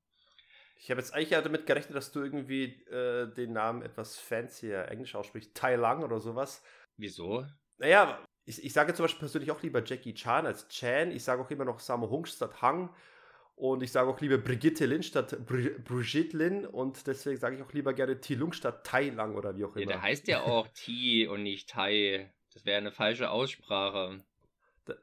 Ich 0.78 0.90
habe 0.90 1.00
jetzt 1.00 1.12
eigentlich 1.14 1.30
ja 1.30 1.42
damit 1.42 1.66
gerechnet, 1.66 1.96
dass 1.96 2.12
du 2.12 2.22
irgendwie 2.22 2.64
äh, 2.84 3.32
den 3.34 3.52
Namen 3.52 3.82
etwas 3.82 4.18
fancier 4.18 4.88
Englisch 4.88 5.14
aussprichst. 5.14 5.54
Tai 5.54 5.76
Lang 5.76 6.02
oder 6.02 6.20
sowas. 6.20 6.62
Wieso? 6.96 7.46
Naja, 7.78 8.22
ich, 8.44 8.62
ich 8.64 8.72
sage 8.72 8.94
zum 8.94 9.04
Beispiel 9.04 9.20
persönlich 9.20 9.50
auch 9.50 9.62
lieber 9.62 9.84
Jackie 9.84 10.14
Chan 10.14 10.46
als 10.46 10.68
Chan. 10.68 11.10
Ich 11.10 11.24
sage 11.24 11.42
auch 11.42 11.50
immer 11.50 11.64
noch 11.64 11.80
Sammo 11.80 12.08
Hung 12.08 12.26
statt 12.26 12.62
Hang. 12.62 12.94
Und 13.56 13.82
ich 13.82 13.90
sage 13.90 14.10
auch 14.10 14.20
lieber 14.20 14.36
Brigitte 14.36 14.84
Lin 14.84 15.02
statt 15.02 15.34
Br 15.46 15.70
Brigitte 15.82 16.36
Lin. 16.36 16.66
Und 16.66 17.06
deswegen 17.06 17.38
sage 17.38 17.56
ich 17.56 17.62
auch 17.62 17.72
lieber 17.72 17.94
gerne 17.94 18.20
Ti 18.20 18.34
Lung 18.34 18.52
statt 18.52 18.84
Tai 18.84 19.08
Lang 19.08 19.34
oder 19.34 19.56
wie 19.56 19.64
auch 19.64 19.74
immer. 19.74 19.80
Ja, 19.80 19.86
der 19.86 20.02
heißt 20.02 20.28
ja 20.28 20.42
auch 20.42 20.68
Ti 20.68 21.26
und 21.26 21.42
nicht 21.42 21.70
Tai. 21.70 22.30
Das 22.52 22.66
wäre 22.66 22.76
eine 22.76 22.92
falsche 22.92 23.30
Aussprache. 23.30 24.22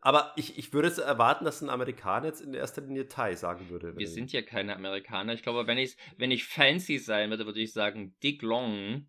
Aber 0.02 0.34
ich, 0.36 0.58
ich 0.58 0.72
würde 0.72 0.88
es 0.88 1.00
erwarten, 1.00 1.46
dass 1.46 1.62
ein 1.62 1.70
Amerikaner 1.70 2.28
jetzt 2.28 2.42
in 2.42 2.54
erster 2.54 2.82
Linie 2.82 3.08
Thai 3.08 3.36
sagen 3.36 3.70
würde. 3.70 3.98
Wir 3.98 4.08
sind 4.08 4.32
ja 4.32 4.42
keine 4.44 4.76
Amerikaner. 4.76 5.34
Ich 5.34 5.42
glaube, 5.42 5.68
wenn 5.68 5.80
ich, 5.80 5.98
wenn 6.18 6.32
ich 6.32 6.46
fancy 6.46 7.00
sein 7.00 7.32
würde, 7.32 7.46
würde 7.46 7.60
ich 7.60 7.74
sagen 7.74 8.16
Dick 8.22 8.44
Long, 8.44 9.08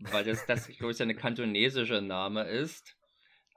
weil 0.00 0.24
das, 0.24 0.44
das 0.46 0.66
glaube 0.68 0.92
ich, 0.92 1.00
ein 1.00 1.16
kantonesischer 1.16 2.00
Name 2.00 2.42
ist. 2.42 2.96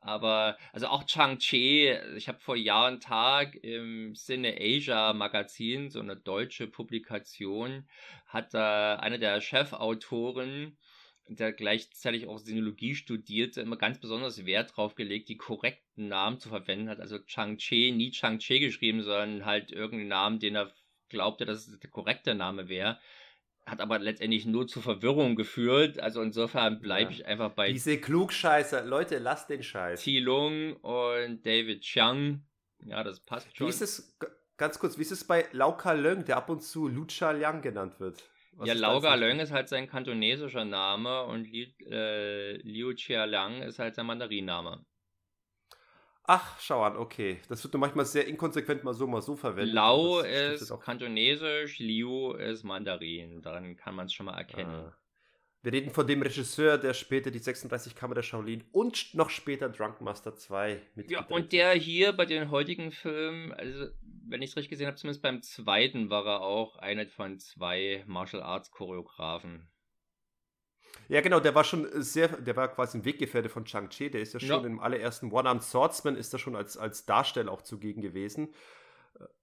Aber, 0.07 0.57
also 0.71 0.87
auch 0.87 1.03
Chang-Chi, 1.03 1.93
ich 2.15 2.29
habe 2.29 2.39
vor 2.39 2.55
Jahren 2.55 3.01
Tag 3.01 3.55
im 3.61 4.15
Cine 4.15 4.55
Asia 4.57 5.11
Magazin, 5.11 5.89
so 5.89 5.99
eine 5.99 6.15
deutsche 6.15 6.67
Publikation, 6.67 7.89
hat 8.25 8.53
da 8.53 8.95
einer 8.95 9.17
der 9.17 9.41
Chefautoren 9.41 10.77
der 11.27 11.51
gleichzeitig 11.51 12.25
auch 12.27 12.37
Sinologie 12.37 12.95
studierte, 12.95 13.59
immer 13.59 13.75
ganz 13.75 13.99
besonders 13.99 14.45
Wert 14.45 14.77
drauf 14.77 14.95
gelegt, 14.95 15.27
die 15.27 15.35
korrekten 15.35 16.07
Namen 16.07 16.39
zu 16.39 16.47
verwenden 16.47 16.87
hat. 16.87 17.01
Also 17.01 17.19
Chang-Che, 17.19 17.91
nie 17.91 18.11
Chang-Che 18.11 18.61
geschrieben, 18.61 19.03
sondern 19.03 19.43
halt 19.43 19.73
irgendeinen 19.73 20.07
Namen, 20.07 20.39
den 20.39 20.55
er 20.55 20.71
glaubte, 21.09 21.43
dass 21.43 21.67
es 21.67 21.79
der 21.79 21.89
korrekte 21.89 22.33
Name 22.33 22.69
wäre. 22.69 22.97
Hat 23.67 23.82
aber 23.82 23.99
letztendlich 23.99 24.45
nur 24.45 24.65
zu 24.65 24.80
Verwirrung 24.80 25.36
geführt. 25.36 25.99
Also 25.99 26.21
insofern 26.21 26.80
bleibe 26.80 27.12
ja. 27.12 27.17
ich 27.17 27.25
einfach 27.25 27.51
bei. 27.51 27.71
Diese 27.73 27.99
Klugscheißer. 27.99 28.86
Leute, 28.86 29.17
lasst 29.17 29.50
den 29.50 29.62
Scheiß. 29.62 30.02
Ti 30.02 30.19
Lung 30.19 30.77
und 30.77 31.46
David 31.46 31.81
Chiang. 31.81 32.46
Ja, 32.85 33.04
das 33.04 33.19
passt 33.19 33.56
schon. 33.58 33.67
Wie 33.67 33.69
ist 33.69 33.81
es, 33.81 34.17
ganz 34.56 34.79
kurz, 34.79 34.98
wie 34.98 35.02
ist 35.02 35.12
es 35.12 35.25
bei 35.25 35.46
Lau 35.52 35.73
Ka 35.73 35.91
Leung, 35.91 36.23
der 36.23 36.37
ab 36.37 36.50
und 36.50 36.63
zu 36.63 36.87
Lucha 36.87 37.31
Liang 37.31 37.62
genannt 37.62 38.00
wird? 38.00 38.23
Was 38.54 38.69
ja, 38.69 38.73
Lauga 38.73 39.13
Leung 39.13 39.39
ist 39.39 39.52
halt 39.52 39.69
sein 39.69 39.87
kantonesischer 39.87 40.65
Name 40.65 41.25
und 41.25 41.44
Liu, 41.44 41.67
äh, 41.91 42.58
Liu 42.63 42.94
Chia 42.94 43.25
Liang 43.25 43.62
ist 43.62 43.77
halt 43.77 43.94
sein 43.94 44.08
Mandarinname. 44.08 44.83
Ach, 46.30 46.60
schau 46.60 46.84
an, 46.84 46.98
okay. 46.98 47.40
Das 47.48 47.63
wird 47.63 47.73
nur 47.73 47.80
manchmal 47.80 48.06
sehr 48.06 48.28
inkonsequent 48.28 48.84
mal 48.84 48.94
so, 48.94 49.08
mal 49.08 49.21
so 49.21 49.38
verwendet. 49.38 49.73
Lau 49.73 50.19
ist, 50.19 50.62
ist 50.62 50.80
kantonesisch, 50.82 51.80
Liu 51.80 52.34
ist 52.34 52.63
Mandarin. 52.63 53.42
Daran 53.42 53.78
kann 53.78 53.96
man 53.96 54.08
es 54.08 54.13
schon 54.13 54.25
mal 54.25 54.38
erkennen. 54.38 54.69
Ah. 54.69 54.98
Wir 55.63 55.71
reden 55.71 55.90
von 55.90 56.06
dem 56.06 56.21
Regisseur, 56.21 56.78
der 56.78 56.94
später 56.94 57.32
die 57.32 57.40
36 57.40 57.96
Kammer 57.96 58.15
der 58.15 58.23
Shaolin 58.23 58.65
und 58.71 59.13
noch 59.13 59.30
später 59.30 59.69
Drunk 59.69 60.02
Master 60.02 60.36
2 60.36 60.82
mit. 60.96 61.10
Ja, 61.10 61.25
und 61.28 61.52
der 61.54 61.73
hier 61.73 62.12
bei 62.12 62.25
den 62.25 62.52
heutigen 62.52 62.92
Filmen, 62.92 63.54
also 63.54 63.88
wenn 64.28 64.42
ich 64.42 64.52
es 64.52 64.58
richtig 64.58 64.69
gesehen 64.69 64.88
habe, 64.88 64.98
zumindest 64.98 65.23
beim 65.23 65.42
zweiten 65.42 66.10
war 66.10 66.25
er 66.25 66.42
auch 66.42 66.75
einer 66.78 67.08
von 67.08 67.40
zwei 67.40 68.04
Martial 68.06 68.44
Arts 68.44 68.71
Choreografen. 68.71 69.67
Ja, 71.10 71.21
genau, 71.21 71.40
der 71.40 71.56
war 71.56 71.63
schon 71.63 71.88
sehr, 72.02 72.27
der 72.27 72.56
war 72.56 72.67
quasi 72.67 72.98
ein 72.98 73.06
Weggefährte 73.06 73.50
von 73.50 73.63
Chang-Chi, 73.63 74.10
der 74.10 74.21
ist 74.21 74.33
ja 74.33 74.40
schon 74.40 74.62
ja. 74.62 74.67
im 74.67 74.79
allerersten 74.79 75.31
One-Armed 75.31 75.63
Swordsman 75.63 76.15
ist 76.15 76.33
er 76.33 76.40
schon 76.40 76.56
als, 76.56 76.77
als 76.77 77.06
Darsteller 77.06 77.52
auch 77.52 77.62
zugegen 77.62 78.02
gewesen 78.02 78.50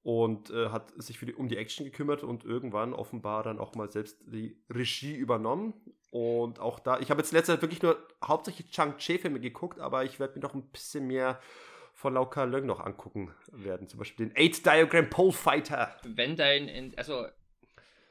und 0.02 0.50
äh, 0.50 0.68
hat 0.68 0.92
sich 1.02 1.18
für 1.18 1.26
die, 1.26 1.34
um 1.34 1.48
die 1.48 1.56
Action 1.56 1.84
gekümmert 1.84 2.22
und 2.22 2.44
irgendwann 2.44 2.92
offenbar 2.92 3.42
dann 3.42 3.58
auch 3.58 3.74
mal 3.74 3.90
selbst 3.90 4.18
die 4.26 4.56
Regie 4.70 5.14
übernommen. 5.14 5.74
Und 6.10 6.60
auch 6.60 6.78
da, 6.78 7.00
ich 7.00 7.10
habe 7.10 7.20
jetzt 7.20 7.32
letzte 7.32 7.52
Zeit 7.52 7.62
wirklich 7.62 7.82
nur 7.82 7.96
hauptsächlich 8.22 8.70
Chang-Chi-Filme 8.70 9.40
geguckt, 9.40 9.80
aber 9.80 10.04
ich 10.04 10.20
werde 10.20 10.34
mir 10.34 10.42
noch 10.42 10.54
ein 10.54 10.62
bisschen 10.70 11.06
mehr 11.06 11.40
von 11.92 12.14
Lau 12.14 12.26
Ka 12.26 12.44
Leung 12.44 12.66
noch 12.66 12.80
angucken 12.80 13.34
werden. 13.50 13.88
Zum 13.88 13.98
Beispiel 13.98 14.28
den 14.28 14.36
Eight 14.36 14.64
Diagram 14.64 15.10
Pole 15.10 15.32
Fighter. 15.32 15.96
Wenn 16.04 16.36
dein, 16.36 16.92
also 16.96 17.26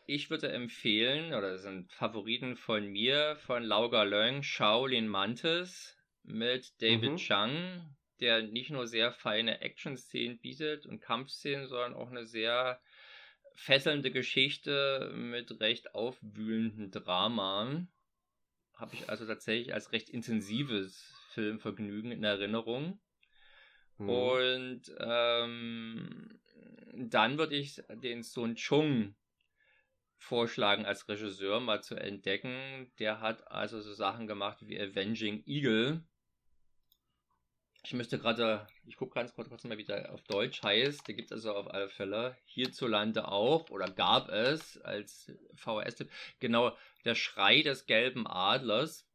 ich 0.06 0.30
würde 0.30 0.52
empfehlen, 0.52 1.34
oder 1.34 1.52
das 1.52 1.64
sind 1.64 1.92
Favoriten 1.92 2.56
von 2.56 2.88
mir, 2.88 3.38
von 3.38 3.64
Lau 3.64 3.90
Ka 3.90 4.04
Leung, 4.04 4.44
Shaolin 4.44 5.08
Mantis 5.08 5.98
mit 6.24 6.82
David 6.82 7.12
mhm. 7.12 7.18
Chang, 7.18 7.96
der 8.20 8.44
nicht 8.44 8.70
nur 8.70 8.88
sehr 8.88 9.12
feine 9.12 9.62
Action-Szenen 9.62 10.40
bietet 10.40 10.86
und 10.86 11.02
Kampfszenen, 11.02 11.68
sondern 11.68 11.94
auch 11.94 12.10
eine 12.10 12.26
sehr 12.26 12.82
fesselnde 13.54 14.12
Geschichte 14.12 15.12
mit 15.16 15.60
recht 15.60 15.96
aufwühlenden 15.96 16.92
Drama. 16.92 17.86
Habe 18.76 18.96
ich 18.96 19.10
also 19.10 19.26
tatsächlich 19.26 19.74
als 19.74 19.92
recht 19.92 20.10
intensives 20.10 21.14
Filmvergnügen 21.30 22.12
in 22.12 22.24
Erinnerung. 22.24 23.00
Mhm. 23.98 24.10
Und 24.10 24.82
ähm, 25.00 26.40
dann 26.94 27.38
würde 27.38 27.56
ich 27.56 27.82
den 28.02 28.24
Sun 28.24 28.56
Chung 28.56 29.16
vorschlagen 30.24 30.86
als 30.86 31.10
Regisseur 31.10 31.60
mal 31.60 31.84
zu 31.84 31.96
entdecken. 31.96 32.90
Der 33.00 33.20
hat 33.20 33.52
also 33.52 33.82
so 33.82 33.94
Sachen 33.94 34.26
gemacht 34.26 34.60
wie 34.62 34.80
Avenging 34.80 35.44
Eagle. 35.46 36.02
Ich 37.86 37.92
müsste 37.94 38.18
gerade, 38.18 38.66
ich 38.86 38.96
gucke 38.96 39.16
ganz 39.16 39.34
kurz 39.34 39.50
mal, 39.66 39.78
wie 39.78 39.84
der 39.84 40.14
auf 40.14 40.24
Deutsch 40.24 40.64
heißt. 40.64 41.06
Der 41.06 41.16
gibt 41.16 41.32
es 41.32 41.46
also 41.46 41.54
auf 41.54 41.70
alle 41.70 41.90
Fälle 41.90 42.38
hierzulande 42.46 43.28
auch 43.28 43.70
oder 43.70 43.92
gab 43.92 44.30
es 44.30 44.80
als 44.82 45.30
VHS-Tipp. 45.56 46.10
Genau, 46.40 46.74
der 47.04 47.16
Schrei 47.16 47.62
des 47.62 47.86
gelben 47.86 48.26
Adlers. 48.26 49.06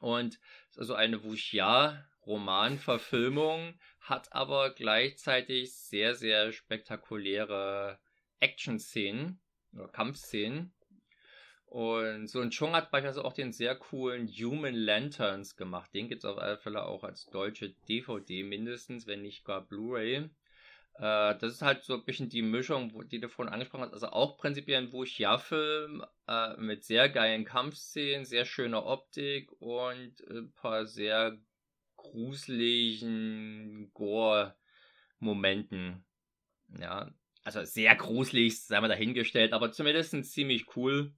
Und 0.00 0.38
ist 0.68 0.78
also 0.78 0.92
eine 0.94 1.24
Wuxia-Romanverfilmung, 1.24 3.80
hat 4.00 4.30
aber 4.34 4.68
gleichzeitig 4.68 5.72
sehr, 5.72 6.14
sehr 6.14 6.52
spektakuläre 6.52 7.98
Action-Szenen 8.40 9.40
oder 9.74 9.88
Kampfszenen. 9.88 10.72
Und 11.66 12.28
so 12.28 12.40
ein 12.40 12.50
Chung 12.50 12.72
hat 12.72 12.92
beispielsweise 12.92 13.24
auch 13.24 13.32
den 13.32 13.52
sehr 13.52 13.74
coolen 13.74 14.28
Human 14.28 14.74
Lanterns 14.74 15.56
gemacht. 15.56 15.92
Den 15.92 16.08
gibt 16.08 16.22
es 16.22 16.30
auf 16.30 16.38
alle 16.38 16.56
Fälle 16.56 16.84
auch 16.84 17.02
als 17.02 17.26
deutsche 17.26 17.70
DVD 17.88 18.44
mindestens, 18.44 19.08
wenn 19.08 19.22
nicht 19.22 19.44
gar 19.44 19.66
Blu-ray. 19.66 20.30
Äh, 20.98 21.36
das 21.38 21.54
ist 21.54 21.62
halt 21.62 21.82
so 21.82 21.94
ein 21.94 22.04
bisschen 22.04 22.28
die 22.28 22.42
Mischung, 22.42 23.08
die 23.08 23.18
du 23.18 23.28
vorhin 23.28 23.52
angesprochen 23.52 23.82
hast. 23.82 23.94
Also 23.94 24.10
auch 24.10 24.38
prinzipiell 24.38 24.82
ein 24.82 24.92
Wuxia-Film 24.92 26.04
äh, 26.28 26.56
mit 26.58 26.84
sehr 26.84 27.08
geilen 27.08 27.44
Kampfszenen, 27.44 28.24
sehr 28.24 28.44
schöner 28.44 28.86
Optik 28.86 29.50
und 29.60 30.20
ein 30.30 30.52
paar 30.52 30.86
sehr 30.86 31.36
gruseligen 31.96 33.90
Gore-Momenten. 33.94 36.04
Ja, 36.78 37.10
also 37.44 37.64
sehr 37.64 37.94
gruselig, 37.94 38.64
sei 38.64 38.80
mal 38.80 38.88
dahingestellt, 38.88 39.52
aber 39.52 39.70
zumindest 39.70 40.24
ziemlich 40.24 40.76
cool. 40.76 41.12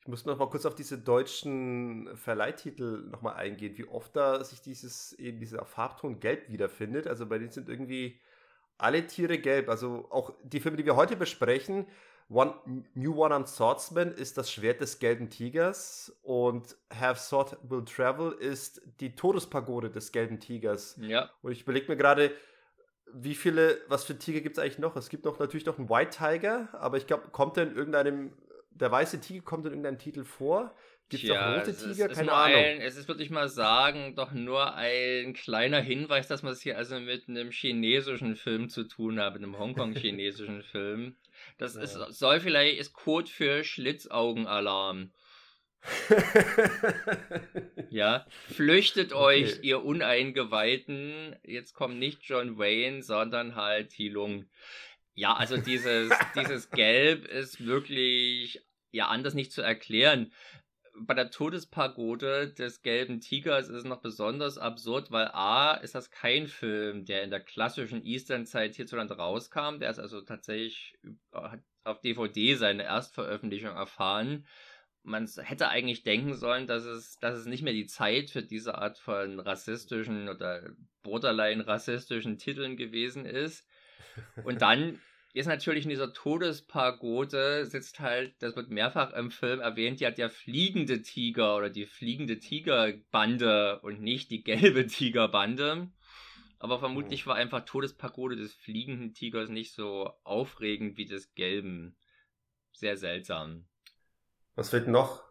Ich 0.00 0.08
muss 0.08 0.26
noch 0.26 0.38
mal 0.38 0.48
kurz 0.48 0.66
auf 0.66 0.74
diese 0.74 0.98
deutschen 0.98 2.14
Verleihtitel 2.16 3.08
noch 3.10 3.22
mal 3.22 3.34
eingehen, 3.34 3.76
wie 3.78 3.86
oft 3.86 4.14
da 4.14 4.44
sich 4.44 4.60
dieses 4.60 5.12
eben 5.14 5.40
dieser 5.40 5.64
Farbton 5.64 6.20
gelb 6.20 6.50
wiederfindet. 6.50 7.06
Also 7.06 7.26
bei 7.26 7.38
denen 7.38 7.50
sind 7.50 7.68
irgendwie 7.68 8.20
alle 8.76 9.06
Tiere 9.06 9.38
gelb. 9.38 9.68
Also 9.68 10.06
auch 10.10 10.34
die 10.42 10.60
Filme, 10.60 10.76
die 10.76 10.84
wir 10.84 10.96
heute 10.96 11.16
besprechen, 11.16 11.86
One, 12.28 12.54
New 12.94 13.22
One-Armed 13.22 13.48
Swordsman 13.48 14.12
ist 14.12 14.38
das 14.38 14.50
Schwert 14.50 14.80
des 14.80 14.98
gelben 14.98 15.28
Tigers 15.28 16.16
und 16.22 16.76
Have 16.90 17.20
Sword 17.20 17.58
Will 17.62 17.84
Travel 17.84 18.32
ist 18.32 18.80
die 19.00 19.14
Todespagode 19.14 19.90
des 19.90 20.10
gelben 20.10 20.40
Tigers. 20.40 20.98
Ja. 21.00 21.30
Und 21.42 21.52
ich 21.52 21.62
überlege 21.62 21.88
mir 21.88 21.96
gerade, 21.96 22.34
wie 23.14 23.34
viele, 23.34 23.80
was 23.88 24.04
für 24.04 24.18
Tiger 24.18 24.40
gibt 24.40 24.58
es 24.58 24.62
eigentlich 24.62 24.78
noch? 24.78 24.96
Es 24.96 25.08
gibt 25.08 25.24
noch 25.24 25.38
natürlich 25.38 25.66
noch 25.66 25.78
einen 25.78 25.88
White 25.88 26.16
Tiger, 26.16 26.68
aber 26.72 26.96
ich 26.96 27.06
glaube, 27.06 27.28
kommt 27.30 27.56
der 27.56 27.64
in 27.68 27.76
irgendeinem, 27.76 28.32
der 28.70 28.90
weiße 28.90 29.20
Tiger 29.20 29.42
kommt 29.42 29.66
in 29.66 29.72
irgendeinem 29.72 29.98
Titel 29.98 30.24
vor? 30.24 30.74
Gibt 31.08 31.24
es 31.24 31.30
auch 31.30 31.56
rote 31.56 31.76
Tiger? 31.76 32.08
Keine 32.08 32.32
Ahnung. 32.32 32.56
Ein, 32.56 32.80
es 32.80 32.96
ist, 32.96 33.08
würde 33.08 33.22
ich 33.22 33.30
mal 33.30 33.48
sagen, 33.48 34.14
doch 34.16 34.32
nur 34.32 34.74
ein 34.74 35.34
kleiner 35.34 35.80
Hinweis, 35.80 36.26
dass 36.26 36.42
man 36.42 36.52
es 36.52 36.62
hier 36.62 36.76
also 36.76 36.98
mit 36.98 37.28
einem 37.28 37.50
chinesischen 37.50 38.36
Film 38.36 38.68
zu 38.68 38.84
tun 38.84 39.20
hat, 39.20 39.34
mit 39.34 39.42
einem 39.42 39.58
Hongkong-chinesischen 39.58 40.62
Film. 40.72 41.16
Das 41.58 41.74
ja. 41.74 41.82
ist, 41.82 41.94
soll 42.18 42.40
vielleicht, 42.40 42.80
ist 42.80 42.94
Code 42.94 43.30
für 43.30 43.64
Schlitzaugenalarm. 43.64 45.12
ja, 47.90 48.26
flüchtet 48.48 49.12
okay. 49.12 49.22
euch, 49.22 49.58
ihr 49.62 49.84
Uneingeweihten. 49.84 51.36
Jetzt 51.42 51.74
kommt 51.74 51.98
nicht 51.98 52.22
John 52.22 52.58
Wayne, 52.58 53.02
sondern 53.02 53.54
halt 53.54 53.92
Hilung. 53.92 54.46
Ja, 55.14 55.34
also 55.34 55.56
dieses, 55.56 56.10
dieses 56.36 56.70
Gelb 56.70 57.26
ist 57.26 57.64
wirklich 57.64 58.62
ja 58.92 59.08
anders 59.08 59.34
nicht 59.34 59.52
zu 59.52 59.62
erklären. 59.62 60.32
Bei 60.96 61.14
der 61.14 61.30
Todespagode 61.30 62.54
des 62.56 62.82
gelben 62.82 63.20
Tigers 63.20 63.68
ist 63.68 63.78
es 63.78 63.84
noch 63.84 64.00
besonders 64.00 64.58
absurd, 64.58 65.10
weil 65.10 65.26
A 65.32 65.74
ist 65.74 65.96
das 65.96 66.12
kein 66.12 66.46
Film, 66.46 67.04
der 67.04 67.24
in 67.24 67.30
der 67.30 67.40
klassischen 67.40 68.04
Eastern-Zeit 68.04 68.76
hierzulande 68.76 69.16
rauskam. 69.16 69.80
Der 69.80 69.90
ist 69.90 69.98
also 69.98 70.20
tatsächlich 70.20 70.96
auf 71.82 72.00
DVD 72.00 72.54
seine 72.54 72.84
Erstveröffentlichung 72.84 73.74
erfahren 73.74 74.46
man 75.04 75.28
hätte 75.42 75.68
eigentlich 75.68 76.02
denken 76.02 76.34
sollen, 76.34 76.66
dass 76.66 76.84
es, 76.84 77.18
dass 77.18 77.38
es 77.38 77.46
nicht 77.46 77.62
mehr 77.62 77.74
die 77.74 77.86
Zeit 77.86 78.30
für 78.30 78.42
diese 78.42 78.78
Art 78.78 78.98
von 78.98 79.38
rassistischen 79.38 80.28
oder 80.28 80.70
borderline 81.02 81.66
rassistischen 81.66 82.38
Titeln 82.38 82.76
gewesen 82.76 83.26
ist. 83.26 83.68
Und 84.44 84.62
dann 84.62 84.98
ist 85.34 85.46
natürlich 85.46 85.84
in 85.84 85.90
dieser 85.90 86.12
Todespagode 86.12 87.66
sitzt 87.66 88.00
halt, 88.00 88.34
das 88.38 88.56
wird 88.56 88.70
mehrfach 88.70 89.12
im 89.12 89.30
Film 89.30 89.60
erwähnt, 89.60 90.00
ja 90.00 90.10
der 90.10 90.30
fliegende 90.30 91.02
Tiger 91.02 91.56
oder 91.56 91.70
die 91.70 91.86
fliegende 91.86 92.38
Tigerbande 92.38 93.80
und 93.80 94.00
nicht 94.00 94.30
die 94.30 94.42
gelbe 94.42 94.86
Tigerbande. 94.86 95.90
Aber 96.60 96.78
vermutlich 96.78 97.24
oh. 97.24 97.30
war 97.30 97.36
einfach 97.36 97.64
Todespagode 97.64 98.36
des 98.36 98.54
fliegenden 98.54 99.12
Tigers 99.12 99.50
nicht 99.50 99.74
so 99.74 100.10
aufregend 100.22 100.96
wie 100.96 101.04
des 101.04 101.34
gelben. 101.34 101.96
Sehr 102.72 102.96
seltsam. 102.96 103.66
Was 104.54 104.70
fehlt 104.70 104.88
noch? 104.88 105.22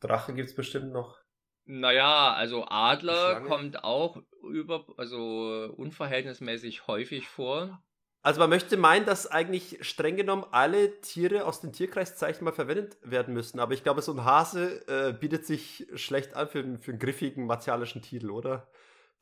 Drache 0.00 0.34
gibt 0.34 0.48
es 0.48 0.54
bestimmt 0.54 0.92
noch. 0.92 1.18
Naja, 1.64 2.32
also 2.32 2.64
Adler 2.68 3.42
kommt 3.42 3.84
auch 3.84 4.22
über, 4.50 4.86
also 4.96 5.72
unverhältnismäßig 5.76 6.86
häufig 6.86 7.28
vor. 7.28 7.82
Also 8.22 8.40
man 8.40 8.50
möchte 8.50 8.76
meinen, 8.76 9.06
dass 9.06 9.26
eigentlich 9.26 9.78
streng 9.86 10.16
genommen 10.16 10.44
alle 10.50 11.00
Tiere 11.00 11.44
aus 11.44 11.60
den 11.60 11.72
Tierkreiszeichen 11.72 12.44
mal 12.44 12.52
verwendet 12.52 12.96
werden 13.02 13.34
müssen. 13.34 13.60
Aber 13.60 13.74
ich 13.74 13.82
glaube, 13.82 14.02
so 14.02 14.12
ein 14.12 14.24
Hase 14.24 14.86
äh, 14.88 15.12
bietet 15.12 15.46
sich 15.46 15.86
schlecht 15.94 16.34
an 16.34 16.48
für, 16.48 16.78
für 16.78 16.90
einen 16.92 16.98
griffigen 16.98 17.46
martialischen 17.46 18.02
Titel, 18.02 18.30
oder? 18.30 18.68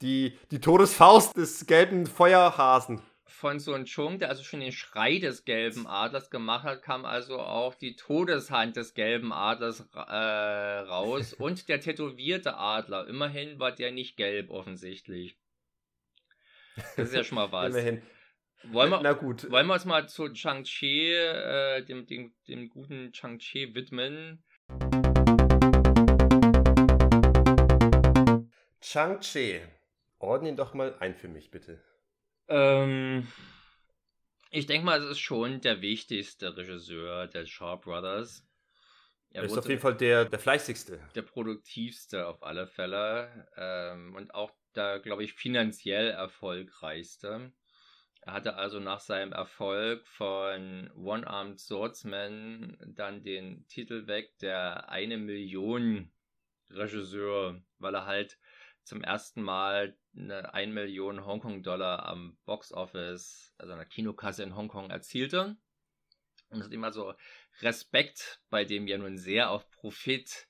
Die, 0.03 0.39
die 0.51 0.61
Todesfaust 0.61 1.37
des 1.37 1.67
gelben 1.67 2.07
Feuerhasen 2.07 3.03
von 3.27 3.59
Sun 3.59 3.85
Chung, 3.85 4.18
der 4.18 4.29
also 4.29 4.43
schon 4.43 4.61
den 4.61 4.72
Schrei 4.72 5.18
des 5.18 5.45
gelben 5.45 5.87
Adlers 5.87 6.31
gemacht 6.31 6.64
hat, 6.64 6.83
kam 6.83 7.05
also 7.05 7.39
auch 7.41 7.74
die 7.74 7.97
Todeshand 7.97 8.77
des 8.77 8.95
gelben 8.95 9.33
Adlers 9.33 9.89
äh, 9.95 10.01
raus 10.01 11.33
und 11.39 11.68
der 11.68 11.81
tätowierte 11.81 12.57
Adler. 12.57 13.07
Immerhin 13.09 13.59
war 13.59 13.72
der 13.72 13.91
nicht 13.91 14.16
gelb 14.16 14.51
offensichtlich. 14.51 15.37
Das 16.97 17.09
ist 17.09 17.14
ja 17.14 17.24
schon 17.24 17.37
mal 17.37 17.53
was. 17.53 17.74
Immerhin. 17.74 18.03
Wollen 18.64 18.91
wir, 18.91 19.01
Na 19.03 19.12
gut. 19.12 19.51
Wollen 19.51 19.66
wir 19.66 19.74
uns 19.74 19.85
mal 19.85 20.09
zu 20.09 20.29
Chang-Chi, 20.33 21.12
äh, 21.12 21.85
dem, 21.85 22.07
dem, 22.07 22.35
dem 22.49 22.68
guten 22.68 23.12
Chang-Chi 23.12 23.74
widmen? 23.74 24.43
Chang-Chi, 28.81 29.61
ordne 30.18 30.49
ihn 30.49 30.57
doch 30.57 30.74
mal 30.74 30.97
ein 31.01 31.14
für 31.14 31.29
mich, 31.29 31.51
bitte. 31.51 31.81
Ähm, 32.49 33.26
ich 34.51 34.66
denke 34.66 34.86
mal, 34.86 35.03
es 35.03 35.11
ist 35.11 35.20
schon 35.20 35.61
der 35.61 35.80
wichtigste 35.80 36.57
Regisseur 36.57 37.26
der 37.26 37.47
Shaw 37.47 37.76
Brothers. 37.76 38.47
Er 39.30 39.42
ist 39.42 39.59
auf 39.59 39.68
jeden 39.68 39.80
Fall 39.80 39.97
der, 39.97 40.24
der 40.24 40.38
fleißigste. 40.38 41.01
Der 41.14 41.22
produktivste 41.22 42.26
auf 42.26 42.42
alle 42.42 42.66
Fälle. 42.66 43.49
Ähm, 43.57 44.14
und 44.14 44.34
auch 44.34 44.53
der, 44.74 45.01
glaube 45.01 45.24
ich, 45.24 45.34
finanziell 45.34 46.11
erfolgreichste. 46.11 47.53
Er 48.22 48.32
hatte 48.32 48.57
also 48.57 48.80
nach 48.80 49.01
seinem 49.01 49.32
Erfolg 49.32 50.07
von 50.07 50.90
One-Armed 50.97 51.61
Swordsman 51.61 52.76
dann 52.84 53.22
den 53.22 53.66
Titel 53.68 54.07
weg, 54.07 54.38
der 54.38 54.88
eine 54.88 55.16
Million 55.16 56.11
Regisseur, 56.70 57.62
weil 57.78 57.94
er 57.94 58.07
halt 58.07 58.38
zum 58.87 59.03
ersten 59.03 59.43
Mal 59.43 59.99
eine 60.16 60.55
1 60.55 60.72
Million 60.72 61.26
Hongkong-Dollar 61.26 62.07
am 62.07 62.39
Box-Office, 62.45 63.53
also 63.59 63.72
einer 63.72 63.84
Kinokasse 63.84 64.45
in 64.45 64.55
Hongkong 64.55 64.91
erzielte. 64.91 65.57
Und 66.51 66.61
es 66.61 66.66
hat 66.66 66.72
immer 66.72 66.93
so 66.93 67.12
Respekt 67.61 68.41
bei 68.49 68.64
dem 68.64 68.87
ja 68.87 68.97
nun 68.97 69.18
sehr 69.18 69.51
auf 69.51 69.68
Profit 69.72 70.47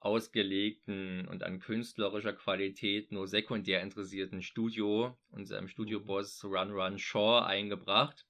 ausgelegten 0.00 1.28
und 1.28 1.44
an 1.44 1.60
künstlerischer 1.60 2.32
Qualität 2.32 3.12
nur 3.12 3.28
sekundär 3.28 3.80
interessierten 3.82 4.42
Studio, 4.42 5.16
unserem 5.30 5.68
Studioboss 5.68 6.44
Run 6.44 6.72
Run 6.72 6.98
Shaw, 6.98 7.44
eingebracht. 7.46 8.26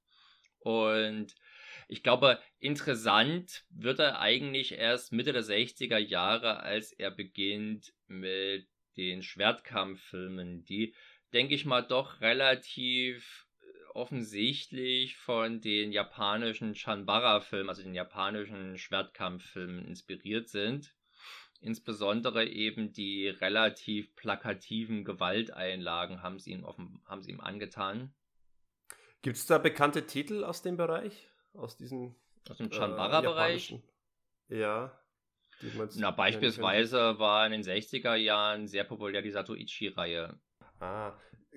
Und 0.59 1.34
ich 1.88 2.02
glaube, 2.02 2.38
interessant 2.59 3.64
wird 3.70 4.00
er 4.00 4.20
eigentlich 4.20 4.72
erst 4.72 5.12
Mitte 5.12 5.32
der 5.32 5.44
60er 5.44 5.98
Jahre, 5.98 6.61
als 6.61 6.92
er 6.92 7.11
beginnt 7.11 7.94
mit 8.07 8.68
den 8.97 9.22
Schwertkampffilmen, 9.22 10.64
die 10.64 10.94
denke 11.32 11.55
ich 11.55 11.64
mal, 11.64 11.82
doch 11.82 12.20
relativ 12.20 13.47
offensichtlich 13.94 15.16
von 15.16 15.61
den 15.61 15.90
japanischen 15.90 16.74
Chanbara-Filmen, 16.74 17.68
also 17.68 17.82
den 17.82 17.94
japanischen 17.94 18.78
Schwertkampffilmen 18.78 19.86
inspiriert 19.86 20.49
sind. 20.49 20.94
Insbesondere 21.61 22.47
eben 22.47 22.92
die 22.92 23.28
relativ 23.28 24.14
plakativen 24.14 25.05
Gewalteinlagen 25.05 26.22
haben 26.22 26.38
sie 26.38 26.53
ihm, 26.53 26.64
offen, 26.64 27.03
haben 27.07 27.22
sie 27.22 27.32
ihm 27.32 27.40
angetan. 27.40 28.14
Gibt 29.22 29.38
es 29.38 29.47
da 29.47 29.59
bekannte 29.59 30.07
Titel 30.07 30.44
aus 30.44 30.62
dem 30.62 30.76
Bereich? 30.76 31.28
Aus 31.55 31.76
diesem 31.76 32.14
aus 32.49 32.59
dem 32.59 32.70
Chanbara-Bereich? 32.70 33.72
Äh, 34.51 34.61
ja. 34.61 34.99
Na, 35.96 36.11
beispielsweise 36.11 37.18
war 37.18 37.46
in 37.46 37.52
den 37.52 37.62
60er 37.62 38.14
Jahren 38.14 38.66
sehr 38.66 38.84
populär 38.84 39.22
die 39.22 39.30
Satoichi-Reihe. 39.30 40.38
Ah. 40.80 41.12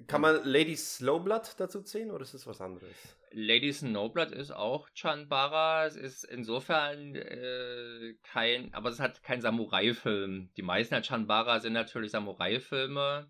Kann 0.08 0.22
man 0.22 0.42
Lady 0.44 0.76
Slowblood 0.76 1.56
dazu 1.60 1.82
zählen 1.82 2.12
oder 2.12 2.22
ist 2.24 2.34
das 2.34 2.48
was 2.48 2.62
anderes? 2.62 3.18
Lady 3.32 3.72
Snowblood 3.72 4.32
ist 4.32 4.52
auch 4.52 4.90
Chanbara. 4.94 5.86
Es 5.86 5.96
ist 5.96 6.24
insofern 6.24 7.16
äh, 7.16 8.16
kein, 8.24 8.74
aber 8.74 8.90
es 8.90 9.00
hat 9.00 9.24
kein 9.24 9.42
Samurai-Film. 9.42 10.50
Die 10.56 10.62
meisten 10.62 10.96
der 10.96 11.04
Chanbara 11.04 11.60
sind 11.60 11.74
natürlich 11.74 12.12
Samurai-Filme. 12.12 13.30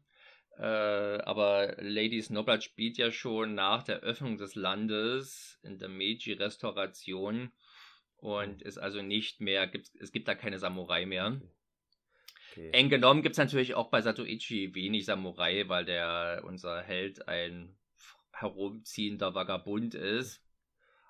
Äh, 0.58 1.22
aber 1.24 1.76
Lady 1.80 2.22
Snowblood 2.22 2.64
spielt 2.64 2.98
ja 2.98 3.12
schon 3.12 3.56
nach 3.56 3.84
der 3.84 4.02
Öffnung 4.02 4.38
des 4.38 4.56
Landes 4.56 5.60
in 5.64 5.80
der 5.80 5.90
Meiji-Restauration 5.90 7.52
und 8.22 8.62
ist 8.62 8.78
also 8.78 9.02
nicht 9.02 9.42
mehr, 9.42 9.68
gibt, 9.68 9.90
es 10.00 10.12
gibt 10.12 10.28
da 10.28 10.36
keine 10.36 10.60
Samurai 10.60 11.06
mehr. 11.06 11.42
Okay. 12.52 12.72
Eng 12.72 12.90
genommen 12.90 13.22
gibt 13.22 13.34
es 13.34 13.38
natürlich 13.38 13.76
auch 13.76 13.90
bei 13.90 14.02
Satoichi 14.02 14.74
wenig 14.74 15.06
Samurai, 15.06 15.68
weil 15.68 15.86
der 15.86 16.44
unser 16.46 16.82
Held 16.82 17.28
ein 17.28 17.76
herumziehender 18.32 19.36
Vagabund 19.36 19.94
ist. 19.96 20.44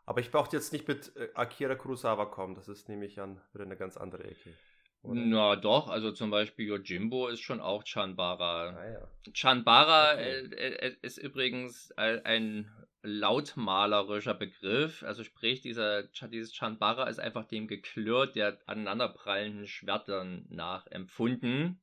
Aber 0.06 0.22
ich 0.22 0.32
brauche 0.32 0.56
jetzt 0.56 0.74
nicht 0.74 0.88
mit 0.88 1.16
äh, 1.16 1.30
Akira 1.36 1.76
Kurosawa 1.76 2.26
kommen, 2.26 2.56
das 2.56 2.68
ist 2.68 2.90
nämlich 2.90 3.20
an 3.20 3.40
wieder 3.54 3.66
eine 3.66 3.78
ganz 3.78 3.96
andere 3.96 4.24
Ecke. 4.24 4.56
Oder? 5.02 5.22
Na 5.22 5.56
doch, 5.56 5.88
also 5.88 6.12
zum 6.12 6.30
Beispiel 6.30 6.68
Yojimbo 6.68 7.28
ist 7.28 7.42
schon 7.42 7.62
auch 7.62 7.84
Chanbara. 7.86 8.70
Ah, 8.72 8.92
ja. 8.92 9.08
Chanbara 9.34 10.14
okay. 10.14 10.54
äh, 10.56 10.88
äh, 10.88 10.96
ist 11.02 11.18
übrigens 11.20 11.92
ein 11.96 12.70
lautmalerischer 13.02 14.34
Begriff. 14.34 15.04
Also 15.04 15.24
sprich, 15.24 15.62
dieser, 15.62 16.04
dieses 16.04 16.54
Chanbara 16.54 17.08
ist 17.08 17.20
einfach 17.20 17.46
dem 17.46 17.68
Geklirr 17.68 18.28
der 18.28 18.58
aneinanderprallenden 18.66 19.68
Schwertern 19.68 20.46
nachempfunden. 20.50 21.82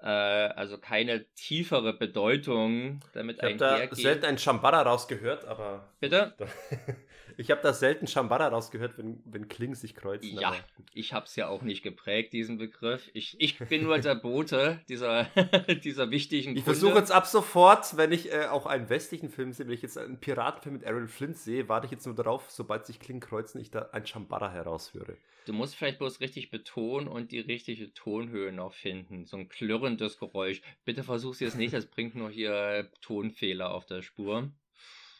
Äh, 0.00 0.06
also 0.06 0.78
keine 0.78 1.26
tiefere 1.34 1.92
Bedeutung 1.92 3.00
damit 3.14 3.38
ich 3.38 3.42
einhergeht. 3.42 3.60
Ich 3.60 3.82
habe 3.82 3.88
da 3.88 3.96
selten 3.96 4.24
ein 4.26 4.38
Chambara 4.38 4.82
rausgehört, 4.82 5.44
aber... 5.44 5.92
Bitte? 6.00 6.34
Ich 7.38 7.52
habe 7.52 7.60
da 7.62 7.72
selten 7.72 8.08
Shambhala 8.08 8.48
rausgehört, 8.48 8.98
wenn, 8.98 9.22
wenn 9.24 9.46
Klingen 9.46 9.76
sich 9.76 9.94
kreuzen. 9.94 10.40
Ja, 10.40 10.56
ich 10.92 11.12
habe 11.12 11.26
es 11.26 11.36
ja 11.36 11.46
auch 11.46 11.62
nicht 11.62 11.84
geprägt, 11.84 12.32
diesen 12.32 12.58
Begriff. 12.58 13.08
Ich, 13.14 13.40
ich 13.40 13.56
bin 13.56 13.84
nur 13.84 13.96
der 14.00 14.16
Bote 14.16 14.80
dieser, 14.88 15.24
dieser 15.84 16.10
wichtigen 16.10 16.56
Ich 16.56 16.64
versuche 16.64 16.98
jetzt 16.98 17.12
ab 17.12 17.26
sofort, 17.26 17.96
wenn 17.96 18.10
ich 18.10 18.32
äh, 18.32 18.46
auch 18.46 18.66
einen 18.66 18.90
westlichen 18.90 19.30
Film 19.30 19.52
sehe, 19.52 19.68
wenn 19.68 19.74
ich 19.74 19.82
jetzt 19.82 19.96
einen 19.96 20.18
Piratenfilm 20.18 20.74
mit 20.74 20.82
Errol 20.82 21.06
Flint 21.06 21.36
sehe, 21.36 21.68
warte 21.68 21.86
ich 21.86 21.92
jetzt 21.92 22.06
nur 22.06 22.16
darauf, 22.16 22.50
sobald 22.50 22.86
sich 22.86 22.98
Klingen 22.98 23.20
kreuzen, 23.20 23.60
ich 23.60 23.70
da 23.70 23.88
ein 23.92 24.04
Shambhala 24.04 24.50
heraushöre. 24.50 25.16
Du 25.46 25.52
musst 25.52 25.76
vielleicht 25.76 25.98
bloß 25.98 26.20
richtig 26.20 26.50
betonen 26.50 27.06
und 27.06 27.30
die 27.30 27.38
richtige 27.38 27.94
Tonhöhe 27.94 28.50
noch 28.50 28.74
finden. 28.74 29.26
So 29.26 29.36
ein 29.36 29.48
klirrendes 29.48 30.18
Geräusch. 30.18 30.60
Bitte 30.84 31.04
versuch's 31.04 31.38
jetzt 31.38 31.56
nicht, 31.56 31.72
das 31.72 31.86
bringt 31.86 32.16
nur 32.16 32.30
hier 32.30 32.90
Tonfehler 33.00 33.72
auf 33.72 33.86
der 33.86 34.02
Spur. 34.02 34.50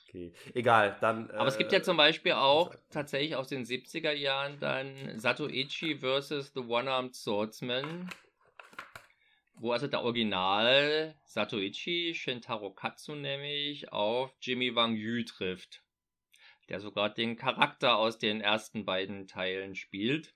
Okay, 0.09 0.33
egal, 0.55 0.97
dann. 1.03 1.31
Aber 1.33 1.45
äh, 1.45 1.49
es 1.49 1.59
gibt 1.59 1.71
ja 1.71 1.81
äh, 1.81 1.83
zum 1.83 1.99
Beispiel 1.99 2.33
auch 2.33 2.75
tatsächlich 2.89 3.37
aus 3.37 3.49
den 3.49 3.67
70er 3.67 4.13
Jahren 4.13 4.59
dann 4.59 5.19
Satoichi 5.19 5.99
vs. 5.99 6.53
The 6.55 6.61
One-Armed 6.61 7.15
Swordsman, 7.15 8.09
wo 9.57 9.73
also 9.73 9.87
der 9.87 10.03
Original 10.03 11.15
Satoichi, 11.25 12.15
Shintaro 12.15 12.71
Katsu 12.71 13.17
nämlich, 13.17 13.93
auf 13.93 14.35
Jimmy 14.41 14.75
Wang 14.75 14.97
Yu 14.97 15.25
trifft, 15.25 15.83
der 16.71 16.81
sogar 16.81 17.11
den 17.11 17.37
Charakter 17.37 17.99
aus 17.99 18.17
den 18.19 18.41
ersten 18.41 18.87
beiden 18.87 19.27
Teilen 19.27 19.75
spielt. 19.75 20.35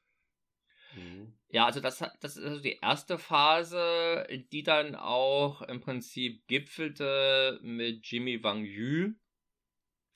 Mhm. 0.94 1.32
Ja, 1.48 1.64
also 1.64 1.80
das, 1.80 2.04
das 2.20 2.36
ist 2.36 2.44
also 2.44 2.60
die 2.60 2.78
erste 2.82 3.16
Phase, 3.16 4.26
die 4.52 4.62
dann 4.62 4.94
auch 4.96 5.62
im 5.62 5.80
Prinzip 5.80 6.46
gipfelte 6.46 7.58
mit 7.62 8.06
Jimmy 8.06 8.42
Wang 8.42 8.64
Yu 8.66 9.14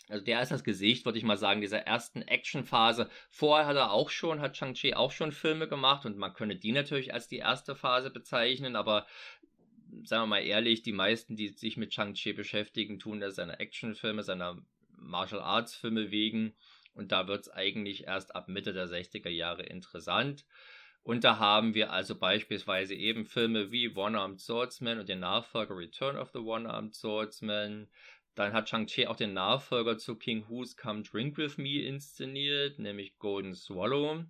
also 0.09 0.25
der 0.25 0.41
ist 0.41 0.53
das 0.53 0.65
Gesicht, 0.65 1.05
würde 1.05 1.19
ich 1.19 1.25
mal 1.25 1.37
sagen, 1.37 1.61
dieser 1.61 1.81
ersten 1.81 2.23
Actionphase. 2.23 3.11
Vorher 3.29 3.67
hat 3.67 3.77
er 3.77 3.93
auch 3.93 4.11
schon, 4.11 4.41
hat 4.41 4.57
Shang-Chi 4.57 4.95
auch 4.95 5.11
schon 5.11 5.33
Filme 5.33 5.69
gemacht 5.69 6.07
und 6.07 6.17
man 6.17 6.33
könnte 6.33 6.57
die 6.57 6.73
natürlich 6.73 7.13
als 7.13 7.29
die 7.29 7.39
erste 7.39 7.75
Phase 7.75 8.11
bezeichnen, 8.11 8.77
aber 8.77 9.07
sagen 10.05 10.23
wir 10.23 10.27
mal 10.27 10.45
ehrlich, 10.45 10.83
die 10.83 10.93
meisten, 10.93 11.37
die 11.37 11.49
sich 11.49 11.77
mit 11.77 11.93
Shang-Chi 11.93 12.35
beschäftigen, 12.35 12.99
tun 12.99 13.21
das 13.21 13.35
seine 13.35 13.59
Actionfilme, 13.59 14.23
seiner 14.23 14.63
Martial 14.97 15.41
Arts 15.41 15.75
Filme 15.75 16.11
wegen 16.11 16.55
und 16.95 17.13
da 17.13 17.29
wird 17.29 17.43
es 17.43 17.51
eigentlich 17.51 18.07
erst 18.07 18.35
ab 18.35 18.49
Mitte 18.49 18.73
der 18.73 18.89
60er 18.89 19.29
Jahre 19.29 19.63
interessant. 19.65 20.45
Und 21.03 21.23
da 21.23 21.39
haben 21.39 21.75
wir 21.75 21.93
also 21.93 22.19
beispielsweise 22.19 22.95
eben 22.95 23.27
Filme 23.27 23.71
wie 23.71 23.95
One-Armed 23.95 24.41
Swordsman 24.41 24.99
und 24.99 25.09
den 25.09 25.21
Nachfolger 25.21 25.77
Return 25.77 26.17
of 26.17 26.31
the 26.33 26.41
One-Armed 26.41 26.97
Swordsman, 26.97 27.89
dann 28.37 28.53
hat 28.53 28.69
Shang-Chi 28.69 29.07
auch 29.07 29.17
den 29.17 29.33
Nachfolger 29.33 29.97
zu 29.97 30.15
King 30.15 30.45
Who's 30.49 30.77
Come 30.77 31.03
Drink 31.03 31.39
With 31.39 31.57
Me 31.57 31.83
inszeniert, 31.83 32.79
nämlich 32.79 33.19
Golden 33.19 33.55
Swallow, 33.55 34.25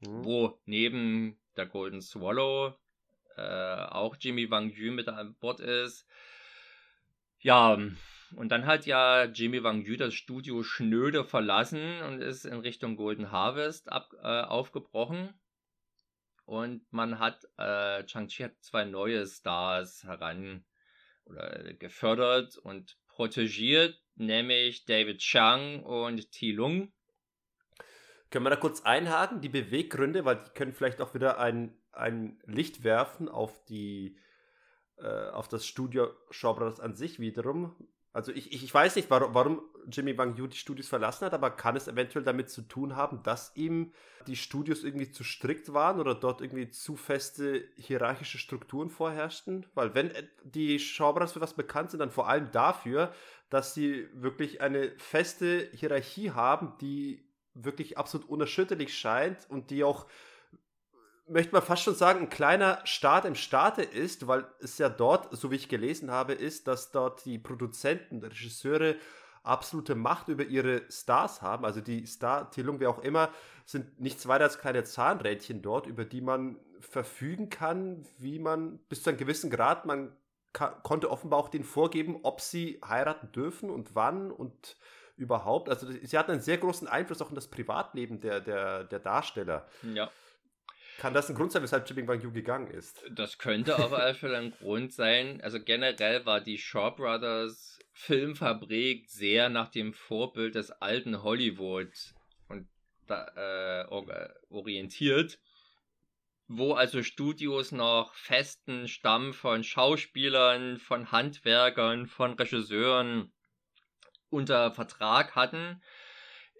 mhm. 0.00 0.24
wo 0.24 0.60
neben 0.64 1.36
der 1.56 1.66
Golden 1.66 2.00
Swallow 2.00 2.74
äh, 3.36 3.42
auch 3.42 4.16
Jimmy 4.18 4.48
Wang 4.48 4.70
Yu 4.70 4.92
mit 4.92 5.08
an 5.08 5.34
Bord 5.34 5.58
ist. 5.58 6.06
Ja, 7.40 7.74
und 7.74 8.48
dann 8.48 8.64
hat 8.64 8.86
ja 8.86 9.24
Jimmy 9.24 9.62
Wang 9.64 9.82
Yu 9.82 9.96
das 9.96 10.14
Studio 10.14 10.62
schnöde 10.62 11.24
verlassen 11.24 12.02
und 12.02 12.20
ist 12.20 12.44
in 12.44 12.60
Richtung 12.60 12.96
Golden 12.96 13.32
Harvest 13.32 13.90
ab, 13.90 14.12
äh, 14.22 14.42
aufgebrochen. 14.42 15.34
Und 16.44 16.86
man 16.92 17.18
hat, 17.18 17.44
äh, 17.58 18.04
Chang-Chi 18.04 18.44
hat 18.44 18.62
zwei 18.62 18.84
neue 18.84 19.26
Stars 19.26 20.04
heran 20.04 20.64
oder 21.24 21.74
gefördert 21.74 22.56
und 22.56 22.96
protegiert, 23.16 23.98
nämlich 24.14 24.84
David 24.84 25.18
Chang 25.18 25.82
und 25.82 26.30
Ti 26.30 26.52
Lung. 26.52 26.92
Können 28.30 28.44
wir 28.44 28.50
da 28.50 28.56
kurz 28.56 28.82
einhaken, 28.82 29.40
die 29.40 29.48
Beweggründe, 29.48 30.24
weil 30.24 30.36
die 30.36 30.50
können 30.50 30.72
vielleicht 30.72 31.00
auch 31.00 31.14
wieder 31.14 31.38
ein, 31.38 31.76
ein 31.92 32.38
Licht 32.44 32.84
werfen 32.84 33.28
auf 33.28 33.64
die 33.64 34.18
äh, 34.98 35.28
auf 35.30 35.48
das 35.48 35.66
Studio 35.66 36.10
Shawbrothers 36.30 36.80
an 36.80 36.94
sich 36.94 37.18
wiederum. 37.18 37.74
Also 38.16 38.32
ich, 38.32 38.50
ich, 38.50 38.64
ich 38.64 38.72
weiß 38.72 38.96
nicht, 38.96 39.10
warum, 39.10 39.34
warum 39.34 39.62
Jimmy 39.88 40.16
Wang 40.16 40.36
Yu 40.36 40.46
die 40.46 40.56
Studios 40.56 40.88
verlassen 40.88 41.26
hat, 41.26 41.34
aber 41.34 41.50
kann 41.50 41.76
es 41.76 41.86
eventuell 41.86 42.24
damit 42.24 42.48
zu 42.48 42.62
tun 42.62 42.96
haben, 42.96 43.22
dass 43.22 43.54
ihm 43.56 43.92
die 44.26 44.36
Studios 44.36 44.84
irgendwie 44.84 45.10
zu 45.10 45.22
strikt 45.22 45.74
waren 45.74 46.00
oder 46.00 46.14
dort 46.14 46.40
irgendwie 46.40 46.70
zu 46.70 46.96
feste 46.96 47.68
hierarchische 47.76 48.38
Strukturen 48.38 48.88
vorherrschten? 48.88 49.66
Weil 49.74 49.94
wenn 49.94 50.12
die 50.44 50.78
Shawbrothers 50.78 51.34
für 51.34 51.42
was 51.42 51.52
bekannt 51.52 51.90
sind, 51.90 52.00
dann 52.00 52.10
vor 52.10 52.26
allem 52.26 52.50
dafür, 52.52 53.12
dass 53.50 53.74
sie 53.74 54.08
wirklich 54.14 54.62
eine 54.62 54.92
feste 54.96 55.68
Hierarchie 55.74 56.30
haben, 56.30 56.72
die 56.80 57.28
wirklich 57.52 57.98
absolut 57.98 58.30
unerschütterlich 58.30 58.96
scheint 58.96 59.48
und 59.50 59.70
die 59.70 59.84
auch 59.84 60.06
möchte 61.28 61.52
man 61.52 61.62
fast 61.62 61.82
schon 61.82 61.94
sagen, 61.94 62.20
ein 62.20 62.28
kleiner 62.28 62.80
Staat 62.84 63.24
im 63.24 63.34
Staate 63.34 63.82
ist, 63.82 64.26
weil 64.26 64.46
es 64.60 64.78
ja 64.78 64.88
dort, 64.88 65.36
so 65.36 65.50
wie 65.50 65.56
ich 65.56 65.68
gelesen 65.68 66.10
habe, 66.10 66.32
ist, 66.32 66.68
dass 66.68 66.92
dort 66.92 67.24
die 67.24 67.38
Produzenten, 67.38 68.22
Regisseure 68.22 68.96
absolute 69.42 69.94
Macht 69.94 70.28
über 70.28 70.44
ihre 70.44 70.82
Stars 70.90 71.42
haben. 71.42 71.64
Also 71.64 71.80
die 71.80 72.04
Star-Tillung, 72.06 72.80
wie 72.80 72.86
auch 72.86 72.98
immer, 72.98 73.30
sind 73.64 74.00
nichts 74.00 74.26
weiter 74.26 74.44
als 74.44 74.58
kleine 74.58 74.84
Zahnrädchen 74.84 75.62
dort, 75.62 75.86
über 75.86 76.04
die 76.04 76.20
man 76.20 76.58
verfügen 76.80 77.48
kann, 77.48 78.04
wie 78.18 78.38
man 78.38 78.78
bis 78.88 79.02
zu 79.02 79.10
einem 79.10 79.18
gewissen 79.18 79.50
Grad, 79.50 79.86
man 79.86 80.12
konnte 80.52 81.10
offenbar 81.10 81.38
auch 81.38 81.48
denen 81.48 81.64
vorgeben, 81.64 82.20
ob 82.22 82.40
sie 82.40 82.80
heiraten 82.84 83.30
dürfen 83.32 83.70
und 83.70 83.94
wann 83.94 84.30
und 84.30 84.76
überhaupt. 85.16 85.68
Also 85.68 85.86
sie 85.90 86.18
hatten 86.18 86.32
einen 86.32 86.40
sehr 86.40 86.58
großen 86.58 86.88
Einfluss 86.88 87.20
auch 87.20 87.28
in 87.28 87.34
das 87.34 87.48
Privatleben 87.48 88.20
der, 88.20 88.40
der, 88.40 88.84
der 88.84 88.98
Darsteller. 88.98 89.66
Ja. 89.82 90.10
Kann 90.98 91.12
das 91.12 91.28
ein 91.28 91.36
Grund 91.36 91.52
sein, 91.52 91.62
weshalb 91.62 91.86
Chipping 91.86 92.08
Wang 92.08 92.20
Yu 92.20 92.32
gegangen 92.32 92.70
ist? 92.70 93.04
Das 93.10 93.38
könnte 93.38 93.76
auf 93.78 93.92
jeden 93.92 94.14
Fall 94.14 94.34
ein 94.34 94.50
Grund 94.52 94.92
sein. 94.92 95.40
Also 95.42 95.60
generell 95.60 96.24
war 96.24 96.40
die 96.40 96.58
Shaw 96.58 96.90
Brothers 96.90 97.78
Filmfabrik 97.92 99.08
sehr 99.08 99.48
nach 99.48 99.68
dem 99.68 99.92
Vorbild 99.92 100.54
des 100.54 100.70
alten 100.70 101.22
Hollywood 101.22 101.90
und 102.48 102.68
da, 103.06 103.26
äh, 103.36 103.86
orientiert. 104.50 105.38
wo 106.48 106.74
also 106.74 107.02
Studios 107.02 107.72
noch 107.72 108.14
festen 108.14 108.86
Stamm 108.86 109.32
von 109.34 109.64
Schauspielern, 109.64 110.78
von 110.78 111.10
Handwerkern, 111.10 112.06
von 112.06 112.34
Regisseuren 112.34 113.32
unter 114.30 114.70
Vertrag 114.70 115.34
hatten. 115.34 115.82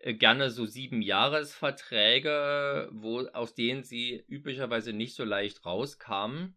Äh, 0.00 0.14
gerne 0.14 0.50
so 0.50 0.66
sieben 0.66 1.02
Jahresverträge, 1.02 2.88
wo, 2.92 3.20
aus 3.28 3.54
denen 3.54 3.82
sie 3.82 4.24
üblicherweise 4.28 4.92
nicht 4.92 5.14
so 5.14 5.24
leicht 5.24 5.64
rauskamen. 5.64 6.56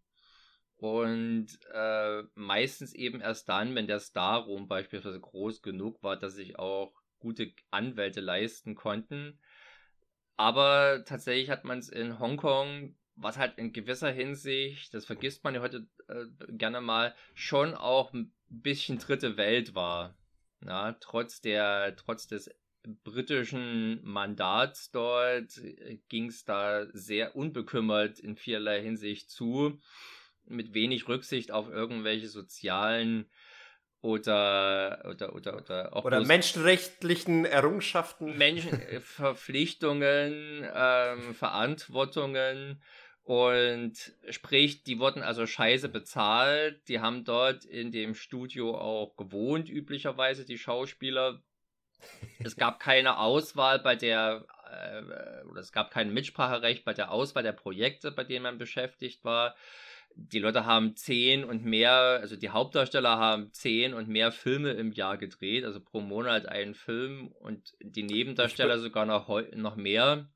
Und 0.78 1.48
äh, 1.74 2.24
meistens 2.36 2.94
eben 2.94 3.20
erst 3.20 3.50
dann, 3.50 3.76
wenn 3.76 3.88
der 3.88 4.00
Star-Ruhm 4.00 4.68
beispielsweise 4.68 5.20
groß 5.20 5.62
genug 5.62 6.02
war, 6.04 6.18
dass 6.18 6.36
sich 6.36 6.58
auch 6.58 6.94
gute 7.20 7.52
Anwälte 7.70 8.22
leisten 8.22 8.76
konnten. 8.76 9.40
Aber 10.38 11.04
tatsächlich 11.06 11.50
hat 11.50 11.66
man 11.66 11.80
es 11.80 11.90
in 11.90 12.18
Hongkong, 12.18 12.96
was 13.16 13.38
halt 13.38 13.58
in 13.58 13.74
gewisser 13.74 14.10
Hinsicht, 14.10 14.94
das 14.94 15.06
vergisst 15.06 15.44
man 15.44 15.54
ja 15.54 15.60
heute 15.60 15.86
äh, 16.08 16.26
gerne 16.48 16.80
mal, 16.80 17.14
schon 17.34 17.76
auch 17.76 18.14
ein 18.14 18.34
bisschen 18.48 19.00
dritte 19.00 19.36
Welt 19.36 19.76
war. 19.76 20.16
Ja, 20.66 20.94
trotz 20.94 21.42
der, 21.42 21.96
trotz 21.98 22.28
des 22.28 22.50
britischen 23.04 24.00
Mandats 24.04 24.92
dort 24.92 25.58
äh, 25.58 26.00
ging 26.10 26.28
es 26.28 26.46
da 26.46 26.86
sehr 26.94 27.36
unbekümmert 27.36 28.20
in 28.20 28.36
vielerlei 28.36 28.82
Hinsicht 28.82 29.30
zu, 29.30 29.80
mit 30.46 30.74
wenig 30.74 31.08
Rücksicht 31.08 31.52
auf 31.52 31.70
irgendwelche 31.70 32.28
sozialen 32.28 33.30
oder 34.02 35.04
oder 35.10 35.36
oder 35.36 35.58
oder 35.58 35.96
auch 35.96 36.06
oder 36.06 36.24
menschenrechtlichen 36.24 37.44
Errungenschaften, 37.44 38.38
Menschenverpflichtungen, 38.38 40.66
ähm, 40.74 41.36
Verantwortungen 41.36 42.82
und 43.30 44.12
sprich, 44.32 44.84
die 44.84 44.98
wurden 44.98 45.22
also 45.22 45.46
scheiße 45.46 45.90
bezahlt. 45.90 46.82
Die 46.88 47.00
haben 47.00 47.26
dort 47.26 47.64
in 47.64 47.92
dem 47.92 48.16
Studio 48.16 48.76
auch 48.76 49.16
gewohnt, 49.18 49.70
üblicherweise, 49.70 50.46
die 50.46 50.58
Schauspieler. 50.58 51.44
Es 52.44 52.56
gab 52.56 52.80
keine 52.80 53.18
Auswahl 53.18 53.80
bei 53.80 53.96
der, 53.96 54.46
äh, 54.72 55.46
oder 55.48 55.62
es 55.62 55.72
gab 55.72 55.92
kein 55.92 56.14
Mitspracherecht 56.14 56.86
bei 56.86 56.94
der 56.94 57.12
Auswahl 57.12 57.44
der 57.44 57.54
Projekte, 57.54 58.12
bei 58.12 58.24
denen 58.24 58.44
man 58.44 58.58
beschäftigt 58.58 59.24
war. 59.24 59.56
Die 60.16 60.40
Leute 60.40 60.66
haben 60.66 60.96
zehn 60.96 61.44
und 61.44 61.64
mehr, 61.64 62.20
also 62.22 62.36
die 62.36 62.50
Hauptdarsteller 62.50 63.18
haben 63.18 63.54
zehn 63.54 63.94
und 63.94 64.10
mehr 64.10 64.32
Filme 64.32 64.72
im 64.72 64.92
Jahr 64.92 65.18
gedreht, 65.18 65.64
also 65.64 65.80
pro 65.80 66.02
Monat 66.02 66.48
einen 66.48 66.74
Film 66.74 67.28
und 67.40 67.74
die 67.80 68.04
Nebendarsteller 68.04 68.80
sogar 68.80 69.06
noch, 69.06 69.30
noch 69.54 69.76
mehr. 69.76 70.28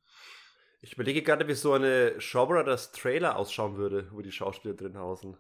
Ich 0.81 0.93
überlege 0.93 1.21
gerade, 1.21 1.47
wie 1.47 1.53
so 1.53 1.73
eine 1.73 2.19
Shaw 2.19 2.45
Brothers 2.45 2.91
Trailer 2.91 3.37
ausschauen 3.37 3.77
würde, 3.77 4.09
wo 4.11 4.21
die 4.21 4.31
Schauspieler 4.31 4.73
drin 4.73 4.97
hausen. 4.97 5.37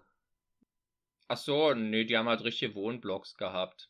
Ach 1.27 1.37
so, 1.37 1.73
nee, 1.73 2.05
die 2.05 2.17
haben 2.17 2.29
halt 2.29 2.43
richtige 2.43 2.75
Wohnblocks 2.75 3.35
gehabt. 3.35 3.89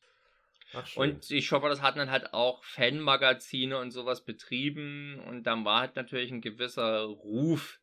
Ach, 0.74 0.95
und 0.95 1.30
die 1.30 1.41
Shaw 1.41 1.59
Brothers 1.59 1.82
hatten 1.82 1.99
dann 1.99 2.11
halt 2.11 2.34
auch 2.34 2.63
Fanmagazine 2.63 3.78
und 3.78 3.91
sowas 3.91 4.26
betrieben. 4.26 5.19
Und 5.28 5.43
dann 5.43 5.65
war 5.65 5.82
halt 5.82 5.95
natürlich 5.95 6.32
ein 6.32 6.41
gewisser 6.41 7.03
Ruf 7.03 7.80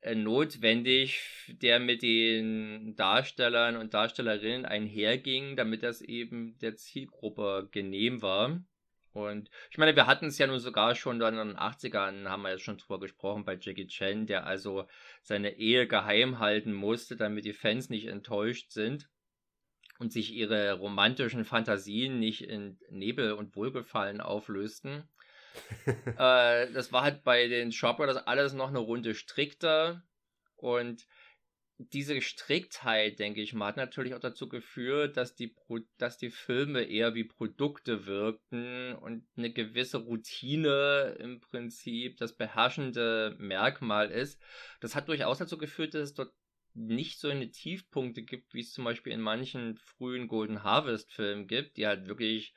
äh, 0.00 0.14
notwendig, 0.14 1.20
der 1.48 1.80
mit 1.80 2.02
den 2.02 2.94
Darstellern 2.96 3.76
und 3.76 3.94
Darstellerinnen 3.94 4.64
einherging, 4.64 5.56
damit 5.56 5.82
das 5.82 6.02
eben 6.02 6.58
der 6.58 6.76
Zielgruppe 6.76 7.68
genehm 7.72 8.22
war. 8.22 8.62
Und 9.12 9.48
ich 9.70 9.78
meine, 9.78 9.94
wir 9.94 10.06
hatten 10.06 10.26
es 10.26 10.38
ja 10.38 10.46
nun 10.48 10.58
sogar 10.58 10.96
schon 10.96 11.20
dann 11.20 11.38
in 11.38 11.48
den 11.48 11.56
80ern, 11.56 12.28
haben 12.28 12.42
wir 12.42 12.50
ja 12.50 12.58
schon 12.58 12.78
drüber 12.78 12.98
gesprochen, 12.98 13.44
bei 13.44 13.56
Jackie 13.60 13.86
Chan, 13.86 14.26
der 14.26 14.44
also 14.44 14.88
seine 15.22 15.56
Ehe 15.56 15.86
geheim 15.86 16.40
halten 16.40 16.72
musste, 16.72 17.16
damit 17.16 17.44
die 17.44 17.52
Fans 17.52 17.90
nicht 17.90 18.06
enttäuscht 18.06 18.72
sind 18.72 19.08
und 19.98 20.12
sich 20.12 20.32
ihre 20.32 20.74
romantischen 20.74 21.44
Fantasien 21.44 22.18
nicht 22.18 22.42
in 22.42 22.78
Nebel 22.90 23.32
und 23.32 23.54
Wohlgefallen 23.56 24.20
auflösten. 24.20 25.08
äh, 25.86 26.72
das 26.72 26.92
war 26.92 27.02
halt 27.02 27.22
bei 27.22 27.46
den 27.46 27.72
Shaw 27.72 27.94
das 28.06 28.16
alles 28.16 28.54
noch 28.54 28.68
eine 28.68 28.80
Runde 28.80 29.14
strikter 29.14 30.02
und 30.56 31.06
diese 31.78 32.20
Striktheit, 32.20 33.18
denke 33.18 33.40
ich 33.40 33.52
mal, 33.52 33.66
hat 33.66 33.76
natürlich 33.76 34.14
auch 34.14 34.20
dazu 34.20 34.48
geführt, 34.48 35.16
dass 35.16 35.34
die, 35.34 35.48
Pro 35.48 35.80
dass 35.98 36.18
die 36.18 36.30
Filme 36.30 36.84
eher 36.84 37.14
wie 37.14 37.24
Produkte 37.24 38.06
wirkten 38.06 38.94
und 38.94 39.26
eine 39.36 39.52
gewisse 39.52 39.98
Routine 39.98 41.16
im 41.18 41.40
Prinzip 41.40 42.16
das 42.18 42.36
beherrschende 42.36 43.34
Merkmal 43.38 44.10
ist. 44.10 44.40
Das 44.80 44.94
hat 44.94 45.08
durchaus 45.08 45.38
dazu 45.38 45.58
geführt, 45.58 45.94
dass 45.94 46.02
es 46.02 46.14
dort 46.14 46.32
nicht 46.74 47.20
so 47.20 47.28
eine 47.28 47.50
Tiefpunkte 47.50 48.22
gibt, 48.22 48.52
wie 48.54 48.60
es 48.60 48.72
zum 48.72 48.84
Beispiel 48.84 49.12
in 49.12 49.20
manchen 49.20 49.76
frühen 49.76 50.28
Golden 50.28 50.62
Harvest 50.62 51.12
Filmen 51.12 51.46
gibt, 51.46 51.76
die 51.76 51.86
halt 51.86 52.06
wirklich 52.06 52.54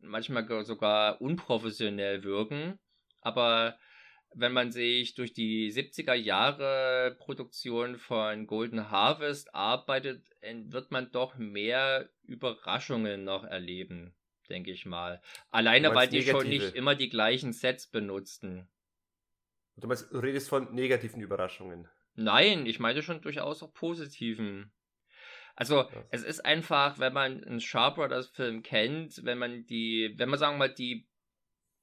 manchmal 0.00 0.64
sogar 0.64 1.20
unprofessionell 1.20 2.24
wirken. 2.24 2.78
Aber 3.20 3.78
wenn 4.34 4.52
man 4.52 4.70
sich 4.70 5.14
durch 5.14 5.32
die 5.32 5.72
70er 5.72 6.14
Jahre 6.14 7.16
Produktion 7.18 7.96
von 7.96 8.46
Golden 8.46 8.90
Harvest 8.90 9.54
arbeitet, 9.54 10.24
wird 10.42 10.90
man 10.90 11.10
doch 11.10 11.36
mehr 11.36 12.08
Überraschungen 12.22 13.24
noch 13.24 13.44
erleben, 13.44 14.14
denke 14.48 14.70
ich 14.70 14.86
mal. 14.86 15.22
Alleine, 15.50 15.94
weil 15.94 16.08
die 16.08 16.18
negative. 16.18 16.40
schon 16.40 16.50
nicht 16.50 16.74
immer 16.74 16.94
die 16.94 17.08
gleichen 17.08 17.52
Sets 17.52 17.86
benutzten. 17.86 18.68
Du 19.76 19.88
meinst, 19.88 20.12
du 20.12 20.18
redest 20.18 20.48
von 20.48 20.74
negativen 20.74 21.20
Überraschungen? 21.20 21.88
Nein, 22.16 22.66
ich 22.66 22.80
meine 22.80 23.02
schon 23.02 23.20
durchaus 23.20 23.62
auch 23.62 23.72
positiven. 23.72 24.72
Also 25.54 25.82
ja. 25.82 26.04
es 26.10 26.22
ist 26.22 26.44
einfach, 26.44 26.98
wenn 26.98 27.12
man 27.12 27.42
einen 27.44 27.60
Sharp 27.60 27.96
Brothers 27.96 28.28
Film 28.28 28.62
kennt, 28.62 29.24
wenn 29.24 29.38
man 29.38 29.66
die, 29.66 30.12
wenn 30.16 30.28
man 30.28 30.38
sagen 30.38 30.54
wir 30.54 30.68
mal 30.68 30.74
die 30.74 31.06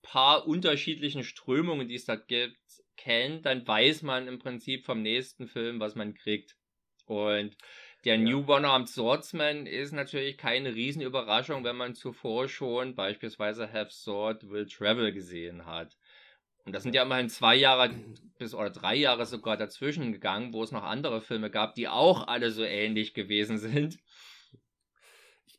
paar 0.04 0.48
unterschiedlichen 0.48 1.24
Strömungen, 1.24 1.88
die 1.88 1.96
es 1.96 2.06
da 2.06 2.16
gibt, 2.16 2.60
kennt, 2.98 3.46
dann 3.46 3.66
weiß 3.68 4.04
man 4.04 4.28
im 4.28 4.38
Prinzip 4.38 4.86
vom 4.86 5.02
nächsten 5.02 5.48
Film, 5.48 5.80
was 5.80 5.96
man 5.96 6.14
kriegt. 6.14 6.56
Und 7.06 7.58
der 8.06 8.16
ja. 8.16 8.22
New 8.22 8.46
One-Armed 8.46 8.90
Swordsman 8.90 9.66
ist 9.66 9.94
natürlich 9.94 10.38
keine 10.38 10.76
Riesenüberraschung, 10.76 11.64
wenn 11.64 11.78
man 11.78 11.96
zuvor 11.96 12.48
schon 12.48 12.96
beispielsweise 12.96 13.72
Have 13.72 13.92
Sword 13.92 14.50
Will 14.50 14.68
Travel 14.68 15.14
gesehen 15.14 15.66
hat. 15.66 15.98
Und 16.66 16.74
das 16.74 16.84
sind 16.84 16.96
ja 16.96 17.04
immerhin 17.04 17.30
zwei 17.30 17.56
Jahre 17.56 17.92
bis 18.38 18.54
oder 18.54 18.70
drei 18.70 18.96
Jahre 18.96 19.26
sogar 19.26 19.58
dazwischen 19.58 20.12
gegangen, 20.12 20.54
wo 20.54 20.64
es 20.64 20.72
noch 20.72 20.84
andere 20.84 21.22
Filme 21.22 21.50
gab, 21.50 21.76
die 21.76 21.88
auch 21.88 22.28
alle 22.28 22.52
so 22.52 22.64
ähnlich 22.64 23.14
gewesen 23.14 23.58
sind 23.58 24.00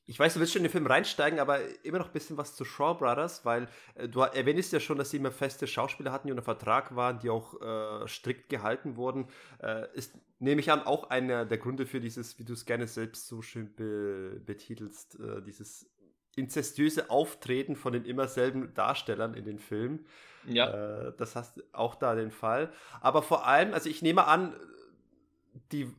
ich 0.07 0.19
weiß, 0.19 0.35
du 0.35 0.41
willst 0.41 0.53
schon 0.53 0.61
in 0.61 0.65
den 0.65 0.73
Film 0.73 0.87
reinsteigen, 0.87 1.39
aber 1.39 1.61
immer 1.83 1.99
noch 1.99 2.09
ein 2.09 2.13
bisschen 2.13 2.37
was 2.37 2.55
zu 2.55 2.65
Shaw 2.65 2.95
Brothers, 2.95 3.45
weil 3.45 3.69
äh, 3.95 4.09
du 4.09 4.21
erwähnst 4.21 4.73
ja 4.73 4.81
schon, 4.81 4.99
dass 4.99 5.11
sie 5.11 5.17
immer 5.17 5.33
feste 5.33 5.67
Schauspieler 5.67 6.13
hatten, 6.13 6.27
die 6.27 6.33
unter 6.33 6.43
Vertrag 6.43 6.95
waren, 6.95 7.21
die 7.21 7.31
auch 7.31 7.61
äh, 7.61 8.07
strikt 8.07 8.49
gehalten 8.49 8.97
wurden. 8.97 9.29
Äh, 9.63 9.87
ist, 9.95 10.19
nehme 10.39 10.61
ich 10.61 10.71
an, 10.71 10.83
auch 10.83 11.11
einer 11.11 11.47
der 11.47 11.59
Gründe 11.59 11.87
für 11.87 12.01
dieses, 12.01 12.39
wie 12.39 12.45
du 12.45 12.53
es 12.53 12.67
gerne 12.67 12.87
selbst 12.87 13.29
so 13.29 13.41
schön 13.41 13.75
be 13.75 14.43
betitelst, 14.45 15.19
äh, 15.21 15.43
dieses 15.43 15.91
inzestiöse 16.37 17.11
Auftreten 17.11 17.77
von 17.77 17.93
den 17.93 18.05
immer 18.05 18.29
selben 18.29 18.75
Darstellern 18.75 19.35
in 19.35 19.45
den 19.45 19.59
Filmen. 19.59 20.07
Ja. 20.47 21.09
Äh, 21.09 21.13
das 21.17 21.37
hast 21.37 21.63
auch 21.73 21.95
da 21.95 22.15
den 22.15 22.31
Fall. 22.31 22.73
Aber 23.01 23.23
vor 23.23 23.47
allem, 23.47 23.73
also 23.75 23.89
ich 23.89 24.03
nehme 24.03 24.27
an, 24.27 24.55
die 25.73 25.93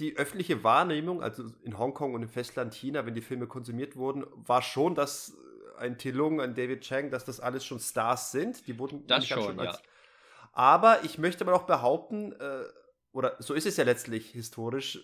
die 0.00 0.16
öffentliche 0.16 0.64
Wahrnehmung, 0.64 1.22
also 1.22 1.44
in 1.62 1.78
Hongkong 1.78 2.14
und 2.14 2.22
im 2.22 2.28
Festland 2.30 2.74
China, 2.74 3.04
wenn 3.04 3.14
die 3.14 3.20
Filme 3.20 3.46
konsumiert 3.46 3.96
wurden, 3.96 4.24
war 4.34 4.62
schon, 4.62 4.94
dass 4.94 5.36
ein 5.78 5.98
Tilung, 5.98 6.40
ein 6.40 6.54
David 6.54 6.80
Chang, 6.80 7.10
dass 7.10 7.24
das 7.24 7.38
alles 7.38 7.64
schon 7.64 7.78
Stars 7.78 8.32
sind. 8.32 8.66
Die 8.66 8.78
wurden 8.78 9.06
das 9.06 9.26
schon, 9.26 9.42
schon 9.42 9.60
als, 9.60 9.76
ja. 9.76 9.82
Aber 10.52 11.04
ich 11.04 11.18
möchte 11.18 11.44
aber 11.44 11.54
auch 11.54 11.64
behaupten, 11.64 12.32
äh, 12.32 12.64
oder 13.12 13.36
so 13.38 13.54
ist 13.54 13.66
es 13.66 13.76
ja 13.76 13.84
letztlich 13.84 14.30
historisch, 14.30 15.00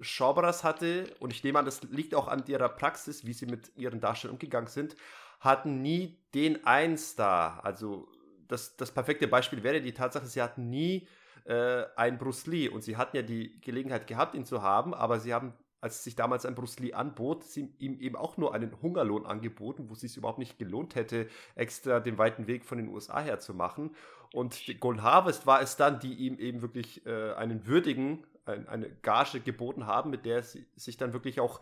Schaubras 0.00 0.64
hatte, 0.64 1.06
und 1.20 1.32
ich 1.32 1.42
nehme 1.44 1.58
an, 1.58 1.64
das 1.64 1.82
liegt 1.84 2.14
auch 2.14 2.28
an 2.28 2.44
ihrer 2.46 2.68
Praxis, 2.68 3.24
wie 3.24 3.32
sie 3.32 3.46
mit 3.46 3.72
ihren 3.76 4.00
Darstellern 4.00 4.34
umgegangen 4.34 4.68
sind, 4.68 4.96
hatten 5.40 5.82
nie 5.82 6.18
den 6.34 6.66
einen 6.66 6.98
Star. 6.98 7.64
Also 7.64 8.08
das, 8.48 8.76
das 8.76 8.92
perfekte 8.92 9.28
Beispiel 9.28 9.62
wäre 9.62 9.80
die 9.80 9.92
Tatsache, 9.92 10.26
sie 10.26 10.42
hatten 10.42 10.70
nie 10.70 11.06
äh, 11.44 11.84
ein 11.96 12.18
Bruce 12.18 12.46
Lee. 12.46 12.68
Und 12.68 12.82
sie 12.82 12.96
hatten 12.96 13.16
ja 13.16 13.22
die 13.22 13.60
Gelegenheit 13.60 14.06
gehabt, 14.06 14.34
ihn 14.34 14.44
zu 14.44 14.62
haben, 14.62 14.94
aber 14.94 15.20
sie 15.20 15.34
haben, 15.34 15.52
als 15.80 16.04
sich 16.04 16.16
damals 16.16 16.46
ein 16.46 16.54
Bruce 16.54 16.78
Lee 16.78 16.94
anbot, 16.94 17.44
sie 17.44 17.72
ihm 17.78 17.98
eben 18.00 18.16
auch 18.16 18.36
nur 18.36 18.54
einen 18.54 18.80
Hungerlohn 18.80 19.26
angeboten, 19.26 19.88
wo 19.88 19.92
es 19.92 20.00
sich 20.00 20.16
überhaupt 20.16 20.38
nicht 20.38 20.58
gelohnt 20.58 20.94
hätte, 20.94 21.28
extra 21.54 22.00
den 22.00 22.18
weiten 22.18 22.46
Weg 22.46 22.64
von 22.64 22.78
den 22.78 22.88
USA 22.88 23.20
her 23.20 23.40
zu 23.40 23.54
machen. 23.54 23.94
Und 24.32 24.80
Golden 24.80 25.02
Harvest 25.02 25.46
war 25.46 25.60
es 25.60 25.76
dann, 25.76 26.00
die 26.00 26.14
ihm 26.14 26.38
eben 26.38 26.62
wirklich 26.62 27.04
äh, 27.06 27.34
einen 27.34 27.66
würdigen, 27.66 28.26
ein, 28.46 28.68
eine 28.68 28.90
Gage 28.90 29.40
geboten 29.40 29.86
haben, 29.86 30.10
mit 30.10 30.24
der 30.24 30.42
sie 30.42 30.66
sich 30.76 30.96
dann 30.96 31.12
wirklich 31.12 31.40
auch 31.40 31.60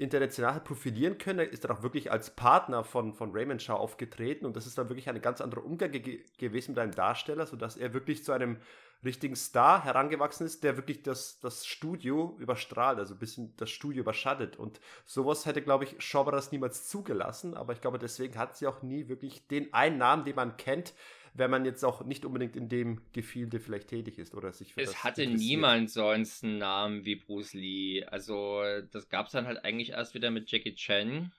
international 0.00 0.60
profilieren 0.60 1.18
können. 1.18 1.40
Er 1.40 1.52
ist 1.52 1.64
dann 1.64 1.70
auch 1.70 1.82
wirklich 1.82 2.10
als 2.10 2.30
Partner 2.30 2.84
von, 2.84 3.12
von 3.12 3.32
Raymond 3.32 3.62
Shaw 3.62 3.74
aufgetreten 3.74 4.46
und 4.46 4.56
das 4.56 4.66
ist 4.66 4.78
dann 4.78 4.88
wirklich 4.88 5.08
ein 5.08 5.20
ganz 5.20 5.40
anderer 5.40 5.64
Umgang 5.64 5.92
ge 5.92 6.24
gewesen 6.38 6.72
mit 6.72 6.78
einem 6.78 6.94
Darsteller, 6.94 7.46
sodass 7.46 7.76
er 7.76 7.92
wirklich 7.92 8.24
zu 8.24 8.32
einem 8.32 8.56
richtigen 9.04 9.36
Star 9.36 9.84
herangewachsen 9.84 10.46
ist, 10.46 10.62
der 10.64 10.76
wirklich 10.76 11.02
das, 11.02 11.40
das 11.40 11.66
Studio 11.66 12.36
überstrahlt, 12.38 12.98
also 12.98 13.14
ein 13.14 13.18
bisschen 13.18 13.54
das 13.56 13.70
Studio 13.70 14.00
überschattet. 14.02 14.56
Und 14.58 14.80
sowas 15.06 15.46
hätte, 15.46 15.62
glaube 15.62 15.84
ich, 15.84 15.96
Shaw 16.02 16.24
Brothers 16.24 16.52
niemals 16.52 16.88
zugelassen, 16.88 17.54
aber 17.54 17.72
ich 17.72 17.80
glaube, 17.80 17.98
deswegen 17.98 18.38
hat 18.38 18.56
sie 18.56 18.66
auch 18.66 18.82
nie 18.82 19.08
wirklich 19.08 19.46
den 19.48 19.72
einen 19.72 19.98
Namen, 19.98 20.24
den 20.24 20.36
man 20.36 20.56
kennt, 20.56 20.94
wenn 21.34 21.50
man 21.50 21.64
jetzt 21.64 21.84
auch 21.84 22.04
nicht 22.04 22.24
unbedingt 22.24 22.56
in 22.56 22.68
dem 22.68 23.00
Gefilde 23.12 23.60
vielleicht 23.60 23.88
tätig 23.88 24.18
ist 24.18 24.34
oder 24.34 24.52
sich 24.52 24.74
für 24.74 24.80
Es 24.80 25.04
hatte 25.04 25.26
niemand 25.26 25.90
sonst 25.90 26.44
einen 26.44 26.58
Namen 26.58 27.04
wie 27.04 27.16
Bruce 27.16 27.54
Lee. 27.54 28.04
Also 28.04 28.62
das 28.90 29.08
gab 29.08 29.26
es 29.26 29.32
dann 29.32 29.46
halt 29.46 29.64
eigentlich 29.64 29.90
erst 29.90 30.14
wieder 30.14 30.30
mit 30.30 30.50
Jackie 30.50 30.74
Chan. 30.74 31.32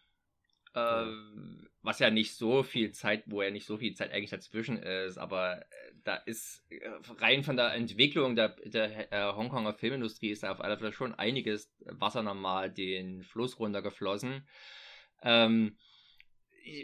Äh, 0.73 0.79
ja. 0.79 1.07
Was 1.81 1.99
ja 1.99 2.09
nicht 2.09 2.35
so 2.35 2.63
viel 2.63 2.91
Zeit, 2.91 3.23
wo 3.25 3.41
ja 3.41 3.51
nicht 3.51 3.65
so 3.65 3.77
viel 3.77 3.93
Zeit 3.93 4.11
eigentlich 4.11 4.29
dazwischen 4.29 4.77
ist, 4.77 5.17
aber 5.17 5.59
äh, 5.59 5.65
da 6.03 6.15
ist 6.15 6.63
äh, 6.69 6.89
rein 7.17 7.43
von 7.43 7.57
der 7.57 7.73
Entwicklung 7.73 8.35
der, 8.35 8.49
der 8.65 9.11
äh, 9.11 9.33
Hongkonger 9.33 9.73
Filmindustrie 9.73 10.29
ist 10.29 10.43
da 10.43 10.51
auf 10.51 10.61
alle 10.61 10.77
Fälle 10.77 10.93
schon 10.93 11.13
einiges 11.13 11.73
Wasser 11.85 12.23
normal 12.23 12.71
den 12.71 13.23
Fluss 13.23 13.59
runtergeflossen. 13.59 14.47
Ähm, 15.23 15.75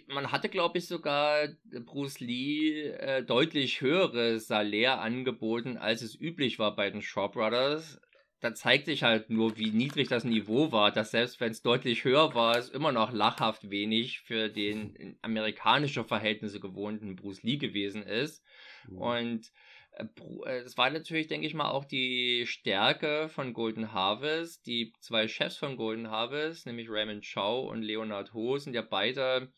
man 0.08 0.32
hatte, 0.32 0.50
glaube 0.50 0.78
ich, 0.78 0.88
sogar 0.88 1.48
Bruce 1.86 2.20
Lee 2.20 2.90
äh, 2.90 3.24
deutlich 3.24 3.82
höhere 3.82 4.40
Salär 4.40 5.02
angeboten, 5.02 5.78
als 5.78 6.02
es 6.02 6.20
üblich 6.20 6.60
war 6.60 6.76
bei 6.76 6.90
den 6.90 7.02
Shaw 7.02 7.30
Brothers. 7.30 8.00
Da 8.40 8.54
zeigt 8.54 8.86
sich 8.86 9.04
halt 9.04 9.30
nur, 9.30 9.58
wie 9.58 9.72
niedrig 9.72 10.10
das 10.10 10.24
Niveau 10.24 10.72
war, 10.72 10.92
dass 10.92 11.12
selbst 11.12 11.40
wenn 11.40 11.52
es 11.52 11.64
deutlich 11.64 12.04
höher 12.04 12.36
war, 12.36 12.56
es 12.56 12.70
immer 12.70 12.92
noch 12.92 13.12
lachhaft 13.12 13.70
wenig 13.72 14.20
für 14.20 14.50
den 14.50 14.94
in 14.96 15.18
amerikanische 15.22 16.04
Verhältnisse 16.04 16.60
gewohnten 16.60 17.16
Bruce 17.16 17.44
Lee 17.44 17.58
gewesen 17.58 18.04
ist. 18.04 18.44
Mhm. 18.88 18.98
Und 18.98 19.52
äh, 19.98 20.06
äh, 20.46 20.60
es 20.60 20.78
war 20.78 20.90
natürlich, 20.90 21.28
denke 21.28 21.48
ich 21.48 21.54
mal, 21.54 21.72
auch 21.72 21.86
die 21.86 22.46
Stärke 22.46 23.30
von 23.30 23.54
Golden 23.54 23.92
Harvest. 23.92 24.66
Die 24.68 24.94
zwei 25.00 25.28
Chefs 25.28 25.58
von 25.58 25.76
Golden 25.78 26.10
Harvest, 26.10 26.66
nämlich 26.66 26.90
Raymond 26.90 27.26
Chow 27.26 27.70
und 27.70 27.82
Leonard 27.82 28.34
Ho, 28.34 28.58
sind 28.58 28.74
ja 28.74 28.82
beide 28.82 29.52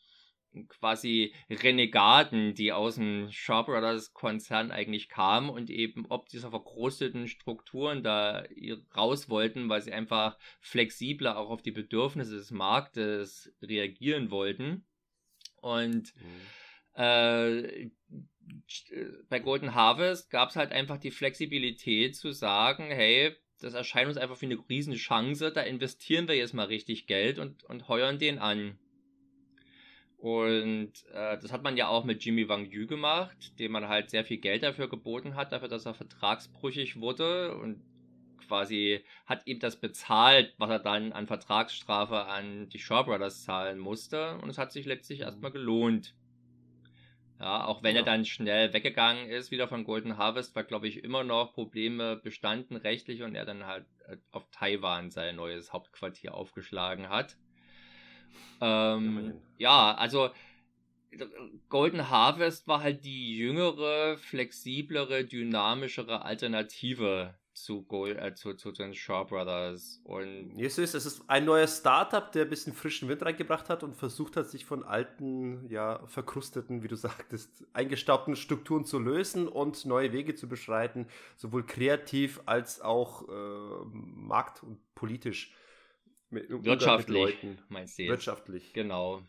quasi 0.68 1.34
Renegaten, 1.50 2.54
die 2.54 2.72
aus 2.72 2.95
dem 2.95 3.32
Shaw 3.32 3.64
Brothers 3.64 4.14
Konzern 4.14 4.72
eigentlich 4.72 5.10
kamen 5.10 5.50
und 5.50 5.70
eben 5.70 6.06
ob 6.10 6.30
dieser 6.30 6.50
verkrusteten 6.50 7.28
Strukturen 7.28 8.04
da 8.04 8.43
raus 8.95 9.30
wollten, 9.30 9.70
weil 9.70 9.82
sie 9.82 9.93
einfach 9.93 10.38
flexibler 10.60 11.38
auch 11.38 11.50
auf 11.50 11.62
die 11.62 11.72
Bedürfnisse 11.72 12.36
des 12.36 12.52
Marktes 12.52 13.54
reagieren 13.62 14.32
wollten. 14.32 14.86
Und 15.58 16.14
mhm. 16.16 17.02
äh, 17.02 17.91
bei 19.30 19.39
Golden 19.39 19.76
Harvest 19.76 20.32
gab 20.32 20.50
es 20.50 20.56
halt 20.56 20.72
einfach 20.72 20.97
die 20.97 21.12
Flexibilität 21.12 22.16
zu 22.16 22.32
sagen, 22.32 22.86
hey, 22.86 23.36
das 23.60 23.74
erscheint 23.74 24.08
uns 24.08 24.18
einfach 24.18 24.41
wie 24.41 24.47
eine 24.47 24.58
riesen 24.70 24.95
Chance, 24.95 25.52
da 25.52 25.62
investieren 25.62 26.28
wir 26.28 26.36
jetzt 26.36 26.54
mal 26.54 26.66
richtig 26.66 27.08
Geld 27.08 27.39
und, 27.39 27.64
und 27.66 27.88
heuern 27.88 28.18
den 28.18 28.39
an. 28.39 28.80
Und 30.20 30.92
äh, 31.14 31.38
das 31.40 31.54
hat 31.54 31.64
man 31.64 31.78
ja 31.78 31.88
auch 31.88 32.04
mit 32.04 32.24
Jimmy 32.26 32.50
Wang 32.50 32.66
Yu 32.66 32.88
gemacht, 32.88 33.58
dem 33.58 33.72
man 33.72 33.88
halt 33.88 34.10
sehr 34.10 34.26
viel 34.26 34.38
Geld 34.38 34.64
dafür 34.64 34.90
geboten 34.90 35.36
hat, 35.36 35.54
dafür, 35.54 35.70
dass 35.70 35.86
er 35.86 35.94
vertragsbrüchig 35.94 37.00
wurde 37.00 37.56
und 37.56 37.82
quasi 38.46 39.02
hat 39.26 39.48
ihm 39.48 39.60
das 39.60 39.78
bezahlt, 39.78 40.54
was 40.58 40.70
er 40.70 40.80
dann 40.80 41.14
an 41.14 41.28
Vertragsstrafe 41.28 42.26
an 42.26 42.68
die 42.68 42.80
Shaw 42.80 43.04
Brothers 43.04 43.46
zahlen 43.46 43.80
musste. 43.80 44.38
Und 44.40 44.50
es 44.50 44.58
hat 44.58 44.74
sich 44.74 44.86
letztlich 44.86 45.22
erstmal 45.22 45.52
gelohnt. 45.52 46.16
Ja, 47.40 47.66
auch 47.66 47.82
wenn 47.84 47.96
ja. 47.96 48.02
er 48.02 48.06
dann 48.06 48.26
schnell 48.26 48.74
weggegangen 48.74 49.30
ist, 49.30 49.52
wieder 49.52 49.70
von 49.70 49.86
Golden 49.86 50.18
Harvest, 50.18 50.54
war, 50.54 50.66
glaube 50.66 50.90
ich, 50.90 51.02
immer 51.02 51.24
noch 51.24 51.54
Probleme 51.54 52.18
bestanden 52.18 52.76
rechtlich 52.76 53.24
und 53.24 53.36
er 53.36 53.46
dann 53.46 53.66
halt 53.66 53.86
äh, 54.10 54.18
auf 54.32 54.50
Taiwan 54.52 55.12
sein 55.12 55.38
neues 55.38 55.72
Hauptquartier 55.72 56.34
aufgeschlagen 56.34 57.08
hat. 57.08 57.38
Ähm, 58.62 59.34
ja, 59.58 59.94
also 59.96 60.30
Golden 61.70 62.10
Harvest 62.10 62.68
war 62.68 62.82
halt 62.82 63.04
die 63.04 63.38
jüngere, 63.38 64.18
flexiblere, 64.18 65.26
dynamischere 65.26 66.24
Alternative 66.24 67.34
zu, 67.54 67.84
Gold, 67.84 68.18
äh, 68.18 68.34
zu, 68.36 68.54
zu, 68.54 68.72
den 68.72 68.94
Shaw 68.94 69.26
Brothers. 69.26 70.02
Und 70.04 70.56
Jesus, 70.56 70.94
es 70.94 71.06
ist 71.06 71.24
ein 71.28 71.46
neuer 71.46 71.68
Startup, 71.68 72.32
der 72.32 72.44
ein 72.44 72.50
bisschen 72.50 72.74
frischen 72.74 73.10
Wind 73.10 73.24
reingebracht 73.24 73.70
hat 73.70 73.84
und 73.84 73.96
versucht 73.96 74.38
hat, 74.38 74.50
sich 74.50 74.66
von 74.66 74.84
alten, 74.84 75.70
ja, 75.70 76.06
verkrusteten, 76.08 76.84
wie 76.84 76.88
du 76.88 76.96
sagtest, 76.96 77.66
eingestaubten 77.74 78.36
Strukturen 78.36 78.86
zu 78.86 79.00
lösen 79.00 79.48
und 79.48 79.86
neue 79.86 80.14
Wege 80.14 80.36
zu 80.36 80.48
beschreiten, 80.48 81.08
sowohl 81.38 81.66
kreativ 81.66 82.42
als 82.46 82.82
auch 82.82 83.28
äh, 83.28 83.86
markt- 83.94 84.64
und 84.64 84.80
politisch. 84.96 85.54
Mit, 86.30 86.50
Wirtschaftlich, 86.50 87.38
meinst 87.70 87.98
du 87.98 88.04
jetzt? 88.04 88.12
Wirtschaftlich. 88.12 88.74
Genau. 88.74 89.24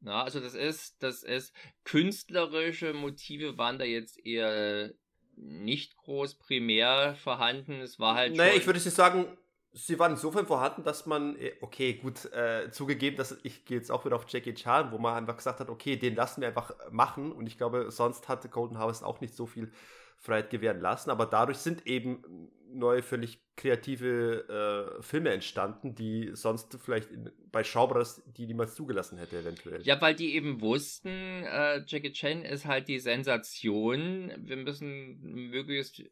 Na, 0.00 0.22
also 0.22 0.40
das 0.40 0.54
ist, 0.54 1.02
das 1.02 1.22
ist, 1.22 1.52
künstlerische 1.84 2.94
Motive 2.94 3.58
waren 3.58 3.78
da 3.78 3.84
jetzt 3.84 4.24
eher 4.24 4.92
nicht 5.36 5.96
groß 5.96 6.36
primär 6.36 7.14
vorhanden. 7.16 7.80
Es 7.80 7.98
war 7.98 8.14
halt. 8.14 8.36
Naja, 8.36 8.54
ich 8.54 8.66
würde 8.66 8.80
sagen, 8.80 9.26
sie 9.72 9.98
waren 9.98 10.12
insofern 10.12 10.46
vorhanden, 10.46 10.82
dass 10.82 11.06
man, 11.06 11.36
äh, 11.36 11.52
okay, 11.60 11.94
gut, 11.94 12.24
äh, 12.32 12.70
zugegeben, 12.70 13.16
dass 13.16 13.38
ich 13.42 13.64
gehe 13.64 13.76
jetzt 13.76 13.90
auch 13.90 14.04
wieder 14.04 14.16
auf 14.16 14.26
Jackie 14.28 14.54
Chan, 14.54 14.92
wo 14.92 14.98
man 14.98 15.14
einfach 15.14 15.36
gesagt 15.36 15.60
hat, 15.60 15.68
okay, 15.68 15.96
den 15.96 16.14
lassen 16.14 16.40
wir 16.40 16.48
einfach 16.48 16.72
machen. 16.90 17.32
Und 17.32 17.46
ich 17.46 17.58
glaube, 17.58 17.90
sonst 17.90 18.28
hatte 18.28 18.48
Golden 18.48 18.78
Harvest 18.78 19.04
auch 19.04 19.20
nicht 19.20 19.34
so 19.34 19.46
viel 19.46 19.72
Freiheit 20.18 20.50
gewähren 20.50 20.80
lassen. 20.80 21.10
Aber 21.10 21.26
dadurch 21.26 21.58
sind 21.58 21.86
eben 21.86 22.50
neue, 22.70 23.02
völlig 23.02 23.40
kreative 23.56 24.98
äh, 24.98 25.02
Filme 25.02 25.30
entstanden, 25.30 25.94
die 25.94 26.30
sonst 26.34 26.78
vielleicht 26.84 27.10
in, 27.10 27.30
bei 27.50 27.64
Schaubras 27.64 28.22
die 28.26 28.46
niemals 28.46 28.74
zugelassen 28.74 29.18
hätte, 29.18 29.38
eventuell. 29.38 29.82
Ja, 29.82 30.00
weil 30.00 30.14
die 30.14 30.34
eben 30.34 30.60
wussten, 30.60 31.08
äh, 31.08 31.82
Jackie 31.86 32.12
Chan 32.12 32.42
ist 32.42 32.66
halt 32.66 32.88
die 32.88 32.98
Sensation. 32.98 34.32
Wir 34.38 34.56
müssen 34.56 35.18
möglichst 35.50 36.02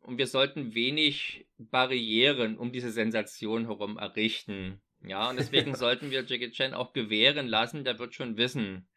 und 0.00 0.18
wir 0.18 0.26
sollten 0.26 0.74
wenig 0.74 1.46
Barrieren 1.58 2.56
um 2.56 2.72
diese 2.72 2.90
Sensation 2.90 3.66
herum 3.66 3.98
errichten. 3.98 4.80
Ja, 5.04 5.30
und 5.30 5.38
deswegen 5.38 5.74
sollten 5.76 6.10
wir 6.10 6.24
Jackie 6.24 6.50
Chan 6.50 6.74
auch 6.74 6.92
gewähren 6.92 7.46
lassen, 7.46 7.84
der 7.84 7.98
wird 7.98 8.14
schon 8.14 8.36
wissen, 8.36 8.88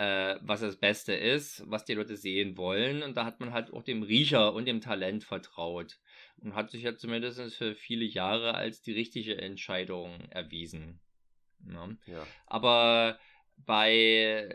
äh, 0.00 0.38
was 0.40 0.60
das 0.60 0.76
Beste 0.76 1.12
ist, 1.12 1.62
was 1.66 1.84
die 1.84 1.92
Leute 1.92 2.16
sehen 2.16 2.56
wollen. 2.56 3.02
Und 3.02 3.18
da 3.18 3.26
hat 3.26 3.38
man 3.38 3.52
halt 3.52 3.70
auch 3.70 3.82
dem 3.82 4.02
Riecher 4.02 4.54
und 4.54 4.64
dem 4.64 4.80
Talent 4.80 5.24
vertraut. 5.24 5.98
Und 6.38 6.54
hat 6.54 6.70
sich 6.70 6.84
ja 6.84 6.96
zumindest 6.96 7.54
für 7.54 7.74
viele 7.74 8.06
Jahre 8.06 8.54
als 8.54 8.80
die 8.80 8.92
richtige 8.92 9.36
Entscheidung 9.36 10.18
erwiesen. 10.30 11.00
Ja. 11.70 11.90
ja. 12.06 12.26
Aber 12.46 13.18
bei, 13.58 14.48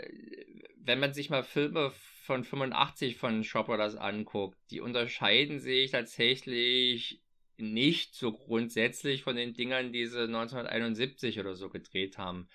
wenn 0.77 0.99
man 0.99 1.13
sich 1.13 1.29
mal 1.29 1.43
Filme 1.43 1.91
von 2.23 2.43
85 2.43 3.17
von 3.17 3.43
Shaw 3.43 3.65
Brothers 3.65 3.95
anguckt, 3.97 4.57
die 4.71 4.81
unterscheiden 4.81 5.59
sich 5.59 5.91
tatsächlich 5.91 7.21
nicht 7.57 8.15
so 8.15 8.33
grundsätzlich 8.33 9.21
von 9.21 9.35
den 9.35 9.53
Dingern, 9.53 9.93
die 9.93 10.07
sie 10.07 10.23
1971 10.23 11.39
oder 11.39 11.55
so 11.55 11.69
gedreht 11.69 12.17
haben. 12.17 12.49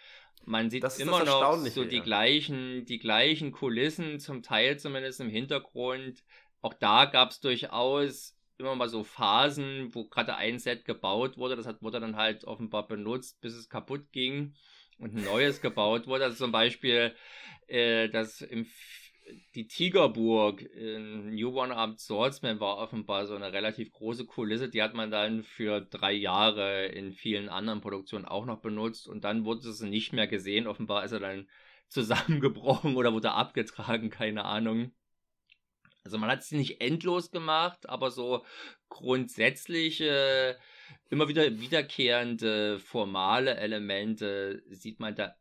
Man 0.45 0.71
sieht 0.71 0.85
immer 0.99 1.25
noch 1.25 1.57
so 1.67 1.85
die 1.85 1.97
ja. 1.97 2.03
gleichen, 2.03 2.85
die 2.87 2.99
gleichen 2.99 3.53
Kulissen, 3.53 4.19
zum 4.21 4.43
Teil 4.43 4.79
zumindest 4.79 5.21
im 5.21 5.29
Hintergrund. 5.29 6.25
Auch 6.61 6.75
da 6.75 7.05
gab 7.05 7.31
es 7.31 7.41
durchaus 7.41 8.37
immer 8.59 8.75
mal 8.75 8.89
so 8.89 9.05
Phasen, 9.05 9.95
wo 9.95 10.05
gerade 10.05 10.37
ein 10.37 10.59
Set 10.59 10.85
gebaut 10.85 11.37
wurde. 11.37 11.57
Das 11.57 11.67
hat, 11.67 11.83
wurde 11.83 12.01
dann 12.01 12.17
halt 12.17 12.45
offenbar 12.45 12.87
benutzt, 12.87 13.41
bis 13.41 13.55
es 13.55 13.69
kaputt 13.69 14.13
ging 14.13 14.55
und 14.99 15.17
ein 15.17 15.25
neues 15.25 15.61
gebaut 15.61 16.07
wurde. 16.07 16.25
Also 16.25 16.37
zum 16.37 16.53
Beispiel 16.53 17.15
äh, 17.67 18.09
das 18.09 18.41
im 18.43 18.67
die 19.55 19.67
Tigerburg 19.67 20.63
in 20.63 21.35
New 21.35 21.59
One 21.59 21.75
Armed 21.75 22.01
Swordsman 22.01 22.61
war 22.61 22.79
offenbar 22.79 23.27
so 23.27 23.35
eine 23.35 23.53
relativ 23.53 23.93
große 23.93 24.27
Kulisse. 24.27 24.69
Die 24.69 24.83
hat 24.83 24.95
man 24.95 25.11
dann 25.11 25.43
für 25.43 25.81
drei 25.81 26.13
Jahre 26.13 26.87
in 26.87 27.13
vielen 27.13 27.49
anderen 27.49 27.81
Produktionen 27.81 28.25
auch 28.25 28.47
noch 28.47 28.61
benutzt 28.61 29.09
und 29.09 29.25
dann 29.25 29.45
wurde 29.45 29.73
sie 29.73 29.89
nicht 29.89 30.13
mehr 30.13 30.27
gesehen. 30.27 30.67
Offenbar 30.67 31.05
ist 31.05 31.13
er 31.13 31.21
dann 31.21 31.49
zusammengebrochen 31.89 32.97
oder 32.97 33.13
wurde 33.13 33.33
abgetragen, 33.33 34.11
keine 34.11 34.45
Ahnung. 34.45 34.93
Also 36.05 36.19
man 36.19 36.31
hat 36.31 36.41
es 36.41 36.53
nicht 36.53 36.81
endlos 36.81 37.31
gemacht, 37.31 37.89
aber 37.89 38.11
so 38.11 38.45
grundsätzliche, 38.89 40.57
immer 41.11 41.29
wieder 41.29 41.61
wiederkehrende 41.61 42.79
formale 42.79 43.57
Elemente 43.57 44.63
sieht 44.69 45.01
man 45.01 45.15
da 45.15 45.35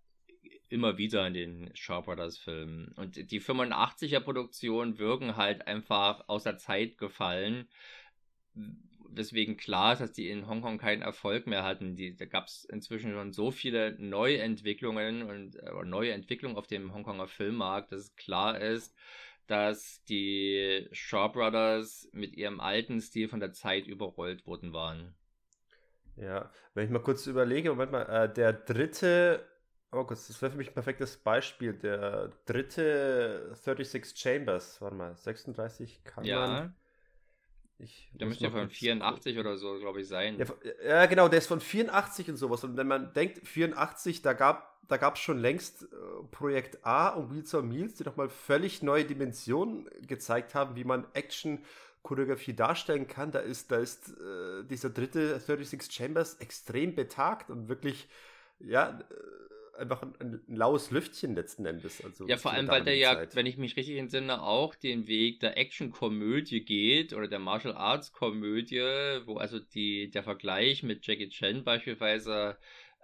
immer 0.69 0.97
wieder 0.97 1.25
in 1.27 1.33
den 1.33 1.75
Shaw 1.75 2.01
Brothers 2.01 2.37
Filmen. 2.37 2.93
Und 2.95 3.31
die 3.31 3.41
85er 3.41 4.19
Produktionen 4.19 4.97
wirken 4.97 5.35
halt 5.35 5.67
einfach 5.67 6.27
aus 6.27 6.43
der 6.43 6.57
Zeit 6.57 6.97
gefallen. 6.97 7.67
weswegen 9.11 9.57
klar 9.57 9.93
ist, 9.93 9.99
dass 9.99 10.11
die 10.11 10.29
in 10.29 10.47
Hongkong 10.47 10.77
keinen 10.77 11.01
Erfolg 11.01 11.47
mehr 11.47 11.63
hatten. 11.63 11.95
Die, 11.95 12.15
da 12.15 12.25
gab 12.25 12.45
es 12.45 12.63
inzwischen 12.65 13.13
schon 13.13 13.33
so 13.33 13.51
viele 13.51 13.95
Neuentwicklungen 13.99 15.23
und 15.23 15.55
äh, 15.55 15.71
neue 15.83 16.11
Entwicklungen 16.11 16.57
auf 16.57 16.67
dem 16.67 16.93
Hongkonger 16.93 17.27
Filmmarkt, 17.27 17.91
dass 17.91 18.01
es 18.01 18.15
klar 18.15 18.59
ist, 18.59 18.95
dass 19.47 20.03
die 20.03 20.87
Shaw 20.91 21.29
Brothers 21.29 22.07
mit 22.13 22.35
ihrem 22.35 22.59
alten 22.59 23.01
Stil 23.01 23.27
von 23.29 23.39
der 23.39 23.51
Zeit 23.51 23.87
überrollt 23.87 24.45
worden 24.45 24.73
waren. 24.73 25.15
Ja, 26.15 26.51
wenn 26.73 26.85
ich 26.85 26.91
mal 26.91 26.99
kurz 26.99 27.25
überlege, 27.27 27.69
Moment 27.69 27.91
mal, 27.91 28.03
äh, 28.03 28.31
der 28.31 28.53
dritte, 28.53 29.43
oh 29.91 30.03
Gott, 30.03 30.11
das 30.11 30.41
wäre 30.41 30.51
für 30.51 30.57
mich 30.57 30.69
ein 30.69 30.73
perfektes 30.73 31.17
Beispiel, 31.17 31.73
der 31.73 32.31
dritte 32.45 33.49
36 33.53 34.17
Chambers, 34.17 34.81
warte 34.81 34.95
mal, 34.95 35.15
36 35.15 36.03
kann 36.03 36.23
ja. 36.23 36.47
man 36.47 36.75
ich 37.81 38.11
der 38.13 38.27
müsste 38.27 38.43
ja 38.43 38.51
von 38.51 38.69
84 38.69 39.39
oder 39.39 39.55
so, 39.55 39.79
glaube 39.79 40.01
ich, 40.01 40.07
sein. 40.09 40.37
Ja, 40.37 40.45
ja, 40.85 41.05
genau, 41.05 41.29
der 41.29 41.39
ist 41.39 41.47
von 41.47 41.61
84 41.61 42.29
und 42.29 42.35
sowas. 42.35 42.65
Und 42.65 42.75
wenn 42.75 42.87
man 42.87 43.13
denkt, 43.13 43.47
84, 43.47 44.21
da 44.21 44.33
gab 44.33 44.69
da 44.89 44.97
gab 44.97 45.15
es 45.15 45.21
schon 45.21 45.37
längst 45.37 45.83
äh, 45.83 45.87
Projekt 46.31 46.85
A 46.85 47.09
und 47.09 47.33
Wheels 47.33 47.53
on 47.53 47.69
Meals, 47.69 47.95
die 47.95 48.03
nochmal 48.03 48.27
völlig 48.27 48.81
neue 48.81 49.05
Dimensionen 49.05 49.87
gezeigt 50.01 50.55
haben, 50.55 50.75
wie 50.75 50.83
man 50.83 51.05
Action 51.13 51.63
Choreografie 52.01 52.53
darstellen 52.53 53.07
kann. 53.07 53.31
Da 53.31 53.39
ist, 53.39 53.71
da 53.71 53.77
ist 53.77 54.09
äh, 54.09 54.63
dieser 54.63 54.89
dritte 54.89 55.39
36 55.39 55.91
Chambers 55.91 56.35
extrem 56.35 56.95
betagt 56.95 57.51
und 57.51 57.69
wirklich, 57.69 58.09
ja, 58.59 58.99
einfach 59.79 60.01
ein, 60.03 60.13
ein, 60.19 60.55
laues 60.55 60.91
Lüftchen 60.91 61.35
letzten 61.35 61.65
Endes. 61.65 62.03
Also 62.03 62.27
ja, 62.27 62.37
vor 62.37 62.51
allem, 62.51 62.67
weil 62.67 62.83
der 62.83 62.95
ja, 62.95 63.25
wenn 63.33 63.45
ich 63.45 63.57
mich 63.57 63.75
richtig 63.75 63.97
entsinne, 63.97 64.41
auch 64.41 64.75
den 64.75 65.07
Weg 65.07 65.39
der 65.39 65.57
Action-Komödie 65.57 66.63
geht 66.63 67.13
oder 67.13 67.27
der 67.27 67.39
Martial 67.39 67.75
Arts-Komödie, 67.75 69.21
wo 69.25 69.37
also 69.37 69.59
die, 69.59 70.11
der 70.11 70.23
Vergleich 70.23 70.83
mit 70.83 71.05
Jackie 71.07 71.29
Chan 71.29 71.63
beispielsweise 71.63 72.57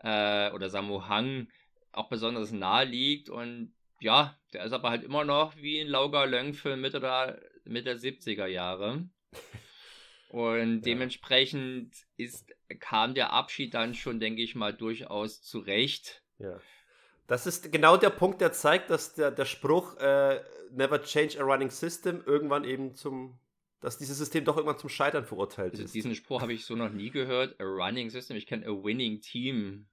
äh, 0.03 0.51
oder 0.51 0.69
Samu 0.69 1.07
Hang 1.07 1.47
auch 1.91 2.09
besonders 2.09 2.51
nahe 2.51 2.85
liegt 2.85 3.29
und 3.29 3.73
ja, 4.01 4.37
der 4.53 4.65
ist 4.65 4.73
aber 4.73 4.89
halt 4.89 5.03
immer 5.03 5.23
noch 5.23 5.55
wie 5.55 5.79
ein 5.79 5.87
Lauger 5.87 6.25
Löng-Film 6.25 6.81
Mitte 6.81 6.99
der, 6.99 7.41
Mitte 7.63 7.85
der 7.85 7.99
70er 7.99 8.45
Jahre. 8.45 9.09
Und 10.29 10.81
dementsprechend 10.81 11.95
ist, 12.17 12.53
kam 12.79 13.13
der 13.13 13.31
Abschied 13.31 13.73
dann 13.73 13.93
schon, 13.93 14.19
denke 14.19 14.41
ich 14.41 14.53
mal, 14.53 14.73
durchaus 14.73 15.41
zurecht. 15.41 16.24
Ja. 16.39 16.59
Das 17.27 17.47
ist 17.47 17.71
genau 17.71 17.97
der 17.97 18.11
Punkt, 18.11 18.41
der 18.41 18.51
zeigt, 18.51 18.89
dass 18.89 19.15
der, 19.15 19.31
der 19.31 19.45
Spruch 19.45 19.97
äh, 19.97 20.41
Never 20.71 21.01
change 21.01 21.39
a 21.39 21.43
running 21.43 21.69
system 21.69 22.23
irgendwann 22.25 22.65
eben 22.65 22.95
zum, 22.95 23.39
dass 23.79 23.97
dieses 23.97 24.17
System 24.17 24.45
doch 24.45 24.57
irgendwann 24.57 24.77
zum 24.77 24.89
Scheitern 24.89 25.25
verurteilt 25.25 25.73
also 25.73 25.83
ist. 25.83 25.95
Diesen 25.95 26.15
Spruch 26.15 26.41
habe 26.41 26.53
ich 26.53 26.65
so 26.65 26.75
noch 26.75 26.91
nie 26.91 27.09
gehört. 27.11 27.59
A 27.59 27.63
running 27.63 28.09
system, 28.09 28.35
ich 28.35 28.45
kenne 28.45 28.65
a 28.65 28.69
winning 28.69 29.21
team. 29.21 29.87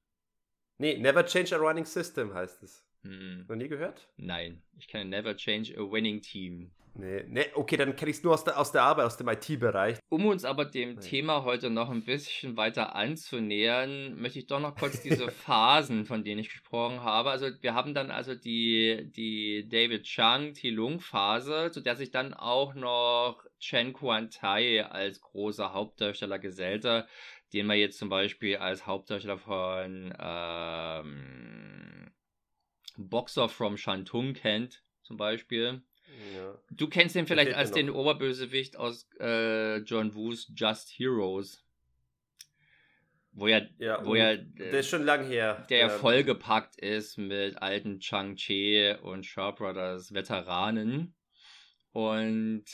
Nee, 0.79 0.99
never 0.99 1.25
change 1.25 1.55
a 1.55 1.59
running 1.59 1.85
system 1.85 2.35
heißt 2.35 2.63
es. 2.63 2.85
Hm. 3.03 3.47
Noch 3.49 3.57
nie 3.57 3.69
gehört? 3.69 4.09
Nein, 4.17 4.63
ich 4.79 4.89
kenne 4.89 5.07
never 5.07 5.37
change 5.37 5.75
a 5.77 5.81
winning 5.81 6.21
team. 6.21 6.73
Nee, 6.95 7.25
nee, 7.27 7.47
okay, 7.55 7.79
dann 7.79 7.97
kenne 7.97 8.11
ich 8.11 8.19
es 8.19 8.23
nur 8.23 8.35
aus 8.35 8.45
der, 8.45 8.59
aus 8.59 8.71
der 8.71 8.83
Arbeit, 8.83 9.07
aus 9.07 9.17
dem 9.17 9.29
IT-Bereich. 9.29 9.99
Um 10.11 10.27
uns 10.27 10.45
aber 10.45 10.67
dem 10.67 10.95
nee. 10.95 11.01
Thema 11.01 11.43
heute 11.43 11.71
noch 11.71 11.89
ein 11.89 12.05
bisschen 12.05 12.57
weiter 12.59 12.95
anzunähern, 12.95 14.21
möchte 14.21 14.39
ich 14.39 14.47
doch 14.47 14.61
noch 14.61 14.75
kurz 14.77 15.01
diese 15.01 15.31
Phasen, 15.31 16.05
von 16.05 16.23
denen 16.23 16.41
ich 16.41 16.51
gesprochen 16.51 17.03
habe. 17.03 17.31
Also 17.31 17.49
wir 17.63 17.75
haben 17.75 17.95
dann 17.95 18.11
also 18.11 18.35
die, 18.35 19.11
die 19.17 19.67
David 19.69 20.03
Chang 20.05 20.53
Tilung-Phase, 20.53 21.71
zu 21.73 21.81
der 21.81 21.97
sich 21.97 22.11
dann 22.11 22.35
auch 22.35 22.75
noch 22.75 23.43
Chen 23.59 23.95
Kuan-tai 23.95 24.85
als 24.85 25.23
großer 25.23 25.73
Hauptdarsteller 25.73 26.39
gesellte, 26.39 27.07
den 27.55 27.67
man 27.67 27.79
jetzt 27.79 27.99
zum 27.99 28.11
Beispiel 28.11 28.57
als 28.57 28.87
Hauptdarsteller 28.87 29.39
von 29.39 30.15
ähm, 30.19 32.11
Boxer 32.99 33.49
from 33.49 33.79
Shantung 33.79 34.35
kennt, 34.35 34.83
zum 35.03 35.17
Beispiel. 35.17 35.83
Ja. 36.35 36.59
Du 36.71 36.89
kennst 36.89 37.17
ihn 37.17 37.27
vielleicht 37.27 37.55
als 37.55 37.71
den 37.73 37.91
Oberbösewicht 37.91 38.77
aus 38.77 39.09
äh, 39.21 39.79
John 39.79 40.15
Woos 40.15 40.51
Just 40.55 40.91
Heroes. 40.99 41.65
Wo 43.35 43.47
ja, 43.47 43.63
ja 43.79 44.05
wo 44.05 44.15
ja, 44.15 44.37
der 44.37 44.81
ist 44.81 44.91
schon 44.91 45.05
lang 45.05 45.27
her. 45.27 45.67
Der 45.71 45.79
ja 45.79 45.89
vollgepackt 45.89 46.77
ist 46.77 47.17
mit 47.17 47.57
alten 47.63 47.99
Chang-Chi 47.99 48.97
und 49.03 49.25
Shaw 49.25 49.53
Brothers 49.53 50.13
Veteranen. 50.13 51.15
Und 51.93 52.65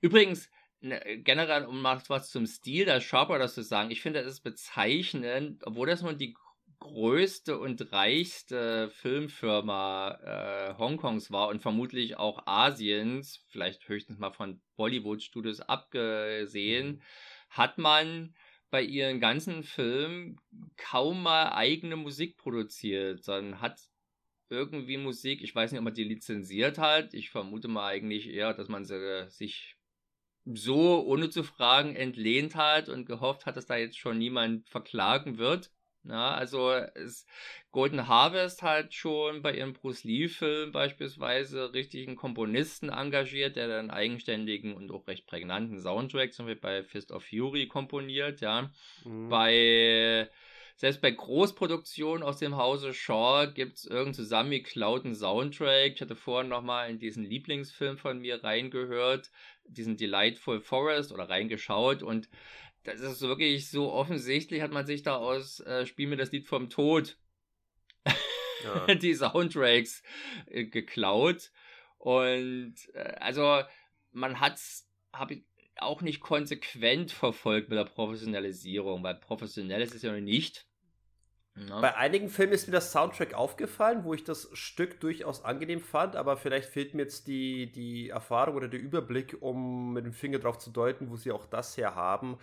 übrigens, 0.00 0.50
ne, 0.80 1.00
generell, 1.24 1.64
um 1.64 1.82
mal 1.82 2.00
was 2.06 2.30
zum 2.30 2.46
Stil 2.46 2.84
der 2.84 3.00
Shaw 3.00 3.26
Brothers 3.26 3.54
zu 3.54 3.62
sagen, 3.62 3.90
ich 3.90 4.00
finde, 4.00 4.22
das 4.22 4.34
ist 4.34 4.42
bezeichnend, 4.42 5.66
obwohl 5.66 5.88
das 5.88 6.02
nur 6.02 6.14
die 6.14 6.36
größte 6.80 7.58
und 7.58 7.92
reichste 7.92 8.90
Filmfirma 8.90 10.18
äh, 10.22 10.78
Hongkongs 10.78 11.30
war 11.30 11.48
und 11.48 11.60
vermutlich 11.60 12.16
auch 12.16 12.46
Asiens, 12.46 13.44
vielleicht 13.48 13.88
höchstens 13.88 14.18
mal 14.18 14.32
von 14.32 14.60
Bollywood-Studios 14.76 15.60
abgesehen, 15.60 16.96
mhm. 16.96 17.00
hat 17.50 17.78
man 17.78 18.34
bei 18.70 18.82
ihren 18.82 19.18
ganzen 19.20 19.62
Filmen 19.62 20.40
kaum 20.76 21.22
mal 21.22 21.52
eigene 21.52 21.96
Musik 21.96 22.36
produziert, 22.36 23.24
sondern 23.24 23.60
hat 23.60 23.80
irgendwie 24.50 24.98
Musik, 24.98 25.42
ich 25.42 25.54
weiß 25.54 25.72
nicht, 25.72 25.78
ob 25.78 25.84
man 25.84 25.94
die 25.94 26.04
lizenziert 26.04 26.78
hat, 26.78 27.14
ich 27.14 27.30
vermute 27.30 27.68
mal 27.68 27.86
eigentlich 27.86 28.28
eher, 28.28 28.54
dass 28.54 28.68
man 28.68 28.84
sie 28.84 29.26
sich 29.30 29.76
so 30.44 31.04
ohne 31.04 31.28
zu 31.28 31.42
fragen 31.42 31.94
entlehnt 31.94 32.54
hat 32.54 32.88
und 32.88 33.04
gehofft 33.04 33.46
hat, 33.46 33.56
dass 33.56 33.66
da 33.66 33.76
jetzt 33.76 33.98
schon 33.98 34.18
niemand 34.18 34.68
verklagen 34.68 35.38
wird. 35.38 35.70
Ja, 36.04 36.30
also 36.30 36.70
es, 36.70 37.26
Golden 37.70 38.08
Harvest 38.08 38.62
hat 38.62 38.94
schon 38.94 39.42
bei 39.42 39.54
ihrem 39.54 39.74
Bruce 39.74 40.04
Lee-Film 40.04 40.72
beispielsweise 40.72 41.72
richtigen 41.74 42.16
Komponisten 42.16 42.88
engagiert, 42.88 43.56
der 43.56 43.68
dann 43.68 43.90
eigenständigen 43.90 44.74
und 44.74 44.90
auch 44.90 45.06
recht 45.06 45.26
prägnanten 45.26 45.78
Soundtrack, 45.80 46.32
zum 46.32 46.46
Beispiel 46.46 46.60
bei 46.60 46.82
Fist 46.84 47.12
of 47.12 47.24
Fury 47.24 47.66
komponiert, 47.66 48.40
ja. 48.40 48.70
Mhm. 49.04 49.28
Bei 49.28 50.30
selbst 50.78 51.02
bei 51.02 51.10
Großproduktionen 51.10 52.22
aus 52.22 52.38
dem 52.38 52.56
Hause 52.56 52.94
Shaw 52.94 53.48
gibt 53.52 53.78
es 53.78 53.84
irgendeinen 53.84 54.14
zusammengeklauten 54.14 55.12
Soundtrack. 55.12 55.94
Ich 55.94 56.00
hatte 56.00 56.14
vorhin 56.14 56.48
nochmal 56.48 56.88
in 56.88 57.00
diesen 57.00 57.24
Lieblingsfilm 57.24 57.98
von 57.98 58.20
mir 58.20 58.44
reingehört, 58.44 59.32
diesen 59.64 59.96
Delightful 59.96 60.60
Forest 60.60 61.10
oder 61.10 61.28
reingeschaut 61.28 62.04
und 62.04 62.28
das 62.94 63.12
ist 63.12 63.20
wirklich 63.22 63.70
so 63.70 63.92
offensichtlich, 63.92 64.62
hat 64.62 64.72
man 64.72 64.86
sich 64.86 65.02
da 65.02 65.16
aus 65.16 65.60
äh, 65.60 65.86
Spiel 65.86 66.08
mir 66.08 66.16
das 66.16 66.32
Lied 66.32 66.46
vom 66.46 66.70
Tod 66.70 67.18
ja. 68.64 68.94
die 68.94 69.14
Soundtracks 69.14 70.02
äh, 70.46 70.64
geklaut. 70.64 71.50
Und 71.98 72.74
äh, 72.94 73.14
also 73.20 73.62
man 74.12 74.40
hat 74.40 74.56
es, 74.56 74.88
habe 75.12 75.34
ich 75.34 75.44
auch 75.76 76.02
nicht 76.02 76.20
konsequent 76.20 77.12
verfolgt 77.12 77.68
mit 77.68 77.78
der 77.78 77.84
Professionalisierung, 77.84 79.02
weil 79.02 79.14
professionell 79.14 79.82
ist 79.82 79.94
es 79.94 80.02
ja 80.02 80.12
noch 80.12 80.20
nicht. 80.20 80.66
Ja. 81.56 81.76
Ne? 81.76 81.80
Bei 81.80 81.96
einigen 81.96 82.28
Filmen 82.28 82.52
ist 82.52 82.66
mir 82.66 82.72
das 82.72 82.92
Soundtrack 82.92 83.34
aufgefallen, 83.34 84.04
wo 84.04 84.14
ich 84.14 84.24
das 84.24 84.48
Stück 84.52 85.00
durchaus 85.00 85.44
angenehm 85.44 85.80
fand, 85.80 86.16
aber 86.16 86.36
vielleicht 86.36 86.68
fehlt 86.68 86.94
mir 86.94 87.02
jetzt 87.02 87.26
die, 87.26 87.70
die 87.70 88.10
Erfahrung 88.10 88.56
oder 88.56 88.68
der 88.68 88.80
Überblick, 88.80 89.36
um 89.40 89.92
mit 89.92 90.04
dem 90.04 90.12
Finger 90.12 90.38
drauf 90.38 90.58
zu 90.58 90.70
deuten, 90.70 91.10
wo 91.10 91.16
sie 91.16 91.32
auch 91.32 91.46
das 91.46 91.76
her 91.76 91.94
haben. 91.94 92.38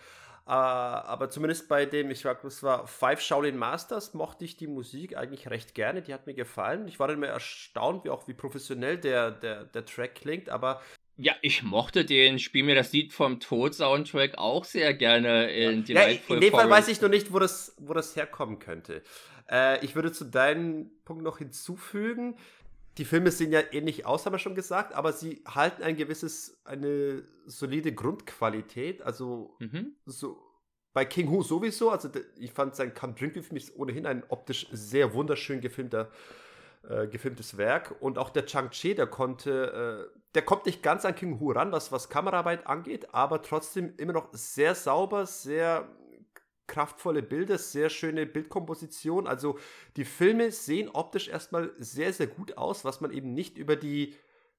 Uh, 0.48 0.52
aber 0.52 1.28
zumindest 1.28 1.68
bei 1.68 1.86
dem, 1.86 2.08
ich 2.08 2.20
sag, 2.20 2.44
es 2.44 2.62
war 2.62 2.86
Five 2.86 3.20
Shaolin 3.20 3.56
Masters, 3.56 4.14
mochte 4.14 4.44
ich 4.44 4.56
die 4.56 4.68
Musik 4.68 5.16
eigentlich 5.16 5.50
recht 5.50 5.74
gerne. 5.74 6.02
Die 6.02 6.14
hat 6.14 6.28
mir 6.28 6.34
gefallen. 6.34 6.86
Ich 6.86 7.00
war 7.00 7.08
dann 7.08 7.16
immer 7.16 7.26
erstaunt, 7.26 8.04
wie 8.04 8.10
auch 8.10 8.28
wie 8.28 8.34
professionell 8.34 8.96
der, 8.96 9.32
der, 9.32 9.64
der 9.64 9.84
Track 9.84 10.14
klingt, 10.14 10.48
aber. 10.48 10.80
Ja, 11.16 11.34
ich 11.42 11.64
mochte 11.64 12.04
den 12.04 12.38
Spiel 12.38 12.62
mir 12.62 12.76
das 12.76 12.92
Lied 12.92 13.12
vom 13.12 13.40
Tod-Soundtrack 13.40 14.38
auch 14.38 14.64
sehr 14.64 14.94
gerne 14.94 15.50
in 15.50 15.78
ja, 15.78 15.84
Delightful 15.86 16.36
In 16.36 16.42
dem 16.42 16.52
Fall 16.52 16.70
weiß 16.70 16.88
ich 16.88 17.00
noch 17.00 17.08
nicht, 17.08 17.32
wo 17.32 17.40
das, 17.40 17.74
wo 17.78 17.92
das 17.92 18.14
herkommen 18.14 18.60
könnte. 18.60 19.02
Äh, 19.50 19.84
ich 19.84 19.96
würde 19.96 20.12
zu 20.12 20.24
deinem 20.24 20.90
Punkt 21.04 21.24
noch 21.24 21.38
hinzufügen, 21.38 22.36
die 22.98 23.04
Filme 23.04 23.30
sehen 23.30 23.52
ja 23.52 23.60
ähnlich 23.72 24.06
aus, 24.06 24.24
haben 24.24 24.32
wir 24.32 24.38
schon 24.38 24.54
gesagt, 24.54 24.94
aber 24.94 25.12
sie 25.12 25.42
halten 25.46 25.82
ein 25.82 25.96
gewisses, 25.96 26.58
eine 26.64 27.24
solide 27.44 27.92
Grundqualität. 27.92 29.02
Also 29.02 29.56
mhm. 29.58 29.96
so 30.06 30.42
bei 30.94 31.04
King 31.04 31.28
Hu 31.28 31.42
sowieso. 31.42 31.90
Also 31.90 32.08
ich 32.38 32.52
fand 32.52 32.74
sein 32.74 32.94
Come 32.94 33.12
Drink 33.12 33.34
With 33.34 33.52
Me 33.52 33.58
ist 33.58 33.76
ohnehin 33.76 34.06
ein 34.06 34.24
optisch 34.28 34.66
sehr 34.72 35.12
wunderschön 35.12 35.60
gefilmter, 35.60 36.10
äh, 36.88 37.06
gefilmtes 37.06 37.58
Werk. 37.58 37.96
Und 38.00 38.16
auch 38.16 38.30
der 38.30 38.46
Chang-Chi, 38.46 38.94
der 38.94 39.06
konnte, 39.06 40.08
äh, 40.14 40.18
der 40.34 40.42
kommt 40.42 40.64
nicht 40.64 40.82
ganz 40.82 41.04
an 41.04 41.14
King 41.14 41.38
Hu 41.38 41.52
ran, 41.52 41.72
was, 41.72 41.92
was 41.92 42.08
Kameraarbeit 42.08 42.66
angeht, 42.66 43.12
aber 43.12 43.42
trotzdem 43.42 43.92
immer 43.98 44.14
noch 44.14 44.28
sehr 44.32 44.74
sauber, 44.74 45.26
sehr 45.26 45.86
kraftvolle 46.76 47.22
Bilder, 47.22 47.56
sehr 47.56 47.88
schöne 47.88 48.26
Bildkomposition. 48.26 49.26
Also 49.26 49.58
die 49.96 50.04
Filme 50.04 50.52
sehen 50.52 50.90
optisch 50.90 51.28
erstmal 51.28 51.72
sehr, 51.78 52.12
sehr 52.12 52.26
gut 52.26 52.58
aus, 52.58 52.84
was 52.84 53.00
man 53.00 53.12
eben 53.12 53.32
nicht 53.32 53.56
über 53.56 53.76
die, 53.76 54.14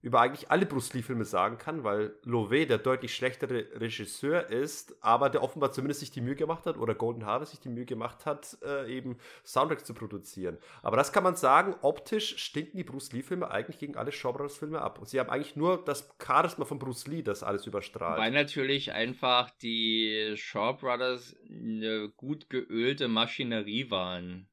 über 0.08 0.22
eigentlich 0.22 0.50
alle 0.50 0.66
Bruce 0.66 0.94
Lee-Filme 0.94 1.26
sagen 1.26 1.58
kann, 1.58 1.84
weil 1.84 2.16
Lové 2.24 2.66
der 2.66 2.78
deutlich 2.78 3.14
schlechtere 3.14 3.66
Regisseur 3.78 4.50
ist, 4.50 4.96
aber 5.02 5.30
der 5.30 5.44
offenbar 5.44 5.74
zumindest 5.74 6.00
sich 6.00 6.12
die 6.12 6.22
Mühe 6.22 6.38
gemacht 6.38 6.66
hat, 6.66 6.78
oder 6.78 6.96
Golden 6.96 7.26
Harvest 7.26 7.52
sich 7.52 7.60
die 7.60 7.68
Mühe 7.68 7.86
gemacht 7.86 8.26
hat, 8.26 8.58
äh, 8.64 8.90
eben 8.90 9.18
Soundtracks 9.44 9.84
zu 9.84 9.94
produzieren. 9.94 10.58
Aber 10.82 10.96
das 10.96 11.12
kann 11.12 11.24
man 11.24 11.36
sagen, 11.36 11.76
optisch 11.82 12.38
stinken 12.38 12.78
die 12.78 12.86
Bruce 12.86 13.12
Lee-Filme 13.12 13.52
eigentlich 13.52 13.80
gegen 13.80 13.98
alle 13.98 14.14
Shaw 14.14 14.32
Brothers-Filme 14.32 14.82
ab. 14.82 14.98
Und 14.98 15.10
sie 15.10 15.20
haben 15.20 15.30
eigentlich 15.30 15.58
nur 15.58 15.84
das 15.84 16.10
Charisma 16.26 16.64
von 16.64 16.80
Bruce 16.80 17.08
Lee, 17.08 17.22
das 17.22 17.44
alles 17.44 17.68
überstrahlt. 17.68 18.18
Weil 18.18 18.32
natürlich 18.32 18.94
einfach 18.94 19.50
die 19.62 20.36
Shaw 20.38 20.78
Brothers 20.80 21.36
eine 21.50 22.08
gut 22.16 22.50
geölte 22.50 23.10
Maschinerie 23.10 23.92
waren 23.92 24.48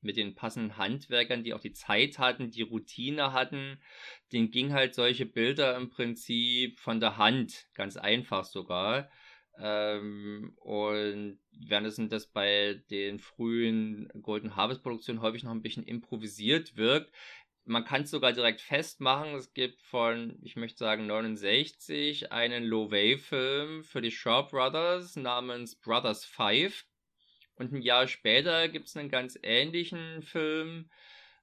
mit 0.00 0.16
den 0.16 0.34
passenden 0.34 0.76
Handwerkern, 0.76 1.42
die 1.42 1.54
auch 1.54 1.60
die 1.60 1.72
Zeit 1.72 2.18
hatten, 2.18 2.50
die 2.50 2.62
Routine 2.62 3.32
hatten, 3.32 3.80
den 4.32 4.50
ging 4.50 4.72
halt 4.72 4.94
solche 4.94 5.26
Bilder 5.26 5.76
im 5.76 5.90
Prinzip 5.90 6.78
von 6.78 7.00
der 7.00 7.16
Hand, 7.16 7.68
ganz 7.74 7.96
einfach 7.96 8.44
sogar. 8.44 9.10
Ähm, 9.60 10.52
und 10.56 11.40
während 11.50 12.12
das 12.12 12.26
bei 12.28 12.80
den 12.90 13.18
frühen 13.18 14.08
Golden 14.22 14.54
Harvest 14.54 14.82
Produktionen 14.82 15.20
häufig 15.20 15.42
noch 15.42 15.50
ein 15.50 15.62
bisschen 15.62 15.84
improvisiert 15.84 16.76
wirkt, 16.76 17.12
man 17.68 17.84
kann 17.84 18.02
es 18.02 18.10
sogar 18.10 18.32
direkt 18.32 18.60
festmachen. 18.60 19.34
Es 19.34 19.52
gibt 19.52 19.82
von, 19.82 20.38
ich 20.42 20.56
möchte 20.56 20.78
sagen, 20.78 21.06
69 21.06 22.32
einen 22.32 22.64
Low-Way-Film 22.64 23.84
für 23.84 24.00
die 24.00 24.10
Shaw 24.10 24.48
Brothers 24.48 25.16
namens 25.16 25.76
Brothers 25.76 26.24
5 26.24 26.86
und 27.58 27.72
ein 27.72 27.82
Jahr 27.82 28.06
später 28.06 28.68
gibt 28.68 28.86
es 28.86 28.96
einen 28.96 29.08
ganz 29.08 29.38
ähnlichen 29.42 30.22
Film. 30.22 30.88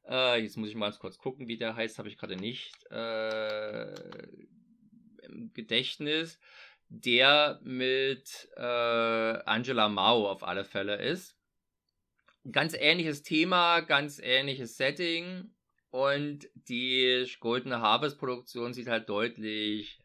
Äh, 0.07 0.41
jetzt 0.41 0.57
muss 0.57 0.69
ich 0.69 0.75
mal 0.75 0.91
kurz 0.93 1.17
gucken, 1.17 1.47
wie 1.47 1.57
der 1.57 1.75
heißt, 1.75 1.97
habe 1.97 2.07
ich 2.07 2.17
gerade 2.17 2.35
nicht 2.35 2.71
äh, 2.91 3.93
im 5.23 5.51
Gedächtnis. 5.53 6.39
Der 6.87 7.59
mit 7.63 8.47
äh, 8.55 8.61
Angela 8.61 9.89
Mao 9.89 10.29
auf 10.29 10.43
alle 10.43 10.65
Fälle 10.65 10.97
ist. 10.97 11.35
Ganz 12.51 12.75
ähnliches 12.77 13.23
Thema, 13.23 13.81
ganz 13.81 14.19
ähnliches 14.19 14.77
Setting. 14.77 15.49
Und 15.89 16.47
die 16.53 17.25
Goldene 17.39 17.81
Harvest 17.81 18.19
Produktion 18.19 18.73
sieht 18.73 18.87
halt 18.87 19.09
deutlich 19.09 20.04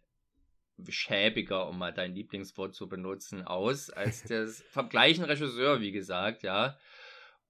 schäbiger, 0.88 1.68
um 1.68 1.78
mal 1.78 1.92
dein 1.92 2.14
Lieblingswort 2.14 2.74
zu 2.74 2.88
benutzen, 2.88 3.42
aus, 3.42 3.90
als 3.90 4.22
das 4.28 4.62
vom 4.70 4.88
gleichen 4.88 5.24
Regisseur, 5.24 5.80
wie 5.80 5.92
gesagt, 5.92 6.42
ja. 6.42 6.78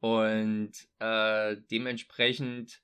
Und 0.01 0.73
äh, 0.99 1.57
dementsprechend 1.71 2.83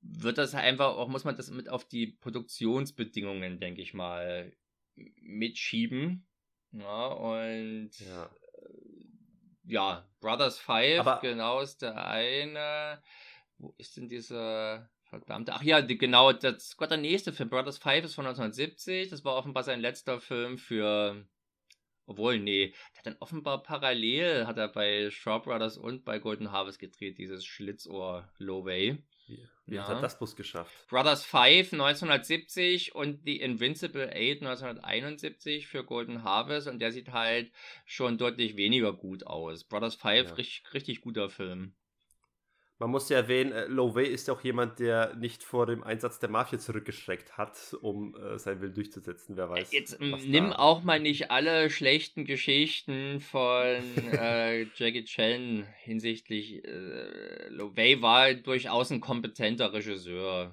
wird 0.00 0.38
das 0.38 0.54
einfach 0.54 0.96
auch, 0.96 1.08
muss 1.08 1.24
man 1.24 1.36
das 1.36 1.50
mit 1.50 1.68
auf 1.68 1.86
die 1.86 2.06
Produktionsbedingungen, 2.06 3.60
denke 3.60 3.82
ich 3.82 3.94
mal, 3.94 4.52
mitschieben. 4.96 6.26
Ja, 6.72 7.06
und 7.06 7.90
ja, 8.00 8.24
äh, 8.24 8.30
ja 9.64 10.08
Brothers 10.20 10.58
5, 10.58 11.20
genau 11.20 11.60
ist 11.60 11.82
der 11.82 12.06
eine. 12.06 13.02
Wo 13.58 13.74
ist 13.78 13.96
denn 13.96 14.08
dieser 14.08 14.90
Verdammt. 15.12 15.50
Ach 15.50 15.62
ja, 15.62 15.82
die, 15.82 15.98
genau, 15.98 16.32
das 16.32 16.74
Gott, 16.78 16.90
der 16.90 16.96
nächste 16.96 17.34
Film, 17.34 17.50
Brothers 17.50 17.76
5 17.76 18.06
ist 18.06 18.14
von 18.14 18.24
1970. 18.24 19.10
Das 19.10 19.22
war 19.26 19.36
offenbar 19.36 19.62
sein 19.62 19.78
letzter 19.80 20.20
Film 20.22 20.56
für. 20.56 21.26
Obwohl, 22.06 22.38
nee, 22.38 22.68
der 22.68 22.98
hat 22.98 23.06
dann 23.06 23.16
offenbar 23.20 23.62
parallel, 23.62 24.46
hat 24.46 24.56
er 24.56 24.68
bei 24.68 25.10
Shaw 25.10 25.40
Brothers 25.40 25.76
und 25.76 26.06
bei 26.06 26.18
Golden 26.18 26.50
Harvest 26.50 26.78
gedreht, 26.78 27.18
dieses 27.18 27.44
Schlitzohr 27.44 28.26
Lowway. 28.38 29.02
Wie, 29.26 29.46
wie 29.66 29.74
ja. 29.74 29.86
hat 29.86 30.02
das 30.02 30.16
bloß 30.16 30.34
geschafft? 30.34 30.72
Brothers 30.88 31.26
5 31.26 31.74
1970 31.74 32.94
und 32.94 33.20
The 33.26 33.38
Invincible 33.38 34.08
8 34.08 34.42
1971 34.42 35.68
für 35.68 35.84
Golden 35.84 36.24
Harvest 36.24 36.68
und 36.68 36.78
der 36.78 36.90
sieht 36.90 37.12
halt 37.12 37.52
schon 37.84 38.16
deutlich 38.16 38.56
weniger 38.56 38.94
gut 38.94 39.26
aus. 39.26 39.64
Brothers 39.64 39.96
5, 39.96 40.30
ja. 40.30 40.34
richtig, 40.36 40.64
richtig 40.72 41.02
guter 41.02 41.28
Film. 41.28 41.74
Man 42.82 42.90
muss 42.90 43.08
ja 43.10 43.18
erwähnen, 43.18 43.52
äh, 43.52 43.66
Lovey 43.66 44.08
ist 44.08 44.26
ja 44.26 44.34
auch 44.34 44.40
jemand, 44.40 44.80
der 44.80 45.14
nicht 45.14 45.44
vor 45.44 45.66
dem 45.66 45.84
Einsatz 45.84 46.18
der 46.18 46.28
Mafia 46.28 46.58
zurückgeschreckt 46.58 47.38
hat, 47.38 47.76
um 47.80 48.16
äh, 48.16 48.40
sein 48.40 48.60
Willen 48.60 48.74
durchzusetzen. 48.74 49.36
Wer 49.36 49.50
weiß. 49.50 49.70
Jetzt 49.70 50.00
nimm 50.00 50.50
da... 50.50 50.56
auch 50.56 50.82
mal 50.82 50.98
nicht 50.98 51.30
alle 51.30 51.70
schlechten 51.70 52.24
Geschichten 52.24 53.20
von 53.20 53.40
äh, 54.12 54.64
Jackie 54.74 55.04
Chan 55.04 55.64
hinsichtlich. 55.78 56.64
Äh, 56.64 57.50
Lovey 57.50 58.02
war 58.02 58.34
durchaus 58.34 58.90
ein 58.90 59.00
kompetenter 59.00 59.72
Regisseur. 59.72 60.52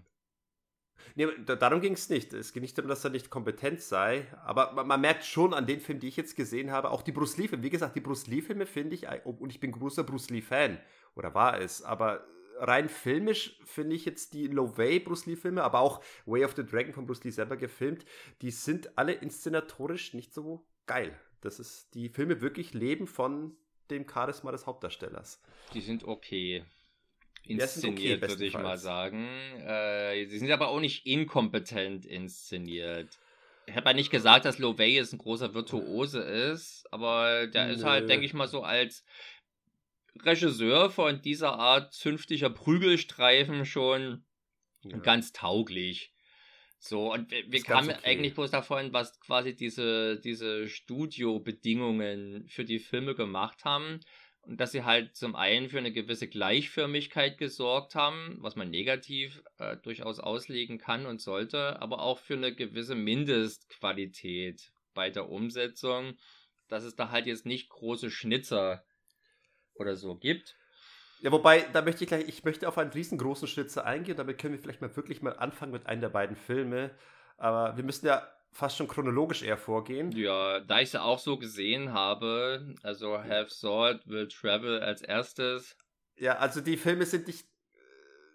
Nee, 1.16 1.26
darum 1.48 1.82
ging 1.82 1.94
es 1.94 2.10
nicht. 2.10 2.32
Es 2.34 2.54
ging 2.54 2.62
nicht 2.62 2.78
darum, 2.78 2.90
dass 2.90 3.04
er 3.04 3.10
nicht 3.10 3.32
kompetent 3.32 3.82
sei. 3.82 4.28
Aber 4.46 4.74
man, 4.74 4.88
man, 4.88 5.02
merkt 5.02 5.26
schon 5.26 5.56
an 5.56 5.66
den 5.66 5.80
Filmen, 5.80 6.00
die 6.00 6.08
ich 6.08 6.18
jetzt 6.18 6.36
gesehen 6.36 6.70
habe, 6.70 6.92
auch 6.92 7.02
die 7.02 7.12
Bruce 7.12 7.38
Lee-Filme. 7.38 7.64
Wie 7.64 7.72
gesagt, 7.72 7.96
die 7.96 8.02
Bruce 8.02 8.28
Lee-Filme 8.28 8.68
finde 8.68 8.94
ich, 8.94 9.08
und 9.26 9.50
ich 9.50 9.60
bin 9.60 9.72
großer 9.72 10.04
Bruce 10.04 10.30
Lee-Fan 10.30 10.78
oder 11.16 11.34
war 11.34 11.60
es, 11.60 11.82
aber 11.84 12.26
rein 12.60 12.90
filmisch 12.90 13.58
finde 13.64 13.96
ich 13.96 14.06
jetzt 14.06 14.34
die 14.34 14.48
Low-Way 14.48 15.00
Bruce 15.00 15.26
Lee-Filme, 15.26 15.64
aber 15.64 15.80
auch 15.80 16.04
Way 16.26 16.46
of 16.46 16.56
the 16.56 16.66
Dragon 16.66 16.94
von 16.94 17.06
Bruce 17.06 17.24
Lee 17.24 17.32
selber 17.32 17.58
gefilmt, 17.58 18.06
die 18.42 18.52
sind 18.52 18.98
alle 18.98 19.14
inszenatorisch 19.14 20.14
nicht 20.14 20.34
so 20.34 20.66
geil. 20.86 21.18
Das 21.42 21.60
ist, 21.60 21.94
die 21.94 22.10
Filme 22.10 22.42
wirklich 22.42 22.74
leben 22.74 23.08
von 23.08 23.56
dem 23.90 24.08
Charisma 24.08 24.52
des 24.52 24.68
Hauptdarstellers. 24.68 25.42
Die 25.74 25.82
sind 25.82 26.04
okay. 26.04 26.66
Inszeniert, 27.46 28.22
okay, 28.22 28.30
würde 28.30 28.46
ich 28.46 28.54
mal 28.54 28.78
sagen. 28.78 29.28
Äh, 29.60 30.26
sie 30.26 30.38
sind 30.38 30.52
aber 30.52 30.68
auch 30.68 30.82
nicht 30.82 31.06
inkompetent 31.06 32.06
inszeniert. 32.06 33.18
Ich 33.66 33.76
habe 33.76 33.90
ja 33.90 33.94
nicht 33.94 34.12
gesagt, 34.12 34.46
dass 34.46 34.58
Lovey 34.58 34.96
jetzt 34.96 35.14
ein 35.14 35.20
großer 35.20 35.54
Virtuose 35.54 36.22
ist, 36.22 36.86
aber 36.92 37.48
der 37.48 37.70
ist 37.70 37.84
halt, 37.84 38.10
denke 38.10 38.26
ich 38.26 38.34
mal, 38.34 38.48
so 38.48 38.64
als 38.64 39.06
Regisseur 40.24 40.90
von 40.90 41.22
dieser 41.22 41.54
Art 41.54 41.94
zünftiger 41.94 42.50
Prügelstreifen 42.50 43.66
schon 43.66 44.26
ja. 44.84 44.98
ganz 44.98 45.32
tauglich. 45.32 46.14
So, 46.80 47.14
und 47.14 47.30
wir, 47.30 47.52
wir 47.52 47.62
kamen 47.62 47.90
okay. 47.90 48.00
eigentlich 48.06 48.34
bloß 48.34 48.52
davon, 48.52 48.94
was 48.94 49.20
quasi 49.20 49.54
diese, 49.56 50.20
diese 50.20 50.70
Studiobedingungen 50.70 52.48
für 52.48 52.64
die 52.64 52.80
Filme 52.80 53.16
gemacht 53.16 53.66
haben. 53.66 54.00
Und 54.42 54.62
dass 54.62 54.72
sie 54.72 54.86
halt 54.86 55.16
zum 55.16 55.36
einen 55.36 55.70
für 55.70 55.78
eine 55.78 55.92
gewisse 55.92 56.30
Gleichförmigkeit 56.30 57.38
gesorgt 57.38 57.96
haben, 57.96 58.38
was 58.40 58.56
man 58.56 58.70
negativ 58.70 59.44
äh, 59.58 59.76
durchaus 59.78 60.20
auslegen 60.20 60.78
kann 60.78 61.06
und 61.06 61.20
sollte, 61.20 61.82
aber 61.82 62.02
auch 62.02 62.20
für 62.20 62.36
eine 62.36 62.56
gewisse 62.56 62.96
Mindestqualität 62.96 64.72
bei 64.94 65.10
der 65.10 65.30
Umsetzung, 65.30 66.18
dass 66.70 66.86
es 66.86 66.96
da 66.96 67.12
halt 67.12 67.28
jetzt 67.28 67.46
nicht 67.46 67.70
große 67.70 68.10
Schnitzer 68.10 68.86
oder 69.80 69.96
so 69.96 70.16
gibt. 70.16 70.56
Ja, 71.22 71.32
wobei, 71.32 71.66
da 71.74 71.82
möchte 71.82 72.04
ich 72.04 72.08
gleich, 72.08 72.28
ich 72.28 72.44
möchte 72.44 72.68
auf 72.68 72.78
einen 72.78 72.92
riesengroßen 72.92 73.48
Schnitzer 73.48 73.86
eingehen, 73.86 74.16
damit 74.16 74.38
können 74.38 74.54
wir 74.54 74.60
vielleicht 74.60 74.82
mal 74.82 74.96
wirklich 74.96 75.22
mal 75.22 75.36
anfangen 75.38 75.72
mit 75.72 75.86
einem 75.88 76.02
der 76.02 76.10
beiden 76.10 76.36
Filme. 76.36 76.92
Aber 77.38 77.76
wir 77.76 77.84
müssen 77.84 78.06
ja 78.06 78.28
fast 78.52 78.78
schon 78.78 78.88
chronologisch 78.88 79.44
eher 79.44 79.58
vorgehen. 79.58 80.12
Ja, 80.14 80.60
da 80.62 80.80
ich 80.80 80.88
es 80.88 80.94
ja 80.94 81.02
auch 81.02 81.20
so 81.20 81.38
gesehen 81.38 81.94
habe, 81.94 82.76
also 82.84 83.18
Have 83.18 83.50
Sword 83.50 84.08
Will 84.08 84.28
Travel 84.28 84.82
als 84.82 85.02
erstes. 85.02 85.76
Ja, 86.18 86.38
also 86.38 86.62
die 86.62 86.78
Filme 86.78 87.06
sind 87.06 87.28
nicht 87.28 87.48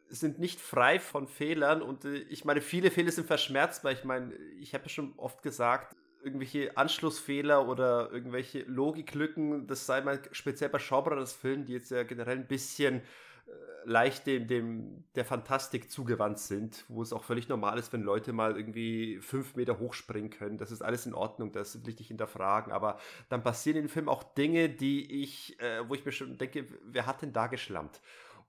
sind 0.08 0.38
nicht 0.38 0.60
frei 0.60 1.00
von 1.00 1.26
Fehlern 1.26 1.82
und 1.82 2.04
äh, 2.04 2.18
ich 2.18 2.44
meine, 2.44 2.60
viele 2.60 2.90
Fehler 2.90 3.10
sind 3.10 3.26
verschmerzbar. 3.26 3.92
Ich 3.92 4.04
meine, 4.04 4.34
ich 4.60 4.74
habe 4.74 4.84
ja 4.84 4.90
schon 4.90 5.14
oft 5.16 5.42
gesagt, 5.42 5.96
irgendwelche 6.24 6.76
Anschlussfehler 6.76 7.68
oder 7.68 8.10
irgendwelche 8.10 8.62
Logiklücken, 8.62 9.66
das 9.66 9.86
sei 9.86 10.00
mal 10.00 10.20
speziell 10.32 10.70
bei 10.70 10.78
Schaubra 10.78 11.14
das 11.14 11.32
Film, 11.32 11.66
die 11.66 11.74
jetzt 11.74 11.90
ja 11.90 12.02
generell 12.02 12.38
ein 12.38 12.46
bisschen 12.46 12.96
äh, 12.96 13.50
leicht 13.84 14.26
dem, 14.26 14.46
dem 14.46 15.04
der 15.14 15.24
Fantastik 15.24 15.90
zugewandt 15.90 16.38
sind, 16.38 16.84
wo 16.88 17.02
es 17.02 17.12
auch 17.12 17.24
völlig 17.24 17.48
normal 17.48 17.78
ist, 17.78 17.92
wenn 17.92 18.02
Leute 18.02 18.32
mal 18.32 18.56
irgendwie 18.56 19.18
fünf 19.20 19.54
Meter 19.54 19.78
hochspringen 19.78 20.30
können. 20.30 20.56
Das 20.56 20.70
ist 20.70 20.82
alles 20.82 21.06
in 21.06 21.14
Ordnung, 21.14 21.52
das 21.52 21.84
will 21.84 21.92
ich 21.92 21.98
nicht 21.98 22.08
hinterfragen. 22.08 22.72
Aber 22.72 22.98
dann 23.28 23.42
passieren 23.42 23.76
in 23.76 23.84
dem 23.84 23.90
Film 23.90 24.08
auch 24.08 24.22
Dinge, 24.22 24.70
die 24.70 25.22
ich, 25.22 25.60
äh, 25.60 25.88
wo 25.88 25.94
ich 25.94 26.04
mir 26.04 26.12
schon 26.12 26.38
denke, 26.38 26.66
wer 26.84 27.06
hat 27.06 27.22
denn 27.22 27.32
da 27.32 27.46
geschlampt? 27.46 28.00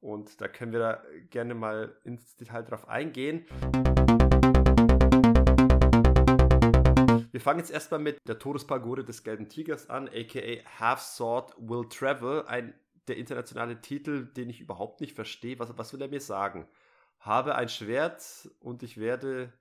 Und 0.02 0.40
da 0.40 0.48
können 0.48 0.72
wir 0.72 0.80
da 0.80 1.04
gerne 1.30 1.56
mal 1.56 1.96
ins 2.04 2.36
Detail 2.38 2.64
drauf 2.64 2.88
eingehen. 2.88 3.46
Wir 7.36 7.42
fangen 7.42 7.60
jetzt 7.60 7.72
erstmal 7.72 8.00
mit 8.00 8.18
der 8.30 8.40
Todespagode 8.40 9.04
des 9.04 9.26
Gelben 9.26 9.50
Tigers 9.50 9.90
an, 9.90 10.08
aka 10.08 10.64
Half 10.80 11.02
Sword 11.02 11.54
Will 11.58 11.86
Travel, 11.90 12.46
ein 12.48 12.74
der 13.10 13.18
internationale 13.18 13.82
Titel, 13.82 14.28
den 14.28 14.50
ich 14.50 14.62
überhaupt 14.62 15.02
nicht 15.02 15.16
verstehe. 15.16 15.60
Was, 15.60 15.78
was 15.78 15.92
will 15.92 16.02
er 16.02 16.08
mir 16.08 16.22
sagen? 16.22 16.66
Habe 17.20 17.56
ein 17.56 17.68
Schwert 17.68 18.50
und 18.62 18.84
ich 18.84 18.98
werde 18.98 19.52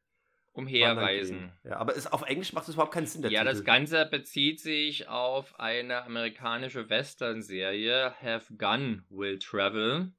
umherreisen. 0.53 1.51
Ja, 1.65 1.79
aber 1.79 1.97
es, 1.97 2.07
auf 2.07 2.23
Englisch 2.23 2.53
macht 2.53 2.69
es 2.69 2.75
überhaupt 2.75 2.95
keinen 2.95 3.09
Sinn. 3.09 3.23
ja, 3.23 3.29
Titel. 3.29 3.45
das 3.45 3.65
Ganze 3.65 4.07
bezieht 4.07 4.61
sich 4.61 5.09
auf 5.09 5.59
eine 5.59 6.05
amerikanische 6.05 6.89
Western-Serie, 6.89 8.15
Have 8.23 8.55
Gun 8.55 9.05
Will 9.11 9.41
Travel. 9.41 10.13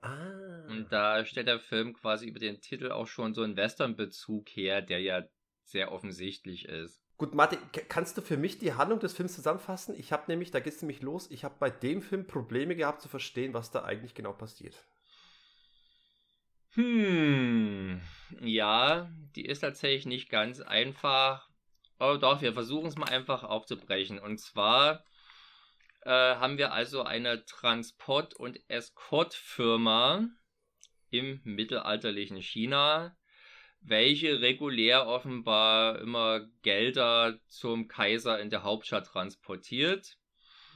Ah. 0.00 0.64
Und 0.68 0.92
da 0.92 1.24
stellt 1.24 1.48
der 1.48 1.58
Film 1.58 1.92
quasi 1.94 2.28
über 2.28 2.38
den 2.38 2.60
Titel 2.60 2.92
auch 2.92 3.08
schon 3.08 3.34
so 3.34 3.42
einen 3.42 3.56
Western-Bezug 3.56 4.48
her, 4.50 4.80
der 4.80 5.00
ja 5.00 5.24
sehr 5.70 5.92
offensichtlich 5.92 6.66
ist. 6.66 7.02
Gut, 7.16 7.34
Martin, 7.34 7.58
kannst 7.88 8.16
du 8.16 8.22
für 8.22 8.36
mich 8.36 8.58
die 8.58 8.74
Handlung 8.74 9.00
des 9.00 9.12
Films 9.12 9.34
zusammenfassen? 9.34 9.94
Ich 9.98 10.12
habe 10.12 10.24
nämlich, 10.28 10.50
da 10.50 10.60
geht 10.60 10.74
es 10.74 10.82
nämlich 10.82 11.02
los, 11.02 11.30
ich 11.30 11.44
habe 11.44 11.56
bei 11.58 11.68
dem 11.68 12.00
Film 12.00 12.26
Probleme 12.26 12.76
gehabt 12.76 13.02
zu 13.02 13.08
verstehen, 13.08 13.54
was 13.54 13.70
da 13.70 13.82
eigentlich 13.82 14.14
genau 14.14 14.32
passiert. 14.32 14.86
Hm, 16.74 18.00
ja, 18.40 19.10
die 19.34 19.46
ist 19.46 19.60
tatsächlich 19.60 20.06
nicht 20.06 20.30
ganz 20.30 20.60
einfach. 20.60 21.48
Aber 21.98 22.18
doch, 22.18 22.40
wir 22.40 22.52
versuchen 22.52 22.86
es 22.86 22.96
mal 22.96 23.08
einfach 23.08 23.42
aufzubrechen. 23.42 24.20
Und 24.20 24.38
zwar 24.38 25.04
äh, 26.02 26.10
haben 26.10 26.56
wir 26.56 26.72
also 26.72 27.02
eine 27.02 27.44
Transport- 27.46 28.34
und 28.34 28.60
Eskortfirma 28.68 30.28
im 31.10 31.40
mittelalterlichen 31.42 32.36
China, 32.36 33.16
welche 33.80 34.40
regulär 34.40 35.06
offenbar 35.06 36.00
immer 36.00 36.46
Gelder 36.62 37.38
zum 37.48 37.88
Kaiser 37.88 38.40
in 38.40 38.50
der 38.50 38.62
Hauptstadt 38.62 39.06
transportiert. 39.06 40.18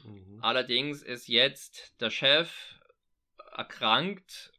Mhm. 0.04 0.38
Allerdings 0.40 1.02
ist 1.02 1.28
jetzt 1.28 2.00
der 2.00 2.10
Chef 2.10 2.80
erkrankt, 3.54 4.52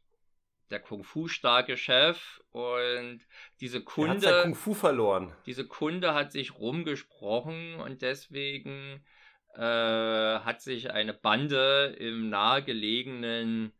der 0.70 0.80
Kung-Fu-starke 0.80 1.76
Chef 1.76 2.40
und 2.50 3.20
diese 3.60 3.82
Kunde. 3.82 4.26
Er 4.26 4.36
hat 4.36 4.42
Kung-Fu 4.44 4.74
verloren. 4.74 5.32
Diese 5.46 5.66
Kunde 5.66 6.14
hat 6.14 6.32
sich 6.32 6.58
rumgesprochen 6.58 7.76
und 7.76 8.02
deswegen 8.02 9.04
äh, 9.54 9.60
hat 9.60 10.62
sich 10.62 10.90
eine 10.90 11.14
Bande 11.14 11.94
im 11.98 12.28
nahegelegenen 12.28 13.72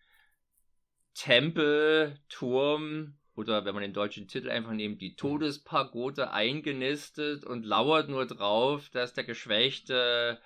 Tempelturm 1.15 3.17
oder 3.37 3.65
wenn 3.65 3.75
man 3.75 3.83
den 3.83 3.93
deutschen 3.93 4.29
Titel 4.29 4.51
einfach 4.51 4.73
nimmt, 4.73 5.01
die 5.01 5.17
Todespagode 5.17 6.33
eingenistet 6.33 7.45
und 7.45 7.65
lauert 7.65 8.09
nur 8.09 8.27
drauf, 8.27 8.89
dass 8.91 9.13
der 9.13 9.25
geschwächte, 9.25 10.41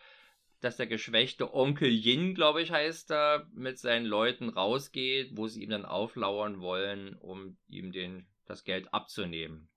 dass 0.60 0.76
der 0.76 0.86
geschwächte 0.86 1.52
Onkel 1.54 1.90
Yin, 1.90 2.34
glaube 2.34 2.62
ich, 2.62 2.72
heißt 2.72 3.10
er, 3.10 3.46
mit 3.52 3.78
seinen 3.78 4.06
Leuten 4.06 4.48
rausgeht, 4.48 5.36
wo 5.36 5.48
sie 5.48 5.62
ihm 5.62 5.70
dann 5.70 5.84
auflauern 5.84 6.60
wollen, 6.60 7.14
um 7.16 7.58
ihm 7.68 7.92
den, 7.92 8.26
das 8.46 8.64
Geld 8.64 8.92
abzunehmen. 8.92 9.68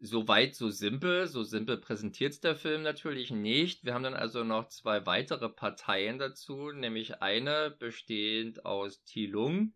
Soweit 0.00 0.54
so 0.54 0.68
simpel, 0.68 1.26
so 1.28 1.44
simpel 1.44 1.78
präsentiert 1.78 2.44
der 2.44 2.56
Film 2.56 2.82
natürlich 2.82 3.30
nicht. 3.30 3.84
Wir 3.84 3.94
haben 3.94 4.02
dann 4.02 4.12
also 4.12 4.44
noch 4.44 4.68
zwei 4.68 5.06
weitere 5.06 5.48
Parteien 5.48 6.18
dazu, 6.18 6.72
nämlich 6.72 7.22
eine 7.22 7.74
bestehend 7.78 8.66
aus 8.66 9.02
Tilung, 9.04 9.72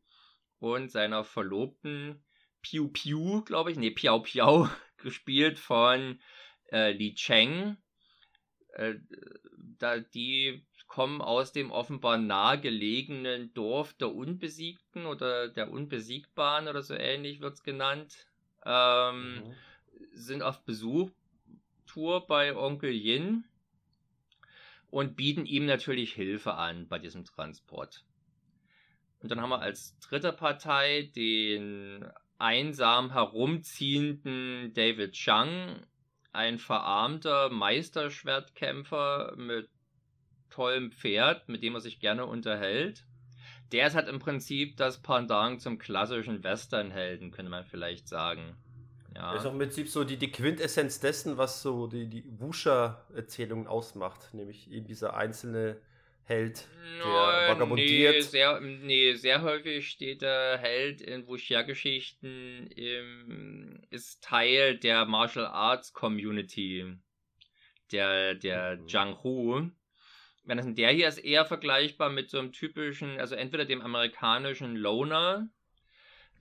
und 0.61 0.91
seiner 0.91 1.25
Verlobten 1.25 2.23
Piu 2.63 2.89
Piu, 2.89 3.43
glaube 3.43 3.71
ich, 3.71 3.79
nee, 3.79 3.91
Piao 3.91 4.21
Piao, 4.21 4.69
gespielt 4.99 5.59
von 5.59 6.21
äh, 6.73 6.93
Li 6.93 7.15
Cheng. 7.15 7.77
Äh, 8.75 8.97
da, 9.79 9.99
die 9.99 10.67
kommen 10.87 11.21
aus 11.21 11.53
dem 11.53 11.71
offenbar 11.71 12.19
nahegelegenen 12.19 13.53
Dorf 13.55 13.93
der 13.95 14.15
Unbesiegten 14.15 15.07
oder 15.07 15.49
der 15.49 15.71
Unbesiegbaren 15.71 16.67
oder 16.67 16.83
so 16.83 16.95
ähnlich 16.95 17.41
wird 17.41 17.55
es 17.55 17.63
genannt. 17.63 18.27
Ähm, 18.65 19.35
mhm. 19.35 19.55
Sind 20.13 20.43
auf 20.43 20.65
Besuchtour 20.65 22.27
bei 22.27 22.57
Onkel 22.57 22.91
Yin 22.91 23.45
und 24.91 25.17
bieten 25.17 25.47
ihm 25.47 25.67
natürlich 25.67 26.15
Hilfe 26.15 26.55
an 26.55 26.89
bei 26.89 26.99
diesem 26.99 27.25
Transport. 27.25 28.05
Und 29.21 29.31
dann 29.31 29.41
haben 29.41 29.51
wir 29.51 29.61
als 29.61 29.99
dritte 29.99 30.33
Partei 30.33 31.11
den 31.15 32.05
einsam 32.39 33.13
herumziehenden 33.13 34.73
David 34.75 35.13
Chang, 35.13 35.83
ein 36.33 36.59
verarmter 36.59 37.51
Meisterschwertkämpfer 37.51 39.35
mit 39.37 39.69
tollem 40.51 40.93
Pferd, 40.93 41.49
mit 41.49 41.63
dem 41.63 41.75
er 41.75 41.81
sich 41.81 42.01
gerne 42.01 42.27
unterhält. 42.27 43.05
Der 43.73 43.87
ist 43.87 43.95
halt 43.95 44.09
im 44.09 44.19
Prinzip 44.19 44.77
das 44.77 45.03
Pendant 45.03 45.61
zum 45.61 45.79
klassischen 45.79 46.43
Westernhelden, 46.43 47.33
könnte 47.33 47.51
man 47.51 47.65
vielleicht 47.65 48.09
sagen. 48.09 48.57
Ja. 49.15 49.35
Ist 49.35 49.47
auch 49.47 49.53
im 49.53 49.59
Prinzip 49.59 49.89
so 49.89 50.05
die, 50.05 50.17
die 50.17 50.31
Quintessenz 50.31 51.01
dessen, 51.01 51.37
was 51.37 51.61
so 51.61 51.89
die, 51.89 52.09
die 52.09 52.25
Wuscher-Erzählung 52.41 53.67
ausmacht, 53.67 54.33
nämlich 54.33 54.71
eben 54.71 54.87
dieser 54.87 55.15
einzelne 55.15 55.81
Held, 56.29 56.69
der 56.99 57.07
no, 57.07 57.55
vagabundiert. 57.55 58.15
Nee 58.17 58.21
sehr, 58.21 58.61
nee, 58.61 59.15
sehr 59.15 59.41
häufig 59.41 59.89
steht 59.89 60.21
der 60.21 60.59
Held 60.59 61.01
in 61.01 61.27
Wuxia-Geschichten, 61.27 62.69
ist 63.89 64.23
Teil 64.23 64.77
der 64.77 65.07
Martial 65.07 65.47
Arts 65.47 65.95
Community, 65.95 66.99
der, 67.93 68.35
der 68.35 68.77
mhm. 68.77 68.89
Zhang 68.89 69.23
Hu. 69.23 69.71
Wenn 70.45 70.59
das 70.59 70.67
in 70.67 70.75
der 70.75 70.93
hier 70.93 71.09
ist 71.09 71.17
eher 71.17 71.47
vergleichbar 71.47 72.11
mit 72.11 72.29
so 72.29 72.39
einem 72.39 72.53
typischen, 72.53 73.19
also 73.19 73.35
entweder 73.35 73.65
dem 73.65 73.81
amerikanischen 73.81 74.77
Loner, 74.77 75.49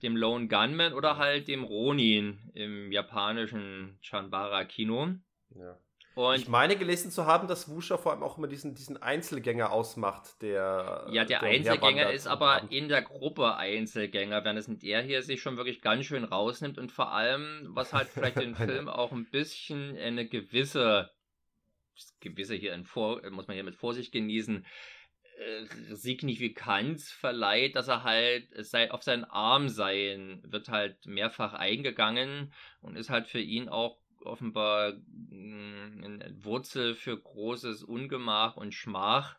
dem 0.02 0.16
Lone 0.16 0.48
Gunman 0.48 0.92
oder 0.92 1.16
halt 1.16 1.48
dem 1.48 1.64
Ronin 1.64 2.50
im 2.52 2.92
japanischen 2.92 3.98
Chanbara-Kino. 4.02 5.14
Ja. 5.54 5.78
Und 6.18 6.34
ich 6.34 6.48
meine 6.48 6.74
gelesen 6.74 7.12
zu 7.12 7.26
haben, 7.26 7.46
dass 7.46 7.68
Wusha 7.68 7.96
vor 7.96 8.10
allem 8.10 8.24
auch 8.24 8.38
immer 8.38 8.48
diesen, 8.48 8.74
diesen 8.74 8.96
Einzelgänger 8.96 9.70
ausmacht, 9.70 10.42
der. 10.42 11.06
Ja, 11.12 11.24
der, 11.24 11.38
der 11.38 11.48
Einzelgänger 11.48 12.10
ist 12.10 12.26
aber 12.26 12.62
in 12.70 12.88
der 12.88 13.02
Gruppe 13.02 13.54
Einzelgänger, 13.54 14.42
während 14.42 14.58
es 14.58 14.66
in 14.66 14.80
der 14.80 15.00
hier 15.00 15.22
sich 15.22 15.40
schon 15.40 15.56
wirklich 15.56 15.80
ganz 15.80 16.06
schön 16.06 16.24
rausnimmt 16.24 16.76
und 16.76 16.90
vor 16.90 17.12
allem, 17.12 17.68
was 17.70 17.92
halt 17.92 18.08
vielleicht 18.08 18.40
den 18.40 18.56
Film 18.56 18.88
auch 18.88 19.12
ein 19.12 19.30
bisschen 19.30 19.96
eine 19.96 20.26
gewisse, 20.26 21.08
gewisse 22.18 22.56
hier 22.56 22.74
in 22.74 22.84
vor, 22.84 23.22
muss 23.30 23.46
man 23.46 23.54
hier 23.54 23.62
mit 23.62 23.76
Vorsicht 23.76 24.10
genießen, 24.10 24.66
äh, 25.38 25.94
Signifikanz 25.94 27.12
verleiht, 27.12 27.76
dass 27.76 27.86
er 27.86 28.02
halt 28.02 28.48
sei, 28.66 28.90
auf 28.90 29.04
seinen 29.04 29.24
Arm 29.24 29.68
sein, 29.68 30.42
wird 30.44 30.68
halt 30.68 31.06
mehrfach 31.06 31.52
eingegangen 31.52 32.52
und 32.80 32.96
ist 32.96 33.08
halt 33.08 33.28
für 33.28 33.38
ihn 33.38 33.68
auch 33.68 33.98
offenbar 34.24 34.92
mm, 34.92 36.04
eine 36.04 36.44
Wurzel 36.44 36.94
für 36.94 37.18
großes 37.18 37.82
Ungemach 37.82 38.56
und 38.56 38.72
Schmach. 38.74 39.38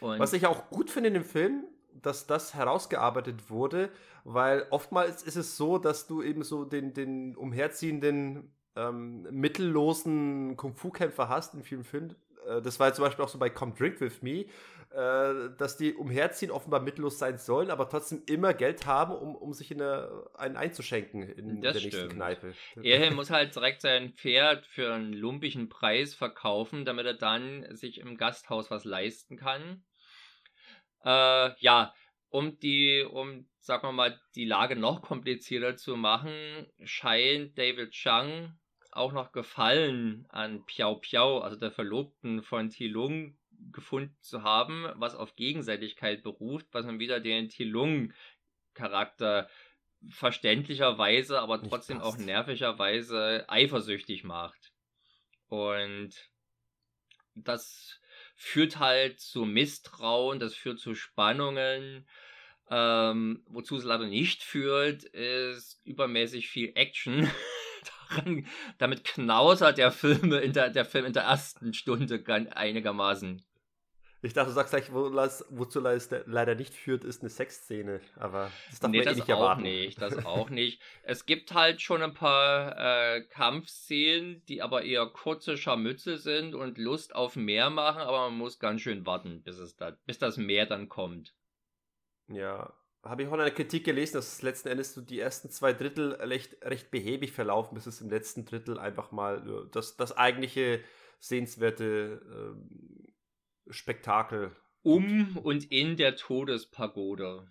Und 0.00 0.18
Was 0.18 0.32
ich 0.32 0.46
auch 0.46 0.70
gut 0.70 0.90
finde 0.90 1.08
in 1.08 1.14
dem 1.14 1.24
Film, 1.24 1.64
dass 1.92 2.26
das 2.26 2.54
herausgearbeitet 2.54 3.50
wurde, 3.50 3.90
weil 4.24 4.66
oftmals 4.70 5.22
ist 5.22 5.36
es 5.36 5.56
so, 5.56 5.78
dass 5.78 6.06
du 6.06 6.22
eben 6.22 6.42
so 6.42 6.64
den, 6.64 6.92
den 6.92 7.36
umherziehenden, 7.36 8.54
ähm, 8.74 9.22
mittellosen 9.30 10.56
Kung-Fu-Kämpfer 10.56 11.28
hast 11.28 11.54
in 11.54 11.62
vielen 11.62 11.84
Filmen. 11.84 12.14
Äh, 12.46 12.62
das 12.62 12.80
war 12.80 12.92
zum 12.94 13.04
Beispiel 13.04 13.24
auch 13.24 13.28
so 13.28 13.38
bei 13.38 13.50
Come 13.50 13.74
Drink 13.76 14.00
With 14.00 14.22
Me, 14.22 14.46
äh, 14.90 15.50
dass 15.58 15.76
die 15.76 15.94
umherziehen, 15.94 16.50
offenbar 16.50 16.80
mittellos 16.80 17.18
sein 17.18 17.38
sollen, 17.38 17.70
aber 17.70 17.88
trotzdem 17.88 18.22
immer 18.26 18.54
Geld 18.54 18.86
haben, 18.86 19.14
um, 19.14 19.34
um 19.34 19.52
sich 19.52 19.70
in 19.70 19.82
eine, 19.82 20.24
einen 20.34 20.56
einzuschenken 20.56 21.22
in 21.22 21.60
das 21.60 21.74
der 21.74 21.80
stimmt. 21.80 21.94
nächsten 21.94 22.08
Kneipe. 22.16 22.54
Er 22.82 23.10
muss 23.12 23.30
halt 23.30 23.54
direkt 23.54 23.82
sein 23.82 24.12
Pferd 24.12 24.66
für 24.66 24.94
einen 24.94 25.12
lumpigen 25.12 25.68
Preis 25.68 26.14
verkaufen, 26.14 26.84
damit 26.84 27.06
er 27.06 27.14
dann 27.14 27.66
sich 27.76 27.98
im 27.98 28.16
Gasthaus 28.16 28.70
was 28.70 28.84
leisten 28.84 29.36
kann. 29.36 29.84
Äh, 31.04 31.50
ja, 31.58 31.94
um 32.28 32.58
die, 32.58 33.06
um, 33.08 33.48
sagen 33.60 33.86
wir 33.88 33.92
mal, 33.92 34.20
die 34.34 34.44
Lage 34.44 34.76
noch 34.76 35.02
komplizierter 35.02 35.76
zu 35.76 35.96
machen, 35.96 36.66
scheint 36.84 37.56
David 37.58 37.92
Chang 37.92 38.58
auch 38.96 39.12
noch 39.12 39.32
Gefallen 39.32 40.26
an 40.28 40.64
Piao 40.66 40.96
Piao, 40.96 41.40
also 41.40 41.56
der 41.56 41.70
Verlobten 41.70 42.42
von 42.42 42.70
Tilung, 42.70 43.36
gefunden 43.72 44.16
zu 44.20 44.42
haben, 44.42 44.86
was 44.96 45.14
auf 45.14 45.36
Gegenseitigkeit 45.36 46.22
beruft, 46.22 46.66
was 46.72 46.84
man 46.84 46.98
wieder 46.98 47.20
den 47.20 47.48
Tilung-Charakter 47.48 49.48
verständlicherweise, 50.10 51.40
aber 51.40 51.62
trotzdem 51.62 52.00
auch 52.00 52.18
nervigerweise 52.18 53.44
eifersüchtig 53.48 54.24
macht. 54.24 54.72
Und 55.48 56.10
das 57.34 58.00
führt 58.34 58.78
halt 58.78 59.20
zu 59.20 59.44
Misstrauen, 59.44 60.38
das 60.38 60.54
führt 60.54 60.78
zu 60.78 60.94
Spannungen. 60.94 62.06
Ähm, 62.68 63.44
wozu 63.46 63.76
es 63.76 63.84
leider 63.84 64.06
nicht 64.06 64.42
führt, 64.42 65.04
ist 65.04 65.80
übermäßig 65.84 66.48
viel 66.48 66.72
Action. 66.74 67.30
Daran, 68.08 68.46
damit 68.78 69.04
knausert 69.04 69.78
der 69.78 69.92
Film 69.92 70.32
in 70.32 70.52
der, 70.52 70.70
der 70.70 70.84
Film 70.84 71.06
in 71.06 71.12
der 71.12 71.24
ersten 71.24 71.72
Stunde 71.74 72.22
einigermaßen. 72.54 73.42
Ich 74.22 74.32
dachte, 74.32 74.48
du 74.48 74.54
sagst 74.54 74.72
gleich, 74.72 74.92
wo, 74.92 75.12
wozu 75.50 75.84
es 75.86 76.10
leider 76.24 76.54
nicht 76.54 76.74
führt, 76.74 77.04
ist 77.04 77.20
eine 77.20 77.30
Sexszene. 77.30 78.00
Aber 78.16 78.50
das 78.70 78.80
darf 78.80 78.90
nee, 78.90 78.98
man 78.98 79.08
eh 79.08 79.14
nicht 79.14 79.28
erwarten. 79.28 79.62
Nicht, 79.62 80.02
das 80.02 80.24
auch 80.24 80.50
nicht. 80.50 80.80
Es 81.02 81.26
gibt 81.26 81.54
halt 81.54 81.80
schon 81.80 82.02
ein 82.02 82.14
paar 82.14 82.76
äh, 82.76 83.22
Kampfszenen, 83.22 84.44
die 84.46 84.62
aber 84.62 84.82
eher 84.82 85.06
kurze 85.06 85.56
Scharmützel 85.56 86.18
sind 86.18 86.54
und 86.54 86.78
Lust 86.78 87.14
auf 87.14 87.36
mehr 87.36 87.70
machen, 87.70 88.00
aber 88.00 88.30
man 88.30 88.38
muss 88.38 88.58
ganz 88.58 88.80
schön 88.80 89.06
warten, 89.06 89.42
bis, 89.42 89.58
es 89.58 89.76
da, 89.76 89.92
bis 90.06 90.18
das 90.18 90.38
Meer 90.38 90.66
dann 90.66 90.88
kommt. 90.88 91.34
Ja, 92.28 92.72
habe 93.02 93.22
ich 93.22 93.28
auch 93.28 93.34
in 93.34 93.40
einer 93.40 93.50
Kritik 93.50 93.84
gelesen, 93.84 94.14
dass 94.14 94.42
letzten 94.42 94.68
Endes 94.68 94.94
so 94.94 95.00
die 95.00 95.20
ersten 95.20 95.50
zwei 95.50 95.72
Drittel 95.72 96.12
recht, 96.14 96.56
recht 96.62 96.90
behäbig 96.90 97.32
verlaufen, 97.32 97.74
bis 97.74 97.86
es 97.86 98.00
im 98.00 98.10
letzten 98.10 98.44
Drittel 98.44 98.78
einfach 98.78 99.12
mal 99.12 99.68
das, 99.72 99.96
das 99.96 100.16
eigentliche 100.16 100.80
sehenswerte 101.18 102.54
äh, 103.66 103.72
Spektakel. 103.72 104.54
Um 104.82 105.36
und 105.38 105.70
in 105.72 105.96
der 105.96 106.16
Todespagode. 106.16 107.50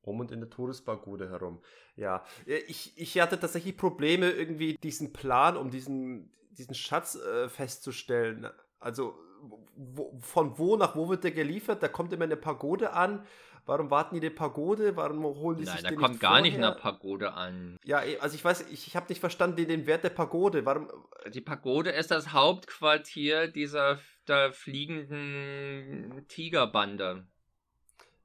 Um 0.00 0.20
und 0.20 0.32
in 0.32 0.40
der 0.40 0.50
Todespagode 0.50 1.28
herum. 1.28 1.62
Ja, 1.96 2.24
äh, 2.46 2.56
ich, 2.66 2.96
ich 2.96 3.20
hatte 3.20 3.38
tatsächlich 3.38 3.76
Probleme, 3.76 4.30
irgendwie 4.30 4.76
diesen 4.82 5.12
Plan, 5.12 5.56
um 5.56 5.70
diesen, 5.70 6.32
diesen 6.50 6.74
Schatz 6.74 7.16
äh, 7.16 7.48
festzustellen. 7.48 8.48
Also 8.78 9.14
wo, 9.74 10.18
von 10.20 10.58
wo 10.58 10.76
nach 10.76 10.96
wo 10.96 11.08
wird 11.08 11.24
der 11.24 11.32
geliefert? 11.32 11.82
Da 11.82 11.88
kommt 11.88 12.12
immer 12.12 12.24
eine 12.24 12.36
Pagode 12.36 12.92
an. 12.92 13.26
Warum 13.64 13.90
warten 13.90 14.16
die 14.16 14.26
eine 14.26 14.34
Pagode? 14.34 14.96
Warum 14.96 15.22
holen 15.24 15.58
die 15.58 15.64
Nein, 15.64 15.74
sich 15.74 15.82
da 15.82 15.90
den 15.90 15.98
kommt 15.98 16.18
gar 16.18 16.30
vorher? 16.32 16.42
nicht 16.42 16.56
eine 16.56 16.72
Pagode 16.72 17.32
an. 17.32 17.78
Ja, 17.84 18.02
eh, 18.02 18.18
also 18.18 18.34
ich 18.34 18.44
weiß, 18.44 18.68
ich, 18.70 18.88
ich 18.88 18.96
habe 18.96 19.06
nicht 19.08 19.20
verstanden 19.20 19.56
den, 19.56 19.68
den 19.68 19.86
Wert 19.86 20.02
der 20.02 20.10
Pagode. 20.10 20.64
Warum? 20.66 20.88
Die 21.32 21.40
Pagode 21.40 21.90
ist 21.90 22.10
das 22.10 22.32
Hauptquartier 22.32 23.46
dieser 23.48 24.00
der 24.26 24.52
fliegenden 24.52 26.24
Tigerbande. 26.28 27.26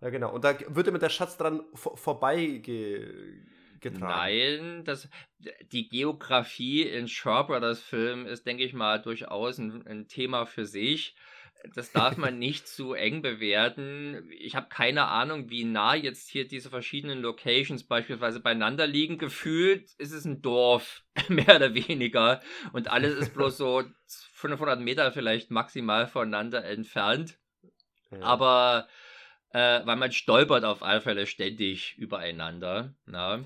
Ja, 0.02 0.10
genau. 0.10 0.32
Und 0.34 0.44
da 0.44 0.56
wird 0.68 0.88
immer 0.88 1.00
der 1.00 1.10
Schatz 1.10 1.38
dran 1.38 1.62
vor, 1.74 1.98
vorbei 1.98 2.60
ge, 2.64 3.42
getragen. 3.80 4.00
Nein, 4.00 4.84
das, 4.86 5.10
die 5.72 5.88
Geografie 5.90 6.84
in 6.84 7.08
Shaw 7.08 7.44
Brothers 7.44 7.82
Film 7.82 8.26
ist, 8.26 8.46
denke 8.46 8.64
ich 8.64 8.74
mal, 8.74 9.02
durchaus 9.02 9.58
ein, 9.58 9.86
ein 9.88 10.08
Thema 10.08 10.46
für 10.46 10.66
sich. 10.66 11.16
Das 11.76 11.92
darf 11.92 12.18
man 12.18 12.40
nicht 12.40 12.68
zu 12.68 12.94
eng 12.94 13.22
bewerten. 13.22 14.30
Ich 14.32 14.56
habe 14.56 14.68
keine 14.70 15.06
Ahnung, 15.06 15.50
wie 15.50 15.64
nah 15.64 15.96
jetzt 15.96 16.30
hier 16.30 16.48
diese 16.48 16.70
verschiedenen 16.70 17.22
Locations 17.22 17.84
beispielsweise 17.84 18.40
beieinander 18.40 18.88
liegen. 18.88 19.18
Gefühlt 19.18 19.92
ist 19.98 20.14
es 20.14 20.26
ein 20.26 20.42
Dorf, 20.42 21.04
mehr 21.28 21.56
oder 21.56 21.74
weniger. 21.74 22.42
Und 22.74 22.90
alles 22.90 23.16
ist 23.16 23.34
bloß 23.34 23.58
so 23.58 23.84
500 24.34 24.80
Meter 24.80 25.12
vielleicht 25.12 25.52
maximal 25.52 26.08
voneinander 26.08 26.64
entfernt. 26.64 27.38
Ja. 28.12 28.22
Aber 28.22 28.88
äh, 29.52 29.86
weil 29.86 29.96
man 29.96 30.12
stolpert 30.12 30.64
auf 30.64 30.84
alle 30.84 31.02
Fälle 31.02 31.26
ständig 31.26 31.98
übereinander. 31.98 32.94
Na? 33.06 33.44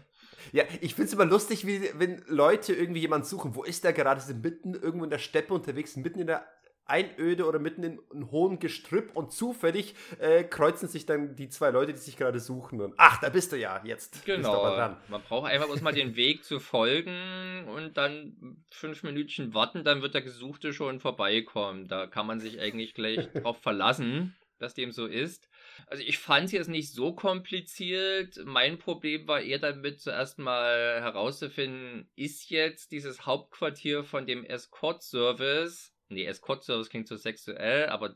Ja, 0.51 0.63
ich 0.81 0.95
finde 0.95 1.07
es 1.07 1.13
immer 1.13 1.25
lustig, 1.25 1.67
wie, 1.67 1.89
wenn 1.95 2.23
Leute 2.27 2.73
irgendwie 2.73 3.01
jemanden 3.01 3.25
suchen. 3.25 3.55
Wo 3.55 3.63
ist 3.63 3.83
der 3.83 3.93
gerade? 3.93 4.19
Sie 4.19 4.27
sind 4.27 4.43
mitten 4.43 4.73
irgendwo 4.73 5.03
in 5.03 5.09
der 5.09 5.19
Steppe 5.19 5.53
unterwegs, 5.53 5.95
mitten 5.95 6.19
in 6.19 6.27
der 6.27 6.45
Einöde 6.85 7.45
oder 7.45 7.59
mitten 7.59 7.83
in 7.83 7.99
einem 8.11 8.31
hohen 8.31 8.59
Gestrüpp 8.59 9.15
und 9.15 9.31
zufällig 9.31 9.95
äh, 10.19 10.43
kreuzen 10.43 10.87
sich 10.87 11.05
dann 11.05 11.35
die 11.35 11.49
zwei 11.49 11.69
Leute, 11.69 11.93
die 11.93 11.99
sich 11.99 12.17
gerade 12.17 12.39
suchen. 12.39 12.81
Und 12.81 12.93
ach, 12.97 13.21
da 13.21 13.29
bist 13.29 13.51
du 13.51 13.57
ja, 13.57 13.81
jetzt 13.85 14.11
bist 14.11 14.27
du 14.27 14.35
Genau. 14.37 14.95
Man 15.07 15.21
braucht 15.21 15.51
einfach 15.51 15.67
bloß 15.67 15.81
mal 15.81 15.93
den 15.93 16.15
Weg 16.15 16.43
zu 16.43 16.59
folgen 16.59 17.67
und 17.75 17.97
dann 17.97 18.63
fünf 18.69 19.03
Minütchen 19.03 19.53
warten, 19.53 19.83
dann 19.83 20.01
wird 20.01 20.13
der 20.13 20.21
Gesuchte 20.21 20.73
schon 20.73 20.99
vorbeikommen. 20.99 21.87
Da 21.87 22.07
kann 22.07 22.27
man 22.27 22.39
sich 22.39 22.59
eigentlich 22.59 22.93
gleich 22.93 23.31
drauf 23.33 23.61
verlassen, 23.61 24.35
dass 24.59 24.73
dem 24.73 24.91
so 24.91 25.05
ist. 25.05 25.49
Also 25.87 26.03
ich 26.05 26.17
fand 26.19 26.45
es 26.45 26.51
jetzt 26.51 26.69
nicht 26.69 26.93
so 26.93 27.13
kompliziert. 27.13 28.39
Mein 28.45 28.77
Problem 28.77 29.27
war 29.27 29.41
eher 29.41 29.59
damit, 29.59 30.01
zuerst 30.01 30.39
mal 30.39 31.01
herauszufinden, 31.01 32.09
ist 32.15 32.49
jetzt 32.49 32.91
dieses 32.91 33.25
Hauptquartier 33.25 34.03
von 34.03 34.25
dem 34.25 34.43
Escort-Service. 34.43 35.93
Nee, 36.11 36.25
Escort-Service 36.25 36.89
klingt 36.89 37.07
so 37.07 37.15
sexuell, 37.15 37.87
aber 37.89 38.15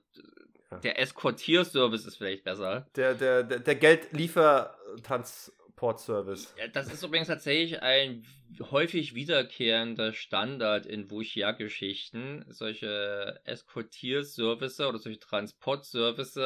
Ja. 0.72 0.78
der 0.80 1.00
Eskortierservice 1.00 2.06
ist 2.06 2.18
vielleicht 2.18 2.44
besser. 2.44 2.88
Der, 2.96 3.14
der, 3.16 3.44
der, 3.44 3.60
der 3.60 3.76
Geldliefertransportservice. 3.76 6.54
Das 6.74 6.92
ist 6.92 7.04
übrigens 7.04 7.28
tatsächlich 7.28 7.82
ein 7.82 8.26
häufig 8.72 9.16
wiederkehrender 9.16 10.14
Standard 10.14 10.86
in 10.86 11.10
Wuxia-Geschichten. 11.10 12.46
Solche 12.50 13.40
Eskortierservice 13.46 14.80
oder 14.82 15.00
solche 15.00 15.20
Transportservice 15.20 16.40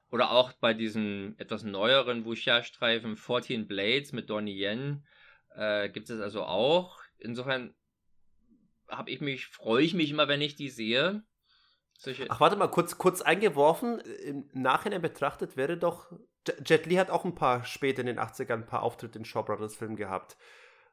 Oder 0.09 0.31
auch 0.31 0.51
bei 0.53 0.73
diesem 0.73 1.35
etwas 1.37 1.63
neueren 1.63 2.25
Wuxia-Streifen 2.25 3.15
14 3.15 3.67
Blades 3.67 4.11
mit 4.11 4.29
Donnie 4.29 4.57
Yen 4.61 5.05
äh, 5.55 5.89
gibt 5.89 6.09
es 6.09 6.19
also 6.19 6.43
auch. 6.43 6.99
Insofern 7.17 7.73
habe 8.89 9.09
ich 9.09 9.21
mich, 9.21 9.47
freue 9.47 9.83
ich 9.83 9.93
mich 9.93 10.11
immer, 10.11 10.27
wenn 10.27 10.41
ich 10.41 10.55
die 10.55 10.69
sehe. 10.69 11.23
Solche, 11.97 12.25
Ach, 12.29 12.39
warte 12.39 12.55
mal, 12.55 12.67
kurz, 12.67 12.97
kurz 12.97 13.21
eingeworfen. 13.21 13.99
Im 13.99 14.49
Nachhinein 14.53 15.01
betrachtet 15.01 15.55
wäre 15.55 15.77
doch. 15.77 16.11
Jet- 16.65 16.87
Li 16.87 16.95
hat 16.95 17.11
auch 17.11 17.23
ein 17.23 17.35
paar 17.35 17.63
später 17.63 18.01
in 18.01 18.07
den 18.07 18.19
80ern 18.19 18.53
ein 18.53 18.65
paar 18.65 18.81
Auftritte 18.83 19.19
in 19.19 19.25
Shaw 19.25 19.43
Brothers 19.43 19.75
Filmen 19.75 19.95
gehabt. 19.95 20.35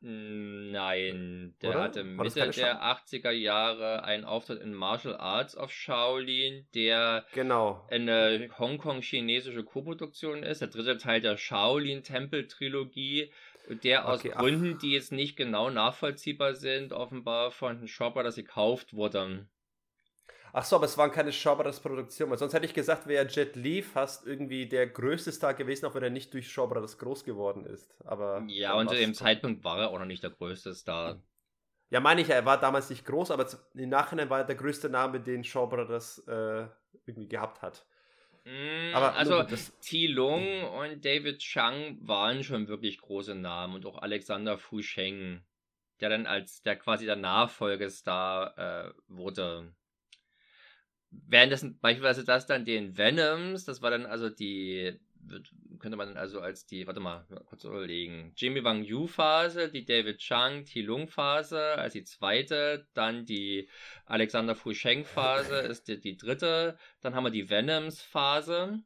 Mm, 0.01 0.71
Nein, 0.71 1.55
der 1.61 1.71
Oder? 1.71 1.81
hatte 1.83 2.05
Mitte 2.05 2.51
der 2.51 2.83
80er 2.83 3.31
Jahre 3.33 4.05
einen 4.05 4.25
Auftritt 4.25 4.61
in 4.63 4.73
Martial 4.73 5.17
Arts 5.17 5.57
of 5.57 5.73
Shaolin, 5.73 6.67
der 6.75 7.27
Genau. 7.35 7.85
eine 7.91 8.49
Hongkong-chinesische 8.59 9.65
Koproduktion 9.65 10.43
ist, 10.45 10.61
der 10.61 10.69
dritte 10.69 10.99
Teil 10.99 11.21
der 11.21 11.37
Shaolin-Tempel-Trilogie, 11.37 13.33
der 13.83 14.09
aus 14.09 14.21
Okay, 14.21 14.33
ach. 14.35 14.41
Gründen, 14.41 14.79
die 14.79 14.93
jetzt 14.93 15.13
nicht 15.13 15.37
genau 15.37 15.69
nachvollziehbar 15.71 16.55
sind, 16.55 16.93
offenbar 16.93 17.51
von 17.51 17.79
den 17.79 17.89
Shopper, 17.89 18.23
dass 18.23 18.37
gekauft 18.37 18.95
wurde. 18.95 19.47
Ach 20.53 20.65
so, 20.65 20.77
aber 20.77 20.87
es 20.87 20.97
waren 20.97 21.11
keine 21.11 21.33
Shaw 21.33 21.57
Brothers 21.57 21.81
Produktionen, 21.81 22.31
weil 22.31 22.39
sonst 22.39 22.55
hätte 22.55 22.67
ich 22.67 22.75
gesagt, 22.75 23.07
wäre 23.07 23.27
Jet 23.27 23.57
Li 23.57 23.83
fast 23.83 24.27
irgendwie 24.27 24.67
der 24.67 24.87
größte 24.87 25.33
Star 25.33 25.55
gewesen, 25.55 25.87
auch 25.87 25.95
wenn 25.95 26.03
er 26.03 26.11
nicht 26.11 26.33
durch 26.35 26.51
Shaw 26.51 26.67
Brothers 26.67 26.99
groß 26.99 27.25
geworden 27.25 27.65
ist. 27.67 27.95
Aber 28.05 28.45
Ja, 28.49 28.75
und 28.75 28.89
zu 28.89 28.97
dem 28.97 29.15
Zeitpunkt 29.15 29.65
war 29.65 29.79
er 29.79 29.91
auch 29.91 29.99
noch 29.99 30.07
nicht 30.07 30.23
der 30.23 30.31
größte 30.31 30.75
Star. 30.75 31.21
Ja, 31.91 32.01
meine 32.01 32.21
ich, 32.21 32.29
er 32.29 32.45
war 32.45 32.61
damals 32.61 32.91
nicht 32.91 33.05
groß, 33.07 33.31
aber 33.31 33.47
im 33.75 33.89
Nachhinein 33.89 34.29
war 34.29 34.41
er 34.41 34.45
der 34.45 34.57
größte 34.57 34.91
Name, 34.91 35.21
den 35.21 35.43
Shaw 35.43 35.67
Brothers 35.67 36.19
äh, 36.29 36.67
irgendwie 37.07 37.29
gehabt 37.29 37.63
hat. 37.63 37.87
Mm, 38.45 38.95
Aber 38.95 39.15
also 39.15 39.43
T. 39.81 40.07
Lung 40.07 40.65
und 40.65 41.05
David 41.05 41.39
Chang 41.39 41.99
waren 42.01 42.45
schon 42.45 42.69
wirklich 42.69 43.01
große 43.01 43.35
Namen 43.35 43.75
und 43.75 43.87
auch 43.87 43.99
Alexander 43.99 44.59
Fu 44.59 44.83
Sheng, 44.83 45.43
der 46.01 46.11
dann 46.11 46.27
als 46.27 46.63
der 46.63 46.77
quasi 46.77 47.07
der 47.07 47.17
Nachfolgestar 47.17 48.59
äh, 48.59 48.93
wurde. 49.09 49.75
Währenddessen 51.11 51.79
beispielsweise 51.81 52.25
das 52.25 52.47
dann 52.47 52.65
den 52.65 52.97
Venoms, 52.97 53.65
das 53.65 53.81
war 53.81 53.91
dann 53.91 54.07
also 54.07 54.29
die, 54.29 54.99
könnte 55.79 55.97
man 55.97 56.09
dann 56.09 56.17
also 56.17 56.41
als 56.41 56.67
die, 56.67 56.87
warte 56.87 57.01
mal, 57.01 57.27
kurz 57.47 57.65
überlegen, 57.65 58.33
Jimmy 58.37 58.63
Wang 58.65 58.83
Yu 58.83 59.07
Phase, 59.07 59.69
die 59.69 59.85
David 59.85 60.19
Chang, 60.19 60.65
T. 60.65 60.83
Lung 60.83 61.09
Phase 61.09 61.79
als 61.79 61.95
die 61.95 62.05
zweite, 62.05 62.87
dann 62.95 63.25
die 63.25 63.69
Alexander 64.07 64.55
Fu 64.55 64.73
Sheng 64.73 65.05
Phase 65.05 65.55
ist 65.59 65.89
die, 65.89 66.01
die 66.01 66.17
dritte, 66.17 66.79
dann 67.01 67.15
haben 67.15 67.25
wir 67.25 67.31
die 67.31 67.49
Venoms 67.49 68.03
Phase. 68.03 68.83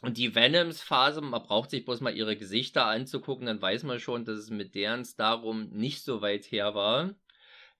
Und 0.00 0.18
die 0.18 0.34
Venoms 0.34 0.82
Phase, 0.82 1.20
man 1.22 1.42
braucht 1.42 1.70
sich 1.70 1.84
bloß 1.84 2.00
mal 2.00 2.14
ihre 2.14 2.36
Gesichter 2.36 2.86
anzugucken, 2.86 3.46
dann 3.46 3.62
weiß 3.62 3.84
man 3.84 4.00
schon, 4.00 4.24
dass 4.24 4.38
es 4.38 4.50
mit 4.50 4.74
deren 4.74 5.04
Starum 5.04 5.70
nicht 5.70 6.02
so 6.02 6.20
weit 6.20 6.44
her 6.50 6.74
war. 6.74 7.14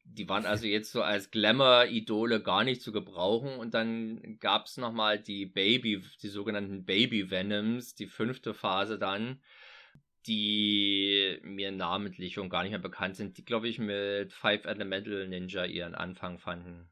Die 0.05 0.29
waren 0.29 0.47
also 0.47 0.67
jetzt 0.67 0.93
so 0.93 1.03
als 1.03 1.31
Glamour-Idole 1.31 2.43
gar 2.43 2.63
nicht 2.63 2.83
zu 2.83 2.93
gebrauchen. 2.93 3.57
Und 3.57 3.75
dann 3.75 4.39
gab 4.39 4.67
es 4.67 4.77
nochmal 4.77 5.19
die 5.19 5.47
Baby, 5.47 6.03
die 6.23 6.29
sogenannten 6.29 6.85
Baby 6.85 7.31
Venoms, 7.31 7.95
die 7.95 8.07
fünfte 8.07 8.55
Phase 8.55 8.99
dann, 8.99 9.41
die 10.27 11.39
mir 11.43 11.73
namentlich 11.73 12.35
schon 12.35 12.49
gar 12.49 12.63
nicht 12.63 12.73
mehr 12.73 12.79
bekannt 12.79 13.17
sind, 13.17 13.39
die, 13.39 13.45
glaube 13.45 13.69
ich, 13.69 13.79
mit 13.79 14.33
Five 14.33 14.65
Elemental 14.67 15.27
Ninja 15.29 15.65
ihren 15.65 15.95
Anfang 15.95 16.39
fanden. 16.39 16.89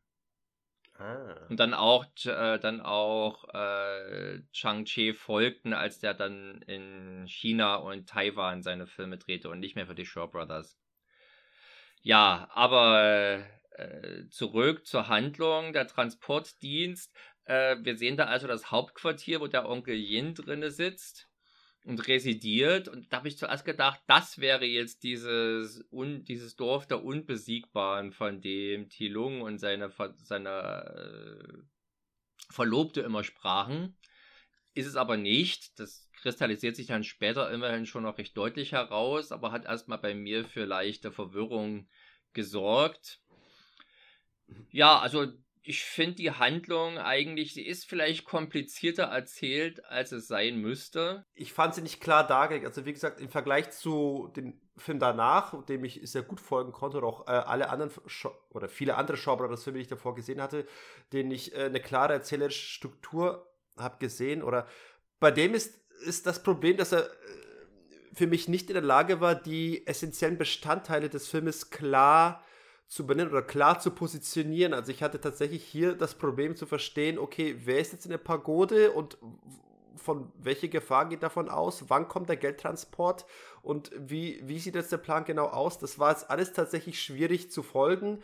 Ah. 0.98 1.47
Und 1.48 1.59
dann 1.59 1.74
auch, 1.74 2.06
äh, 2.24 2.59
dann 2.59 2.80
auch 2.80 3.48
äh, 3.55 4.40
Chang-Chi 4.52 5.14
folgten, 5.14 5.72
als 5.72 5.98
der 6.01 6.14
dann 6.14 6.62
in 6.62 7.26
China 7.26 7.76
und 7.76 8.09
Taiwan 8.09 8.62
seine 8.62 8.86
Filme 8.86 9.18
drehte 9.18 9.48
und 9.48 9.60
nicht 9.60 9.74
mehr 9.74 9.86
für 9.86 9.94
die 9.94 10.06
Shaw 10.06 10.26
Brothers. 10.26 10.78
Ja, 12.02 12.48
aber 12.52 13.44
äh, 13.76 14.28
zurück 14.28 14.86
zur 14.86 15.08
Handlung, 15.08 15.72
der 15.72 15.86
Transportdienst. 15.86 17.14
Äh, 17.44 17.76
wir 17.80 17.96
sehen 17.96 18.16
da 18.16 18.24
also 18.24 18.48
das 18.48 18.70
Hauptquartier, 18.70 19.40
wo 19.40 19.46
der 19.46 19.68
Onkel 19.68 19.94
Yin 19.94 20.34
drinne 20.34 20.70
sitzt 20.72 21.28
und 21.84 22.06
residiert. 22.08 22.88
Und 22.88 23.12
da 23.12 23.18
habe 23.18 23.28
ich 23.28 23.38
zuerst 23.38 23.64
gedacht, 23.64 24.00
das 24.08 24.38
wäre 24.38 24.64
jetzt 24.64 25.04
dieses, 25.04 25.84
un, 25.92 26.24
dieses 26.24 26.56
Dorf 26.56 26.86
der 26.86 27.04
Unbesiegbaren, 27.04 28.12
von 28.12 28.40
dem 28.40 28.88
Tilung 28.88 29.42
und 29.42 29.58
seine, 29.58 29.92
seine 30.24 30.50
äh, 30.50 31.58
Verlobte 32.50 33.00
immer 33.02 33.22
sprachen. 33.22 33.96
Ist 34.74 34.86
es 34.86 34.96
aber 34.96 35.16
nicht. 35.16 35.78
Das 35.78 36.08
kristallisiert 36.14 36.76
sich 36.76 36.86
dann 36.86 37.04
später 37.04 37.50
immerhin 37.50 37.86
schon 37.86 38.04
noch 38.04 38.18
recht 38.18 38.36
deutlich 38.36 38.72
heraus, 38.72 39.32
aber 39.32 39.52
hat 39.52 39.64
erstmal 39.64 39.98
bei 39.98 40.14
mir 40.14 40.44
für 40.44 40.64
leichte 40.64 41.12
Verwirrung 41.12 41.88
gesorgt. 42.32 43.20
Ja, 44.70 44.98
also 44.98 45.26
ich 45.64 45.84
finde 45.84 46.16
die 46.16 46.30
Handlung 46.32 46.98
eigentlich, 46.98 47.54
sie 47.54 47.64
ist 47.64 47.88
vielleicht 47.88 48.24
komplizierter 48.24 49.04
erzählt, 49.04 49.84
als 49.84 50.10
es 50.10 50.26
sein 50.26 50.56
müsste. 50.56 51.24
Ich 51.34 51.52
fand 51.52 51.74
sie 51.74 51.82
nicht 51.82 52.00
klar 52.00 52.26
dargelegt. 52.26 52.66
Also 52.66 52.84
wie 52.84 52.92
gesagt, 52.92 53.20
im 53.20 53.28
Vergleich 53.28 53.70
zu 53.70 54.32
dem 54.34 54.60
Film 54.76 54.98
danach, 54.98 55.64
dem 55.66 55.84
ich 55.84 56.00
sehr 56.02 56.22
gut 56.22 56.40
folgen 56.40 56.72
konnte, 56.72 56.98
oder 56.98 57.06
auch 57.06 57.28
äh, 57.28 57.30
alle 57.30 57.68
anderen 57.68 57.92
Sch 58.06 58.26
oder 58.50 58.68
viele 58.68 58.96
andere 58.96 59.16
Shaw 59.16 59.36
Brothers 59.36 59.62
Filme, 59.62 59.78
die 59.78 59.82
ich 59.82 59.88
davor 59.88 60.14
gesehen 60.14 60.42
hatte, 60.42 60.66
denen 61.12 61.30
ich 61.30 61.54
äh, 61.54 61.64
eine 61.64 61.80
klare 61.80 62.14
erzählerische 62.14 62.66
Struktur 62.66 63.51
habe 63.76 63.98
gesehen. 63.98 64.42
Oder 64.42 64.66
bei 65.20 65.30
dem 65.30 65.54
ist, 65.54 65.74
ist 66.06 66.26
das 66.26 66.42
Problem, 66.42 66.76
dass 66.76 66.92
er 66.92 67.06
äh, 67.06 67.08
für 68.14 68.26
mich 68.26 68.48
nicht 68.48 68.68
in 68.68 68.74
der 68.74 68.82
Lage 68.82 69.20
war, 69.20 69.34
die 69.34 69.86
essentiellen 69.86 70.38
Bestandteile 70.38 71.08
des 71.08 71.28
Filmes 71.28 71.70
klar 71.70 72.44
zu 72.86 73.06
benennen 73.06 73.30
oder 73.30 73.42
klar 73.42 73.80
zu 73.80 73.90
positionieren. 73.90 74.74
Also 74.74 74.92
ich 74.92 75.02
hatte 75.02 75.20
tatsächlich 75.20 75.64
hier 75.64 75.94
das 75.94 76.14
Problem 76.14 76.56
zu 76.56 76.66
verstehen, 76.66 77.18
okay, 77.18 77.56
wer 77.64 77.78
ist 77.78 77.92
jetzt 77.92 78.04
in 78.04 78.10
der 78.10 78.18
Pagode 78.18 78.92
und 78.92 79.16
von 79.96 80.30
welche 80.36 80.68
Gefahr 80.68 81.08
geht 81.08 81.22
davon 81.22 81.48
aus? 81.48 81.84
Wann 81.88 82.08
kommt 82.08 82.28
der 82.28 82.36
Geldtransport? 82.36 83.24
Und 83.62 83.90
wie, 83.96 84.40
wie 84.44 84.58
sieht 84.58 84.74
jetzt 84.74 84.92
der 84.92 84.98
Plan 84.98 85.24
genau 85.24 85.46
aus? 85.46 85.78
Das 85.78 85.98
war 85.98 86.10
jetzt 86.10 86.28
alles 86.28 86.52
tatsächlich 86.52 87.00
schwierig 87.00 87.50
zu 87.50 87.62
folgen. 87.62 88.22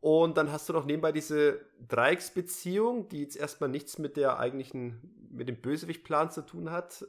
Und 0.00 0.36
dann 0.36 0.52
hast 0.52 0.68
du 0.68 0.72
noch 0.72 0.84
nebenbei 0.84 1.12
diese 1.12 1.60
Dreiecksbeziehung, 1.88 3.08
die 3.08 3.22
jetzt 3.22 3.36
erstmal 3.36 3.70
nichts 3.70 3.98
mit 3.98 4.16
der 4.16 4.38
eigentlichen, 4.38 5.28
mit 5.30 5.48
dem 5.48 5.60
Bösewichtplan 5.60 6.30
zu 6.30 6.42
tun 6.42 6.70
hat, 6.70 7.06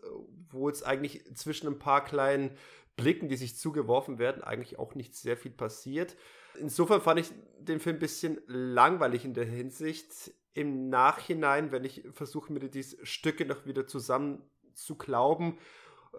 wo 0.49 0.67
jetzt 0.67 0.85
eigentlich 0.85 1.23
zwischen 1.35 1.67
ein 1.67 1.79
paar 1.79 2.03
kleinen 2.03 2.51
Blicken, 2.95 3.27
die 3.27 3.35
sich 3.35 3.57
zugeworfen 3.57 4.19
werden, 4.19 4.43
eigentlich 4.43 4.79
auch 4.79 4.95
nicht 4.95 5.15
sehr 5.15 5.37
viel 5.37 5.51
passiert. 5.51 6.15
Insofern 6.59 7.01
fand 7.01 7.19
ich 7.19 7.31
den 7.59 7.79
Film 7.79 7.97
ein 7.97 7.99
bisschen 7.99 8.39
langweilig 8.47 9.25
in 9.25 9.33
der 9.33 9.45
Hinsicht. 9.45 10.33
Im 10.53 10.89
Nachhinein, 10.89 11.71
wenn 11.71 11.83
ich 11.83 12.03
versuche, 12.13 12.53
mir 12.53 12.61
diese 12.69 13.05
Stücke 13.05 13.45
noch 13.45 13.65
wieder 13.65 13.87
zusammen 13.87 14.41
zu 14.73 14.95
glauben, 14.95 15.57
äh, 16.13 16.17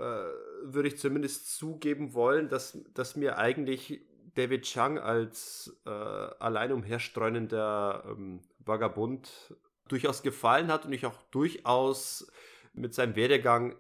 würde 0.63 0.89
ich 0.89 0.99
zumindest 0.99 1.57
zugeben 1.57 2.13
wollen, 2.13 2.51
dass, 2.51 2.79
dass 2.93 3.17
mir 3.17 3.39
eigentlich 3.39 4.03
David 4.37 4.63
Chang 4.63 4.99
als 4.99 5.77
äh, 5.85 5.91
allein 5.91 6.73
umherstreunender 6.73 8.05
ähm, 8.09 8.41
Vagabund 8.59 9.55
durchaus 9.89 10.23
gefallen 10.23 10.69
hat 10.69 10.85
und 10.87 10.93
ich 10.93 11.07
auch 11.07 11.23
durchaus 11.31 12.31
mit 12.75 12.95
seinem 12.95 13.17
Werdegang 13.17 13.77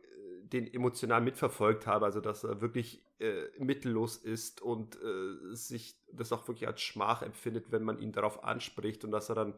den 0.52 0.72
emotional 0.72 1.20
mitverfolgt 1.20 1.86
habe, 1.86 2.04
also 2.04 2.20
dass 2.20 2.44
er 2.44 2.60
wirklich 2.60 3.02
äh, 3.18 3.44
mittellos 3.58 4.16
ist 4.16 4.60
und 4.62 4.96
äh, 5.02 5.54
sich 5.54 5.96
das 6.12 6.32
auch 6.32 6.46
wirklich 6.48 6.66
als 6.66 6.80
Schmach 6.80 7.22
empfindet, 7.22 7.72
wenn 7.72 7.82
man 7.82 7.98
ihn 7.98 8.12
darauf 8.12 8.44
anspricht 8.44 9.04
und 9.04 9.10
dass 9.10 9.28
er 9.28 9.34
dann 9.34 9.54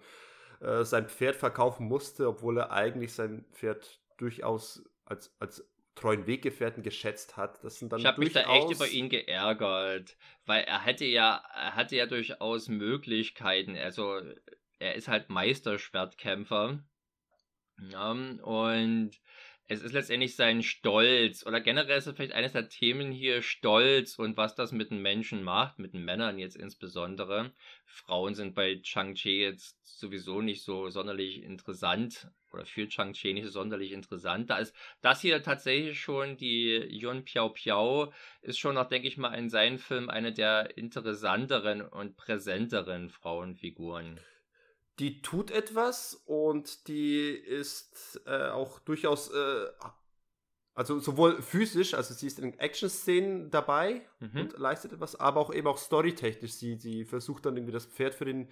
äh, 0.60 0.84
sein 0.84 1.08
Pferd 1.08 1.36
verkaufen 1.36 1.86
musste, 1.86 2.28
obwohl 2.28 2.58
er 2.58 2.72
eigentlich 2.72 3.12
sein 3.12 3.44
Pferd 3.52 4.00
durchaus 4.16 4.82
als, 5.04 5.34
als 5.38 5.68
treuen 5.98 6.26
Weggefährten 6.26 6.82
geschätzt 6.82 7.36
hat. 7.36 7.62
Das 7.64 7.78
sind 7.78 7.92
dann 7.92 8.00
ich 8.00 8.06
habe 8.06 8.20
mich 8.20 8.32
da 8.32 8.54
echt 8.54 8.70
über 8.70 8.88
ihn 8.88 9.08
geärgert, 9.08 10.16
weil 10.46 10.64
er 10.64 10.84
hätte 10.84 11.04
ja, 11.04 11.42
er 11.54 11.74
hatte 11.74 11.96
ja 11.96 12.06
durchaus 12.06 12.68
Möglichkeiten. 12.68 13.76
Also 13.76 14.20
er 14.78 14.94
ist 14.94 15.08
halt 15.08 15.28
Meisterschwertkämpfer. 15.28 16.84
Ja, 17.90 18.10
und 18.10 19.10
es 19.70 19.82
ist 19.82 19.92
letztendlich 19.92 20.34
sein 20.34 20.62
Stolz 20.62 21.44
oder 21.46 21.60
generell 21.60 21.98
ist 21.98 22.06
es 22.06 22.16
vielleicht 22.16 22.32
eines 22.32 22.52
der 22.52 22.70
Themen 22.70 23.12
hier 23.12 23.42
Stolz 23.42 24.18
und 24.18 24.38
was 24.38 24.54
das 24.54 24.72
mit 24.72 24.90
den 24.90 25.02
Menschen 25.02 25.42
macht, 25.42 25.78
mit 25.78 25.92
den 25.92 26.06
Männern 26.06 26.38
jetzt 26.38 26.56
insbesondere. 26.56 27.52
Frauen 27.84 28.34
sind 28.34 28.54
bei 28.54 28.80
Chang-Chi 28.80 29.42
jetzt 29.42 29.76
sowieso 29.84 30.40
nicht 30.40 30.64
so 30.64 30.88
sonderlich 30.88 31.42
interessant 31.42 32.28
oder 32.50 32.64
für 32.64 32.88
Chang-Chi 32.88 33.34
nicht 33.34 33.44
so 33.44 33.50
sonderlich 33.50 33.92
interessant. 33.92 34.48
Da 34.48 34.56
ist 34.56 34.74
das 35.02 35.20
hier 35.20 35.42
tatsächlich 35.42 36.00
schon, 36.00 36.38
die 36.38 36.76
Yun 36.88 37.24
Piao 37.24 37.50
Piao 37.50 38.10
ist 38.40 38.58
schon 38.58 38.74
noch, 38.74 38.88
denke 38.88 39.06
ich 39.06 39.18
mal, 39.18 39.34
in 39.34 39.50
seinen 39.50 39.76
Filmen 39.76 40.08
eine 40.08 40.32
der 40.32 40.78
interessanteren 40.78 41.82
und 41.82 42.16
präsenteren 42.16 43.10
Frauenfiguren 43.10 44.18
die 44.98 45.22
tut 45.22 45.50
etwas 45.50 46.22
und 46.26 46.88
die 46.88 47.28
ist 47.28 48.20
äh, 48.26 48.48
auch 48.48 48.80
durchaus, 48.80 49.30
äh, 49.30 49.66
also 50.74 50.98
sowohl 50.98 51.40
physisch, 51.40 51.94
also 51.94 52.14
sie 52.14 52.26
ist 52.26 52.38
in 52.38 52.58
Action-Szenen 52.58 53.50
dabei 53.50 54.02
mhm. 54.20 54.40
und 54.40 54.58
leistet 54.58 54.92
etwas, 54.92 55.16
aber 55.16 55.40
auch 55.40 55.54
eben 55.54 55.66
auch 55.66 55.78
storytechnisch. 55.78 56.52
Sie, 56.52 56.76
sie 56.76 57.04
versucht 57.04 57.46
dann 57.46 57.56
irgendwie 57.56 57.72
das 57.72 57.86
Pferd 57.86 58.14
für 58.14 58.24
den 58.24 58.48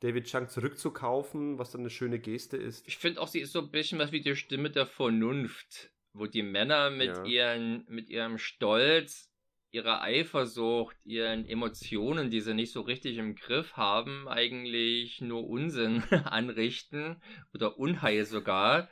David 0.00 0.26
Chang 0.26 0.48
zurückzukaufen, 0.48 1.58
was 1.58 1.70
dann 1.70 1.82
eine 1.82 1.90
schöne 1.90 2.18
Geste 2.18 2.56
ist. 2.56 2.86
Ich 2.86 2.98
finde 2.98 3.20
auch, 3.20 3.28
sie 3.28 3.40
ist 3.40 3.52
so 3.52 3.60
ein 3.60 3.70
bisschen 3.70 3.98
was 3.98 4.12
wie 4.12 4.20
die 4.20 4.36
Stimme 4.36 4.70
der 4.70 4.86
Vernunft, 4.86 5.92
wo 6.12 6.26
die 6.26 6.42
Männer 6.42 6.90
mit, 6.90 7.16
ja. 7.16 7.24
ihren, 7.24 7.84
mit 7.88 8.10
ihrem 8.10 8.38
Stolz 8.38 9.33
ihrer 9.74 10.02
Eifersucht, 10.02 10.96
ihren 11.04 11.46
Emotionen, 11.48 12.30
die 12.30 12.40
sie 12.40 12.54
nicht 12.54 12.72
so 12.72 12.82
richtig 12.82 13.18
im 13.18 13.34
Griff 13.34 13.76
haben, 13.76 14.28
eigentlich 14.28 15.20
nur 15.20 15.48
Unsinn 15.48 16.04
anrichten 16.24 17.20
oder 17.52 17.76
Unheil 17.76 18.24
sogar, 18.24 18.88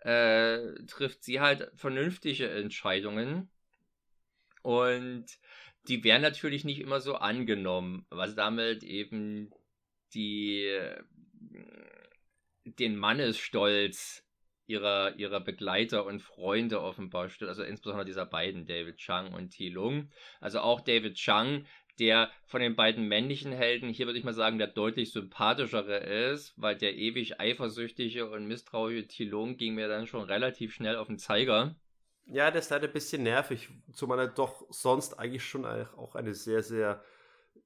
äh, 0.00 0.74
trifft 0.88 1.22
sie 1.22 1.40
halt 1.40 1.70
vernünftige 1.76 2.50
Entscheidungen. 2.50 3.48
Und 4.62 5.26
die 5.86 6.02
werden 6.02 6.22
natürlich 6.22 6.64
nicht 6.64 6.80
immer 6.80 7.00
so 7.00 7.14
angenommen, 7.14 8.04
was 8.10 8.34
damit 8.34 8.82
eben 8.82 9.52
die 10.14 10.68
den 12.64 12.96
Mannesstolz 12.96 14.24
ihrer, 14.66 15.14
ihrer 15.16 15.40
Begleiter 15.40 16.06
und 16.06 16.20
Freunde 16.20 16.80
offenbar 16.80 17.28
stört, 17.28 17.50
also 17.50 17.62
insbesondere 17.62 18.06
dieser 18.06 18.26
beiden, 18.26 18.66
David 18.66 18.96
Chang 18.96 19.34
und 19.34 19.50
T. 19.50 19.68
Lung. 19.68 20.10
Also 20.40 20.60
auch 20.60 20.80
David 20.80 21.14
Chang, 21.14 21.66
der 21.98 22.30
von 22.46 22.60
den 22.60 22.74
beiden 22.74 23.06
männlichen 23.06 23.52
Helden 23.52 23.88
hier 23.88 24.06
würde 24.06 24.18
ich 24.18 24.24
mal 24.24 24.34
sagen, 24.34 24.58
der 24.58 24.66
deutlich 24.66 25.12
sympathischere 25.12 25.98
ist, 25.98 26.54
weil 26.56 26.76
der 26.76 26.96
ewig 26.96 27.40
eifersüchtige 27.40 28.28
und 28.28 28.46
misstrauische 28.46 29.06
T. 29.06 29.24
Lung 29.24 29.56
ging 29.56 29.74
mir 29.74 29.88
dann 29.88 30.06
schon 30.06 30.22
relativ 30.22 30.74
schnell 30.74 30.96
auf 30.96 31.06
den 31.06 31.18
Zeiger. 31.18 31.76
Ja, 32.26 32.50
der 32.50 32.60
ist 32.60 32.70
leider 32.70 32.86
ein 32.86 32.92
bisschen 32.92 33.22
nervig, 33.22 33.68
zumal 33.92 34.18
er 34.18 34.28
doch 34.28 34.64
sonst 34.70 35.18
eigentlich 35.18 35.44
schon 35.44 35.66
auch 35.66 36.14
eine 36.14 36.34
sehr, 36.34 36.62
sehr 36.62 37.04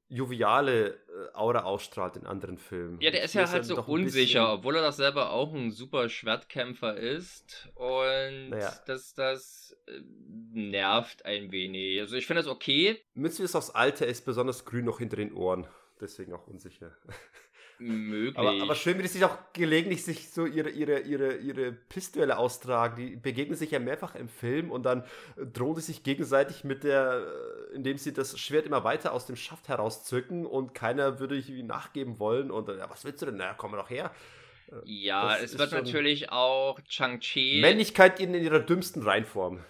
joviale 0.08 0.90
äh, 0.90 1.34
Aura 1.34 1.64
ausstrahlt 1.64 2.16
in 2.16 2.26
anderen 2.26 2.58
Filmen. 2.58 3.00
Ja, 3.00 3.10
der 3.10 3.22
ist 3.22 3.34
ja 3.34 3.48
halt 3.48 3.64
so 3.64 3.82
unsicher, 3.82 4.52
obwohl 4.52 4.76
er 4.76 4.82
doch 4.82 4.92
selber 4.92 5.30
auch 5.30 5.52
ein 5.52 5.70
super 5.70 6.08
Schwertkämpfer 6.08 6.96
ist. 6.96 7.68
Und 7.74 8.50
naja. 8.50 8.72
das, 8.86 9.14
das 9.14 9.76
äh, 9.86 10.00
nervt 10.52 11.24
ein 11.24 11.52
wenig. 11.52 12.00
Also 12.00 12.16
ich 12.16 12.26
finde 12.26 12.42
das 12.42 12.50
okay. 12.50 13.00
Müssen 13.14 13.38
wir 13.38 13.44
es 13.44 13.54
aufs 13.54 13.70
Alter 13.70 14.06
ist 14.06 14.24
besonders 14.24 14.64
grün 14.64 14.84
noch 14.84 14.98
hinter 14.98 15.16
den 15.16 15.32
Ohren. 15.32 15.66
Deswegen 16.00 16.32
auch 16.32 16.46
unsicher. 16.46 16.96
möglich. 17.80 18.36
Aber, 18.38 18.62
aber 18.62 18.74
schön, 18.74 18.98
wie 18.98 19.02
die 19.02 19.08
sich 19.08 19.24
auch 19.24 19.36
gelegentlich 19.52 20.04
sich 20.04 20.30
so 20.30 20.46
ihre, 20.46 20.70
ihre, 20.70 21.00
ihre, 21.00 21.36
ihre 21.36 21.72
Pissduelle 21.72 22.38
austragen. 22.38 22.96
Die 22.96 23.16
begegnen 23.16 23.56
sich 23.56 23.70
ja 23.70 23.78
mehrfach 23.78 24.14
im 24.14 24.28
Film 24.28 24.70
und 24.70 24.84
dann 24.84 25.04
drohen 25.36 25.76
sie 25.76 25.82
sich 25.82 26.02
gegenseitig 26.02 26.64
mit 26.64 26.84
der, 26.84 27.26
äh, 27.72 27.74
indem 27.74 27.98
sie 27.98 28.12
das 28.12 28.38
Schwert 28.38 28.66
immer 28.66 28.84
weiter 28.84 29.12
aus 29.12 29.26
dem 29.26 29.36
Schaft 29.36 29.68
herauszücken 29.68 30.46
und 30.46 30.74
keiner 30.74 31.20
würde 31.20 31.36
irgendwie 31.36 31.62
nachgeben 31.62 32.18
wollen. 32.18 32.50
Und 32.50 32.68
ja, 32.68 32.88
was 32.90 33.04
willst 33.04 33.22
du 33.22 33.26
denn? 33.26 33.36
Na, 33.36 33.54
komm 33.54 33.72
doch 33.72 33.90
her. 33.90 34.10
Äh, 34.70 34.74
ja, 34.84 35.28
das 35.28 35.52
es 35.52 35.58
wird 35.58 35.72
natürlich 35.72 36.30
auch 36.30 36.80
Chang-Chi. 36.88 37.60
Männlichkeit 37.60 38.20
in 38.20 38.34
ihrer 38.34 38.60
dümmsten 38.60 39.02
Reinform. 39.02 39.64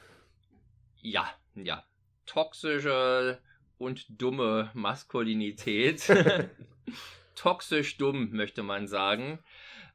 Ja, 1.01 1.29
ja. 1.55 1.85
Toxische 2.27 3.39
und 3.79 4.05
dumme 4.09 4.71
Maskulinität. 4.75 6.03
toxisch 7.39 7.97
dumm, 7.97 8.31
möchte 8.33 8.63
man 8.63 8.87
sagen. 8.87 9.39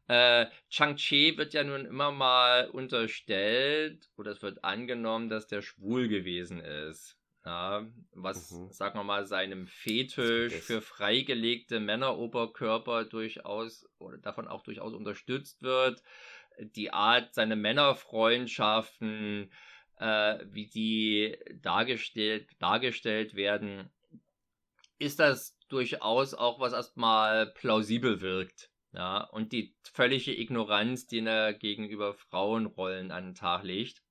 Äh, 0.08 0.48
Chang-Chi 0.70 1.38
wird 1.38 1.54
ja 1.54 1.64
nun 1.64 1.86
immer 1.86 2.12
mal 2.12 2.70
unterstellt 2.70 4.10
oder 4.18 4.32
es 4.32 4.42
wird 4.42 4.64
angenommen, 4.64 5.30
dass 5.30 5.48
der 5.48 5.62
schwul 5.62 6.08
gewesen 6.08 6.60
ist. 6.60 7.18
Ja, 7.46 7.86
was, 8.14 8.52
mhm. 8.52 8.72
sagen 8.72 8.98
wir 8.98 9.04
mal, 9.04 9.26
seinem 9.26 9.68
Fetisch 9.68 10.54
für 10.54 10.82
freigelegte 10.82 11.82
Männeroberkörper 11.82 13.04
durchaus 13.04 13.86
oder 13.98 14.18
davon 14.18 14.48
auch 14.48 14.64
durchaus 14.64 14.94
unterstützt 14.94 15.62
wird. 15.62 16.02
Die 16.60 16.94
Art, 16.94 17.34
seine 17.34 17.58
Männerfreundschaften, 17.58 19.52
äh, 19.98 20.38
wie 20.46 20.68
die 20.68 21.38
dargestellt, 21.62 22.50
dargestellt 22.60 23.36
werden, 23.36 23.90
ist 25.00 25.20
das 25.20 25.58
durchaus 25.70 26.34
auch 26.34 26.60
was 26.60 26.74
erstmal 26.74 27.48
plausibel 27.48 28.22
wirkt. 28.22 28.70
Ja, 28.94 29.24
und 29.24 29.52
die 29.52 29.76
völlige 29.92 30.40
Ignoranz, 30.40 31.08
die 31.08 31.26
er 31.26 31.54
gegenüber 31.54 32.14
Frauenrollen 32.14 33.12
an 33.12 33.26
den 33.26 33.36
Tag 33.36 33.64
legt. 33.64 34.04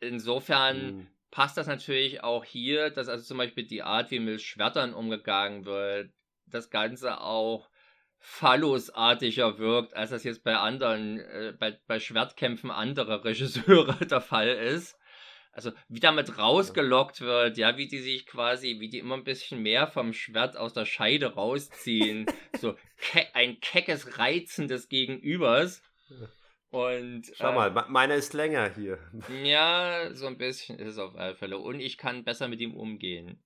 Insofern 0.00 0.96
mhm. 0.96 1.08
passt 1.30 1.56
das 1.56 1.68
natürlich 1.68 2.24
auch 2.24 2.44
hier, 2.44 2.90
dass 2.90 3.08
also 3.08 3.22
zum 3.22 3.38
Beispiel 3.38 3.64
die 3.64 3.84
Art, 3.84 4.10
wie 4.10 4.18
mit 4.18 4.42
Schwertern 4.42 4.92
umgegangen 4.92 5.64
wird, 5.64 6.12
das 6.46 6.70
Ganze 6.70 7.20
auch 7.20 7.70
phallusartiger 8.18 9.58
wirkt, 9.58 9.94
als 9.94 10.10
das 10.10 10.24
jetzt 10.24 10.42
bei 10.42 10.56
anderen, 10.56 11.20
äh, 11.20 11.54
bei, 11.58 11.78
bei 11.86 12.00
Schwertkämpfen 12.00 12.70
anderer 12.70 13.24
Regisseure 13.24 13.94
der 14.06 14.20
Fall 14.20 14.48
ist. 14.48 14.96
Also 15.52 15.72
wie 15.88 16.00
damit 16.00 16.38
rausgelockt 16.38 17.20
wird, 17.20 17.58
ja, 17.58 17.76
wie 17.76 17.86
die 17.86 17.98
sich 17.98 18.26
quasi, 18.26 18.80
wie 18.80 18.88
die 18.88 18.98
immer 18.98 19.16
ein 19.16 19.24
bisschen 19.24 19.60
mehr 19.60 19.86
vom 19.86 20.14
Schwert 20.14 20.56
aus 20.56 20.72
der 20.72 20.86
Scheide 20.86 21.34
rausziehen. 21.34 22.26
so 22.58 22.74
ke 22.96 23.26
ein 23.34 23.60
keckes 23.60 24.18
Reizen 24.18 24.66
des 24.66 24.88
Gegenübers. 24.88 25.82
Und, 26.70 27.30
Schau 27.36 27.50
äh, 27.50 27.70
mal, 27.70 27.86
meiner 27.90 28.14
ist 28.14 28.32
länger 28.32 28.74
hier. 28.74 28.98
Ja, 29.44 30.14
so 30.14 30.26
ein 30.26 30.38
bisschen 30.38 30.78
ist 30.78 30.92
es 30.92 30.98
auf 30.98 31.14
alle 31.16 31.36
Fälle. 31.36 31.58
Und 31.58 31.80
ich 31.80 31.98
kann 31.98 32.24
besser 32.24 32.48
mit 32.48 32.62
ihm 32.62 32.74
umgehen. 32.74 33.42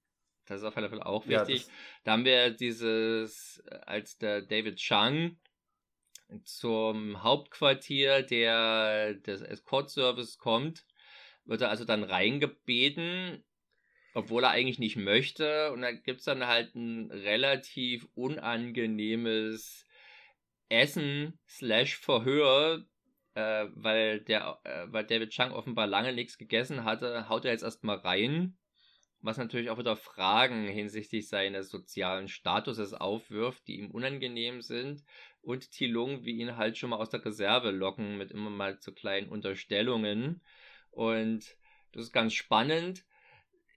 Das 0.47 0.61
ist 0.61 0.65
auf 0.65 0.77
alle 0.77 0.89
Fälle 0.89 1.05
auch 1.05 1.27
wichtig. 1.27 1.67
Ja, 1.67 1.73
da 2.05 2.13
haben 2.13 2.25
wir 2.25 2.51
dieses, 2.51 3.61
als 3.85 4.17
der 4.19 4.43
David 4.43 4.77
Chang 4.77 5.37
zum 6.45 7.25
Hauptquartier 7.25 8.23
der, 8.23 9.15
des 9.15 9.43
Escort-Service 9.43 10.39
kommt, 10.39 10.86
wird 11.47 11.63
er 11.63 11.71
also 11.71 11.85
dann 11.85 12.05
reingebeten, 12.05 13.45
obwohl 14.15 14.45
er 14.45 14.51
eigentlich 14.51 14.79
nicht 14.79 14.97
möchte. 14.97 15.73
Und 15.73 15.83
da 15.83 15.93
gibt 15.93 16.21
es 16.21 16.25
dann 16.25 16.47
halt 16.47 16.75
ein 16.75 17.11
relativ 17.11 18.07
unangenehmes 18.15 19.87
Essen 20.69 21.39
slash 21.49 21.97
Verhör, 21.97 22.85
äh, 23.35 23.67
weil 23.75 24.21
der, 24.21 24.59
äh, 24.65 24.87
weil 24.89 25.05
David 25.05 25.31
Chang 25.31 25.53
offenbar 25.53 25.87
lange 25.87 26.13
nichts 26.13 26.39
gegessen 26.39 26.85
hatte, 26.85 27.29
haut 27.29 27.45
er 27.45 27.53
jetzt 27.53 27.63
erstmal 27.63 27.99
rein. 27.99 28.57
Was 29.21 29.39
natürlich 29.39 29.71
auch 29.71 29.79
wieder 29.79 29.97
Fragen 29.97 30.69
hinsichtlich 30.69 31.29
seines 31.29 31.71
sozialen 31.71 32.29
Statuses 32.29 32.93
aufwirft, 32.95 33.67
die 33.67 33.79
ihm 33.79 33.91
unangenehm 33.91 34.61
sind. 34.61 35.05
Und 35.41 35.71
Tilung, 35.71 36.25
wie 36.25 36.39
ihn 36.39 36.57
halt 36.57 36.77
schon 36.77 36.91
mal 36.91 36.97
aus 36.97 37.11
der 37.11 37.25
Reserve 37.25 37.71
locken 37.71 38.19
mit 38.19 38.31
immer 38.31 38.51
mal 38.51 38.79
zu 38.79 38.93
kleinen 38.93 39.29
Unterstellungen. 39.29 40.43
Und 40.97 41.57
das 41.93 42.05
ist 42.05 42.13
ganz 42.13 42.33
spannend. 42.33 43.05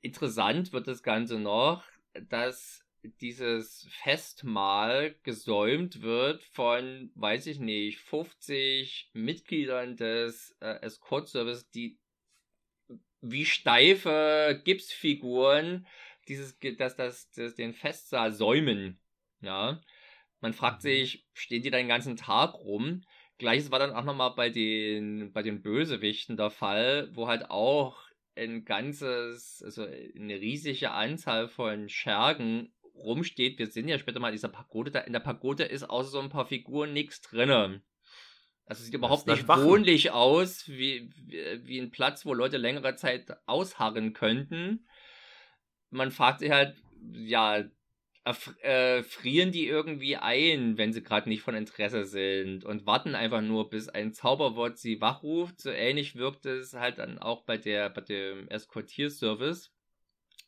Interessant 0.02 0.72
wird 0.72 0.88
das 0.88 1.04
Ganze 1.04 1.38
noch, 1.38 1.84
dass 2.30 2.86
dieses 3.20 3.88
Festmahl 3.91 5.16
gesäumt 5.24 6.02
wird 6.02 6.41
von, 6.44 7.12
weiß 7.16 7.48
ich 7.48 7.60
nicht, 7.60 8.00
50 8.00 9.12
Mitgliedern 9.14 9.98
des 9.98 10.56
äh, 10.62 10.82
Escort 10.82 11.28
Service, 11.28 11.70
die 11.72 12.00
wie 13.22 13.46
steife 13.46 14.62
Gipsfiguren 14.64 15.86
dieses, 16.30 16.58
dass 16.78 16.96
das, 16.96 17.32
das 17.32 17.56
den 17.56 17.74
Festsaal 17.74 18.32
säumen. 18.32 18.98
Ja. 19.41 19.82
Man 20.40 20.54
fragt 20.54 20.84
mhm. 20.84 20.88
sich, 20.88 21.28
stehen 21.34 21.64
die 21.64 21.70
da 21.70 21.78
den 21.78 21.90
ganzen 21.90 22.16
Tag 22.16 22.54
rum? 22.54 23.04
Gleiches 23.40 23.72
war 23.72 23.80
dann 23.80 23.94
auch 23.94 24.03
nochmal 24.03 24.34
bei 24.36 24.49
den, 24.49 25.32
bei 25.32 25.41
den 25.41 25.61
Bösewichten 25.61 26.38
der 26.38 26.52
Fall, 26.52 27.10
wo 27.14 27.28
halt 27.28 27.49
auch 27.49 27.98
ein 28.36 28.66
ganzes, 28.66 29.64
also 29.64 29.84
eine 29.84 30.40
riesige 30.40 30.91
Anzahl 30.91 31.48
von 31.48 31.90
Schergen 31.90 32.74
rumsteht. 32.95 33.57
Wir 33.57 33.68
sehen 33.68 33.88
ja 33.88 33.98
später 33.98 34.20
mal 34.20 34.28
in 34.28 34.36
dieser 34.36 34.49
Pagode, 34.49 34.91
da 34.91 34.99
in 34.99 35.14
der 35.14 35.22
Pagode 35.22 35.64
ist 35.64 35.90
außer 35.90 36.10
so 36.10 36.20
ein 36.20 36.30
paar 36.30 36.45
Figuren 36.45 36.94
nichts 36.94 37.22
drin. 37.22 37.82
Also 38.66 38.84
sieht 38.84 38.94
überhaupt 38.94 39.26
nicht 39.26 39.48
wohnlich 39.48 40.11
aus, 40.11 40.68
wie, 40.68 41.10
wie, 41.16 41.66
wie 41.66 41.80
ein 41.80 41.91
Platz, 41.91 42.26
wo 42.26 42.34
Leute 42.34 42.57
längere 42.57 42.95
Zeit 42.95 43.26
ausharren 43.48 44.14
könnten. 44.14 44.86
Man 45.90 46.11
fragt 46.11 46.41
sich 46.41 46.52
halt, 46.52 46.76
ja, 47.14 47.64
äh, 48.62 49.04
frieren 49.04 49.52
die 49.52 49.68
irgendwie 49.68 50.18
ein, 50.18 50.78
wenn 50.78 50.94
sie 50.94 51.04
gerade 51.04 51.30
nicht 51.30 51.42
von 51.42 51.56
Interesse 51.56 52.06
sind 52.06 52.66
und 52.66 52.86
warten 52.86 53.16
einfach 53.16 53.42
nur, 53.42 53.70
bis 53.70 53.90
ein 53.90 54.14
Zauberwort 54.14 54.78
sie 54.78 55.02
wachruft. 55.02 55.62
So 55.62 55.72
ähnlich 55.72 56.16
wirkt 56.16 56.46
es 56.46 56.74
halt 56.74 57.00
dann 57.00 57.20
auch 57.20 57.44
bei 57.46 57.58
der 57.58 57.90
bei 57.90 58.02
dem 58.02 58.48
Eskortierservice. 58.50 59.72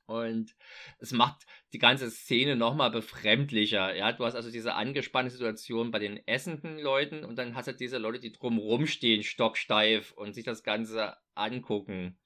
Und 0.06 0.56
es 1.00 1.14
macht 1.14 1.46
die 1.74 1.80
ganze 1.80 2.12
Szene 2.12 2.56
nochmal 2.58 2.92
befremdlicher. 2.92 3.96
Ja, 3.96 4.12
du 4.12 4.26
hast 4.26 4.36
also 4.36 4.52
diese 4.52 4.74
angespannte 4.74 5.32
Situation 5.32 5.92
bei 5.92 6.00
den 6.00 6.18
essenden 6.28 6.80
Leuten 6.80 7.24
und 7.24 7.38
dann 7.38 7.56
hast 7.56 7.68
du 7.68 7.74
diese 7.74 7.98
Leute, 7.98 8.20
die 8.20 8.34
drumrum 8.34 8.88
stehen, 8.88 9.24
stocksteif 9.24 10.12
und 10.12 10.34
sich 10.34 10.44
das 10.44 10.64
Ganze 10.64 11.16
angucken. 11.34 12.18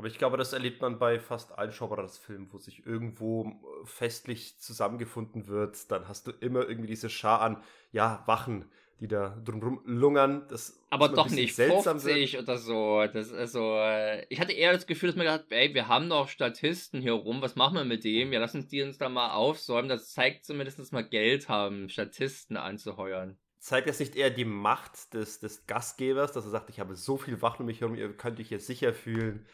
Aber 0.00 0.08
ich 0.08 0.16
glaube, 0.16 0.38
das 0.38 0.54
erlebt 0.54 0.80
man 0.80 0.98
bei 0.98 1.20
fast 1.20 1.58
allen 1.58 1.72
Genres-Filmen, 1.72 2.50
wo 2.50 2.56
sich 2.56 2.86
irgendwo 2.86 3.44
äh, 3.44 3.84
festlich 3.84 4.58
zusammengefunden 4.58 5.46
wird. 5.46 5.90
Dann 5.90 6.08
hast 6.08 6.26
du 6.26 6.30
immer 6.30 6.66
irgendwie 6.66 6.86
diese 6.86 7.10
Schar 7.10 7.42
an, 7.42 7.62
ja, 7.92 8.22
Wachen, 8.24 8.64
die 9.00 9.08
da 9.08 9.38
drumrum 9.44 9.82
lungern. 9.84 10.46
Das 10.48 10.80
aber 10.88 11.10
doch 11.10 11.28
nicht 11.28 11.54
seltsam 11.54 12.00
50 12.00 12.32
wird. 12.32 12.42
oder 12.44 12.56
so. 12.56 13.04
Das 13.12 13.30
ist 13.30 13.52
so. 13.52 13.76
Äh, 13.76 14.24
ich 14.30 14.40
hatte 14.40 14.52
eher 14.52 14.72
das 14.72 14.86
Gefühl, 14.86 15.10
dass 15.10 15.16
man 15.16 15.26
gedacht, 15.26 15.44
ey, 15.52 15.74
wir 15.74 15.86
haben 15.86 16.08
noch 16.08 16.28
Statisten 16.28 17.02
hier 17.02 17.12
rum, 17.12 17.42
was 17.42 17.54
machen 17.54 17.74
wir 17.74 17.84
mit 17.84 18.02
dem? 18.02 18.32
Ja, 18.32 18.40
lass 18.40 18.54
uns 18.54 18.68
die 18.68 18.80
uns 18.80 18.96
da 18.96 19.10
mal 19.10 19.32
aufsäumen. 19.32 19.90
Das 19.90 20.14
zeigt 20.14 20.46
zumindest, 20.46 20.78
dass 20.78 20.92
wir 20.92 21.02
Geld 21.02 21.50
haben, 21.50 21.90
Statisten 21.90 22.56
anzuheuern 22.56 23.36
zeigt 23.58 23.90
das 23.90 24.00
nicht 24.00 24.16
eher 24.16 24.30
die 24.30 24.46
Macht 24.46 25.12
des, 25.12 25.40
des 25.40 25.66
Gastgebers, 25.66 26.32
dass 26.32 26.46
er 26.46 26.50
sagt, 26.50 26.70
ich 26.70 26.80
habe 26.80 26.94
so 26.94 27.18
viel 27.18 27.42
Wachen 27.42 27.60
um 27.60 27.66
mich 27.66 27.82
herum, 27.82 27.94
ihr 27.94 28.10
könnt 28.16 28.40
euch 28.40 28.48
hier 28.48 28.58
sicher 28.58 28.94
fühlen. 28.94 29.44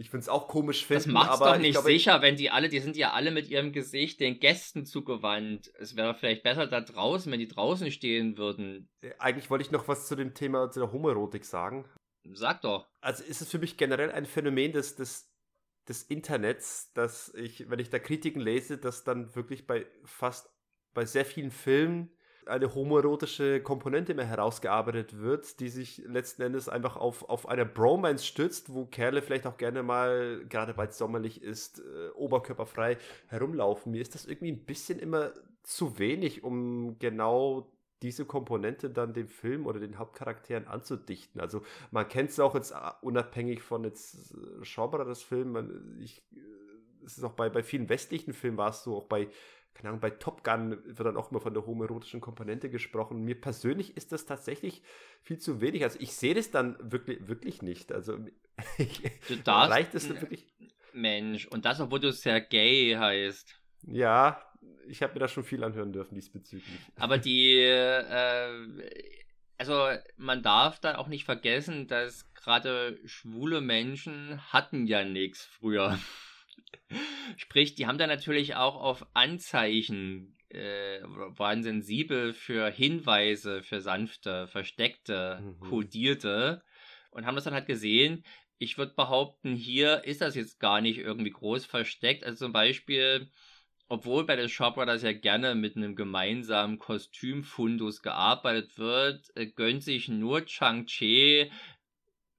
Ich 0.00 0.10
finde 0.10 0.22
es 0.22 0.28
auch 0.28 0.46
komisch 0.46 0.86
finden. 0.86 1.04
Das 1.04 1.12
macht's 1.12 1.40
aber 1.40 1.54
doch 1.54 1.58
nicht 1.58 1.72
glaube, 1.72 1.90
sicher, 1.90 2.22
wenn 2.22 2.36
die 2.36 2.50
alle, 2.50 2.68
die 2.68 2.78
sind 2.78 2.96
ja 2.96 3.12
alle 3.12 3.32
mit 3.32 3.48
ihrem 3.48 3.72
Gesicht 3.72 4.20
den 4.20 4.38
Gästen 4.38 4.86
zugewandt. 4.86 5.72
Es 5.76 5.96
wäre 5.96 6.14
vielleicht 6.14 6.44
besser 6.44 6.68
da 6.68 6.80
draußen, 6.80 7.30
wenn 7.32 7.40
die 7.40 7.48
draußen 7.48 7.90
stehen 7.90 8.38
würden. 8.38 8.88
Äh, 9.00 9.10
eigentlich 9.18 9.50
wollte 9.50 9.64
ich 9.64 9.72
noch 9.72 9.88
was 9.88 10.06
zu 10.06 10.14
dem 10.14 10.34
Thema 10.34 10.70
zu 10.70 10.78
der 10.78 10.92
Homoerotik 10.92 11.44
sagen. 11.44 11.84
Sag 12.32 12.62
doch. 12.62 12.86
Also 13.00 13.24
ist 13.24 13.42
es 13.42 13.50
für 13.50 13.58
mich 13.58 13.76
generell 13.76 14.12
ein 14.12 14.24
Phänomen 14.24 14.70
des, 14.70 14.94
des, 14.94 15.32
des 15.88 16.04
Internets, 16.04 16.92
dass 16.92 17.34
ich, 17.34 17.68
wenn 17.68 17.80
ich 17.80 17.90
da 17.90 17.98
Kritiken 17.98 18.40
lese, 18.40 18.78
dass 18.78 19.02
dann 19.02 19.34
wirklich 19.34 19.66
bei 19.66 19.84
fast 20.04 20.48
bei 20.94 21.06
sehr 21.06 21.24
vielen 21.24 21.50
Filmen 21.50 22.16
eine 22.48 22.74
homoerotische 22.74 23.60
Komponente 23.60 24.14
mehr 24.14 24.26
herausgearbeitet 24.26 25.20
wird, 25.20 25.60
die 25.60 25.68
sich 25.68 26.02
letzten 26.06 26.42
Endes 26.42 26.68
einfach 26.68 26.96
auf, 26.96 27.28
auf 27.28 27.48
eine 27.48 27.66
Bromance 27.66 28.26
stützt, 28.26 28.72
wo 28.72 28.86
Kerle 28.86 29.22
vielleicht 29.22 29.46
auch 29.46 29.56
gerne 29.56 29.82
mal, 29.82 30.44
gerade 30.48 30.76
weil 30.76 30.88
es 30.88 30.98
sommerlich 30.98 31.42
ist, 31.42 31.80
äh, 31.80 32.08
oberkörperfrei 32.14 32.98
herumlaufen. 33.28 33.92
Mir 33.92 34.02
ist 34.02 34.14
das 34.14 34.26
irgendwie 34.26 34.52
ein 34.52 34.64
bisschen 34.64 34.98
immer 34.98 35.32
zu 35.62 35.98
wenig, 35.98 36.44
um 36.44 36.98
genau 36.98 37.70
diese 38.02 38.24
Komponente 38.24 38.90
dann 38.90 39.12
dem 39.12 39.28
Film 39.28 39.66
oder 39.66 39.80
den 39.80 39.98
Hauptcharakteren 39.98 40.66
anzudichten. 40.66 41.40
Also 41.40 41.62
man 41.90 42.08
kennt 42.08 42.30
es 42.30 42.40
auch 42.40 42.54
jetzt 42.54 42.72
äh, 42.72 42.76
unabhängig 43.02 43.62
von 43.62 43.84
jetzt 43.84 44.32
äh, 44.32 44.62
Genre 44.62 45.04
des 45.04 45.22
Films. 45.22 45.70
Ich, 46.00 46.22
äh, 46.32 47.04
es 47.04 47.18
ist 47.18 47.24
auch 47.24 47.32
bei, 47.32 47.48
bei 47.48 47.62
vielen 47.62 47.88
westlichen 47.88 48.32
Filmen 48.32 48.56
war 48.56 48.70
es 48.70 48.82
so, 48.82 48.96
auch 48.96 49.06
bei 49.06 49.28
keine 49.78 49.90
Ahnung, 49.90 50.00
bei 50.00 50.10
Top 50.10 50.42
Gun 50.42 50.76
wird 50.84 51.06
dann 51.06 51.16
auch 51.16 51.30
immer 51.30 51.40
von 51.40 51.54
der 51.54 51.64
homoerotischen 51.64 52.20
Komponente 52.20 52.68
gesprochen. 52.68 53.24
Mir 53.24 53.40
persönlich 53.40 53.96
ist 53.96 54.10
das 54.10 54.26
tatsächlich 54.26 54.82
viel 55.22 55.38
zu 55.38 55.60
wenig. 55.60 55.84
Also 55.84 56.00
ich 56.00 56.14
sehe 56.14 56.34
das 56.34 56.50
dann 56.50 56.76
wirklich, 56.80 57.28
wirklich 57.28 57.62
nicht. 57.62 57.92
Also 57.92 58.18
du 59.28 59.36
darfst, 59.44 59.70
reicht 59.70 59.94
es 59.94 60.08
wirklich. 60.08 60.46
Mensch, 60.92 61.46
und 61.46 61.64
das, 61.64 61.78
obwohl 61.78 62.00
du 62.00 62.12
sehr 62.12 62.40
gay 62.40 62.96
heißt. 62.98 63.54
Ja, 63.86 64.42
ich 64.88 65.00
habe 65.00 65.12
mir 65.12 65.20
da 65.20 65.28
schon 65.28 65.44
viel 65.44 65.62
anhören 65.62 65.92
dürfen 65.92 66.16
diesbezüglich. 66.16 66.80
Aber 66.96 67.18
die, 67.18 67.54
äh, 67.60 68.50
also 69.58 69.90
man 70.16 70.42
darf 70.42 70.80
da 70.80 70.98
auch 70.98 71.06
nicht 71.06 71.24
vergessen, 71.24 71.86
dass 71.86 72.32
gerade 72.34 72.98
schwule 73.04 73.60
Menschen 73.60 74.40
hatten 74.52 74.88
ja 74.88 75.04
nichts 75.04 75.44
früher. 75.44 75.96
Sprich, 77.36 77.74
die 77.74 77.86
haben 77.86 77.98
da 77.98 78.06
natürlich 78.06 78.54
auch 78.54 78.76
auf 78.76 79.06
Anzeichen, 79.14 80.36
äh, 80.48 81.00
waren 81.02 81.62
sensibel 81.62 82.32
für 82.32 82.70
Hinweise, 82.70 83.62
für 83.62 83.80
sanfte, 83.80 84.46
versteckte, 84.48 85.40
mhm. 85.42 85.60
kodierte 85.60 86.62
und 87.10 87.26
haben 87.26 87.34
das 87.34 87.44
dann 87.44 87.54
halt 87.54 87.66
gesehen. 87.66 88.24
Ich 88.58 88.78
würde 88.78 88.94
behaupten, 88.94 89.54
hier 89.54 90.04
ist 90.04 90.20
das 90.20 90.34
jetzt 90.34 90.58
gar 90.58 90.80
nicht 90.80 90.98
irgendwie 90.98 91.30
groß 91.30 91.66
versteckt. 91.66 92.24
Also 92.24 92.46
zum 92.46 92.52
Beispiel, 92.52 93.30
obwohl 93.88 94.26
bei 94.26 94.36
den 94.36 94.48
Shaw 94.48 94.70
Brothers 94.72 95.02
ja 95.02 95.12
gerne 95.12 95.54
mit 95.54 95.76
einem 95.76 95.94
gemeinsamen 95.94 96.78
Kostümfundus 96.78 98.02
gearbeitet 98.02 98.78
wird, 98.78 99.30
äh, 99.36 99.46
gönnt 99.46 99.84
sich 99.84 100.08
nur 100.08 100.44
Chang-Chi 100.44 101.52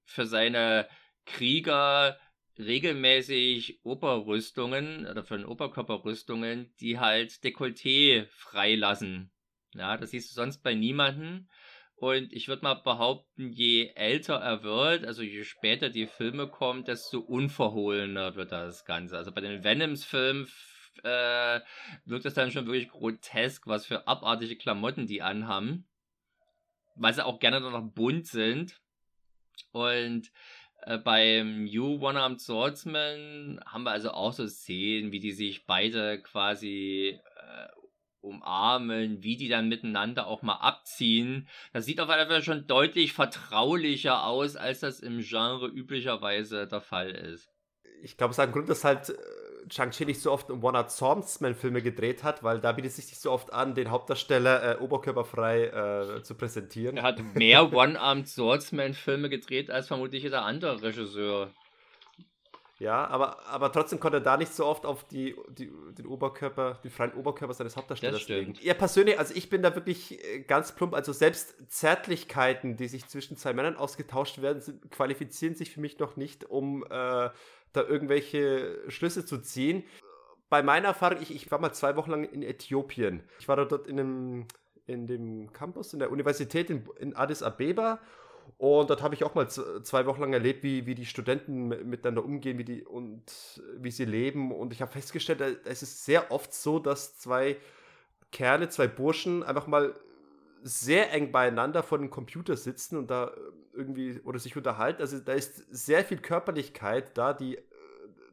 für 0.04 0.26
seine 0.26 0.88
Krieger 1.24 2.18
regelmäßig 2.60 3.80
Oberrüstungen 3.84 5.06
oder 5.06 5.24
von 5.24 5.44
Oberkörperrüstungen, 5.44 6.74
die 6.80 6.98
halt 6.98 7.30
Dekolleté 7.42 8.26
freilassen. 8.30 9.30
Ja, 9.74 9.96
das 9.96 10.10
siehst 10.10 10.30
du 10.30 10.34
sonst 10.34 10.62
bei 10.62 10.74
niemanden. 10.74 11.48
Und 12.00 12.32
ich 12.32 12.48
würde 12.48 12.62
mal 12.62 12.74
behaupten, 12.74 13.52
je 13.52 13.92
älter 13.94 14.36
er 14.36 14.62
wird, 14.62 15.04
also 15.04 15.22
je 15.22 15.44
später 15.44 15.90
die 15.90 16.06
Filme 16.06 16.48
kommen, 16.48 16.84
desto 16.84 17.20
unverhohlener 17.20 18.36
wird 18.36 18.52
das 18.52 18.86
Ganze. 18.86 19.18
Also 19.18 19.32
bei 19.32 19.42
den 19.42 19.62
Venoms-Filmen 19.62 20.48
äh, 21.02 21.60
wirkt 22.06 22.24
das 22.24 22.34
dann 22.34 22.50
schon 22.50 22.66
wirklich 22.66 22.88
grotesk, 22.88 23.66
was 23.66 23.84
für 23.84 24.08
abartige 24.08 24.56
Klamotten 24.56 25.06
die 25.06 25.20
anhaben. 25.20 25.86
Weil 26.96 27.12
sie 27.12 27.24
auch 27.24 27.38
gerne 27.38 27.60
noch 27.60 27.82
bunt 27.82 28.26
sind. 28.26 28.80
Und 29.72 30.32
äh, 30.82 30.98
beim 30.98 31.66
You 31.66 31.98
One-Armed 32.00 32.40
Swordsman 32.40 33.60
haben 33.66 33.84
wir 33.84 33.90
also 33.90 34.10
auch 34.10 34.32
so 34.32 34.46
Szenen, 34.46 35.12
wie 35.12 35.20
die 35.20 35.32
sich 35.32 35.66
beide 35.66 36.20
quasi 36.20 37.18
äh, 37.36 37.68
umarmen, 38.20 39.22
wie 39.22 39.36
die 39.36 39.48
dann 39.48 39.68
miteinander 39.68 40.26
auch 40.26 40.42
mal 40.42 40.56
abziehen. 40.56 41.48
Das 41.72 41.86
sieht 41.86 42.00
auf 42.00 42.08
jeden 42.08 42.28
Fall 42.28 42.42
schon 42.42 42.66
deutlich 42.66 43.12
vertraulicher 43.12 44.24
aus, 44.24 44.56
als 44.56 44.80
das 44.80 45.00
im 45.00 45.20
Genre 45.20 45.68
üblicherweise 45.68 46.66
der 46.66 46.80
Fall 46.80 47.10
ist. 47.10 47.50
Ich 48.02 48.16
glaube, 48.16 48.32
es 48.32 48.38
ist 48.38 48.44
ein 48.44 48.52
Grund, 48.52 48.68
dass 48.68 48.84
halt 48.84 49.14
Shang-Chi 49.70 50.04
nicht 50.04 50.20
so 50.20 50.32
oft 50.32 50.50
One 50.50 50.76
Art 50.76 50.90
Swordsman-Filme 50.90 51.82
gedreht 51.82 52.24
hat, 52.24 52.42
weil 52.42 52.60
da 52.60 52.72
bietet 52.72 52.90
es 52.90 52.96
sich 52.96 53.06
nicht 53.06 53.20
so 53.20 53.30
oft 53.30 53.52
an, 53.52 53.74
den 53.74 53.90
Hauptdarsteller 53.90 54.76
äh, 54.76 54.82
oberkörperfrei 54.82 55.64
äh, 56.18 56.22
zu 56.22 56.34
präsentieren. 56.34 56.96
Er 56.96 57.02
hat 57.04 57.22
mehr 57.34 57.72
One-Armed 57.72 58.28
Swordsman-Filme 58.28 59.28
gedreht 59.28 59.70
als 59.70 59.88
vermutlich 59.88 60.22
jeder 60.22 60.42
andere 60.42 60.82
Regisseur. 60.82 61.50
Ja, 62.80 63.06
aber, 63.08 63.46
aber 63.46 63.70
trotzdem 63.70 64.00
konnte 64.00 64.16
er 64.18 64.22
da 64.22 64.38
nicht 64.38 64.54
so 64.54 64.64
oft 64.64 64.86
auf 64.86 65.04
die, 65.04 65.36
die, 65.50 65.70
den 65.98 66.06
Oberkörper, 66.06 66.78
den 66.82 66.90
freien 66.90 67.12
Oberkörper 67.12 67.52
seines 67.52 67.76
Hauptdarstellers 67.76 68.26
legen. 68.26 68.54
Ja, 68.62 68.72
persönlich, 68.72 69.18
also 69.18 69.34
ich 69.34 69.50
bin 69.50 69.60
da 69.60 69.74
wirklich 69.74 70.24
äh, 70.24 70.40
ganz 70.40 70.72
plump, 70.72 70.94
also 70.94 71.12
selbst 71.12 71.56
Zärtlichkeiten, 71.70 72.78
die 72.78 72.88
sich 72.88 73.06
zwischen 73.06 73.36
zwei 73.36 73.52
Männern 73.52 73.76
ausgetauscht 73.76 74.40
werden, 74.40 74.62
sind, 74.62 74.90
qualifizieren 74.90 75.54
sich 75.54 75.70
für 75.70 75.80
mich 75.80 75.98
noch 75.98 76.16
nicht, 76.16 76.46
um 76.46 76.82
äh, 76.88 77.28
da 77.72 77.82
irgendwelche 77.82 78.78
Schlüsse 78.88 79.24
zu 79.24 79.38
ziehen. 79.38 79.84
Bei 80.48 80.62
meiner 80.62 80.88
Erfahrung, 80.88 81.22
ich, 81.22 81.34
ich 81.34 81.50
war 81.50 81.60
mal 81.60 81.72
zwei 81.72 81.96
Wochen 81.96 82.10
lang 82.10 82.24
in 82.24 82.42
Äthiopien. 82.42 83.22
Ich 83.38 83.48
war 83.48 83.56
dort 83.56 83.86
in, 83.86 84.00
einem, 84.00 84.46
in 84.86 85.06
dem 85.06 85.52
Campus, 85.52 85.92
in 85.92 86.00
der 86.00 86.10
Universität 86.10 86.70
in, 86.70 86.88
in 86.98 87.14
Addis 87.14 87.42
Abeba. 87.42 88.00
Und 88.58 88.90
dort 88.90 89.02
habe 89.02 89.14
ich 89.14 89.24
auch 89.24 89.34
mal 89.34 89.48
zwei 89.48 90.06
Wochen 90.06 90.20
lang 90.20 90.32
erlebt, 90.32 90.62
wie, 90.62 90.86
wie 90.86 90.94
die 90.94 91.06
Studenten 91.06 91.68
miteinander 91.68 92.24
umgehen 92.24 92.58
wie 92.58 92.64
die, 92.64 92.84
und 92.84 93.62
wie 93.76 93.90
sie 93.90 94.04
leben. 94.04 94.52
Und 94.52 94.72
ich 94.72 94.82
habe 94.82 94.90
festgestellt, 94.90 95.60
es 95.64 95.82
ist 95.82 96.04
sehr 96.04 96.32
oft 96.32 96.52
so, 96.52 96.78
dass 96.78 97.16
zwei 97.16 97.56
Kerle, 98.32 98.68
zwei 98.68 98.88
Burschen 98.88 99.42
einfach 99.42 99.66
mal 99.66 99.94
sehr 100.62 101.12
eng 101.12 101.32
beieinander 101.32 101.82
vor 101.82 101.98
dem 101.98 102.10
Computer 102.10 102.56
sitzen 102.56 102.96
und 102.96 103.10
da 103.10 103.32
irgendwie 103.72 104.20
oder 104.20 104.38
sich 104.38 104.56
unterhalten. 104.56 105.00
Also 105.00 105.18
da 105.18 105.32
ist 105.32 105.64
sehr 105.70 106.04
viel 106.04 106.18
Körperlichkeit 106.18 107.16
da, 107.16 107.32
die 107.32 107.56
äh, 107.56 107.62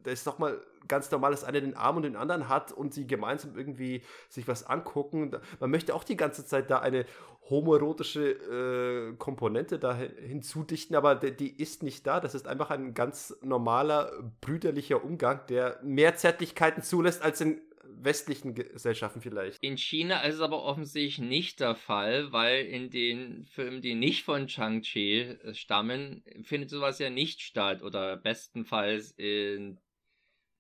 da 0.04 0.12
ist 0.12 0.26
doch 0.28 0.40
mal 0.40 0.60
ganz 0.88 1.12
normal, 1.12 1.32
dass 1.32 1.44
einer 1.44 1.62
den 1.62 1.76
Arm 1.76 1.98
und 1.98 2.04
den 2.04 2.16
anderen 2.16 2.48
hat 2.50 2.72
und 2.72 2.94
sie 2.94 3.08
gemeinsam 3.08 3.58
irgendwie 3.58 4.04
sich 4.30 4.48
was 4.48 4.66
angucken. 4.66 5.32
Man 5.60 5.70
möchte 5.70 5.94
auch 5.94 6.04
die 6.04 6.18
ganze 6.18 6.46
Zeit 6.46 6.70
da 6.70 6.80
eine 6.80 7.06
homoerotische 7.50 9.12
äh, 9.12 9.16
Komponente 9.18 9.80
da 9.80 9.96
hinzudichten, 9.96 10.96
aber 10.96 11.16
die 11.16 11.62
ist 11.62 11.84
nicht 11.84 12.06
da. 12.06 12.20
Das 12.20 12.36
ist 12.36 12.48
einfach 12.48 12.72
ein 12.72 12.94
ganz 12.94 13.38
normaler 13.42 14.12
brüderlicher 14.42 15.04
Umgang, 15.04 15.42
der 15.48 15.80
mehr 15.84 16.16
Zärtlichkeiten 16.16 16.84
zulässt 16.84 17.22
als 17.22 17.42
in 17.42 17.62
westlichen 18.04 18.54
Gesellschaften 18.54 19.22
vielleicht. 19.22 19.62
In 19.62 19.78
China 19.78 20.22
ist 20.22 20.36
es 20.36 20.42
aber 20.42 20.64
offensichtlich 20.64 21.20
nicht 21.20 21.60
der 21.60 21.76
Fall, 21.76 22.32
weil 22.32 22.66
in 22.66 22.90
den 22.90 23.46
Filmen, 23.46 23.82
die 23.82 23.96
nicht 23.96 24.24
von 24.24 24.48
Chang-Chi 24.48 25.38
stammen, 25.54 26.24
findet 26.44 26.70
sowas 26.70 27.00
ja 27.00 27.10
nicht 27.10 27.42
statt 27.42 27.82
oder 27.82 28.18
bestenfalls 28.18 29.12
in 29.12 29.80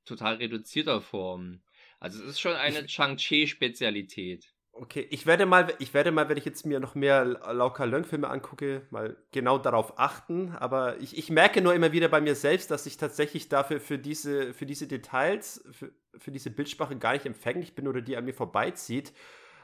total 0.05 0.35
reduzierter 0.35 1.01
Form. 1.01 1.61
Also 1.99 2.23
es 2.23 2.29
ist 2.29 2.39
schon 2.39 2.53
eine 2.53 2.85
Chang-Chi-Spezialität. 2.85 4.53
Okay, 4.79 5.07
ich 5.09 5.25
werde 5.25 5.47
mal, 5.47 5.73
ich 5.79 5.95
werde 5.95 6.11
mal, 6.11 6.29
wenn 6.29 6.37
ich 6.37 6.45
jetzt 6.45 6.63
mir 6.63 6.79
noch 6.79 6.93
mehr 6.93 7.25
Lau 7.25 7.71
Ka-Leung-Filme 7.71 8.29
angucke, 8.29 8.85
mal 8.91 9.17
genau 9.31 9.57
darauf 9.57 9.97
achten. 9.97 10.51
Aber 10.51 10.99
ich, 10.99 11.17
ich 11.17 11.31
merke 11.31 11.61
nur 11.61 11.73
immer 11.73 11.91
wieder 11.93 12.09
bei 12.09 12.21
mir 12.21 12.35
selbst, 12.35 12.69
dass 12.69 12.85
ich 12.85 12.97
tatsächlich 12.97 13.49
dafür 13.49 13.79
für 13.79 13.97
diese, 13.97 14.53
für 14.53 14.67
diese 14.67 14.87
Details, 14.87 15.63
für, 15.71 15.91
für 16.15 16.31
diese 16.31 16.51
Bildsprache 16.51 16.95
gar 16.95 17.13
nicht 17.13 17.25
empfänglich 17.25 17.73
bin 17.73 17.87
oder 17.87 18.01
die 18.01 18.17
an 18.17 18.25
mir 18.25 18.35
vorbeizieht, 18.35 19.13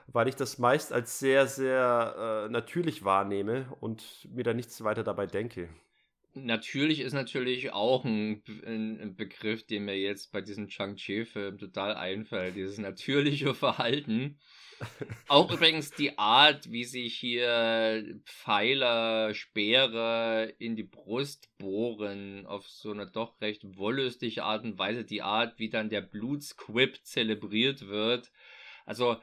weil 0.07 0.27
ich 0.27 0.35
das 0.35 0.57
meist 0.57 0.91
als 0.91 1.19
sehr, 1.19 1.45
sehr 1.45 2.45
äh, 2.47 2.51
natürlich 2.51 3.05
wahrnehme 3.05 3.67
und 3.81 4.27
mir 4.33 4.43
da 4.43 4.55
nichts 4.55 4.83
weiter 4.83 5.03
dabei 5.03 5.27
denke. 5.27 5.69
Natürlich 6.33 7.01
ist 7.01 7.13
natürlich 7.13 7.71
auch 7.71 8.03
ein, 8.03 8.41
ein 8.65 9.15
Begriff, 9.15 9.63
der 9.67 9.79
mir 9.79 9.95
jetzt 9.95 10.31
bei 10.31 10.41
diesem 10.41 10.67
Chang-Chi-Film 10.67 11.59
total 11.59 11.93
einfällt, 11.93 12.55
dieses 12.55 12.79
natürliche 12.79 13.53
Verhalten. 13.53 14.39
Auch 15.27 15.51
übrigens 15.51 15.91
die 15.91 16.17
Art, 16.17 16.71
wie 16.71 16.83
sich 16.83 17.15
hier 17.15 18.19
Pfeiler, 18.25 19.33
Speere 19.33 20.53
in 20.59 20.75
die 20.75 20.83
Brust 20.83 21.49
bohren, 21.57 22.45
auf 22.45 22.67
so 22.67 22.91
eine 22.91 23.07
doch 23.07 23.39
recht 23.41 23.77
wollüstige 23.77 24.43
Art 24.43 24.63
und 24.63 24.77
Weise, 24.77 25.03
die 25.03 25.21
Art, 25.21 25.59
wie 25.59 25.69
dann 25.69 25.89
der 25.89 26.01
Blutsquib 26.01 26.97
zelebriert 27.03 27.87
wird. 27.87 28.31
Also, 28.85 29.17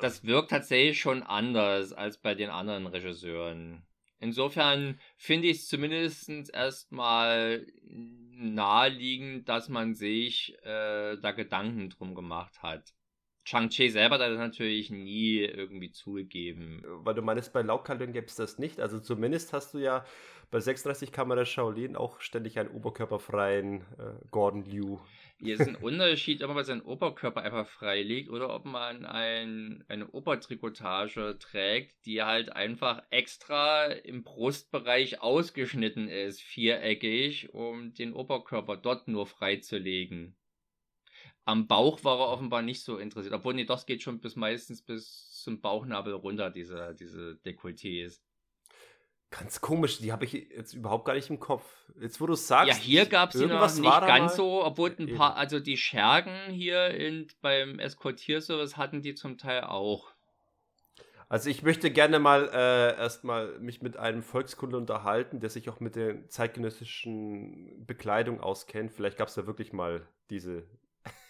das 0.00 0.24
wirkt 0.24 0.50
tatsächlich 0.50 1.00
schon 1.00 1.22
anders 1.22 1.92
als 1.92 2.18
bei 2.18 2.34
den 2.34 2.50
anderen 2.50 2.86
Regisseuren. 2.86 3.82
Insofern 4.20 5.00
finde 5.16 5.48
ich 5.48 5.58
es 5.58 5.68
zumindest 5.68 6.30
erstmal 6.52 7.66
naheliegend, 7.82 9.48
dass 9.48 9.68
man 9.68 9.94
sich 9.94 10.54
äh, 10.62 11.16
da 11.16 11.32
Gedanken 11.32 11.90
drum 11.90 12.14
gemacht 12.14 12.62
hat. 12.62 12.94
Shang-Chi 13.50 13.90
selber 13.90 14.14
hat 14.14 14.30
das 14.30 14.38
natürlich 14.38 14.90
nie 14.90 15.38
irgendwie 15.38 15.90
zugegeben. 15.90 16.84
Weil 16.86 17.14
du 17.14 17.22
meinst, 17.22 17.52
bei 17.52 17.62
Laukkalön 17.62 18.12
gäbe 18.12 18.26
es 18.26 18.36
das 18.36 18.58
nicht. 18.58 18.78
Also 18.78 19.00
zumindest 19.00 19.52
hast 19.52 19.74
du 19.74 19.78
ja 19.78 20.04
bei 20.52 20.60
36 20.60 21.10
Kamera 21.10 21.44
Shaolin 21.44 21.96
auch 21.96 22.20
ständig 22.20 22.60
einen 22.60 22.70
oberkörperfreien 22.70 23.80
äh, 23.98 24.24
Gordon 24.30 24.64
Liu. 24.64 24.98
Hier 25.40 25.54
ist 25.54 25.66
ein 25.66 25.74
Unterschied, 25.82 26.44
ob 26.44 26.54
man 26.54 26.64
seinen 26.64 26.82
Oberkörper 26.82 27.42
einfach 27.42 27.66
frei 27.66 28.02
legt 28.02 28.30
oder 28.30 28.54
ob 28.54 28.66
man 28.66 29.04
ein, 29.04 29.84
eine 29.88 30.06
Obertrikotage 30.06 31.36
trägt, 31.40 32.06
die 32.06 32.22
halt 32.22 32.52
einfach 32.52 33.02
extra 33.10 33.86
im 33.86 34.22
Brustbereich 34.22 35.22
ausgeschnitten 35.22 36.08
ist, 36.08 36.40
viereckig, 36.40 37.52
um 37.52 37.94
den 37.94 38.12
Oberkörper 38.12 38.76
dort 38.76 39.08
nur 39.08 39.26
freizulegen. 39.26 40.36
Am 41.50 41.66
Bauch 41.66 42.04
war 42.04 42.20
er 42.20 42.28
offenbar 42.28 42.62
nicht 42.62 42.84
so 42.84 42.96
interessiert. 42.96 43.34
Obwohl, 43.34 43.54
nee, 43.54 43.64
das 43.64 43.84
geht 43.84 44.02
schon 44.02 44.20
bis 44.20 44.36
meistens 44.36 44.82
bis 44.82 45.32
zum 45.42 45.60
Bauchnabel 45.60 46.14
runter, 46.14 46.48
diese, 46.48 46.94
diese 46.94 47.40
Dekolletés. 47.44 48.20
Ganz 49.30 49.60
komisch, 49.60 49.98
die 49.98 50.12
habe 50.12 50.24
ich 50.26 50.32
jetzt 50.32 50.74
überhaupt 50.74 51.06
gar 51.06 51.14
nicht 51.14 51.28
im 51.28 51.40
Kopf. 51.40 51.64
Jetzt, 52.00 52.20
wo 52.20 52.26
du 52.26 52.34
sagst. 52.34 52.68
Ja, 52.68 52.76
hier 52.76 53.06
gab 53.06 53.34
es 53.34 53.40
noch 53.40 53.74
nicht 53.74 54.00
ganz 54.00 54.36
so, 54.36 54.64
obwohl 54.64 54.94
ein 54.96 55.16
paar, 55.16 55.34
also 55.34 55.58
die 55.58 55.76
Schergen 55.76 56.52
hier 56.52 56.88
in, 56.88 57.26
beim 57.40 57.80
Eskortierservice 57.80 58.76
hatten 58.76 59.02
die 59.02 59.14
zum 59.16 59.36
Teil 59.36 59.64
auch. 59.64 60.12
Also 61.28 61.50
ich 61.50 61.64
möchte 61.64 61.90
gerne 61.90 62.20
mal 62.20 62.48
äh, 62.52 62.96
erstmal 62.96 63.58
mich 63.58 63.82
mit 63.82 63.96
einem 63.96 64.22
Volkskundler 64.22 64.78
unterhalten, 64.78 65.40
der 65.40 65.50
sich 65.50 65.68
auch 65.68 65.80
mit 65.80 65.96
der 65.96 66.28
zeitgenössischen 66.28 67.84
Bekleidung 67.86 68.40
auskennt. 68.40 68.92
Vielleicht 68.92 69.16
gab 69.16 69.26
es 69.26 69.34
da 69.34 69.48
wirklich 69.48 69.72
mal 69.72 70.06
diese 70.28 70.64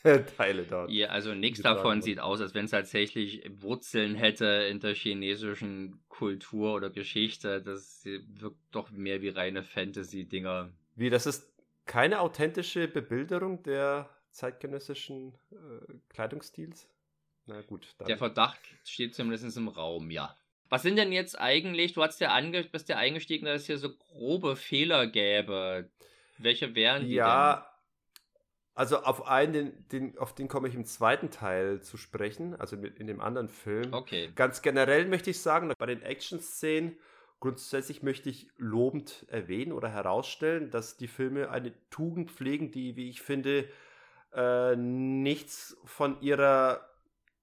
Teile 0.36 0.62
dort. 0.64 0.90
Ja, 0.90 1.08
also 1.08 1.34
nichts 1.34 1.60
davon 1.60 2.00
sieht 2.00 2.20
aus, 2.20 2.40
als 2.40 2.54
wenn 2.54 2.64
es 2.64 2.70
tatsächlich 2.70 3.42
Wurzeln 3.60 4.14
hätte 4.14 4.46
in 4.70 4.80
der 4.80 4.94
chinesischen 4.94 6.02
Kultur 6.08 6.74
oder 6.74 6.90
Geschichte. 6.90 7.60
Das 7.60 8.04
wirkt 8.04 8.58
doch 8.70 8.90
mehr 8.90 9.20
wie 9.20 9.28
reine 9.28 9.62
Fantasy-Dinger. 9.62 10.70
Wie, 10.96 11.10
das 11.10 11.26
ist 11.26 11.52
keine 11.86 12.20
authentische 12.20 12.88
Bebilderung 12.88 13.62
der 13.62 14.08
zeitgenössischen 14.30 15.34
äh, 15.50 15.94
Kleidungsstils? 16.08 16.88
Na 17.46 17.60
gut. 17.62 17.94
Dann. 17.98 18.08
Der 18.08 18.16
Verdacht 18.16 18.60
steht 18.84 19.14
zumindest 19.14 19.56
im 19.56 19.68
Raum, 19.68 20.10
ja. 20.10 20.36
Was 20.68 20.82
sind 20.82 20.96
denn 20.96 21.10
jetzt 21.10 21.38
eigentlich, 21.38 21.94
du 21.94 22.02
hast 22.02 22.20
ja 22.20 22.30
ange 22.30 22.62
bist 22.62 22.88
ja 22.88 22.96
eingestiegen, 22.96 23.46
dass 23.46 23.62
es 23.62 23.66
hier 23.66 23.78
so 23.78 23.92
grobe 23.92 24.54
Fehler 24.54 25.08
gäbe. 25.08 25.90
Welche 26.38 26.76
wären 26.76 27.06
die 27.06 27.14
ja, 27.14 27.56
denn? 27.56 27.64
Also 28.80 28.96
auf 29.02 29.26
einen, 29.26 29.52
den, 29.52 29.88
den, 29.92 30.18
auf 30.18 30.34
den 30.34 30.48
komme 30.48 30.68
ich 30.68 30.74
im 30.74 30.86
zweiten 30.86 31.30
Teil 31.30 31.82
zu 31.82 31.96
sprechen, 31.96 32.58
also 32.58 32.76
in 32.76 33.06
dem 33.06 33.20
anderen 33.20 33.48
Film. 33.48 33.92
Okay. 33.92 34.30
Ganz 34.34 34.62
generell 34.62 35.06
möchte 35.06 35.30
ich 35.30 35.40
sagen, 35.40 35.72
bei 35.78 35.86
den 35.86 36.02
Action-Szenen 36.02 36.96
Grundsätzlich 37.40 38.02
möchte 38.02 38.28
ich 38.28 38.48
lobend 38.58 39.24
erwähnen 39.30 39.72
oder 39.72 39.88
herausstellen, 39.88 40.70
dass 40.70 40.98
die 40.98 41.08
Filme 41.08 41.48
eine 41.50 41.72
Tugend 41.88 42.30
pflegen, 42.30 42.70
die, 42.70 42.96
wie 42.96 43.08
ich 43.08 43.22
finde, 43.22 43.66
äh, 44.34 44.76
nichts 44.76 45.74
von 45.86 46.20
ihrer 46.20 46.86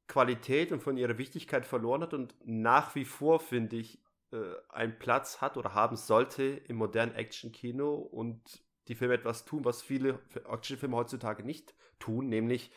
Qualität 0.07 0.72
und 0.72 0.84
von 0.84 0.97
ihrer 0.97 1.18
Wichtigkeit 1.18 1.65
verloren 1.65 2.03
hat 2.03 2.14
und 2.14 2.35
nach 2.45 2.93
wie 2.93 3.05
vor, 3.05 3.39
finde 3.39 3.77
ich, 3.77 3.99
äh, 4.31 4.38
einen 4.69 4.99
Platz 4.99 5.41
hat 5.41 5.57
oder 5.57 5.73
haben 5.73 5.95
sollte 5.95 6.43
im 6.43 6.76
modernen 6.76 7.15
Action-Kino 7.15 7.95
und 7.95 8.61
die 8.88 8.95
Filme 8.95 9.14
etwas 9.14 9.45
tun, 9.45 9.65
was 9.65 9.81
viele 9.81 10.19
Actionfilme 10.49 10.95
heutzutage 10.95 11.43
nicht 11.43 11.76
tun, 11.99 12.30
nämlich 12.30 12.72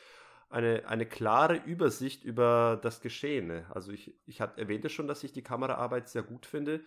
eine, 0.49 0.89
eine 0.89 1.07
klare 1.07 1.57
Übersicht 1.57 2.25
über 2.25 2.79
das 2.83 3.01
Geschehene. 3.01 3.67
Also 3.71 3.93
ich, 3.93 4.15
ich 4.27 4.41
hat, 4.41 4.59
erwähnte 4.59 4.89
schon, 4.89 5.07
dass 5.07 5.23
ich 5.23 5.33
die 5.33 5.43
Kameraarbeit 5.43 6.09
sehr 6.09 6.23
gut 6.23 6.45
finde 6.45 6.81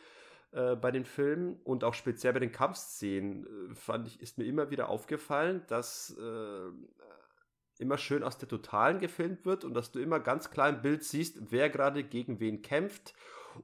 äh, 0.51 0.75
bei 0.75 0.91
den 0.91 1.05
Filmen 1.05 1.59
und 1.63 1.83
auch 1.83 1.93
speziell 1.93 2.33
bei 2.33 2.39
den 2.39 2.51
Kampfszenen 2.51 3.71
äh, 3.71 3.75
fand 3.75 4.07
ich, 4.07 4.21
ist 4.21 4.37
mir 4.37 4.45
immer 4.45 4.69
wieder 4.69 4.89
aufgefallen, 4.89 5.63
dass 5.67 6.15
äh, 6.19 6.71
immer 7.79 7.97
schön 7.97 8.23
aus 8.23 8.37
der 8.37 8.49
Totalen 8.49 8.99
gefilmt 8.99 9.45
wird 9.45 9.63
und 9.63 9.73
dass 9.73 9.91
du 9.91 9.99
immer 9.99 10.19
ganz 10.19 10.51
klar 10.51 10.69
im 10.69 10.81
Bild 10.81 11.03
siehst, 11.03 11.51
wer 11.51 11.69
gerade 11.69 12.03
gegen 12.03 12.39
wen 12.39 12.61
kämpft 12.61 13.15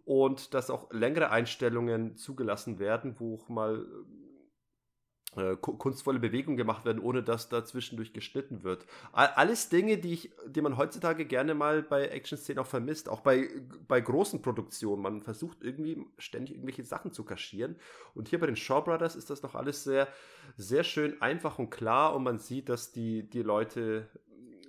und 0.05 0.53
dass 0.53 0.69
auch 0.69 0.91
längere 0.91 1.29
Einstellungen 1.29 2.15
zugelassen 2.15 2.79
werden, 2.79 3.19
wo 3.19 3.35
auch 3.35 3.49
mal 3.49 3.85
kunstvolle 5.61 6.19
Bewegungen 6.19 6.57
gemacht 6.57 6.85
werden, 6.85 6.99
ohne 6.99 7.21
dass 7.21 7.49
da 7.49 7.63
zwischendurch 7.63 8.13
geschnitten 8.13 8.63
wird. 8.63 8.85
Alles 9.11 9.69
Dinge, 9.69 9.97
die, 9.97 10.13
ich, 10.13 10.31
die 10.47 10.61
man 10.61 10.75
heutzutage 10.75 11.25
gerne 11.25 11.53
mal 11.53 11.83
bei 11.83 12.07
Action-Szenen 12.07 12.59
auch 12.59 12.67
vermisst, 12.67 13.09
auch 13.09 13.21
bei, 13.21 13.47
bei 13.87 14.01
großen 14.01 14.41
Produktionen. 14.41 15.03
Man 15.03 15.21
versucht 15.21 15.59
irgendwie 15.61 16.03
ständig 16.17 16.55
irgendwelche 16.55 16.83
Sachen 16.83 17.11
zu 17.11 17.23
kaschieren. 17.23 17.75
Und 18.15 18.27
hier 18.27 18.39
bei 18.39 18.47
den 18.47 18.55
Shaw 18.55 18.81
Brothers 18.81 19.15
ist 19.15 19.29
das 19.29 19.43
noch 19.43 19.55
alles 19.55 19.83
sehr, 19.83 20.07
sehr 20.57 20.83
schön 20.83 21.21
einfach 21.21 21.59
und 21.59 21.69
klar 21.69 22.15
und 22.15 22.23
man 22.23 22.39
sieht, 22.39 22.69
dass 22.69 22.91
die, 22.91 23.29
die 23.29 23.43
Leute 23.43 24.09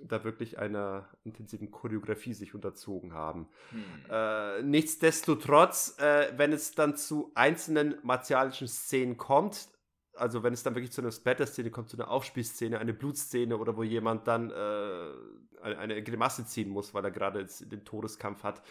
da 0.07 0.23
wirklich 0.23 0.57
einer 0.57 1.07
intensiven 1.23 1.71
Choreografie 1.71 2.33
sich 2.33 2.55
unterzogen 2.55 3.13
haben. 3.13 3.47
Hm. 3.69 3.83
Äh, 4.09 4.63
nichtsdestotrotz, 4.63 5.97
äh, 5.99 6.31
wenn 6.37 6.53
es 6.53 6.73
dann 6.73 6.95
zu 6.97 7.31
einzelnen 7.35 7.95
martialischen 8.03 8.67
Szenen 8.67 9.17
kommt, 9.17 9.67
also 10.15 10.43
wenn 10.43 10.53
es 10.53 10.63
dann 10.63 10.75
wirklich 10.75 10.91
zu 10.91 11.01
einer 11.01 11.11
Splatter-Szene 11.11 11.71
kommt, 11.71 11.89
zu 11.89 11.97
einer 11.97 12.09
Aufspielszene, 12.09 12.79
eine 12.79 12.93
Blutszene 12.93 13.57
oder 13.57 13.77
wo 13.77 13.83
jemand 13.83 14.27
dann 14.27 14.51
äh, 14.51 15.63
eine 15.63 16.03
Grimasse 16.03 16.45
ziehen 16.45 16.69
muss, 16.69 16.93
weil 16.93 17.03
er 17.05 17.11
gerade 17.11 17.45
den 17.45 17.85
Todeskampf 17.85 18.43
hat, 18.43 18.61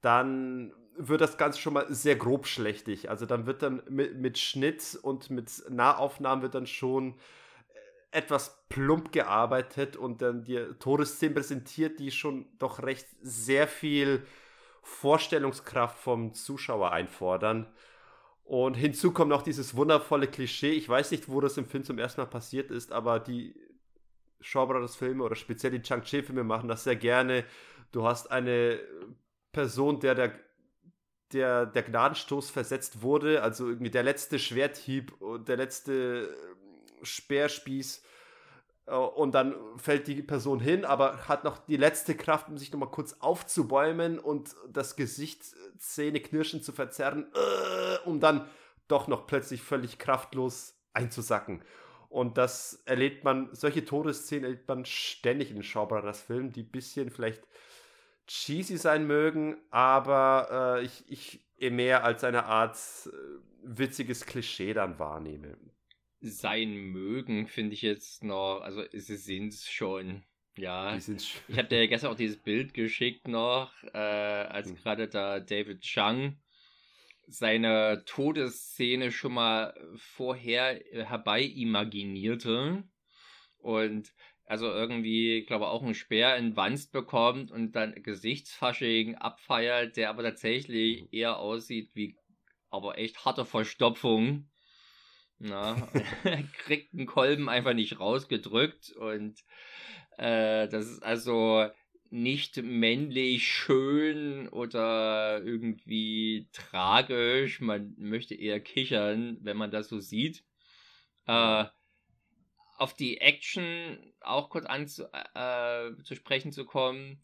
dann 0.00 0.72
wird 0.96 1.20
das 1.20 1.36
Ganze 1.36 1.60
schon 1.60 1.74
mal 1.74 1.86
sehr 1.92 2.16
grob 2.16 2.46
schlechtig. 2.46 3.10
Also 3.10 3.26
dann 3.26 3.46
wird 3.46 3.62
dann 3.62 3.82
mit, 3.88 4.16
mit 4.16 4.38
Schnitt 4.38 4.98
und 5.02 5.30
mit 5.30 5.50
Nahaufnahmen 5.68 6.42
wird 6.42 6.54
dann 6.54 6.66
schon 6.66 7.14
äh, 8.12 8.18
etwas 8.18 8.64
plump 8.68 9.12
gearbeitet 9.12 9.96
und 9.96 10.22
dann 10.22 10.44
die 10.44 10.58
Todesszenen 10.78 11.34
präsentiert, 11.34 12.00
die 12.00 12.10
schon 12.10 12.46
doch 12.58 12.82
recht 12.82 13.06
sehr 13.22 13.68
viel 13.68 14.26
Vorstellungskraft 14.82 15.98
vom 15.98 16.32
Zuschauer 16.34 16.92
einfordern. 16.92 17.66
Und 18.50 18.74
hinzu 18.74 19.12
kommt 19.12 19.28
noch 19.28 19.42
dieses 19.42 19.76
wundervolle 19.76 20.26
Klischee. 20.26 20.72
Ich 20.72 20.88
weiß 20.88 21.12
nicht, 21.12 21.28
wo 21.28 21.40
das 21.40 21.56
im 21.56 21.66
Film 21.66 21.84
zum 21.84 22.00
ersten 22.00 22.20
Mal 22.20 22.26
passiert 22.26 22.72
ist, 22.72 22.90
aber 22.90 23.20
die 23.20 23.54
Shaw 24.40 24.66
Brothers 24.66 24.96
Filme 24.96 25.22
oder 25.22 25.36
speziell 25.36 25.70
die 25.70 25.82
Chang-Chi 25.82 26.24
Filme 26.24 26.42
machen 26.42 26.68
das 26.68 26.82
sehr 26.82 26.96
gerne. 26.96 27.44
Du 27.92 28.04
hast 28.04 28.32
eine 28.32 28.80
Person, 29.52 30.00
der 30.00 30.16
der, 30.16 30.32
der 31.32 31.64
der 31.64 31.82
Gnadenstoß 31.84 32.50
versetzt 32.50 33.02
wurde, 33.02 33.40
also 33.40 33.68
irgendwie 33.68 33.92
der 33.92 34.02
letzte 34.02 34.40
Schwerthieb 34.40 35.12
und 35.20 35.46
der 35.46 35.56
letzte 35.56 36.36
Speerspieß 37.04 37.98
äh, 37.98 38.00
und 38.96 39.32
dann 39.32 39.54
fällt 39.76 40.06
die 40.06 40.22
Person 40.22 40.60
hin, 40.60 40.84
aber 40.84 41.28
hat 41.28 41.44
noch 41.44 41.58
die 41.58 41.76
letzte 41.76 42.14
Kraft, 42.14 42.48
um 42.48 42.58
sich 42.58 42.72
nochmal 42.72 42.90
kurz 42.90 43.16
aufzubäumen 43.20 44.18
und 44.18 44.54
das 44.68 44.96
Gesicht 44.96 45.42
äh, 45.42 45.78
zähneknirschend 45.78 46.64
zu 46.64 46.72
verzerren, 46.72 47.26
äh, 47.34 48.08
um 48.08 48.20
dann 48.20 48.48
doch 48.88 49.08
noch 49.08 49.26
plötzlich 49.26 49.62
völlig 49.62 49.98
kraftlos 49.98 50.74
einzusacken. 50.92 51.62
Und 52.08 52.38
das 52.38 52.82
erlebt 52.86 53.22
man, 53.22 53.48
solche 53.52 53.84
Todesszenen 53.84 54.44
erlebt 54.44 54.68
man 54.68 54.84
ständig 54.84 55.50
in 55.50 55.56
den 55.56 55.62
Shaw 55.62 55.86
Brothers 55.86 56.20
Filmen, 56.20 56.50
die 56.50 56.62
ein 56.62 56.70
bisschen 56.70 57.10
vielleicht 57.10 57.46
cheesy 58.26 58.76
sein 58.76 59.06
mögen, 59.06 59.56
aber 59.70 60.78
äh, 60.78 60.84
ich, 60.84 61.04
ich 61.60 61.70
mehr 61.70 62.04
als 62.04 62.24
eine 62.24 62.46
Art 62.46 62.76
äh, 63.06 63.10
witziges 63.62 64.26
Klischee 64.26 64.72
dann 64.72 64.98
wahrnehme 64.98 65.56
sein 66.20 66.74
mögen, 66.74 67.46
finde 67.46 67.74
ich 67.74 67.82
jetzt 67.82 68.24
noch, 68.24 68.60
also 68.60 68.82
sie 68.92 69.16
sind 69.16 69.48
es 69.52 69.68
schon. 69.68 70.22
Ja, 70.56 70.96
ich 70.96 71.36
habe 71.56 71.68
dir 71.68 71.80
ja 71.80 71.86
gestern 71.86 72.12
auch 72.12 72.16
dieses 72.16 72.36
Bild 72.36 72.74
geschickt 72.74 73.28
noch, 73.28 73.72
äh, 73.94 73.98
als 73.98 74.70
mhm. 74.70 74.76
gerade 74.76 75.08
da 75.08 75.40
David 75.40 75.80
Chang 75.80 76.38
seine 77.26 78.02
Todesszene 78.06 79.12
schon 79.12 79.34
mal 79.34 79.72
vorher 79.94 80.80
herbei 80.92 81.42
imaginierte 81.42 82.82
und 83.58 84.12
also 84.50 84.66
irgendwie, 84.66 85.38
ich 85.38 85.46
glaube, 85.46 85.68
auch 85.68 85.84
einen 85.84 85.94
Speer 85.94 86.36
in 86.36 86.56
Wanst 86.56 86.90
bekommt 86.90 87.52
und 87.52 87.76
dann 87.76 87.94
Gesichtsfasching 88.02 89.14
abfeiert, 89.14 89.96
der 89.96 90.10
aber 90.10 90.24
tatsächlich 90.24 91.02
mhm. 91.02 91.08
eher 91.12 91.38
aussieht 91.38 91.90
wie 91.94 92.16
aber 92.68 92.98
echt 92.98 93.24
harte 93.24 93.44
Verstopfung. 93.44 94.49
Na, 95.40 95.88
kriegt 96.64 96.92
einen 96.92 97.06
Kolben 97.06 97.48
einfach 97.48 97.72
nicht 97.72 97.98
rausgedrückt 97.98 98.92
und 98.92 99.42
äh, 100.18 100.68
das 100.68 100.86
ist 100.86 101.02
also 101.02 101.66
nicht 102.10 102.58
männlich 102.58 103.48
schön 103.48 104.48
oder 104.48 105.42
irgendwie 105.42 106.48
tragisch. 106.52 107.60
Man 107.60 107.94
möchte 107.96 108.34
eher 108.34 108.60
kichern, 108.60 109.38
wenn 109.40 109.56
man 109.56 109.70
das 109.70 109.88
so 109.88 109.98
sieht. 109.98 110.44
Äh, 111.26 111.64
auf 112.76 112.92
die 112.94 113.22
Action 113.22 114.12
auch 114.20 114.50
kurz 114.50 114.66
anzu, 114.66 115.04
äh, 115.34 115.92
zu 116.02 116.14
sprechen 116.16 116.52
zu 116.52 116.66
kommen. 116.66 117.22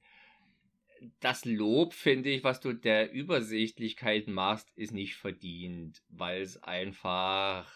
Das 1.20 1.44
Lob, 1.44 1.92
finde 1.92 2.30
ich, 2.30 2.44
was 2.44 2.60
du 2.60 2.72
der 2.72 3.12
Übersichtlichkeit 3.12 4.26
machst, 4.26 4.72
ist 4.76 4.92
nicht 4.92 5.16
verdient, 5.16 6.02
weil 6.08 6.40
es 6.40 6.62
einfach 6.62 7.70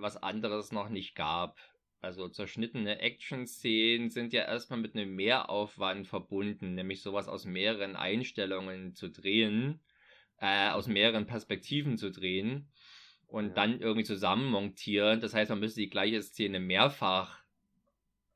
was 0.00 0.16
anderes 0.16 0.72
noch 0.72 0.88
nicht 0.88 1.14
gab. 1.14 1.58
Also 2.00 2.28
zerschnittene 2.28 3.00
Action-Szenen 3.00 4.10
sind 4.10 4.32
ja 4.32 4.42
erstmal 4.42 4.78
mit 4.78 4.94
einem 4.94 5.16
Mehraufwand 5.16 6.06
verbunden, 6.06 6.74
nämlich 6.74 7.02
sowas 7.02 7.28
aus 7.28 7.44
mehreren 7.44 7.96
Einstellungen 7.96 8.94
zu 8.94 9.10
drehen, 9.10 9.80
äh, 10.40 10.70
aus 10.70 10.86
mehreren 10.86 11.26
Perspektiven 11.26 11.98
zu 11.98 12.10
drehen 12.10 12.70
und 13.26 13.48
ja. 13.48 13.54
dann 13.54 13.80
irgendwie 13.80 14.04
zusammen 14.04 14.48
montieren. 14.48 15.20
Das 15.20 15.34
heißt, 15.34 15.50
man 15.50 15.58
müsste 15.60 15.80
die 15.80 15.90
gleiche 15.90 16.22
Szene 16.22 16.60
mehrfach 16.60 17.42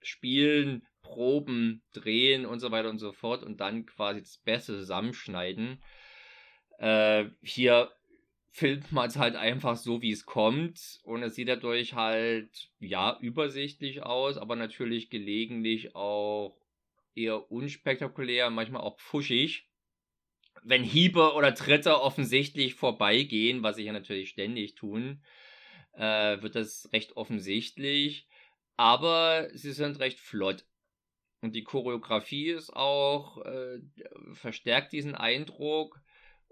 spielen, 0.00 0.84
proben, 1.02 1.82
drehen 1.92 2.46
und 2.46 2.58
so 2.58 2.72
weiter 2.72 2.90
und 2.90 2.98
so 2.98 3.12
fort 3.12 3.44
und 3.44 3.60
dann 3.60 3.86
quasi 3.86 4.20
das 4.20 4.38
Beste 4.38 4.76
zusammenschneiden. 4.76 5.80
Äh, 6.78 7.26
hier 7.42 7.92
filmt 8.52 8.92
man 8.92 9.08
es 9.08 9.16
halt 9.16 9.34
einfach 9.34 9.76
so, 9.76 10.02
wie 10.02 10.12
es 10.12 10.26
kommt. 10.26 11.00
Und 11.04 11.22
es 11.22 11.34
sieht 11.34 11.48
dadurch 11.48 11.94
halt, 11.94 12.70
ja, 12.78 13.18
übersichtlich 13.20 14.02
aus, 14.02 14.36
aber 14.36 14.56
natürlich 14.56 15.10
gelegentlich 15.10 15.96
auch 15.96 16.58
eher 17.14 17.50
unspektakulär, 17.50 18.50
manchmal 18.50 18.82
auch 18.82 18.98
pfuschig. 18.98 19.68
Wenn 20.62 20.84
Hiebe 20.84 21.32
oder 21.32 21.54
Tritte 21.54 22.00
offensichtlich 22.00 22.74
vorbeigehen, 22.74 23.62
was 23.62 23.76
sie 23.76 23.84
ja 23.84 23.92
natürlich 23.92 24.28
ständig 24.28 24.74
tun, 24.74 25.22
äh, 25.94 26.40
wird 26.42 26.54
das 26.54 26.90
recht 26.92 27.16
offensichtlich. 27.16 28.28
Aber 28.76 29.48
sie 29.54 29.72
sind 29.72 29.98
recht 29.98 30.20
flott. 30.20 30.66
Und 31.40 31.54
die 31.54 31.64
Choreografie 31.64 32.50
ist 32.50 32.70
auch, 32.70 33.38
äh, 33.44 33.80
verstärkt 34.34 34.92
diesen 34.92 35.14
Eindruck 35.14 36.00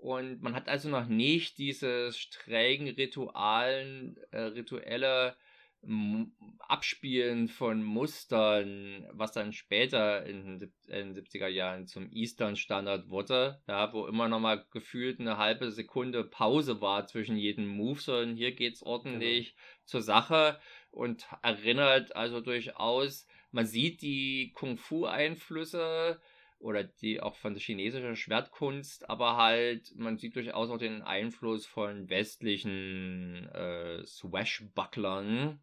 und 0.00 0.40
man 0.40 0.54
hat 0.54 0.68
also 0.68 0.88
noch 0.88 1.06
nicht 1.06 1.58
dieses 1.58 2.16
streng 2.16 2.88
ritualen, 2.88 4.16
äh, 4.30 4.40
rituelle 4.40 5.36
M 5.82 6.32
Abspielen 6.58 7.48
von 7.48 7.82
Mustern, 7.82 9.08
was 9.12 9.32
dann 9.32 9.52
später 9.52 10.24
in 10.24 10.58
den 10.88 11.14
70er 11.14 11.48
Jahren 11.48 11.86
zum 11.86 12.10
Eastern 12.12 12.54
Standard 12.54 13.08
wurde, 13.08 13.60
ja, 13.66 13.92
wo 13.92 14.06
immer 14.06 14.28
noch 14.28 14.40
mal 14.40 14.64
gefühlt 14.70 15.20
eine 15.20 15.36
halbe 15.36 15.70
Sekunde 15.72 16.22
Pause 16.22 16.80
war 16.80 17.06
zwischen 17.06 17.36
jedem 17.36 17.66
Move, 17.66 17.98
sondern 17.98 18.36
hier 18.36 18.52
geht's 18.52 18.82
ordentlich 18.82 19.54
genau. 19.54 19.62
zur 19.84 20.02
Sache 20.02 20.60
und 20.90 21.26
erinnert 21.42 22.14
also 22.14 22.40
durchaus, 22.40 23.26
man 23.50 23.66
sieht 23.66 24.00
die 24.02 24.52
Kung-Fu-Einflüsse, 24.54 26.20
oder 26.60 26.84
die 26.84 27.20
auch 27.20 27.36
von 27.36 27.54
der 27.54 27.62
chinesischen 27.62 28.16
Schwertkunst, 28.16 29.08
aber 29.08 29.36
halt, 29.36 29.92
man 29.96 30.18
sieht 30.18 30.36
durchaus 30.36 30.70
auch 30.70 30.78
den 30.78 31.02
Einfluss 31.02 31.66
von 31.66 32.08
westlichen 32.10 33.48
äh, 33.48 34.04
Swashbucklern, 34.06 35.58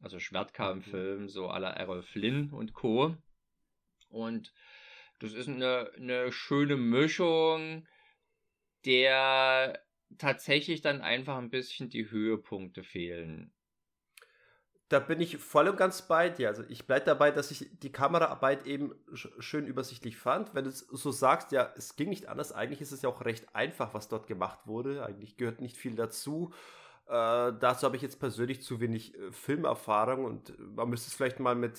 also 0.00 0.18
Schwertkampffilmen, 0.18 1.28
so 1.28 1.50
à 1.50 1.58
la 1.58 1.70
Errol 1.70 2.02
Flynn 2.02 2.50
und 2.50 2.72
Co. 2.72 3.16
Und 4.08 4.54
das 5.18 5.32
ist 5.34 5.48
eine, 5.48 5.90
eine 5.96 6.32
schöne 6.32 6.76
Mischung, 6.76 7.86
der 8.86 9.82
tatsächlich 10.16 10.80
dann 10.80 11.00
einfach 11.00 11.38
ein 11.38 11.50
bisschen 11.50 11.90
die 11.90 12.08
Höhepunkte 12.08 12.84
fehlen 12.84 13.52
da 14.90 14.98
bin 14.98 15.20
ich 15.20 15.38
voll 15.38 15.68
und 15.68 15.76
ganz 15.76 16.02
bei 16.02 16.28
dir. 16.28 16.48
Also 16.48 16.64
ich 16.68 16.84
bleibe 16.84 17.06
dabei, 17.06 17.30
dass 17.30 17.52
ich 17.52 17.70
die 17.80 17.92
Kameraarbeit 17.92 18.66
eben 18.66 18.92
schön 19.12 19.66
übersichtlich 19.68 20.16
fand. 20.16 20.52
Wenn 20.52 20.64
du 20.64 20.72
so 20.72 21.12
sagst, 21.12 21.52
ja, 21.52 21.72
es 21.76 21.94
ging 21.94 22.10
nicht 22.10 22.26
anders, 22.26 22.50
eigentlich 22.50 22.80
ist 22.80 22.90
es 22.90 23.02
ja 23.02 23.08
auch 23.08 23.24
recht 23.24 23.54
einfach, 23.54 23.94
was 23.94 24.08
dort 24.08 24.26
gemacht 24.26 24.66
wurde. 24.66 25.06
Eigentlich 25.06 25.36
gehört 25.36 25.60
nicht 25.60 25.76
viel 25.76 25.94
dazu. 25.94 26.52
Äh, 27.06 27.12
dazu 27.60 27.86
habe 27.86 27.94
ich 27.94 28.02
jetzt 28.02 28.18
persönlich 28.18 28.62
zu 28.62 28.80
wenig 28.80 29.16
äh, 29.16 29.30
Filmerfahrung 29.30 30.24
und 30.24 30.58
man 30.74 30.90
müsste 30.90 31.06
es 31.06 31.14
vielleicht 31.14 31.38
mal 31.38 31.54
mit 31.54 31.78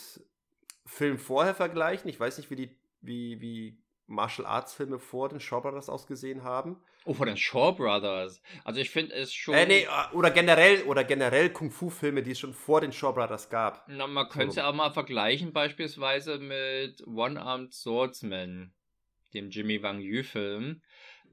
Film 0.85 1.17
vorher 1.17 1.53
vergleichen. 1.53 2.09
Ich 2.09 2.19
weiß 2.19 2.37
nicht, 2.37 2.49
wie 2.49 2.55
die, 2.55 2.77
wie, 3.01 3.41
wie 3.41 3.80
Martial 4.11 4.45
Arts 4.45 4.73
Filme 4.73 4.99
vor 4.99 5.29
den 5.29 5.39
Shaw 5.39 5.61
Brothers 5.61 5.89
ausgesehen 5.89 6.43
haben. 6.43 6.81
Oh, 7.05 7.13
vor 7.13 7.25
den 7.25 7.37
Shaw 7.37 7.71
Brothers. 7.71 8.41
Also 8.63 8.79
ich 8.79 8.89
finde 8.89 9.15
es 9.15 9.33
schon. 9.33 9.55
Äh, 9.55 9.65
nee, 9.65 9.83
äh, 9.83 10.15
oder 10.15 10.29
generell, 10.29 10.83
oder 10.83 11.03
generell 11.03 11.49
Kung 11.51 11.71
Fu 11.71 11.89
Filme, 11.89 12.21
die 12.21 12.31
es 12.31 12.39
schon 12.39 12.53
vor 12.53 12.81
den 12.81 12.91
Shaw 12.91 13.13
Brothers 13.13 13.49
gab. 13.49 13.85
Na, 13.87 14.05
man 14.05 14.29
könnte 14.29 14.49
es 14.49 14.55
ja 14.55 14.69
auch 14.69 14.75
mal 14.75 14.91
vergleichen, 14.91 15.53
beispielsweise 15.53 16.37
mit 16.37 17.05
One-Armed 17.07 17.73
Swordsman, 17.73 18.73
dem 19.33 19.49
Jimmy 19.49 19.81
Wang 19.81 19.99
Yu 19.99 20.23
Film. 20.23 20.81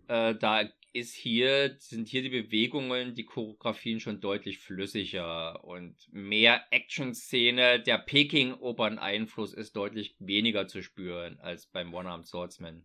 Äh, 0.07 0.35
da 0.37 0.63
ist 0.93 1.15
hier, 1.15 1.77
sind 1.79 2.09
hier 2.09 2.23
die 2.23 2.29
Bewegungen, 2.29 3.15
die 3.15 3.25
Choreografien 3.25 4.01
schon 4.01 4.21
deutlich 4.21 4.59
flüssiger 4.59 5.65
und 5.65 5.95
mehr 6.13 6.63
Action-Szene. 6.71 7.81
Der 7.81 7.99
Peking-Opern-Einfluss 7.99 9.55
ist 9.55 9.77
deutlich 9.77 10.17
weniger 10.19 10.67
zu 10.67 10.83
spüren 10.83 11.39
als 11.41 11.67
beim 11.67 11.95
One-Armed 11.95 12.27
Swordsman. 12.27 12.85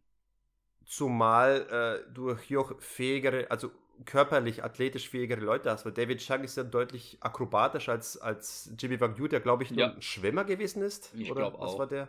Zumal 0.85 2.03
äh, 2.07 2.13
du 2.13 2.37
hier 2.37 2.59
auch 2.61 2.81
fähigere, 2.81 3.49
also 3.49 3.71
körperlich, 4.05 4.63
athletisch 4.63 5.09
fähigere 5.09 5.39
Leute 5.39 5.71
hast, 5.71 5.85
weil 5.85 5.93
David 5.93 6.19
Chang 6.19 6.43
ist 6.43 6.57
ja 6.57 6.63
deutlich 6.63 7.17
akrobatischer 7.21 7.93
als, 7.93 8.17
als 8.17 8.73
Jimmy 8.77 8.99
Wang 8.99 9.15
Yu, 9.17 9.27
der 9.27 9.39
glaube 9.39 9.63
ich 9.63 9.71
ja. 9.71 9.93
ein 9.93 10.01
Schwimmer 10.01 10.43
gewesen 10.43 10.81
ist. 10.81 11.13
Ich 11.15 11.31
glaube 11.31 11.57
auch. 11.57 11.73
Was 11.73 11.77
war 11.79 11.87
der? 11.87 12.07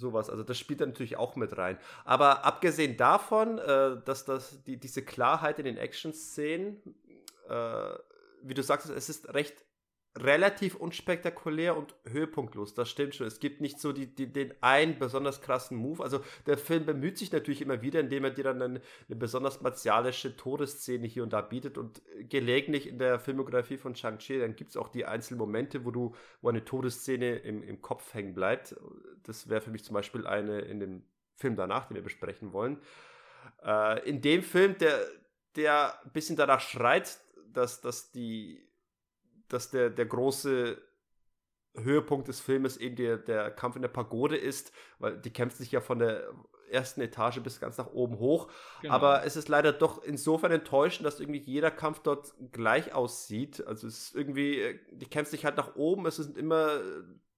Sowas. 0.00 0.28
Also 0.30 0.42
das 0.42 0.58
spielt 0.58 0.80
da 0.80 0.86
natürlich 0.86 1.16
auch 1.16 1.36
mit 1.36 1.56
rein. 1.56 1.78
Aber 2.04 2.44
abgesehen 2.44 2.96
davon, 2.96 3.58
äh, 3.58 3.96
dass 4.04 4.24
das, 4.24 4.62
die, 4.64 4.78
diese 4.78 5.02
Klarheit 5.02 5.58
in 5.58 5.64
den 5.64 5.76
Action-Szenen, 5.76 6.82
äh, 7.48 7.92
wie 8.42 8.54
du 8.54 8.62
sagst, 8.62 8.90
es 8.90 9.08
ist 9.08 9.32
recht 9.32 9.64
relativ 10.18 10.74
unspektakulär 10.74 11.76
und 11.76 11.94
höhepunktlos. 12.04 12.74
Das 12.74 12.90
stimmt 12.90 13.14
schon. 13.14 13.28
Es 13.28 13.38
gibt 13.38 13.60
nicht 13.60 13.78
so 13.78 13.92
die, 13.92 14.12
die, 14.12 14.32
den 14.32 14.52
einen 14.60 14.98
besonders 14.98 15.40
krassen 15.40 15.76
Move. 15.76 16.02
Also 16.02 16.20
der 16.46 16.58
Film 16.58 16.84
bemüht 16.84 17.16
sich 17.16 17.30
natürlich 17.30 17.62
immer 17.62 17.80
wieder, 17.80 18.00
indem 18.00 18.24
er 18.24 18.30
dir 18.30 18.44
dann 18.44 18.60
eine, 18.60 18.80
eine 19.08 19.16
besonders 19.16 19.60
martialische 19.60 20.36
Todesszene 20.36 21.06
hier 21.06 21.22
und 21.22 21.32
da 21.32 21.40
bietet. 21.40 21.78
Und 21.78 22.02
gelegentlich 22.28 22.88
in 22.88 22.98
der 22.98 23.20
Filmografie 23.20 23.76
von 23.76 23.94
Shang-Chi, 23.94 24.40
dann 24.40 24.56
gibt 24.56 24.70
es 24.70 24.76
auch 24.76 24.88
die 24.88 25.06
einzelnen 25.06 25.38
Momente, 25.38 25.84
wo 25.84 25.92
du, 25.92 26.14
wo 26.40 26.48
eine 26.48 26.64
Todesszene 26.64 27.36
im, 27.36 27.62
im 27.62 27.80
Kopf 27.80 28.12
hängen 28.12 28.34
bleibt. 28.34 28.74
Das 29.22 29.48
wäre 29.48 29.60
für 29.60 29.70
mich 29.70 29.84
zum 29.84 29.94
Beispiel 29.94 30.26
eine 30.26 30.60
in 30.60 30.80
dem 30.80 31.04
Film 31.36 31.54
danach, 31.54 31.86
den 31.86 31.94
wir 31.94 32.02
besprechen 32.02 32.52
wollen. 32.52 32.78
Äh, 33.64 34.08
in 34.08 34.20
dem 34.20 34.42
Film, 34.42 34.76
der, 34.78 34.98
der 35.54 36.02
ein 36.04 36.12
bisschen 36.12 36.34
danach 36.36 36.60
schreit, 36.60 37.18
dass, 37.52 37.80
dass 37.80 38.10
die 38.10 38.69
dass 39.52 39.70
der, 39.70 39.90
der 39.90 40.06
große 40.06 40.80
Höhepunkt 41.76 42.28
des 42.28 42.40
Filmes 42.40 42.76
eben 42.76 42.96
der, 42.96 43.16
der 43.16 43.50
Kampf 43.50 43.76
in 43.76 43.82
der 43.82 43.88
Pagode 43.88 44.36
ist, 44.36 44.72
weil 44.98 45.18
die 45.18 45.32
kämpft 45.32 45.56
sich 45.56 45.70
ja 45.70 45.80
von 45.80 45.98
der 45.98 46.32
ersten 46.70 47.00
Etage 47.00 47.40
bis 47.40 47.60
ganz 47.60 47.78
nach 47.78 47.92
oben 47.92 48.18
hoch. 48.18 48.48
Genau. 48.82 48.94
Aber 48.94 49.24
es 49.24 49.36
ist 49.36 49.48
leider 49.48 49.72
doch 49.72 50.02
insofern 50.02 50.52
enttäuschend, 50.52 51.06
dass 51.06 51.20
irgendwie 51.20 51.40
jeder 51.40 51.70
Kampf 51.70 52.00
dort 52.00 52.32
gleich 52.52 52.92
aussieht. 52.92 53.66
Also 53.66 53.86
es 53.86 53.98
ist 53.98 54.14
irgendwie, 54.14 54.80
die 54.92 55.06
kämpft 55.06 55.30
sich 55.30 55.44
halt 55.44 55.56
nach 55.56 55.76
oben, 55.76 56.06
es 56.06 56.18
ist 56.18 56.36
immer 56.36 56.80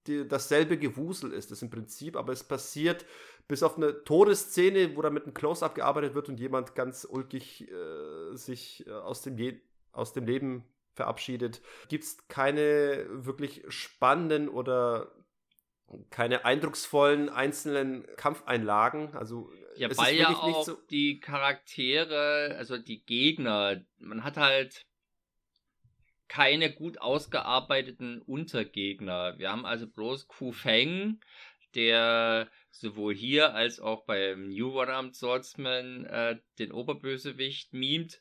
die, 0.07 0.27
dasselbe 0.27 0.79
Gewusel 0.79 1.33
ist 1.33 1.53
es 1.53 1.63
im 1.63 1.71
Prinzip, 1.71 2.17
aber 2.17 2.33
es 2.33 2.43
passiert 2.43 3.05
bis 3.49 3.63
auf 3.63 3.77
eine 3.77 4.05
Todesszene, 4.05 4.97
wo 4.97 5.03
dann 5.03 5.15
mit 5.15 5.25
einem 5.25 5.35
Close-Up 5.35 5.75
gearbeitet 5.75 6.15
wird 6.15 6.29
und 6.29 6.41
jemand 6.41 6.75
ganz 6.75 7.07
ulkig 7.09 7.71
äh, 7.71 8.37
sich 8.37 8.87
äh, 8.87 8.91
aus, 8.91 9.23
dem 9.23 9.39
Je 9.39 9.61
aus 9.93 10.13
dem 10.13 10.27
Leben 10.27 10.65
verabschiedet. 10.95 11.63
Gibt 11.89 12.05
es 12.05 12.29
keine 12.29 13.07
wirklich 13.09 13.63
spannenden 13.69 14.49
oder 14.49 15.13
keine 16.11 16.45
eindrucksvollen 16.45 17.29
einzelnen 17.29 18.07
Kampfeinlagen. 18.17 19.15
Also 19.15 19.51
ja, 19.77 19.95
weil 19.97 20.17
ja 20.17 20.31
auch 20.31 20.65
so 20.65 20.77
die 20.91 21.21
Charaktere, 21.21 22.55
also 22.59 22.79
die 22.79 23.05
Gegner, 23.05 23.83
man 23.99 24.25
hat 24.25 24.37
halt 24.37 24.87
keine 26.29 26.73
gut 26.73 27.01
ausgearbeiteten 27.01 28.23
Untergegner. 28.23 29.39
Wir 29.39 29.51
haben 29.51 29.67
also 29.67 29.87
bloß 29.87 30.29
Ku 30.29 30.53
Feng, 30.53 31.21
der 31.75 32.51
sowohl 32.71 33.15
hier 33.15 33.55
als 33.55 33.81
auch 33.81 34.05
beim 34.05 34.49
New 34.49 34.79
One-Armed 34.79 35.15
Swordsman 35.15 36.07
äh, 36.07 36.39
den 36.59 36.73
Oberbösewicht 36.73 37.75
mimt. 37.75 38.21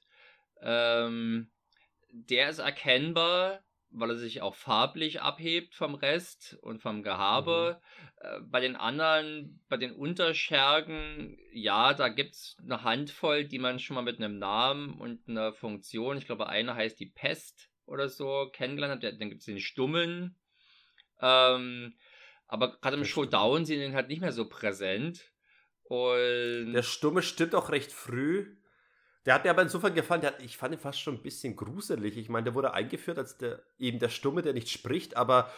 Ähm, 0.62 1.50
der 2.12 2.50
ist 2.50 2.60
erkennbar, 2.60 3.64
weil 3.90 4.12
er 4.12 4.18
sich 4.18 4.42
auch 4.42 4.56
farblich 4.56 5.22
abhebt 5.22 5.76
vom 5.76 5.96
Rest 5.96 6.58
und 6.62 6.82
vom 6.82 7.04
Gehabe. 7.04 7.80
Mhm. 7.82 8.26
Äh, 8.26 8.40
bei 8.42 8.60
den 8.60 8.76
anderen, 8.76 9.62
bei 9.68 9.78
den 9.78 9.92
Unterschergen, 9.92 11.38
ja, 11.52 11.94
da 11.94 12.08
gibt 12.08 12.36
es 12.36 12.58
eine 12.64 12.84
Handvoll, 12.84 13.46
die 13.46 13.60
man 13.60 13.80
schon 13.80 13.96
mal 13.96 14.02
mit 14.02 14.18
einem 14.18 14.40
Namen 14.40 15.00
und 15.00 15.28
einer 15.28 15.54
Funktion, 15.54 16.18
ich 16.18 16.26
glaube, 16.26 16.48
eine 16.48 16.76
heißt 16.76 17.00
die 17.00 17.08
Pest 17.10 17.70
oder 17.86 18.08
so, 18.08 18.50
kennengelernt 18.54 19.04
hat. 19.04 19.20
Dann 19.20 19.30
gibt 19.30 19.42
es 19.42 19.46
den 19.46 19.60
Stummeln. 19.60 20.36
Ähm, 21.22 21.96
aber 22.48 22.78
gerade 22.80 22.98
im 22.98 23.06
Showdown 23.06 23.66
sind 23.66 23.80
die 23.80 23.94
halt 23.94 24.08
nicht 24.08 24.22
mehr 24.22 24.32
so 24.32 24.48
präsent. 24.48 25.32
Und 25.84 26.74
der 26.74 26.84
Stumme 26.84 27.22
stimmt 27.22 27.54
auch 27.56 27.70
recht 27.70 27.92
früh. 27.92 28.56
Der 29.26 29.36
hat 29.36 29.44
mir 29.44 29.52
aber 29.52 29.62
insofern 29.62 29.94
gefallen, 29.94 30.24
hat, 30.24 30.42
ich 30.42 30.58
fand 30.58 30.74
ihn 30.74 30.80
fast 30.80 31.00
schon 31.00 31.16
ein 31.16 31.22
bisschen 31.22 31.56
gruselig. 31.56 32.18
Ich 32.18 32.30
meine, 32.30 32.46
der 32.46 32.56
wurde 32.56 32.74
eingeführt 32.74 33.20
als 33.20 33.38
der, 33.38 33.62
eben 33.78 34.00
der 34.00 34.10
Stumme, 34.10 34.42
der 34.42 34.54
nicht 34.54 34.70
spricht, 34.70 35.16
aber 35.16 35.52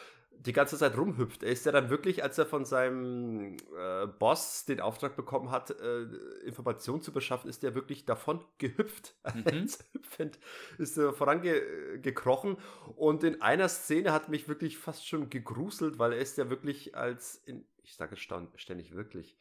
die 0.46 0.54
ganze 0.54 0.78
Zeit 0.78 0.98
rumhüpft. 0.98 1.44
Er 1.44 1.52
ist 1.52 1.66
ja 1.66 1.72
dann 1.72 1.90
wirklich, 1.90 2.24
als 2.24 2.38
er 2.38 2.46
von 2.46 2.66
seinem 2.66 3.56
äh, 3.78 4.08
Boss 4.08 4.66
den 4.66 4.82
Auftrag 4.82 5.16
bekommen 5.16 5.52
hat, 5.52 5.72
äh, 5.80 6.04
Informationen 6.46 7.02
zu 7.02 7.14
beschaffen, 7.14 7.50
ist 7.50 7.64
er 7.64 7.76
wirklich 7.76 8.06
davon 8.06 8.44
gehüpft. 8.58 9.16
Mhm. 9.34 9.68
Hüpfend 9.94 10.38
ist 10.78 10.98
er 10.98 11.14
vorangekrochen. 11.14 12.58
Und 12.96 13.24
in 13.24 13.42
einer 13.42 13.68
Szene 13.68 14.12
hat 14.12 14.30
mich 14.30 14.48
wirklich 14.48 14.78
fast 14.78 15.08
schon 15.08 15.30
gegruselt, 15.30 15.98
weil 15.98 16.14
er 16.14 16.20
ist 16.20 16.38
ja 16.38 16.50
wirklich 16.50 16.96
als, 16.96 17.36
in, 17.46 17.66
ich 17.84 17.96
sage 17.96 18.16
ständig 18.16 18.94
wirklich, 18.94 19.38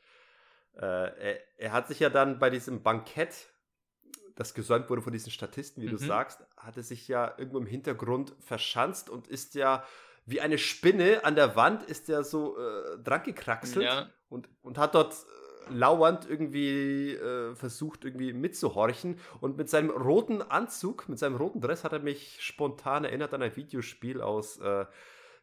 äh, 0.77 0.81
er, 0.81 1.41
er 1.59 1.73
hat 1.73 1.89
sich 1.89 2.01
ja 2.01 2.09
dann 2.09 2.39
bei 2.39 2.49
diesem 2.49 2.83
Bankett 2.83 3.52
das 4.35 4.55
gesäumt 4.55 4.89
wurde 4.91 5.03
von 5.03 5.13
diesen 5.13 5.31
Statisten, 5.31 5.83
wie 5.83 5.87
mhm. 5.87 5.93
du 5.93 5.99
sagst, 5.99 6.41
hatte 6.57 6.83
sich 6.83 7.09
ja 7.09 7.35
irgendwo 7.37 7.59
im 7.59 7.67
Hintergrund 7.67 8.35
verschanzt 8.41 9.11
und 9.11 9.29
ist 9.29 9.55
ja 9.55 9.85
wie 10.25 10.41
eine 10.41 10.59
Spinne 10.59 11.25
an 11.25 11.35
der 11.35 11.57
Wand, 11.57 11.83
ist 11.83 12.09
ja 12.09 12.23
so 12.23 12.57
äh, 12.59 12.99
dran 13.03 13.23
gekraxelt 13.25 13.85
ja. 13.85 14.09
und, 14.29 14.49
und 14.63 14.79
hat 14.79 14.95
dort 14.95 15.13
äh, 15.13 15.75
lauernd 15.75 16.29
irgendwie 16.29 17.15
äh, 17.15 17.55
versucht, 17.55 18.05
irgendwie 18.05 18.33
mitzuhorchen. 18.33 19.19
Und 19.41 19.57
mit 19.57 19.69
seinem 19.69 19.91
roten 19.91 20.41
Anzug, 20.43 21.09
mit 21.09 21.19
seinem 21.19 21.37
roten 21.37 21.61
Dress 21.61 21.83
hat 21.83 21.93
er 21.93 21.99
mich 21.99 22.39
spontan 22.41 23.05
erinnert 23.05 23.35
an 23.35 23.43
ein 23.43 23.57
Videospiel 23.57 24.21
aus 24.21 24.59
äh, 24.59 24.87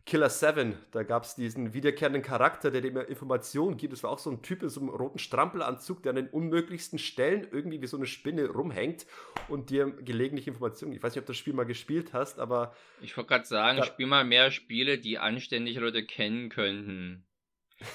Killer 0.09 0.31
7, 0.31 0.75
da 0.89 1.03
gab 1.03 1.23
es 1.23 1.35
diesen 1.35 1.75
wiederkehrenden 1.75 2.23
Charakter, 2.23 2.71
der 2.71 2.81
dem 2.81 2.97
Informationen 2.97 3.77
gibt. 3.77 3.93
Das 3.93 4.01
war 4.01 4.09
auch 4.09 4.17
so 4.17 4.31
ein 4.31 4.41
Typ 4.41 4.63
in 4.63 4.69
so 4.69 4.79
einem 4.79 4.89
roten 4.89 5.19
Strampelanzug, 5.19 6.01
der 6.01 6.09
an 6.09 6.15
den 6.15 6.29
unmöglichsten 6.29 6.97
Stellen 6.97 7.47
irgendwie 7.51 7.79
wie 7.79 7.85
so 7.85 7.95
eine 7.95 8.07
Spinne 8.07 8.47
rumhängt 8.47 9.05
und 9.49 9.69
dir 9.69 9.91
gelegentlich 9.91 10.47
Informationen. 10.47 10.93
Ich 10.93 11.03
weiß 11.03 11.13
nicht, 11.13 11.19
ob 11.19 11.27
du 11.27 11.33
das 11.33 11.37
Spiel 11.37 11.53
mal 11.53 11.67
gespielt 11.67 12.11
hast, 12.11 12.39
aber. 12.39 12.73
Ich 13.01 13.15
wollte 13.15 13.27
gerade 13.27 13.45
sagen, 13.45 13.83
spiel 13.83 14.07
mal 14.07 14.25
mehr 14.25 14.49
Spiele, 14.49 14.97
die 14.97 15.19
anständige 15.19 15.79
Leute 15.79 16.03
kennen 16.03 16.49
könnten. 16.49 17.27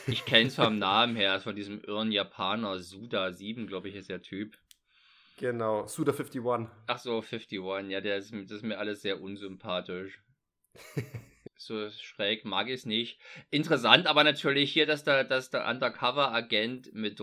Ich 0.07 0.24
kenne 0.24 0.47
es 0.47 0.55
vom 0.55 0.78
Namen 0.78 1.16
her, 1.16 1.41
von 1.41 1.57
diesem 1.57 1.82
irren 1.82 2.12
Japaner, 2.12 2.78
Suda 2.78 3.32
7, 3.32 3.66
glaube 3.66 3.89
ich, 3.89 3.97
ist 3.97 4.09
der 4.09 4.23
Typ. 4.23 4.57
Genau, 5.39 5.89
Suda 5.89 6.12
51. 6.12 6.41
Ach 6.86 6.99
so, 7.01 7.23
51, 7.23 7.91
ja, 7.91 8.01
der 8.01 8.19
ist, 8.19 8.32
das 8.32 8.53
ist 8.53 8.62
mir 8.62 8.78
alles 8.78 9.03
sehr 9.03 9.20
unsympathisch. 9.20 10.23
so 11.56 11.90
schräg 11.90 12.44
mag 12.44 12.68
ich 12.68 12.74
es 12.74 12.86
nicht. 12.86 13.18
Interessant 13.51 14.06
aber 14.06 14.24
natürlich 14.24 14.72
hier, 14.72 14.86
dass 14.86 15.05
der, 15.05 15.24
dass 15.24 15.51
der 15.51 15.68
Undercover-Agent 15.68 16.94
mit, 16.94 17.20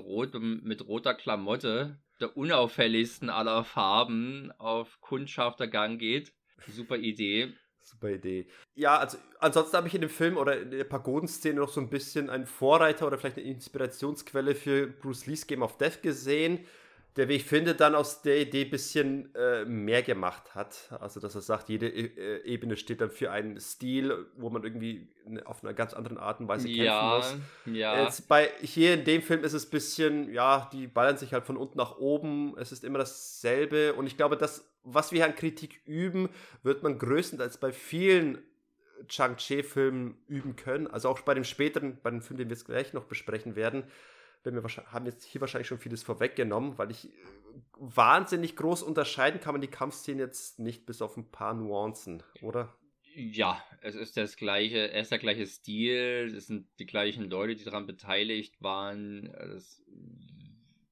mit 0.63 0.87
roter 0.87 1.13
Klamotte, 1.13 1.99
der 2.19 2.37
unauffälligsten 2.37 3.29
aller 3.29 3.63
Farben, 3.63 4.51
auf 4.57 4.99
Kundschaftergang 5.01 5.97
geht. 5.97 6.33
Super 6.67 6.97
Idee. 6.97 7.53
Super 7.81 8.09
Idee. 8.09 8.47
Ja, 8.75 8.97
also 8.97 9.17
ansonsten 9.39 9.77
habe 9.77 9.87
ich 9.87 9.95
in 9.95 10.01
dem 10.01 10.09
Film 10.09 10.37
oder 10.37 10.61
in 10.61 10.71
der 10.71 10.83
Pagodenszene 10.83 11.59
noch 11.59 11.69
so 11.69 11.81
ein 11.81 11.89
bisschen 11.89 12.29
einen 12.29 12.45
Vorreiter 12.45 13.07
oder 13.07 13.17
vielleicht 13.17 13.37
eine 13.37 13.47
Inspirationsquelle 13.47 14.55
für 14.55 14.87
Bruce 14.87 15.25
Lee's 15.25 15.47
Game 15.47 15.63
of 15.63 15.77
Death 15.77 16.01
gesehen 16.01 16.65
der, 17.17 17.27
wie 17.27 17.33
ich 17.33 17.43
finde, 17.43 17.75
dann 17.75 17.93
aus 17.93 18.21
der 18.21 18.39
Idee 18.39 18.63
ein 18.63 18.69
bisschen 18.69 19.35
äh, 19.35 19.65
mehr 19.65 20.01
gemacht 20.01 20.55
hat. 20.55 20.89
Also, 20.99 21.19
dass 21.19 21.35
er 21.35 21.41
sagt, 21.41 21.67
jede 21.67 21.87
äh, 21.87 22.41
Ebene 22.45 22.77
steht 22.77 23.01
dann 23.01 23.11
für 23.11 23.31
einen 23.31 23.59
Stil, 23.59 24.27
wo 24.37 24.49
man 24.49 24.63
irgendwie 24.63 25.09
auf 25.43 25.61
einer 25.61 25.73
ganz 25.73 25.93
anderen 25.93 26.17
Art 26.17 26.39
und 26.39 26.47
Weise 26.47 26.67
kämpfen 26.67 26.85
ja, 26.85 27.17
muss. 27.17 27.35
Ja. 27.65 28.03
Jetzt 28.03 28.29
bei, 28.29 28.49
hier 28.61 28.93
in 28.93 29.03
dem 29.03 29.21
Film 29.21 29.43
ist 29.43 29.51
es 29.51 29.67
ein 29.67 29.71
bisschen, 29.71 30.33
ja, 30.33 30.69
die 30.71 30.87
ballern 30.87 31.17
sich 31.17 31.33
halt 31.33 31.45
von 31.45 31.57
unten 31.57 31.77
nach 31.77 31.97
oben. 31.97 32.55
Es 32.57 32.71
ist 32.71 32.85
immer 32.85 32.99
dasselbe. 32.99 33.93
Und 33.93 34.07
ich 34.07 34.15
glaube, 34.15 34.37
das, 34.37 34.71
was 34.83 35.11
wir 35.11 35.25
an 35.25 35.35
Kritik 35.35 35.81
üben, 35.85 36.29
wird 36.63 36.81
man 36.81 36.97
größtenteils 36.97 37.57
bei 37.57 37.73
vielen 37.73 38.41
Chang-Chi-Filmen 39.09 40.17
üben 40.27 40.55
können. 40.55 40.87
Also 40.87 41.09
auch 41.09 41.19
bei 41.21 41.33
dem 41.33 41.43
späteren, 41.43 41.99
bei 42.01 42.09
dem 42.09 42.21
Film, 42.21 42.37
den 42.37 42.47
wir 42.47 42.55
jetzt 42.55 42.67
gleich 42.67 42.93
noch 42.93 43.03
besprechen 43.03 43.57
werden 43.57 43.83
bin 44.43 44.55
mir 44.55 44.63
haben 44.63 45.05
jetzt 45.05 45.23
hier 45.23 45.41
wahrscheinlich 45.41 45.67
schon 45.67 45.77
vieles 45.79 46.03
vorweggenommen, 46.03 46.77
weil 46.77 46.91
ich 46.91 47.05
äh, 47.05 47.11
wahnsinnig 47.77 48.55
groß 48.55 48.83
unterscheiden 48.83 49.39
kann 49.39 49.53
man 49.53 49.61
die 49.61 49.67
Kampfszene 49.67 50.21
jetzt 50.21 50.59
nicht 50.59 50.85
bis 50.85 51.01
auf 51.01 51.17
ein 51.17 51.29
paar 51.31 51.53
Nuancen, 51.53 52.23
oder? 52.41 52.75
Ja, 53.13 53.63
es 53.81 53.95
ist 53.95 54.15
das 54.15 54.37
gleiche, 54.37 54.91
es 54.91 55.03
ist 55.03 55.11
der 55.11 55.19
gleiche 55.19 55.45
Stil, 55.45 56.33
es 56.35 56.47
sind 56.47 56.67
die 56.79 56.85
gleichen 56.85 57.29
Leute, 57.29 57.55
die 57.55 57.63
daran 57.65 57.85
beteiligt 57.85 58.61
waren. 58.61 59.31
Das, 59.33 59.83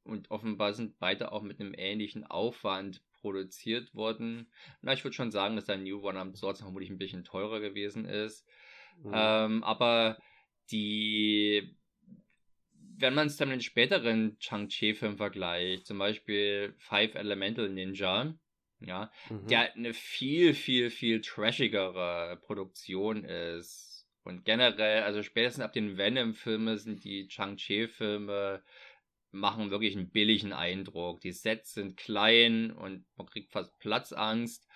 und 0.03 0.29
offenbar 0.29 0.73
sind 0.73 0.99
beide 0.99 1.31
auch 1.31 1.43
mit 1.43 1.59
einem 1.59 1.73
ähnlichen 1.77 2.25
Aufwand 2.25 3.01
produziert 3.21 3.93
worden. 3.95 4.51
Na, 4.81 4.93
ich 4.93 5.03
würde 5.03 5.15
schon 5.15 5.31
sagen, 5.31 5.55
dass 5.55 5.65
der 5.65 5.77
New 5.77 6.01
One 6.01 6.19
am 6.19 6.35
Source 6.35 6.59
vermutlich 6.59 6.89
ein 6.89 6.97
bisschen 6.97 7.23
teurer 7.23 7.59
gewesen 7.59 8.05
ist. 8.05 8.45
Mhm. 9.01 9.11
Ähm, 9.13 9.63
aber 9.63 10.17
die 10.71 11.77
wenn 12.99 13.13
man 13.13 13.27
es 13.27 13.37
dann 13.37 13.49
mit 13.49 13.57
den 13.57 13.61
späteren 13.61 14.37
Chang-Chi-Filmen 14.39 15.17
vergleicht, 15.17 15.87
zum 15.87 15.97
Beispiel 15.97 16.73
Five 16.77 17.15
Elemental 17.15 17.69
Ninja, 17.69 18.33
ja, 18.81 19.11
mhm. 19.29 19.47
der 19.47 19.73
eine 19.73 19.93
viel, 19.93 20.53
viel, 20.53 20.89
viel 20.89 21.21
trashigere 21.21 22.39
Produktion 22.41 23.25
ist. 23.25 24.07
Und 24.23 24.45
generell, 24.45 25.03
also 25.03 25.23
spätestens 25.23 25.63
ab 25.63 25.73
den 25.73 25.97
Venom-Filmen 25.97 26.77
sind 26.77 27.03
die 27.03 27.27
Chang-Chi-Filme 27.27 28.61
machen 29.31 29.71
wirklich 29.71 29.95
einen 29.95 30.09
billigen 30.09 30.53
Eindruck. 30.53 31.21
Die 31.21 31.31
Sets 31.31 31.73
sind 31.73 31.97
klein 31.97 32.71
und 32.71 33.05
man 33.15 33.27
kriegt 33.27 33.51
fast 33.51 33.77
Platzangst. 33.79 34.67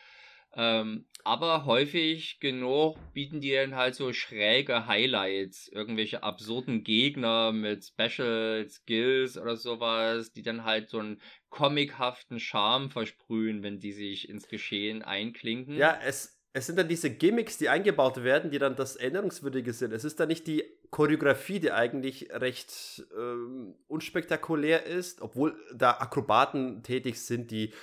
Ähm, 0.56 1.06
aber 1.24 1.66
häufig 1.66 2.40
genug 2.40 2.98
bieten 3.14 3.40
die 3.40 3.54
dann 3.54 3.76
halt 3.76 3.96
so 3.96 4.12
schräge 4.12 4.88
Highlights, 4.88 5.70
irgendwelche 5.70 6.22
absurden 6.22 6.84
Gegner 6.84 7.52
mit 7.54 7.86
Special 7.86 8.68
Skills 8.70 9.38
oder 9.38 9.56
sowas, 9.56 10.34
die 10.34 10.44
dann 10.44 10.66
halt 10.66 10.90
so 10.90 11.00
einen 11.00 11.22
comichaften 11.50 12.40
Charme 12.40 12.90
versprühen, 12.90 13.64
wenn 13.64 13.80
die 13.80 13.94
sich 13.94 14.28
ins 14.28 14.48
Geschehen 14.48 15.02
einklinken. 15.02 15.78
Ja, 15.78 15.98
es, 16.04 16.42
es 16.52 16.68
sind 16.68 16.78
dann 16.78 16.90
diese 16.90 17.10
Gimmicks, 17.10 17.58
die 17.58 17.70
eingebaut 17.70 18.24
werden, 18.24 18.52
die 18.52 18.60
dann 18.60 18.76
das 18.76 18.96
Erinnerungswürdige 18.96 19.72
sind. 19.72 19.94
Es 19.94 20.04
ist 20.04 20.20
dann 20.20 20.28
nicht 20.28 20.46
die 20.46 20.64
Choreografie, 20.92 21.60
die 21.60 21.72
eigentlich 21.72 22.30
recht 22.32 23.04
ähm, 23.18 23.76
unspektakulär 23.88 24.86
ist, 24.86 25.22
obwohl 25.22 25.56
da 25.74 25.92
Akrobaten 25.92 26.84
tätig 26.84 27.20
sind, 27.22 27.50
die 27.50 27.74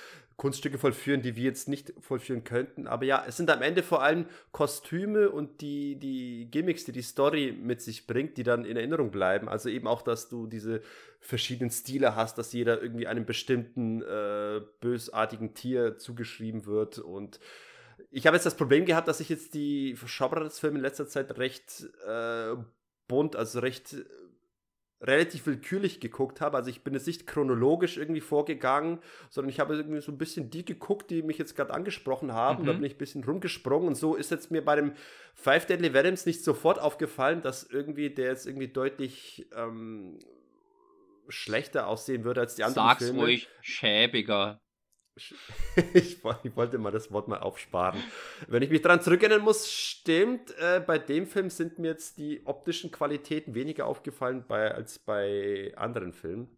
Kunststücke 0.41 0.79
vollführen, 0.79 1.21
die 1.21 1.35
wir 1.35 1.43
jetzt 1.43 1.69
nicht 1.69 1.93
vollführen 1.99 2.43
könnten. 2.43 2.87
Aber 2.87 3.05
ja, 3.05 3.23
es 3.27 3.37
sind 3.37 3.51
am 3.51 3.61
Ende 3.61 3.83
vor 3.83 4.01
allem 4.01 4.25
Kostüme 4.51 5.29
und 5.29 5.61
die, 5.61 5.97
die 5.97 6.49
Gimmicks, 6.49 6.83
die 6.83 6.91
die 6.91 7.03
Story 7.03 7.51
mit 7.51 7.79
sich 7.79 8.07
bringt, 8.07 8.37
die 8.37 8.43
dann 8.43 8.65
in 8.65 8.75
Erinnerung 8.75 9.11
bleiben. 9.11 9.47
Also 9.47 9.69
eben 9.69 9.85
auch, 9.85 10.01
dass 10.01 10.29
du 10.29 10.47
diese 10.47 10.81
verschiedenen 11.19 11.69
Stile 11.69 12.15
hast, 12.15 12.39
dass 12.39 12.53
jeder 12.53 12.81
irgendwie 12.81 13.05
einem 13.05 13.27
bestimmten 13.27 14.01
äh, 14.01 14.61
bösartigen 14.79 15.53
Tier 15.53 15.99
zugeschrieben 15.99 16.65
wird. 16.65 16.97
Und 16.97 17.39
ich 18.09 18.25
habe 18.25 18.35
jetzt 18.35 18.47
das 18.47 18.57
Problem 18.57 18.87
gehabt, 18.87 19.07
dass 19.07 19.19
ich 19.19 19.29
jetzt 19.29 19.53
die 19.53 19.95
Genre-Filme 20.03 20.79
in 20.79 20.81
letzter 20.81 21.07
Zeit 21.07 21.37
recht 21.37 21.87
äh, 22.07 22.55
bunt, 23.07 23.35
also 23.35 23.59
recht 23.59 23.95
relativ 25.01 25.45
willkürlich 25.47 25.99
geguckt 25.99 26.41
habe. 26.41 26.57
Also 26.57 26.69
ich 26.69 26.83
bin 26.83 26.93
jetzt 26.93 27.07
nicht 27.07 27.25
chronologisch 27.25 27.97
irgendwie 27.97 28.21
vorgegangen, 28.21 28.99
sondern 29.29 29.49
ich 29.49 29.59
habe 29.59 29.75
irgendwie 29.75 30.01
so 30.01 30.11
ein 30.11 30.17
bisschen 30.17 30.49
die 30.49 30.63
geguckt, 30.63 31.09
die 31.09 31.23
mich 31.23 31.37
jetzt 31.37 31.55
gerade 31.55 31.73
angesprochen 31.73 32.33
haben. 32.33 32.63
Mhm. 32.63 32.67
Da 32.67 32.73
bin 32.73 32.83
ich 32.83 32.95
ein 32.95 32.99
bisschen 32.99 33.23
rumgesprungen 33.23 33.87
und 33.87 33.95
so 33.95 34.15
ist 34.15 34.31
jetzt 34.31 34.51
mir 34.51 34.63
bei 34.63 34.75
dem 34.75 34.93
Five 35.33 35.65
Deadly 35.65 35.93
Venoms 35.93 36.25
nicht 36.25 36.43
sofort 36.43 36.79
aufgefallen, 36.79 37.41
dass 37.41 37.63
irgendwie 37.63 38.11
der 38.11 38.27
jetzt 38.27 38.45
irgendwie 38.45 38.67
deutlich 38.67 39.47
ähm, 39.55 40.19
schlechter 41.27 41.87
aussehen 41.87 42.23
würde 42.23 42.41
als 42.41 42.55
die 42.55 42.63
anderen 42.63 42.89
Sag's 42.89 43.05
Filme. 43.05 43.21
ruhig, 43.21 43.49
schäbiger. 43.61 44.61
ich, 45.93 46.23
wollte 46.23 46.77
mal 46.77 46.91
das 46.91 47.11
Wort 47.11 47.27
mal 47.27 47.39
aufsparen. 47.39 48.01
Wenn 48.47 48.63
ich 48.63 48.69
mich 48.69 48.81
daran 48.81 49.01
zurückerinnern 49.01 49.41
muss, 49.41 49.69
stimmt, 49.71 50.55
äh, 50.57 50.81
bei 50.85 50.97
dem 50.97 51.27
Film 51.27 51.49
sind 51.49 51.79
mir 51.79 51.89
jetzt 51.89 52.17
die 52.17 52.41
optischen 52.45 52.91
Qualitäten 52.91 53.53
weniger 53.53 53.87
aufgefallen 53.87 54.45
bei, 54.47 54.73
als 54.73 54.99
bei 54.99 55.73
anderen 55.75 56.13
Filmen. 56.13 56.57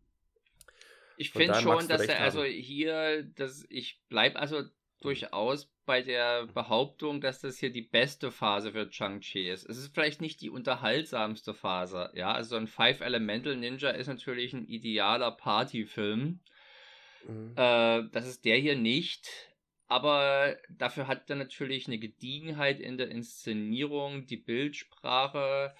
Ich 1.18 1.32
finde 1.32 1.56
schon, 1.56 1.88
dass 1.88 2.02
er 2.04 2.22
also 2.22 2.44
hier, 2.44 3.24
dass 3.24 3.66
ich 3.70 4.02
bleibe 4.10 4.40
also 4.40 4.64
durchaus 5.02 5.72
bei 5.86 6.02
der 6.02 6.48
Behauptung, 6.48 7.22
dass 7.22 7.42
das 7.42 7.58
hier 7.58 7.72
die 7.72 7.82
beste 7.82 8.32
Phase 8.32 8.72
für 8.72 8.90
Chang-Chi 8.90 9.50
ist. 9.50 9.70
Es 9.70 9.78
ist 9.78 9.94
vielleicht 9.94 10.22
nicht 10.22 10.42
die 10.42 10.50
unterhaltsamste 10.50 11.54
Phase, 11.54 12.10
ja, 12.14 12.32
also 12.32 12.56
ein 12.56 12.68
Five 12.68 13.02
Elemental 13.02 13.56
Ninja 13.56 13.90
ist 13.90 14.08
natürlich 14.08 14.54
ein 14.54 14.66
idealer 14.66 15.32
Partyfilm 15.32 16.40
Mhm. 17.28 17.54
Äh, 17.56 18.10
das 18.12 18.28
ist 18.28 18.46
der 18.46 18.58
hier 18.58 18.76
nicht. 18.76 19.30
Aber 19.88 20.58
dafür 20.70 21.08
hat 21.08 21.30
er 21.30 21.36
natürlich 21.36 21.88
eine 21.88 22.00
Gediegenheit 22.00 22.80
in 22.80 22.98
der 22.98 23.10
Inszenierung, 23.10 24.26
die 24.26 24.38
Bildsprache, 24.38 25.76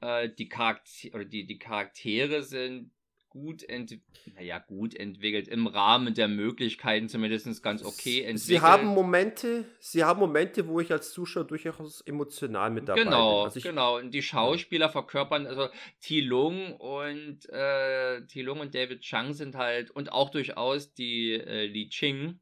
äh, 0.00 0.28
die, 0.28 0.48
Charakter 0.48 1.14
oder 1.14 1.24
die, 1.24 1.46
die 1.46 1.58
Charaktere 1.58 2.42
sind 2.42 2.92
gut, 3.30 3.62
ent 3.62 3.98
naja, 4.34 4.58
gut 4.58 4.94
entwickelt, 4.94 5.48
im 5.48 5.66
Rahmen 5.66 6.14
der 6.14 6.28
Möglichkeiten 6.28 7.08
zumindest 7.08 7.62
ganz 7.62 7.84
okay 7.84 8.20
entwickelt. 8.20 8.38
Sie 8.40 8.60
haben 8.60 8.86
Momente, 8.86 9.64
sie 9.80 10.04
haben 10.04 10.20
Momente, 10.20 10.66
wo 10.66 10.80
ich 10.80 10.90
als 10.92 11.12
Zuschauer 11.12 11.44
durchaus 11.44 12.00
emotional 12.02 12.70
mit 12.70 12.88
dabei 12.88 13.04
genau, 13.04 13.40
bin. 13.40 13.44
Also 13.44 13.60
genau, 13.60 13.98
und 13.98 14.12
die 14.12 14.22
Schauspieler 14.22 14.88
verkörpern, 14.88 15.46
also 15.46 15.68
Thi 16.00 16.20
Lung 16.20 16.74
und 16.76 17.48
äh, 17.50 18.24
Thi 18.26 18.42
Lung 18.42 18.60
und 18.60 18.74
David 18.74 19.00
Chang 19.00 19.32
sind 19.34 19.54
halt, 19.56 19.90
und 19.90 20.12
auch 20.12 20.30
durchaus 20.30 20.94
die 20.94 21.32
äh, 21.32 21.66
Li 21.66 21.88
Ching, 21.88 22.40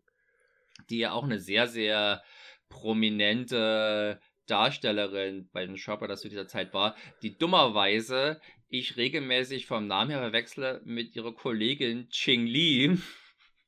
die 0.91 0.99
ja 0.99 1.13
auch 1.13 1.25
eine 1.25 1.41
sehr, 1.41 1.67
sehr 1.67 2.23
prominente 2.69 4.21
Darstellerin 4.47 5.49
bei 5.53 5.67
den 5.67 5.77
Shopper, 5.77 6.09
das 6.09 6.21
zu 6.21 6.29
dieser 6.29 6.47
Zeit 6.47 6.73
war, 6.73 6.97
die 7.23 7.37
dummerweise 7.37 8.41
ich 8.69 8.97
regelmäßig 8.97 9.67
vom 9.67 9.87
Namen 9.87 10.11
her 10.11 10.21
verwechsle 10.21 10.81
mit 10.85 11.15
ihrer 11.15 11.33
Kollegin 11.33 12.09
Ching 12.11 12.47
Li. 12.47 12.99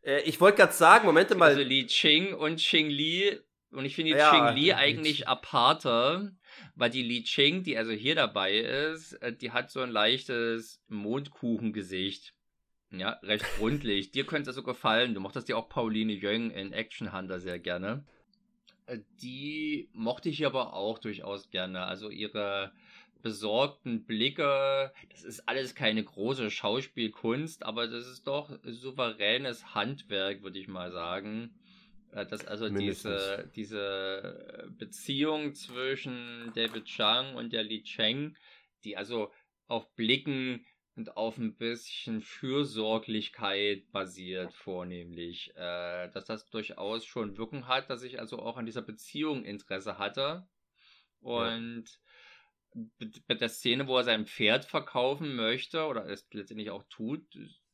Äh, 0.02 0.22
ich 0.22 0.40
wollte 0.40 0.58
gerade 0.58 0.72
sagen, 0.72 1.06
Moment 1.06 1.36
mal. 1.36 1.50
Also 1.50 1.62
Li 1.62 1.86
Ching 1.86 2.34
und 2.34 2.56
Ching 2.56 2.88
Li. 2.88 3.38
Und 3.70 3.84
ich 3.84 3.94
finde 3.94 4.12
die 4.12 4.18
ja, 4.18 4.30
Ching 4.30 4.56
Li 4.56 4.72
eigentlich 4.72 5.28
aparter, 5.28 6.32
weil 6.74 6.90
die 6.90 7.02
Li 7.02 7.22
Ching, 7.22 7.62
die 7.62 7.76
also 7.76 7.92
hier 7.92 8.14
dabei 8.14 8.58
ist, 8.58 9.12
äh, 9.14 9.32
die 9.32 9.50
hat 9.52 9.70
so 9.70 9.80
ein 9.80 9.90
leichtes 9.90 10.82
Mondkuchengesicht. 10.88 12.34
Ja, 12.90 13.18
recht 13.22 13.44
rundlich. 13.60 14.10
Dir 14.10 14.24
könnte 14.24 14.50
es 14.50 14.56
so 14.56 14.62
gefallen. 14.62 15.14
Du 15.14 15.20
mochtest 15.20 15.48
dir 15.48 15.58
auch 15.58 15.68
Pauline 15.68 16.14
Jöng 16.14 16.50
in 16.50 16.72
Action 16.72 17.12
Hunter 17.12 17.40
sehr 17.40 17.58
gerne. 17.58 18.04
Äh, 18.86 19.00
die 19.22 19.90
mochte 19.92 20.30
ich 20.30 20.46
aber 20.46 20.72
auch 20.72 20.98
durchaus 20.98 21.50
gerne. 21.50 21.84
Also 21.84 22.10
ihre 22.10 22.72
besorgten 23.22 24.04
Blicke. 24.04 24.92
Das 25.10 25.24
ist 25.24 25.48
alles 25.48 25.74
keine 25.74 26.02
große 26.02 26.50
Schauspielkunst, 26.50 27.64
aber 27.64 27.86
das 27.86 28.06
ist 28.06 28.26
doch 28.26 28.58
souveränes 28.64 29.74
Handwerk, 29.74 30.42
würde 30.42 30.58
ich 30.58 30.68
mal 30.68 30.92
sagen. 30.92 31.54
Äh, 32.12 32.26
dass 32.26 32.46
also 32.46 32.68
diese, 32.68 33.50
diese 33.54 34.70
Beziehung 34.78 35.54
zwischen 35.54 36.52
David 36.54 36.84
Chang 36.84 37.34
und 37.34 37.52
der 37.52 37.64
Li 37.64 37.82
Cheng, 37.82 38.36
die 38.84 38.96
also 38.96 39.32
auf 39.66 39.94
Blicken 39.94 40.64
und 40.96 41.16
auf 41.16 41.38
ein 41.38 41.56
bisschen 41.56 42.22
Fürsorglichkeit 42.22 43.90
basiert, 43.92 44.52
vornehmlich. 44.54 45.52
Äh, 45.54 46.10
dass 46.10 46.24
das 46.24 46.48
durchaus 46.50 47.04
schon 47.04 47.36
Wirken 47.36 47.68
hat, 47.68 47.90
dass 47.90 48.02
ich 48.02 48.18
also 48.18 48.38
auch 48.38 48.56
an 48.56 48.66
dieser 48.66 48.82
Beziehung 48.82 49.44
Interesse 49.44 49.98
hatte 49.98 50.48
Und 51.20 51.84
bei 53.26 53.34
der 53.34 53.48
Szene, 53.48 53.86
wo 53.86 53.96
er 53.96 54.04
sein 54.04 54.26
Pferd 54.26 54.64
verkaufen 54.64 55.36
möchte 55.36 55.86
oder 55.86 56.06
es 56.06 56.26
letztendlich 56.32 56.70
auch 56.70 56.84
tut, 56.88 57.22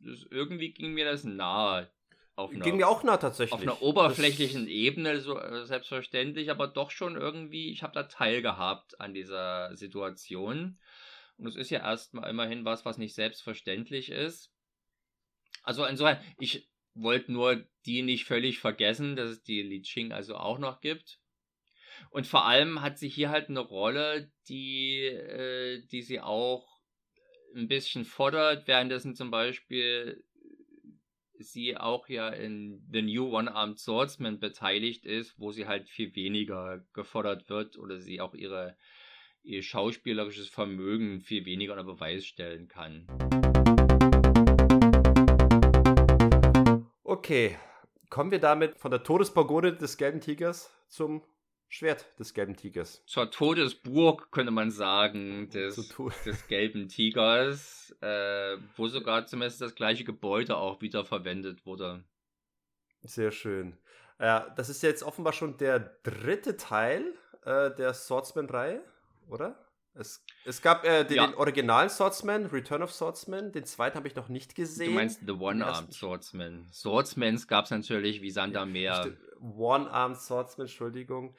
das, 0.00 0.26
irgendwie 0.30 0.72
ging 0.72 0.92
mir 0.92 1.04
das 1.04 1.24
nahe. 1.24 1.90
Auf 2.36 2.50
einer, 2.50 2.64
ging 2.64 2.76
mir 2.76 2.88
auch 2.88 3.04
nah 3.04 3.16
tatsächlich. 3.16 3.52
Auf 3.52 3.62
einer 3.62 3.80
oberflächlichen 3.80 4.62
das, 4.62 4.70
Ebene, 4.70 5.20
so 5.20 5.38
äh, 5.38 5.66
selbstverständlich, 5.66 6.50
aber 6.50 6.66
doch 6.66 6.90
schon 6.90 7.16
irgendwie, 7.16 7.70
ich 7.70 7.82
habe 7.82 7.94
da 7.94 8.04
teilgehabt 8.04 9.00
an 9.00 9.14
dieser 9.14 9.76
Situation. 9.76 10.80
Und 11.36 11.46
es 11.46 11.56
ist 11.56 11.70
ja 11.70 11.80
erstmal 11.80 12.30
immerhin 12.30 12.64
was, 12.64 12.84
was 12.84 12.98
nicht 12.98 13.14
selbstverständlich 13.14 14.10
ist. 14.10 14.52
Also 15.62 15.84
insofern, 15.84 16.18
ich 16.38 16.68
wollte 16.94 17.32
nur 17.32 17.64
die 17.86 18.02
nicht 18.02 18.24
völlig 18.24 18.58
vergessen, 18.58 19.16
dass 19.16 19.30
es 19.30 19.42
die 19.42 19.62
Li 19.62 19.82
Ching 19.82 20.12
also 20.12 20.36
auch 20.36 20.58
noch 20.58 20.80
gibt. 20.80 21.20
Und 22.10 22.26
vor 22.26 22.44
allem 22.46 22.82
hat 22.82 22.98
sie 22.98 23.08
hier 23.08 23.30
halt 23.30 23.48
eine 23.48 23.60
Rolle, 23.60 24.30
die, 24.48 25.04
äh, 25.04 25.82
die 25.90 26.02
sie 26.02 26.20
auch 26.20 26.74
ein 27.54 27.68
bisschen 27.68 28.04
fordert, 28.04 28.66
währenddessen 28.66 29.14
zum 29.14 29.30
Beispiel 29.30 30.24
sie 31.38 31.76
auch 31.76 32.08
ja 32.08 32.28
in 32.28 32.86
The 32.90 33.02
New 33.02 33.36
One-Armed 33.36 33.78
Swordsman 33.78 34.38
beteiligt 34.40 35.04
ist, 35.04 35.38
wo 35.38 35.52
sie 35.52 35.66
halt 35.66 35.88
viel 35.88 36.14
weniger 36.14 36.84
gefordert 36.92 37.48
wird 37.48 37.76
oder 37.78 38.00
sie 38.00 38.20
auch 38.20 38.34
ihre, 38.34 38.76
ihr 39.42 39.62
schauspielerisches 39.62 40.48
Vermögen 40.48 41.20
viel 41.20 41.44
weniger 41.44 41.72
unter 41.72 41.84
Beweis 41.84 42.24
stellen 42.24 42.68
kann. 42.68 43.06
Okay, 47.02 47.56
kommen 48.10 48.30
wir 48.30 48.40
damit 48.40 48.78
von 48.78 48.90
der 48.90 49.02
Todespagode 49.02 49.76
des 49.76 49.96
gelben 49.96 50.20
Tigers 50.20 50.70
zum 50.88 51.22
Schwert 51.74 52.06
des 52.20 52.34
gelben 52.34 52.54
Tigers. 52.54 53.02
Zur 53.04 53.32
Todesburg 53.32 54.30
könnte 54.30 54.52
man 54.52 54.70
sagen, 54.70 55.50
des, 55.50 55.74
des 56.24 56.46
gelben 56.46 56.86
Tigers, 56.86 57.92
äh, 58.00 58.56
wo 58.76 58.86
sogar 58.86 59.26
zumindest 59.26 59.60
das 59.60 59.74
gleiche 59.74 60.04
Gebäude 60.04 60.56
auch 60.56 60.80
wieder 60.82 61.04
verwendet 61.04 61.66
wurde. 61.66 62.04
Sehr 63.02 63.32
schön. 63.32 63.76
Ja, 64.20 64.50
das 64.50 64.68
ist 64.68 64.84
jetzt 64.84 65.02
offenbar 65.02 65.32
schon 65.32 65.56
der 65.56 65.80
dritte 66.04 66.56
Teil 66.56 67.12
äh, 67.44 67.74
der 67.74 67.92
Swordsman-Reihe, 67.92 68.80
oder? 69.28 69.58
Es, 69.94 70.24
es 70.44 70.62
gab 70.62 70.84
äh, 70.84 71.02
den, 71.02 71.16
ja. 71.16 71.26
den 71.26 71.34
originalen 71.34 71.90
Swordsman, 71.90 72.46
Return 72.46 72.84
of 72.84 72.92
Swordsman, 72.92 73.50
den 73.50 73.64
zweiten 73.64 73.96
habe 73.96 74.06
ich 74.06 74.14
noch 74.14 74.28
nicht 74.28 74.54
gesehen. 74.54 74.90
Du 74.90 74.94
meinst 74.94 75.22
The 75.26 75.32
One-Armed 75.32 75.92
Swordsman. 75.92 76.68
Swordsmans 76.72 77.48
gab 77.48 77.64
es 77.64 77.72
natürlich 77.72 78.22
wie 78.22 78.30
Sander 78.30 78.60
ja, 78.60 78.66
mehr. 78.66 79.12
One-Armed 79.40 80.20
Swordsman, 80.20 80.68
Entschuldigung. 80.68 81.34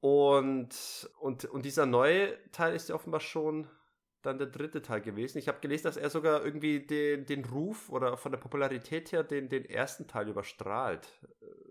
Und, 0.00 1.10
und, 1.20 1.44
und 1.44 1.64
dieser 1.64 1.86
neue 1.86 2.38
Teil 2.52 2.74
ist 2.74 2.88
ja 2.88 2.94
offenbar 2.94 3.20
schon 3.20 3.68
dann 4.22 4.38
der 4.38 4.48
dritte 4.48 4.82
Teil 4.82 5.00
gewesen. 5.00 5.38
Ich 5.38 5.48
habe 5.48 5.60
gelesen, 5.60 5.84
dass 5.84 5.96
er 5.96 6.10
sogar 6.10 6.44
irgendwie 6.44 6.80
den, 6.80 7.26
den 7.26 7.44
Ruf 7.44 7.88
oder 7.90 8.16
von 8.16 8.32
der 8.32 8.38
Popularität 8.38 9.12
her 9.12 9.22
den, 9.22 9.48
den 9.48 9.64
ersten 9.64 10.06
Teil 10.06 10.28
überstrahlt. 10.28 11.08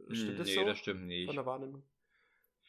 Äh, 0.09 0.15
stimmt 0.15 0.31
hm, 0.31 0.37
das 0.37 0.47
nee, 0.47 0.53
so? 0.53 0.59
Nee, 0.61 0.65
das 0.67 0.77
stimmt 0.77 1.07
nicht. 1.07 1.25
Von 1.27 1.35
der 1.35 1.45
Wahrnehmung? 1.45 1.83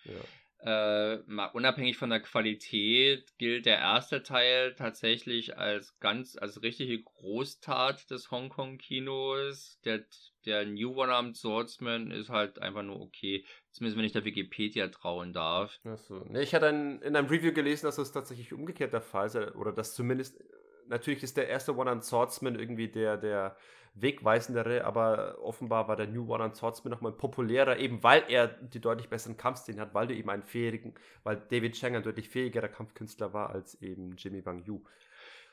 Ja. 0.05 0.20
Äh, 0.62 1.19
mal 1.27 1.47
unabhängig 1.47 1.97
von 1.97 2.11
der 2.11 2.20
Qualität 2.20 3.32
gilt 3.39 3.65
der 3.65 3.78
erste 3.78 4.23
Teil 4.23 4.74
tatsächlich 4.74 5.57
als 5.57 5.99
ganz, 6.01 6.37
als 6.37 6.62
richtige 6.62 7.03
Großtat 7.03 8.11
des 8.11 8.31
Hongkong-Kinos. 8.31 9.81
Der, 9.87 10.05
der 10.45 10.66
New 10.66 10.95
One-Armed 11.01 11.37
Swordsman 11.37 12.11
ist 12.11 12.28
halt 12.28 12.61
einfach 12.61 12.82
nur 12.82 13.01
okay. 13.01 13.45
Zumindest 13.70 13.97
wenn 13.97 14.05
ich 14.05 14.12
der 14.12 14.27
Wikipedia 14.27 14.89
trauen 14.89 15.32
darf. 15.32 15.81
Achso. 15.85 16.27
Nee, 16.28 16.43
ich 16.43 16.55
hatte 16.55 16.69
ein, 16.69 17.01
in 17.01 17.16
einem 17.16 17.28
Review 17.28 17.53
gelesen, 17.53 17.87
dass 17.87 17.97
es 17.97 18.12
tatsächlich 18.12 18.53
umgekehrt 18.53 18.93
der 18.93 19.01
Fall 19.01 19.31
sei. 19.31 19.51
Oder 19.53 19.73
dass 19.73 19.95
zumindest, 19.95 20.45
natürlich 20.89 21.23
ist 21.23 21.39
der 21.39 21.49
erste 21.49 21.74
One-Armed 21.74 22.05
Swordsman 22.05 22.59
irgendwie 22.59 22.89
der, 22.89 23.16
der 23.16 23.57
wegweisendere, 24.02 24.85
aber 24.85 25.39
offenbar 25.43 25.89
war 25.89 25.97
der 25.97 26.06
New 26.06 26.32
One 26.32 26.44
on 26.44 26.55
Swordsman 26.55 26.90
nochmal 26.90 27.12
populärer, 27.12 27.78
eben 27.78 28.02
weil 28.02 28.24
er 28.28 28.48
die 28.48 28.81
deutlich 28.81 29.09
besseren 29.09 29.36
Kampfszenen 29.36 29.81
hat, 29.81 29.94
weil 29.94 30.06
du 30.06 30.14
eben 30.14 30.31
einen 30.31 30.43
fähigen, 30.43 30.94
weil 31.22 31.36
David 31.36 31.74
Chang 31.74 31.97
ein 31.97 32.02
deutlich 32.02 32.28
fähigerer 32.28 32.68
Kampfkünstler 32.68 33.32
war 33.32 33.51
als 33.51 33.81
eben 33.82 34.16
Jimmy 34.16 34.44
Wang 34.44 34.64
Yu. 34.64 34.82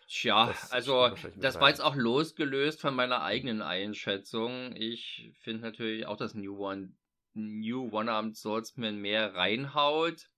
Tja, 0.07 0.47
das 0.47 0.71
also 0.71 1.09
das 1.35 1.59
war 1.59 1.69
jetzt 1.69 1.81
auch 1.81 1.95
losgelöst 1.95 2.79
von 2.79 2.95
meiner 2.95 3.23
eigenen 3.23 3.61
Einschätzung. 3.61 4.73
Ich 4.75 5.33
finde 5.41 5.63
natürlich 5.63 6.05
auch, 6.05 6.15
dass 6.15 6.33
New 6.33 6.57
One 6.65 6.93
New 7.33 7.89
One-Armed 7.91 8.35
Swordsman 8.35 8.99
mehr 8.99 9.35
reinhaut. 9.35 10.29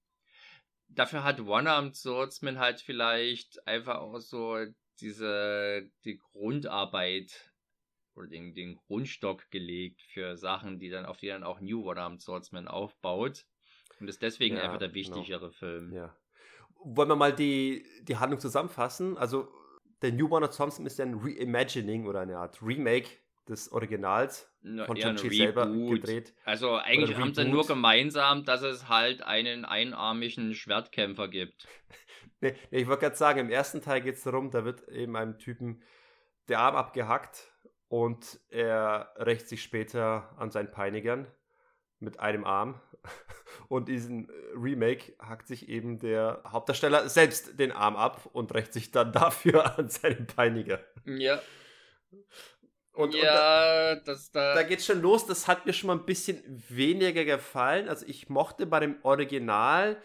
Dafür 0.89 1.23
hat 1.23 1.39
One-Armed 1.39 1.95
Swordsman 1.95 2.59
halt 2.59 2.81
vielleicht 2.81 3.65
einfach 3.67 3.99
auch 3.99 4.19
so 4.19 4.57
diese 4.99 5.89
die 6.03 6.17
Grundarbeit 6.17 7.48
oder 8.19 8.27
den, 8.27 8.53
den 8.53 8.75
Grundstock 8.75 9.49
gelegt 9.49 10.01
für 10.01 10.35
Sachen, 10.37 10.77
die 10.77 10.89
dann, 10.89 11.05
auf 11.05 11.17
die 11.17 11.27
dann 11.27 11.43
auch 11.43 11.61
New 11.61 11.89
One-Armed 11.89 12.21
Swordsman 12.21 12.67
aufbaut. 12.67 13.45
Und 13.99 14.07
ist 14.07 14.21
deswegen 14.21 14.57
ja, 14.57 14.63
einfach 14.63 14.77
der 14.77 14.89
genau. 14.89 15.15
wichtigere 15.15 15.39
genau. 15.39 15.51
Film. 15.51 15.93
Ja. 15.93 16.15
Wollen 16.83 17.09
wir 17.09 17.15
mal 17.15 17.33
die, 17.33 17.85
die 18.03 18.17
Handlung 18.17 18.39
zusammenfassen? 18.39 19.17
Also, 19.17 19.47
der 20.01 20.11
New 20.11 20.27
One-Armed 20.27 20.53
Swordsman 20.53 20.85
ist 20.85 20.99
ja 20.99 21.05
ein 21.05 21.15
Reimagining 21.15 22.05
oder 22.05 22.21
eine 22.21 22.37
Art 22.37 22.61
Remake 22.61 23.09
des 23.47 23.71
Originals 23.71 24.49
no, 24.61 24.85
von 24.85 24.95
John 24.95 25.15
Chi 25.15 25.29
selber 25.35 25.65
gedreht. 25.65 26.35
Also 26.45 26.75
eigentlich 26.75 27.17
haben 27.17 27.33
sie 27.33 27.45
nur 27.45 27.65
gemeinsam, 27.65 28.45
dass 28.45 28.61
es 28.61 28.87
halt 28.87 29.23
einen 29.23 29.65
einarmigen 29.65 30.53
Schwertkämpfer 30.53 31.27
gibt. 31.27 31.67
nee, 32.41 32.53
nee, 32.69 32.81
ich 32.81 32.87
wollte 32.87 33.01
gerade 33.01 33.15
sagen, 33.15 33.39
im 33.39 33.49
ersten 33.49 33.81
Teil 33.81 34.01
geht 34.01 34.15
es 34.15 34.23
darum, 34.23 34.51
da 34.51 34.65
wird 34.65 34.87
eben 34.89 35.15
einem 35.15 35.39
Typen 35.39 35.81
der 36.47 36.59
Arm 36.59 36.75
abgehackt 36.75 37.51
und 37.89 38.39
er 38.49 39.11
rächt 39.17 39.49
sich 39.49 39.61
später 39.61 40.33
an 40.37 40.51
seinen 40.51 40.71
Peinigern 40.71 41.27
mit 41.99 42.19
einem 42.19 42.45
Arm. 42.45 42.79
Und 43.67 43.87
diesen 43.87 44.29
Remake 44.55 45.13
hackt 45.19 45.47
sich 45.47 45.69
eben 45.69 45.99
der 45.99 46.41
Hauptdarsteller 46.47 47.09
selbst 47.09 47.59
den 47.59 47.71
Arm 47.71 47.95
ab 47.95 48.29
und 48.33 48.53
rächt 48.53 48.73
sich 48.73 48.91
dann 48.91 49.11
dafür 49.13 49.77
an 49.77 49.89
seinen 49.89 50.27
Peiniger. 50.27 50.79
Ja. 51.05 51.41
Und, 52.93 53.13
ja, 53.13 53.21
und 53.21 53.25
da, 53.25 53.95
das 53.95 54.31
da. 54.31 54.55
Da 54.55 54.63
geht's 54.63 54.85
schon 54.85 55.01
los. 55.01 55.25
Das 55.25 55.47
hat 55.47 55.65
mir 55.65 55.73
schon 55.73 55.87
mal 55.87 55.97
ein 55.97 56.05
bisschen 56.05 56.41
weniger 56.69 57.25
gefallen. 57.25 57.89
Also 57.89 58.05
ich 58.07 58.29
mochte 58.29 58.65
bei 58.65 58.79
dem 58.79 58.97
Original 59.03 60.01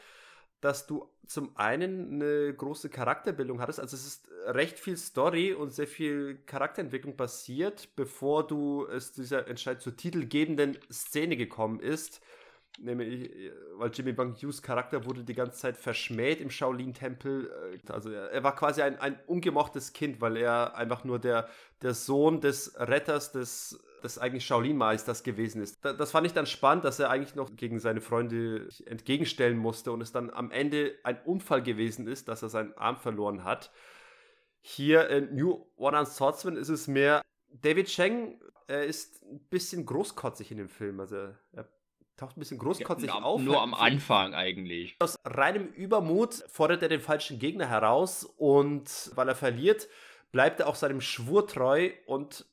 dass 0.64 0.86
du 0.86 1.13
zum 1.26 1.56
einen 1.56 2.22
eine 2.22 2.54
große 2.54 2.88
Charakterbildung 2.88 3.60
hattest. 3.60 3.80
Also 3.80 3.96
es 3.96 4.06
ist 4.06 4.28
recht 4.46 4.78
viel 4.78 4.96
Story 4.96 5.52
und 5.52 5.72
sehr 5.72 5.86
viel 5.86 6.38
Charakterentwicklung 6.46 7.16
passiert, 7.16 7.88
bevor 7.96 8.46
du 8.46 8.86
es 8.86 9.12
dieser 9.12 9.48
Entscheid 9.48 9.80
zur 9.80 9.96
titelgebenden 9.96 10.78
Szene 10.90 11.36
gekommen 11.36 11.80
ist. 11.80 12.20
Nämlich, 12.80 13.30
weil 13.76 13.90
Jimmy 13.92 14.12
Bang 14.12 14.34
Hughes 14.34 14.60
Charakter 14.60 15.04
wurde 15.04 15.22
die 15.22 15.34
ganze 15.34 15.58
Zeit 15.58 15.76
verschmäht 15.76 16.40
im 16.40 16.50
Shaolin-Tempel. 16.50 17.80
Also 17.88 18.10
er, 18.10 18.30
er, 18.30 18.42
war 18.42 18.56
quasi 18.56 18.82
ein, 18.82 18.98
ein 18.98 19.18
ungemochtes 19.26 19.92
Kind, 19.92 20.20
weil 20.20 20.36
er 20.36 20.74
einfach 20.74 21.04
nur 21.04 21.20
der, 21.20 21.48
der 21.82 21.94
Sohn 21.94 22.40
des 22.40 22.74
Retters 22.76 23.30
des 23.30 23.78
das 24.04 24.18
eigentlich 24.18 24.44
Shaolin-Meisters 24.44 25.22
gewesen 25.22 25.62
ist. 25.62 25.78
das 25.82 26.10
fand 26.10 26.26
ich 26.26 26.34
dann 26.34 26.46
spannend, 26.46 26.84
dass 26.84 26.98
er 26.98 27.08
eigentlich 27.08 27.34
noch 27.34 27.56
gegen 27.56 27.78
seine 27.78 28.02
Freunde 28.02 28.68
entgegenstellen 28.84 29.56
musste 29.56 29.92
und 29.92 30.02
es 30.02 30.12
dann 30.12 30.30
am 30.30 30.50
Ende 30.50 30.94
ein 31.04 31.18
Unfall 31.24 31.62
gewesen 31.62 32.06
ist, 32.06 32.28
dass 32.28 32.42
er 32.42 32.50
seinen 32.50 32.74
Arm 32.74 32.98
verloren 32.98 33.44
hat. 33.44 33.72
Hier 34.60 35.08
in 35.08 35.34
New 35.34 35.66
One 35.76 35.98
on 35.98 36.06
Swordsman 36.06 36.56
ist 36.56 36.68
es 36.68 36.86
mehr 36.86 37.22
David 37.48 37.86
Cheng, 37.86 38.40
er 38.66 38.84
ist 38.84 39.22
ein 39.22 39.40
bisschen 39.48 39.86
großkotzig 39.86 40.50
in 40.50 40.58
dem 40.58 40.68
Film. 40.68 41.00
Also 41.00 41.16
er 41.52 41.68
taucht 42.16 42.36
ein 42.36 42.40
bisschen 42.40 42.58
großkotzig 42.58 43.08
ja, 43.08 43.14
auf. 43.14 43.40
Nur 43.40 43.62
am 43.62 43.72
Anfang 43.72 44.34
eigentlich. 44.34 44.96
Aus 44.98 45.16
reinem 45.24 45.68
Übermut 45.68 46.44
fordert 46.48 46.82
er 46.82 46.88
den 46.88 47.00
falschen 47.00 47.38
Gegner 47.38 47.68
heraus 47.68 48.24
und 48.24 49.12
weil 49.14 49.28
er 49.28 49.34
verliert, 49.34 49.88
bleibt 50.30 50.60
er 50.60 50.66
auch 50.66 50.74
seinem 50.74 51.00
Schwur 51.00 51.46
treu 51.46 51.90
und 52.06 52.46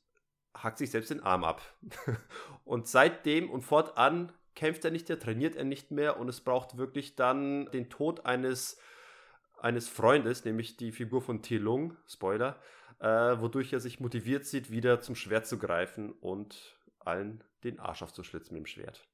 hackt 0.54 0.78
sich 0.78 0.90
selbst 0.90 1.10
den 1.10 1.20
Arm 1.20 1.44
ab. 1.44 1.62
und 2.64 2.86
seitdem 2.86 3.50
und 3.50 3.62
fortan 3.62 4.32
kämpft 4.54 4.84
er 4.84 4.90
nicht 4.90 5.08
mehr, 5.08 5.18
trainiert 5.18 5.56
er 5.56 5.64
nicht 5.64 5.90
mehr 5.90 6.18
und 6.18 6.28
es 6.28 6.40
braucht 6.40 6.76
wirklich 6.76 7.16
dann 7.16 7.70
den 7.72 7.88
Tod 7.88 8.26
eines, 8.26 8.78
eines 9.58 9.88
Freundes, 9.88 10.44
nämlich 10.44 10.76
die 10.76 10.92
Figur 10.92 11.22
von 11.22 11.42
Tilung, 11.42 11.96
Spoiler, 12.06 12.60
äh, 12.98 13.06
wodurch 13.40 13.72
er 13.72 13.80
sich 13.80 14.00
motiviert 14.00 14.44
sieht, 14.44 14.70
wieder 14.70 15.00
zum 15.00 15.14
Schwert 15.14 15.46
zu 15.46 15.58
greifen 15.58 16.12
und 16.12 16.76
allen 17.00 17.42
den 17.64 17.80
Arsch 17.80 18.02
aufzuschlitzen 18.02 18.54
mit 18.54 18.64
dem 18.64 18.66
Schwert. 18.66 19.06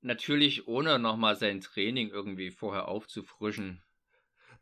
Natürlich 0.00 0.68
ohne 0.68 0.98
nochmal 0.98 1.36
sein 1.36 1.60
Training 1.60 2.10
irgendwie 2.10 2.50
vorher 2.50 2.86
aufzufrischen. 2.86 3.82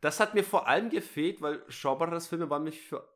Das 0.01 0.19
hat 0.19 0.33
mir 0.33 0.43
vor 0.43 0.67
allem 0.67 0.89
gefehlt, 0.89 1.41
weil 1.41 1.63
Schauberers 1.69 2.27
Filme 2.27 2.49
waren 2.49 2.63
mich 2.63 2.81
für 2.81 3.07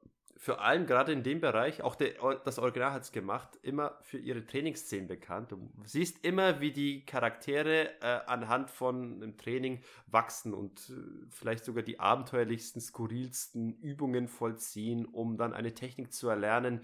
vor 0.44 0.60
allem 0.60 0.88
gerade 0.88 1.12
in 1.12 1.22
dem 1.22 1.40
Bereich, 1.40 1.84
auch 1.84 1.94
der, 1.94 2.14
das 2.44 2.58
Original 2.58 2.94
hat 2.94 3.04
es 3.04 3.12
gemacht, 3.12 3.60
immer 3.62 4.00
für 4.02 4.18
ihre 4.18 4.44
Trainingsszenen 4.44 5.08
bekannt. 5.08 5.52
Du 5.52 5.72
siehst 5.86 6.26
immer, 6.26 6.60
wie 6.60 6.72
die 6.72 7.06
Charaktere 7.06 7.92
äh, 8.02 8.22
anhand 8.26 8.72
von 8.72 9.22
einem 9.22 9.38
Training 9.38 9.84
wachsen 10.08 10.56
und 10.56 10.90
äh, 10.90 11.28
vielleicht 11.30 11.64
sogar 11.64 11.84
die 11.84 12.00
abenteuerlichsten, 12.00 12.82
skurrilsten 12.82 13.78
Übungen 13.82 14.28
vollziehen, 14.28 15.06
um 15.06 15.38
dann 15.38 15.54
eine 15.54 15.76
Technik 15.76 16.12
zu 16.12 16.28
erlernen, 16.28 16.82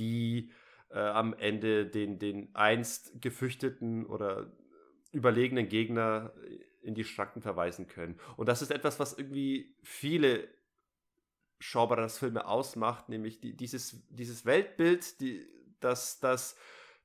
die 0.00 0.50
äh, 0.90 0.98
am 0.98 1.32
Ende 1.34 1.86
den, 1.86 2.18
den 2.18 2.52
einst 2.56 3.22
gefürchteten 3.22 4.04
oder 4.04 4.50
überlegenen 5.12 5.68
Gegner 5.68 6.32
in 6.82 6.96
die 6.96 7.04
Schranken 7.04 7.40
verweisen 7.40 7.86
können. 7.86 8.18
Und 8.36 8.48
das 8.48 8.62
ist 8.62 8.72
etwas, 8.72 8.98
was 8.98 9.16
irgendwie 9.16 9.76
viele 9.84 10.55
Genres-Filme 11.60 12.46
ausmacht, 12.46 13.08
nämlich 13.08 13.40
die, 13.40 13.56
dieses, 13.56 14.04
dieses 14.10 14.44
Weltbild, 14.44 15.20
die, 15.20 15.46
dass 15.80 16.20
das 16.20 16.56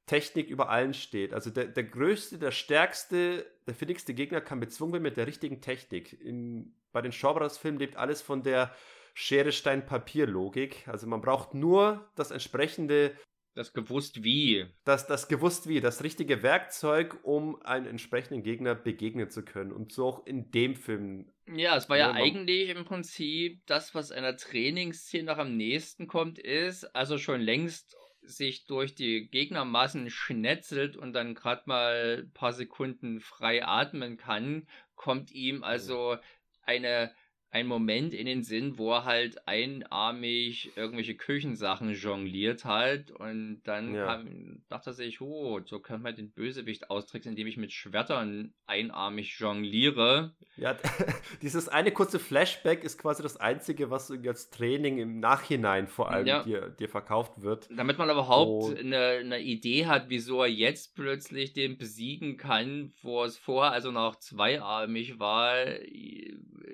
Technik 0.06 0.49
über 0.49 0.69
allen 0.69 0.94
steht. 0.94 1.34
Also 1.34 1.49
der, 1.49 1.65
der 1.65 1.84
größte, 1.84 2.38
der 2.38 2.52
stärkste, 2.52 3.45
der 3.68 3.76
findigste 3.76 4.14
Gegner 4.14 4.41
kann 4.41 4.60
bezwungen 4.60 4.94
werden 4.94 5.03
mit 5.03 5.18
der 5.18 5.28
richtigen 5.28 5.61
Technik. 5.61 6.19
In, 6.22 6.76
bei 6.91 7.02
den 7.02 7.11
Genres-Filmen 7.11 7.80
lebt 7.80 7.95
alles 7.95 8.22
von 8.22 8.44
der 8.44 8.76
Schere, 9.14 9.52
Stein, 9.52 9.86
Papier-Logik. 9.86 10.88
Also 10.88 11.07
man 11.07 11.22
braucht 11.22 11.53
nur 11.53 12.10
das 12.15 12.32
entsprechende 12.32 13.15
das 13.53 13.73
gewusst 13.73 14.23
wie. 14.23 14.65
Das, 14.86 15.07
das 15.07 15.28
gewusst 15.28 15.68
wie, 15.68 15.82
das 15.82 16.03
richtige 16.03 16.41
Werkzeug, 16.44 17.19
um 17.23 17.61
einen 17.64 17.86
entsprechenden 17.86 18.44
Gegner 18.44 18.76
begegnen 18.76 19.30
zu 19.30 19.44
können. 19.44 19.72
Und 19.72 19.91
so 19.91 20.06
auch 20.07 20.26
in 20.26 20.52
dem 20.52 20.76
Film. 20.76 21.32
Ja, 21.56 21.76
es 21.76 21.90
war 21.90 21.98
ja, 21.98 22.10
ja 22.10 22.14
eigentlich 22.14 22.69
im 22.69 22.86
Prinzip 22.86 23.61
das, 23.65 23.94
was 23.94 24.11
einer 24.11 24.38
Trainingsszene 24.38 25.23
noch 25.26 25.38
am 25.38 25.57
nächsten 25.57 26.07
kommt, 26.07 26.40
ist, 26.40 26.95
also 26.95 27.18
schon 27.18 27.41
längst 27.41 27.95
sich 28.22 28.65
durch 28.65 28.95
die 28.95 29.30
Gegnermassen 29.30 30.10
schnetzelt 30.10 30.95
und 30.95 31.14
dann 31.14 31.36
gerade 31.36 31.64
mal 31.65 32.23
ein 32.23 32.32
paar 32.34 32.53
Sekunden 32.53 33.19
frei 33.19 33.65
atmen 33.65 34.18
kann, 34.18 34.68
kommt 34.95 35.32
ihm 35.32 35.64
also 35.64 36.18
eine 36.64 37.14
ein 37.52 37.68
Moment 37.68 38.14
in 38.14 38.26
den 38.26 38.44
Sinn, 38.44 38.78
wo 38.78 38.94
er 38.94 39.03
halt 39.03 39.45
einarmig 39.45 40.72
irgendwelche 40.78 41.15
Küchensachen 41.15 41.91
jongliert 41.91 42.64
halt 42.64 43.11
und 43.11 43.61
dann 43.65 43.94
ja. 43.94 44.06
kam, 44.06 44.61
dachte 44.69 44.91
er 44.91 44.94
sich, 44.94 45.19
oh, 45.19 45.60
so 45.65 45.80
könnte 45.80 46.03
man 46.03 46.15
den 46.15 46.32
Bösewicht 46.32 46.90
austricksen, 46.90 47.34
indem 47.34 47.48
ich 47.48 47.57
mit 47.57 47.73
Schwertern 47.73 48.53
einarmig 48.68 49.38
jongliere. 49.38 50.34
Ja, 50.56 50.78
dieses 51.41 51.68
eine 51.68 51.91
kurze 51.91 52.19
Flashback 52.19 52.86
ist 52.86 52.98
quasi 52.98 53.22
das 53.22 53.36
einzige, 53.36 53.90
was 53.90 54.10
als 54.11 54.49
Training 54.49 54.99
im 54.99 55.19
Nachhinein 55.19 55.88
vor 55.88 56.10
allem 56.10 56.28
ja. 56.28 56.44
dir, 56.44 56.69
dir 56.69 56.88
verkauft 56.88 57.41
wird. 57.41 57.68
Damit 57.76 57.98
man 57.98 58.10
überhaupt 58.10 58.64
oh. 58.64 58.73
eine, 58.73 58.98
eine 58.98 59.41
Idee 59.41 59.88
hat, 59.88 60.06
wieso 60.07 60.41
er 60.41 60.49
jetzt 60.49 60.95
plötzlich 60.95 61.52
den 61.52 61.78
besiegen 61.78 62.38
kann, 62.38 62.94
wo 63.02 63.26
es 63.26 63.38
vorher 63.38 63.73
also 63.73 63.91
noch 63.91 64.15
zweiarmig 64.15 65.19
war, 65.19 65.65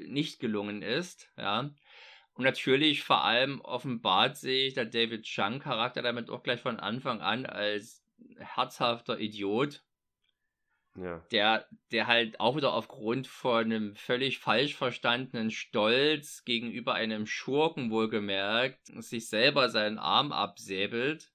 nicht 0.06 0.40
gelungen 0.40 0.82
ist, 0.82 1.30
ja. 1.38 1.72
Und 2.34 2.44
natürlich 2.44 3.04
vor 3.04 3.24
allem 3.24 3.62
offenbart 3.62 4.38
sich 4.38 4.76
der 4.76 4.86
David 4.86 5.24
Chung 5.24 5.60
Charakter 5.60 6.04
damit 6.04 6.30
auch 6.30 6.44
gleich 6.44 6.62
von 6.62 6.80
Anfang 6.80 7.20
an 7.20 7.48
als 7.48 8.04
herzhafter 8.38 9.20
Idiot. 9.20 9.84
Ja. 10.96 11.24
Der, 11.32 11.68
der 11.92 12.08
halt 12.08 12.40
auch 12.40 12.56
wieder 12.56 12.74
aufgrund 12.74 13.28
von 13.28 13.66
einem 13.66 13.96
völlig 13.96 14.40
falsch 14.40 14.76
verstandenen 14.76 15.52
Stolz 15.52 16.44
gegenüber 16.44 16.96
einem 16.96 17.28
Schurken 17.28 17.92
wohlgemerkt 17.92 18.88
sich 19.04 19.30
selber 19.30 19.70
seinen 19.70 20.00
Arm 20.00 20.32
absäbelt 20.32 21.32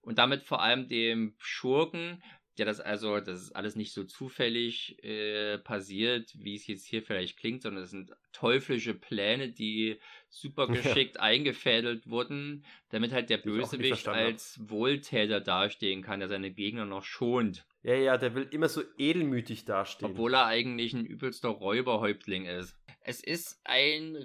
und 0.00 0.18
damit 0.18 0.44
vor 0.44 0.62
allem 0.62 0.88
dem 0.88 1.34
Schurken 1.38 2.22
ja, 2.58 2.64
das 2.64 2.80
also, 2.80 3.20
das 3.20 3.42
ist 3.42 3.52
alles 3.56 3.76
nicht 3.76 3.92
so 3.92 4.04
zufällig 4.04 5.02
äh, 5.04 5.58
passiert, 5.58 6.32
wie 6.38 6.54
es 6.54 6.66
jetzt 6.66 6.86
hier 6.86 7.02
vielleicht 7.02 7.38
klingt, 7.38 7.62
sondern 7.62 7.84
es 7.84 7.90
sind 7.90 8.12
teuflische 8.32 8.94
Pläne, 8.94 9.50
die 9.50 9.98
super 10.28 10.66
geschickt 10.66 11.16
ja. 11.16 11.22
eingefädelt 11.22 12.08
wurden, 12.08 12.64
damit 12.88 13.12
halt 13.12 13.28
der 13.28 13.38
Bösewicht 13.38 14.08
als 14.08 14.58
Wohltäter 14.70 15.40
dastehen 15.40 16.02
kann, 16.02 16.20
der 16.20 16.28
seine 16.28 16.50
Gegner 16.50 16.86
noch 16.86 17.04
schont. 17.04 17.66
Ja, 17.82 17.94
ja, 17.94 18.16
der 18.16 18.34
will 18.34 18.48
immer 18.50 18.68
so 18.68 18.82
edelmütig 18.96 19.64
dastehen. 19.64 20.12
Obwohl 20.12 20.34
er 20.34 20.46
eigentlich 20.46 20.94
ein 20.94 21.04
übelster 21.04 21.50
Räuberhäuptling 21.50 22.46
ist. 22.46 22.76
Es 23.00 23.22
ist 23.22 23.60
ein, 23.64 24.16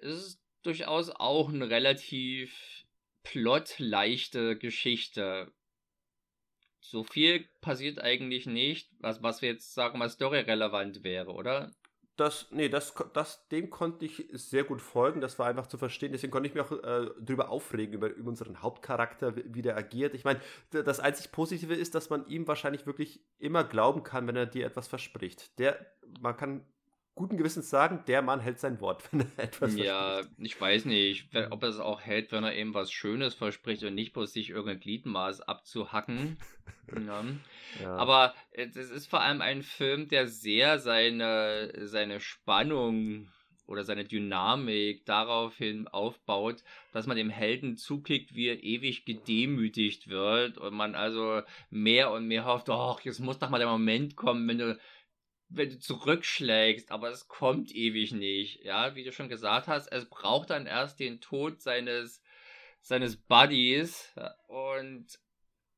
es 0.00 0.26
ist 0.26 0.42
durchaus 0.62 1.10
auch 1.10 1.52
eine 1.52 1.68
relativ 1.68 2.84
plotleichte 3.24 4.56
Geschichte 4.56 5.52
so 6.82 7.04
viel 7.04 7.46
passiert 7.60 8.00
eigentlich 8.00 8.46
nicht, 8.46 8.90
was, 8.98 9.22
was 9.22 9.40
wir 9.40 9.50
jetzt 9.50 9.72
sagen 9.72 9.98
mal 9.98 10.10
storyrelevant 10.10 11.04
wäre, 11.04 11.32
oder? 11.32 11.70
Das, 12.16 12.48
nee, 12.50 12.68
das, 12.68 12.92
das, 13.14 13.48
dem 13.48 13.70
konnte 13.70 14.04
ich 14.04 14.28
sehr 14.32 14.64
gut 14.64 14.82
folgen, 14.82 15.22
das 15.22 15.38
war 15.38 15.46
einfach 15.46 15.66
zu 15.66 15.78
verstehen, 15.78 16.12
deswegen 16.12 16.30
konnte 16.30 16.48
ich 16.48 16.54
mich 16.54 16.62
auch 16.62 16.72
äh, 16.72 17.08
drüber 17.20 17.48
aufregen, 17.48 17.94
über, 17.94 18.10
über 18.10 18.28
unseren 18.28 18.60
Hauptcharakter, 18.60 19.34
wie 19.36 19.62
der 19.62 19.78
agiert. 19.78 20.12
Ich 20.14 20.24
meine, 20.24 20.40
das 20.70 21.00
einzig 21.00 21.32
Positive 21.32 21.74
ist, 21.74 21.94
dass 21.94 22.10
man 22.10 22.26
ihm 22.26 22.46
wahrscheinlich 22.46 22.84
wirklich 22.84 23.24
immer 23.38 23.64
glauben 23.64 24.02
kann, 24.02 24.26
wenn 24.26 24.36
er 24.36 24.46
dir 24.46 24.66
etwas 24.66 24.88
verspricht. 24.88 25.58
Der, 25.58 25.86
man 26.20 26.36
kann 26.36 26.66
guten 27.14 27.36
Gewissens 27.36 27.68
sagen, 27.70 28.02
der 28.06 28.22
Mann 28.22 28.40
hält 28.40 28.58
sein 28.58 28.80
Wort, 28.80 29.02
wenn 29.12 29.20
er 29.36 29.44
etwas 29.44 29.76
Ja, 29.76 30.14
verspricht. 30.14 30.38
ich 30.38 30.60
weiß 30.60 30.84
nicht, 30.86 31.28
ob 31.50 31.62
er 31.62 31.68
es 31.68 31.78
auch 31.78 32.00
hält, 32.00 32.32
wenn 32.32 32.44
er 32.44 32.54
eben 32.54 32.74
was 32.74 32.90
Schönes 32.92 33.34
verspricht 33.34 33.82
und 33.84 33.94
nicht 33.94 34.12
bloß 34.12 34.32
sich 34.32 34.50
irgendein 34.50 34.80
Gliedmaß 34.80 35.42
abzuhacken. 35.42 36.38
ja. 37.06 37.24
Ja. 37.80 37.96
Aber 37.96 38.34
es 38.50 38.76
ist 38.76 39.08
vor 39.08 39.20
allem 39.22 39.40
ein 39.40 39.62
Film, 39.62 40.08
der 40.08 40.26
sehr 40.26 40.78
seine, 40.78 41.72
seine 41.86 42.20
Spannung 42.20 43.28
oder 43.66 43.84
seine 43.84 44.04
Dynamik 44.04 45.06
daraufhin 45.06 45.88
aufbaut, 45.88 46.62
dass 46.92 47.06
man 47.06 47.16
dem 47.16 47.30
Helden 47.30 47.76
zukickt, 47.76 48.34
wie 48.34 48.48
er 48.48 48.62
ewig 48.62 49.04
gedemütigt 49.06 50.08
wird 50.08 50.58
und 50.58 50.74
man 50.74 50.94
also 50.94 51.40
mehr 51.70 52.10
und 52.10 52.26
mehr 52.26 52.44
hofft, 52.44 52.68
ach, 52.68 53.00
jetzt 53.00 53.20
muss 53.20 53.38
doch 53.38 53.48
mal 53.48 53.58
der 53.58 53.68
Moment 53.68 54.16
kommen, 54.16 54.46
wenn 54.48 54.58
du 54.58 54.78
wenn 55.54 55.70
du 55.70 55.78
zurückschlägst, 55.78 56.90
aber 56.90 57.10
es 57.10 57.28
kommt 57.28 57.74
ewig 57.74 58.12
nicht. 58.12 58.64
Ja, 58.64 58.94
wie 58.94 59.04
du 59.04 59.12
schon 59.12 59.28
gesagt 59.28 59.68
hast, 59.68 59.88
es 59.88 60.08
braucht 60.08 60.50
dann 60.50 60.66
erst 60.66 61.00
den 61.00 61.20
Tod 61.20 61.60
seines, 61.60 62.22
seines 62.80 63.16
Buddies 63.16 64.12
und 64.48 65.06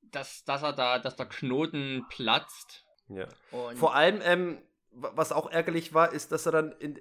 dass, 0.02 0.44
dass 0.44 0.62
er 0.62 0.72
da, 0.72 0.98
dass 0.98 1.16
der 1.16 1.26
Knoten 1.26 2.06
platzt. 2.08 2.86
Ja. 3.08 3.26
Und 3.50 3.76
Vor 3.76 3.94
allem, 3.94 4.20
ähm, 4.22 4.58
was 4.90 5.32
auch 5.32 5.50
ärgerlich 5.50 5.92
war, 5.92 6.12
ist, 6.12 6.32
dass 6.32 6.46
er 6.46 6.52
dann 6.52 6.72
in, 6.72 7.00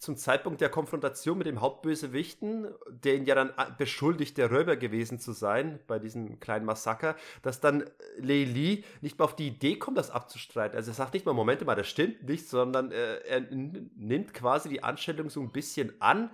zum 0.00 0.16
Zeitpunkt 0.16 0.62
der 0.62 0.70
Konfrontation 0.70 1.36
mit 1.36 1.46
dem 1.46 1.60
Hauptbösewichten, 1.60 2.68
den 2.88 3.26
ja 3.26 3.34
dann 3.34 3.52
beschuldigt, 3.76 4.38
der 4.38 4.50
Räuber 4.50 4.76
gewesen 4.76 5.20
zu 5.20 5.32
sein 5.32 5.78
bei 5.86 5.98
diesem 5.98 6.40
kleinen 6.40 6.64
Massaker, 6.64 7.16
dass 7.42 7.60
dann 7.60 7.84
Lei 8.16 8.44
Li 8.44 8.84
nicht 9.02 9.18
mal 9.18 9.26
auf 9.26 9.36
die 9.36 9.48
Idee 9.48 9.76
kommt, 9.76 9.98
das 9.98 10.10
abzustreiten. 10.10 10.74
Also 10.74 10.90
er 10.90 10.94
sagt 10.94 11.12
nicht 11.12 11.26
mal, 11.26 11.34
Moment 11.34 11.64
mal, 11.66 11.74
das 11.74 11.86
stimmt 11.86 12.26
nicht, 12.26 12.48
sondern 12.48 12.92
äh, 12.92 13.16
er 13.28 13.40
nimmt 13.50 14.32
quasi 14.32 14.70
die 14.70 14.82
Anstellung 14.82 15.28
so 15.28 15.40
ein 15.40 15.52
bisschen 15.52 15.92
an 16.00 16.30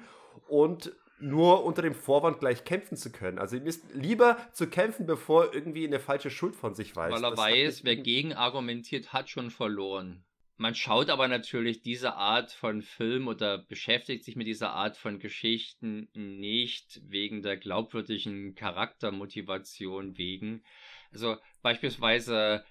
und 0.47 0.93
nur 1.19 1.65
unter 1.65 1.83
dem 1.83 1.95
Vorwand 1.95 2.39
gleich 2.39 2.65
kämpfen 2.65 2.97
zu 2.97 3.11
können. 3.11 3.41
Also 3.41 3.57
ihm 3.57 3.67
ist 3.67 3.83
lieber 3.95 4.37
zu 4.53 4.69
kämpfen, 4.69 5.07
bevor 5.07 5.53
irgendwie 5.53 5.87
eine 5.87 5.99
falsche 5.99 6.31
Schuld 6.31 6.55
von 6.55 6.75
sich 6.75 6.95
weiß. 6.95 7.13
Weil 7.13 7.25
er 7.25 7.31
das 7.31 7.39
weiß, 7.39 7.85
wer 7.85 7.97
gegen 7.97 8.33
argumentiert, 8.33 9.13
hat 9.13 9.29
schon 9.29 9.51
verloren. 9.51 10.23
Man 10.59 10.75
schaut 10.75 11.11
aber 11.11 11.29
natürlich 11.29 11.83
diese 11.83 12.15
Art 12.15 12.51
von 12.51 12.81
Film 12.81 13.29
oder 13.29 13.59
beschäftigt 13.59 14.25
sich 14.25 14.37
mit 14.37 14.47
dieser 14.47 14.71
Art 14.71 14.97
von 14.97 15.19
Geschichten 15.19 16.09
nicht 16.15 17.03
wegen 17.05 17.43
der 17.43 17.59
glaubwürdigen 17.59 18.55
Charaktermotivation 18.55 20.17
wegen. 20.17 20.65
Also 21.13 21.37
beispielsweise 21.61 22.65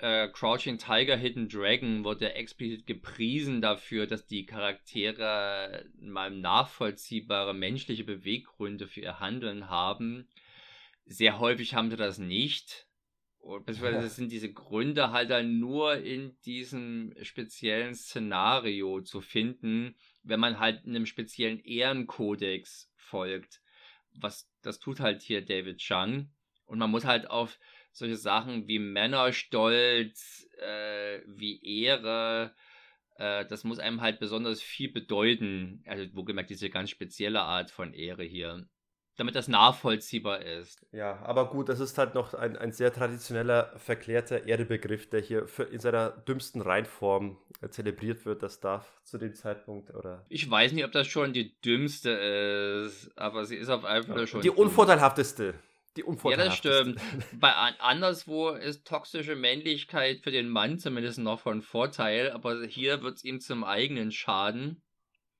äh, 0.00 0.28
Crouching 0.28 0.78
Tiger, 0.78 1.16
Hidden 1.16 1.48
Dragon 1.48 2.02
wurde 2.02 2.34
explizit 2.34 2.88
gepriesen 2.88 3.60
dafür, 3.60 4.08
dass 4.08 4.26
die 4.26 4.44
Charaktere 4.44 5.86
mal 6.00 6.32
nachvollziehbare 6.32 7.54
menschliche 7.54 8.02
Beweggründe 8.02 8.88
für 8.88 9.02
ihr 9.02 9.20
Handeln 9.20 9.70
haben. 9.70 10.26
Sehr 11.06 11.38
häufig 11.38 11.74
haben 11.74 11.90
sie 11.90 11.96
das 11.96 12.18
nicht 12.18 12.87
beziehungsweise 13.64 14.08
sind 14.08 14.32
diese 14.32 14.52
Gründe 14.52 15.10
halt 15.10 15.30
dann 15.30 15.58
nur 15.58 15.96
in 15.96 16.36
diesem 16.44 17.14
speziellen 17.22 17.94
Szenario 17.94 19.00
zu 19.00 19.20
finden, 19.20 19.96
wenn 20.22 20.40
man 20.40 20.58
halt 20.58 20.84
einem 20.84 21.06
speziellen 21.06 21.58
Ehrenkodex 21.60 22.92
folgt. 22.96 23.60
Was, 24.14 24.50
das 24.62 24.78
tut 24.78 25.00
halt 25.00 25.22
hier 25.22 25.44
David 25.44 25.78
Chung. 25.78 26.30
Und 26.66 26.78
man 26.78 26.90
muss 26.90 27.04
halt 27.04 27.30
auf 27.30 27.58
solche 27.92 28.16
Sachen 28.16 28.68
wie 28.68 28.78
Männerstolz, 28.78 30.46
äh, 30.60 31.20
wie 31.26 31.60
Ehre, 31.62 32.54
äh, 33.18 33.44
das 33.46 33.64
muss 33.64 33.78
einem 33.78 34.00
halt 34.00 34.20
besonders 34.20 34.62
viel 34.62 34.90
bedeuten. 34.90 35.82
Also, 35.86 36.06
wo 36.14 36.24
gemerkt, 36.24 36.50
diese 36.50 36.70
ganz 36.70 36.90
spezielle 36.90 37.42
Art 37.42 37.70
von 37.70 37.92
Ehre 37.92 38.24
hier. 38.24 38.66
Damit 39.18 39.34
das 39.34 39.48
nachvollziehbar 39.48 40.42
ist. 40.42 40.86
Ja, 40.92 41.18
aber 41.24 41.50
gut, 41.50 41.68
das 41.68 41.80
ist 41.80 41.98
halt 41.98 42.14
noch 42.14 42.34
ein, 42.34 42.56
ein 42.56 42.72
sehr 42.72 42.92
traditioneller, 42.92 43.72
verklärter 43.76 44.46
Erdebegriff, 44.46 45.10
der 45.10 45.20
hier 45.20 45.48
für, 45.48 45.64
in 45.64 45.80
seiner 45.80 46.10
dümmsten 46.10 46.62
Reinform 46.62 47.36
äh, 47.60 47.68
zelebriert 47.68 48.24
wird. 48.24 48.44
Das 48.44 48.60
darf 48.60 49.00
zu 49.02 49.18
dem 49.18 49.34
Zeitpunkt, 49.34 49.92
oder? 49.92 50.24
Ich 50.28 50.48
weiß 50.48 50.72
nicht, 50.72 50.84
ob 50.84 50.92
das 50.92 51.08
schon 51.08 51.32
die 51.32 51.60
dümmste 51.60 52.10
ist, 52.10 53.10
aber 53.18 53.44
sie 53.44 53.56
ist 53.56 53.68
auf 53.68 53.82
jeden 53.82 54.06
Fall 54.06 54.26
schon. 54.28 54.40
Die 54.40 54.50
unvorteilhafteste. 54.50 55.54
Die 55.96 56.04
ja, 56.30 56.36
das 56.36 56.56
stimmt. 56.56 57.00
Bei 57.40 57.50
anderswo 57.50 58.50
ist 58.50 58.86
toxische 58.86 59.34
Männlichkeit 59.34 60.20
für 60.20 60.30
den 60.30 60.48
Mann 60.48 60.78
zumindest 60.78 61.18
noch 61.18 61.40
von 61.40 61.60
Vorteil, 61.60 62.30
aber 62.30 62.64
hier 62.66 63.02
wird 63.02 63.16
es 63.16 63.24
ihm 63.24 63.40
zum 63.40 63.64
eigenen 63.64 64.12
Schaden. 64.12 64.80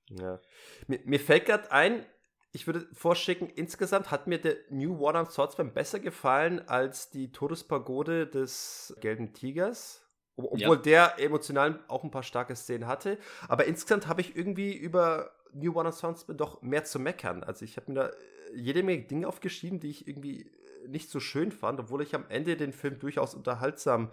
Ja. 0.09 0.41
Mir, 0.87 0.99
mir 1.05 1.19
fällt 1.19 1.45
gerade 1.45 1.71
ein, 1.71 2.05
ich 2.51 2.65
würde 2.65 2.87
vorschicken, 2.93 3.47
insgesamt 3.47 4.09
hat 4.11 4.27
mir 4.27 4.39
der 4.39 4.55
New 4.69 4.99
War 4.99 5.21
of 5.21 5.31
Swordsman 5.31 5.73
besser 5.73 5.99
gefallen 5.99 6.67
als 6.67 7.09
die 7.11 7.31
Todespagode 7.31 8.27
des 8.27 8.95
Gelben 9.01 9.33
Tigers. 9.33 10.05
Obwohl 10.35 10.59
ja. 10.59 10.75
der 10.75 11.19
emotional 11.19 11.83
auch 11.89 12.03
ein 12.03 12.11
paar 12.11 12.23
starke 12.23 12.55
Szenen 12.55 12.87
hatte. 12.87 13.17
Aber 13.49 13.65
insgesamt 13.65 14.07
habe 14.07 14.21
ich 14.21 14.37
irgendwie 14.37 14.73
über 14.73 15.31
New 15.53 15.77
of 15.77 15.93
Swordsman 15.93 16.37
doch 16.37 16.61
mehr 16.61 16.85
zu 16.85 16.97
meckern. 16.97 17.43
Also 17.43 17.65
ich 17.65 17.75
habe 17.75 17.91
mir 17.91 17.99
da 17.99 18.11
jede 18.55 18.81
Menge 18.83 19.03
Dinge 19.03 19.27
aufgeschrieben, 19.27 19.79
die 19.79 19.89
ich 19.89 20.07
irgendwie 20.07 20.49
nicht 20.87 21.09
so 21.09 21.19
schön 21.19 21.51
fand, 21.51 21.79
obwohl 21.79 22.01
ich 22.01 22.15
am 22.15 22.25
Ende 22.29 22.55
den 22.55 22.71
Film 22.71 22.99
durchaus 22.99 23.35
unterhaltsam 23.35 24.11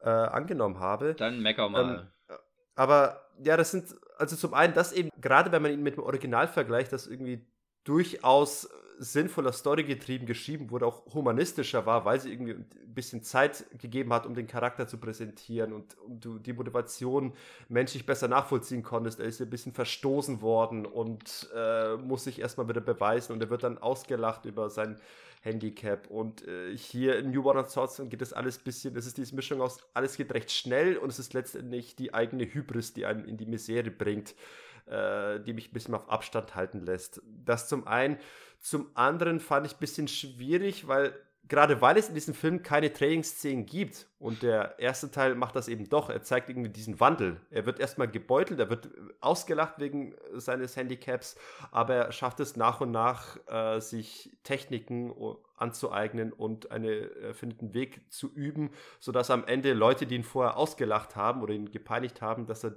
äh, 0.00 0.10
angenommen 0.10 0.78
habe. 0.78 1.14
Dann 1.14 1.40
mecker 1.40 1.68
mal. 1.68 2.10
Ähm, 2.28 2.36
aber 2.74 3.22
ja, 3.42 3.56
das 3.56 3.70
sind, 3.70 3.94
also 4.18 4.36
zum 4.36 4.54
einen 4.54 4.74
das 4.74 4.92
eben, 4.92 5.10
gerade 5.20 5.50
wenn 5.52 5.62
man 5.62 5.72
ihn 5.72 5.82
mit 5.82 5.96
dem 5.96 6.02
Original 6.02 6.46
vergleicht, 6.46 6.92
das 6.92 7.06
irgendwie 7.06 7.46
durchaus 7.86 8.68
sinnvoller 8.98 9.52
Story 9.52 9.84
getrieben 9.84 10.26
geschrieben 10.26 10.70
wurde, 10.70 10.86
auch 10.86 11.02
humanistischer 11.12 11.86
war, 11.86 12.04
weil 12.04 12.20
sie 12.20 12.32
irgendwie 12.32 12.54
ein 12.54 12.94
bisschen 12.94 13.22
Zeit 13.22 13.66
gegeben 13.78 14.12
hat, 14.12 14.26
um 14.26 14.34
den 14.34 14.46
Charakter 14.46 14.88
zu 14.88 14.98
präsentieren 14.98 15.72
und 15.72 15.98
um 16.00 16.20
du 16.20 16.38
die 16.38 16.52
Motivation 16.52 17.34
menschlich 17.68 18.06
besser 18.06 18.28
nachvollziehen 18.28 18.82
konntest. 18.82 19.20
Er 19.20 19.26
ist 19.26 19.40
ein 19.40 19.50
bisschen 19.50 19.72
verstoßen 19.72 20.40
worden 20.40 20.86
und 20.86 21.48
äh, 21.54 21.96
muss 21.96 22.24
sich 22.24 22.40
erstmal 22.40 22.68
wieder 22.68 22.80
beweisen 22.80 23.32
und 23.32 23.42
er 23.42 23.50
wird 23.50 23.62
dann 23.62 23.78
ausgelacht 23.78 24.46
über 24.46 24.70
sein 24.70 24.96
Handicap. 25.42 26.10
Und 26.10 26.46
äh, 26.48 26.76
hier 26.76 27.18
in 27.18 27.30
New 27.30 27.44
World 27.44 27.70
Swords 27.70 28.00
geht 28.08 28.20
das 28.22 28.32
alles 28.32 28.58
ein 28.58 28.64
bisschen, 28.64 28.96
es 28.96 29.06
ist 29.06 29.18
diese 29.18 29.34
Mischung 29.34 29.60
aus, 29.60 29.78
alles 29.92 30.16
geht 30.16 30.32
recht 30.32 30.50
schnell 30.50 30.96
und 30.96 31.10
es 31.10 31.18
ist 31.18 31.34
letztendlich 31.34 31.96
die 31.96 32.14
eigene 32.14 32.44
Hybris, 32.44 32.94
die 32.94 33.04
einen 33.04 33.26
in 33.26 33.36
die 33.36 33.46
Misere 33.46 33.90
bringt 33.90 34.34
äh, 34.86 35.40
die 35.40 35.52
mich 35.52 35.70
ein 35.70 35.72
bisschen 35.72 35.94
auf 35.94 36.08
Abstand 36.08 36.54
halten 36.54 36.80
lässt. 36.80 37.22
Das 37.44 37.68
zum 37.68 37.86
einen. 37.86 38.18
Zum 38.58 38.90
anderen 38.94 39.38
fand 39.40 39.66
ich 39.66 39.74
ein 39.74 39.80
bisschen 39.80 40.08
schwierig, 40.08 40.88
weil 40.88 41.14
gerade 41.48 41.80
weil 41.80 41.96
es 41.96 42.08
in 42.08 42.14
diesem 42.14 42.34
Film 42.34 42.62
keine 42.62 42.92
Trainingsszenen 42.92 43.66
gibt 43.66 44.08
und 44.18 44.42
der 44.42 44.78
erste 44.78 45.10
Teil 45.10 45.34
macht 45.34 45.54
das 45.54 45.68
eben 45.68 45.88
doch, 45.88 46.10
er 46.10 46.22
zeigt 46.22 46.48
irgendwie 46.48 46.70
diesen 46.70 46.98
Wandel. 46.98 47.40
Er 47.50 47.66
wird 47.66 47.78
erstmal 47.78 48.08
gebeutelt, 48.08 48.58
er 48.58 48.70
wird 48.70 48.88
ausgelacht 49.20 49.78
wegen 49.78 50.14
seines 50.34 50.76
Handicaps, 50.76 51.36
aber 51.70 51.94
er 51.94 52.12
schafft 52.12 52.40
es 52.40 52.56
nach 52.56 52.80
und 52.80 52.90
nach, 52.90 53.36
äh, 53.48 53.80
sich 53.80 54.36
Techniken 54.42 55.12
anzueignen 55.56 56.32
und 56.32 56.70
eine, 56.70 56.90
er 56.90 57.34
findet 57.34 57.60
einen 57.60 57.74
Weg 57.74 58.12
zu 58.12 58.32
üben, 58.32 58.70
sodass 58.98 59.30
am 59.30 59.44
Ende 59.44 59.72
Leute, 59.72 60.06
die 60.06 60.16
ihn 60.16 60.24
vorher 60.24 60.56
ausgelacht 60.56 61.16
haben 61.16 61.42
oder 61.42 61.54
ihn 61.54 61.70
gepeinigt 61.70 62.20
haben, 62.20 62.46
dass 62.46 62.64
er 62.64 62.74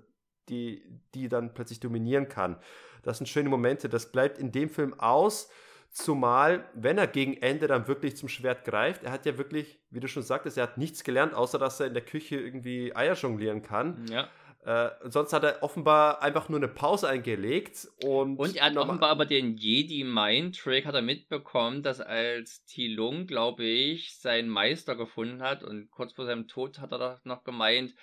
die, 0.50 0.84
die 1.14 1.30
dann 1.30 1.54
plötzlich 1.54 1.80
dominieren 1.80 2.28
kann. 2.28 2.58
Das 3.04 3.18
sind 3.18 3.28
schöne 3.28 3.50
Momente. 3.50 3.90
Das 3.90 4.12
bleibt 4.12 4.38
in 4.38 4.52
dem 4.52 4.70
Film 4.70 5.00
aus. 5.00 5.50
Zumal, 5.92 6.70
wenn 6.76 7.00
er 7.00 7.08
gegen 7.08 7.38
Ende 7.38 7.66
dann 7.66 7.88
wirklich 7.88 8.16
zum 8.16 8.30
Schwert 8.30 8.64
greift, 8.64 9.04
er 9.04 9.12
hat 9.12 9.26
ja 9.26 9.40
wirklich, 9.40 9.80
wie 9.90 10.00
du 10.00 10.08
schon 10.08 10.22
sagtest, 10.22 10.58
er 10.58 10.64
hat 10.64 10.78
nichts 10.78 11.04
gelernt, 11.04 11.34
außer 11.34 11.58
dass 11.58 11.80
er 11.80 11.88
in 11.88 11.96
der 11.96 12.06
Küche 12.06 12.36
irgendwie 12.36 12.96
Eier 12.96 13.16
jonglieren 13.16 13.64
kann. 13.64 14.06
Ja. 14.08 14.30
Äh, 14.66 14.90
sonst 15.06 15.32
hat 15.32 15.44
er 15.44 15.64
offenbar 15.64 16.22
einfach 16.22 16.50
nur 16.50 16.60
eine 16.60 16.68
Pause 16.68 17.08
eingelegt 17.08 17.88
und. 18.04 18.38
Und 18.38 18.58
er 18.58 18.66
hat 18.66 18.78
offenbar 18.78 19.10
aber 19.10 19.26
den 19.26 19.56
Jedi 19.56 20.04
Mind 20.04 20.60
Trick 20.60 20.86
hat 20.86 20.96
er 20.96 21.02
mitbekommen, 21.02 21.82
dass 21.82 22.02
als 22.02 22.66
Tilung, 22.66 23.26
glaube 23.26 23.64
ich, 23.64 24.20
seinen 24.20 24.50
Meister 24.50 24.96
gefunden 24.96 25.42
hat 25.42 25.64
und 25.64 25.90
kurz 25.92 26.14
vor 26.14 26.26
seinem 26.26 26.48
Tod 26.48 26.80
hat 26.80 26.92
er 26.92 27.22
noch 27.24 27.46
gemeint, 27.46 27.96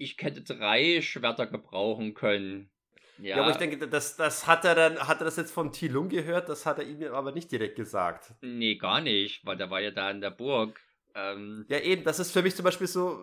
ich 0.00 0.16
hätte 0.18 0.40
drei 0.40 1.02
Schwerter 1.02 1.46
gebrauchen 1.46 2.14
können. 2.14 2.70
Ja, 3.18 3.36
ja 3.36 3.42
aber 3.42 3.50
ich 3.50 3.58
denke, 3.58 3.86
das, 3.86 4.16
das 4.16 4.46
hat 4.46 4.64
er 4.64 4.74
dann, 4.74 4.98
hat 5.06 5.20
er 5.20 5.26
das 5.26 5.36
jetzt 5.36 5.52
von 5.52 5.72
Tilung 5.72 6.08
gehört, 6.08 6.48
das 6.48 6.64
hat 6.64 6.78
er 6.78 6.86
ihm 6.86 7.02
aber 7.12 7.32
nicht 7.32 7.52
direkt 7.52 7.76
gesagt. 7.76 8.32
Nee, 8.40 8.76
gar 8.76 9.02
nicht, 9.02 9.44
weil 9.44 9.58
der 9.58 9.70
war 9.70 9.80
ja 9.80 9.90
da 9.90 10.10
in 10.10 10.22
der 10.22 10.30
Burg. 10.30 10.80
Ähm, 11.14 11.66
ja, 11.68 11.78
eben, 11.80 12.02
das 12.02 12.18
ist 12.18 12.32
für 12.32 12.42
mich 12.42 12.56
zum 12.56 12.64
Beispiel 12.64 12.86
so, 12.86 13.18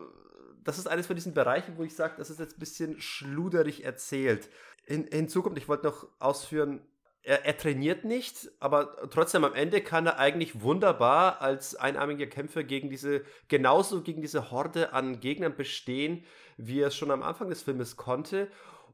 das 0.63 0.77
ist 0.77 0.87
eines 0.87 1.07
von 1.07 1.15
diesen 1.15 1.33
Bereichen, 1.33 1.77
wo 1.77 1.83
ich 1.83 1.95
sage, 1.95 2.13
das 2.17 2.29
ist 2.29 2.39
jetzt 2.39 2.57
ein 2.57 2.59
bisschen 2.59 3.01
schluderig 3.01 3.83
erzählt. 3.83 4.49
In, 4.85 5.07
hinzu 5.07 5.41
kommt, 5.41 5.57
ich 5.57 5.67
wollte 5.67 5.87
noch 5.87 6.07
ausführen, 6.19 6.81
er, 7.27 7.45
er, 7.45 7.57
trainiert 7.57 8.05
nicht, 8.05 8.49
aber 8.61 9.09
trotzdem 9.09 9.43
am 9.43 9.53
Ende 9.53 9.81
kann 9.81 10.05
er 10.05 10.17
eigentlich 10.17 10.61
wunderbar 10.61 11.41
als 11.41 11.75
einarmiger 11.75 12.25
Kämpfer 12.25 12.63
gegen 12.63 12.89
diese, 12.89 13.21
genauso 13.49 14.01
gegen 14.01 14.21
diese 14.21 14.49
Horde 14.49 14.93
an 14.93 15.19
Gegnern 15.19 15.57
bestehen, 15.57 16.23
wie 16.55 16.79
er 16.79 16.87
es 16.87 16.95
schon 16.95 17.11
am 17.11 17.23
Anfang 17.23 17.49
des 17.49 17.63
Filmes 17.63 17.97
konnte. 17.97 18.47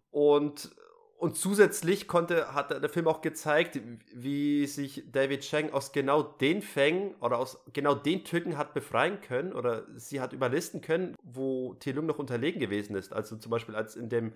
Und, 0.09 0.71
und 1.17 1.37
zusätzlich 1.37 2.07
konnte, 2.07 2.55
hat 2.55 2.71
der 2.71 2.89
Film 2.89 3.07
auch 3.07 3.21
gezeigt, 3.21 3.79
wie 4.11 4.65
sich 4.65 5.03
David 5.11 5.41
Chang 5.41 5.71
aus 5.71 5.91
genau 5.91 6.23
den 6.23 6.63
Fängen 6.63 7.13
oder 7.21 7.37
aus 7.37 7.63
genau 7.71 7.93
den 7.93 8.23
Tücken 8.23 8.57
hat 8.57 8.73
befreien 8.73 9.21
können 9.21 9.53
oder 9.53 9.85
sie 9.95 10.19
hat 10.19 10.33
überlisten 10.33 10.81
können, 10.81 11.15
wo 11.21 11.75
Telung 11.75 12.07
noch 12.07 12.17
unterlegen 12.17 12.59
gewesen 12.59 12.95
ist. 12.95 13.13
Also 13.13 13.35
zum 13.35 13.51
Beispiel 13.51 13.75
als 13.75 13.95
in 13.95 14.09
dem 14.09 14.33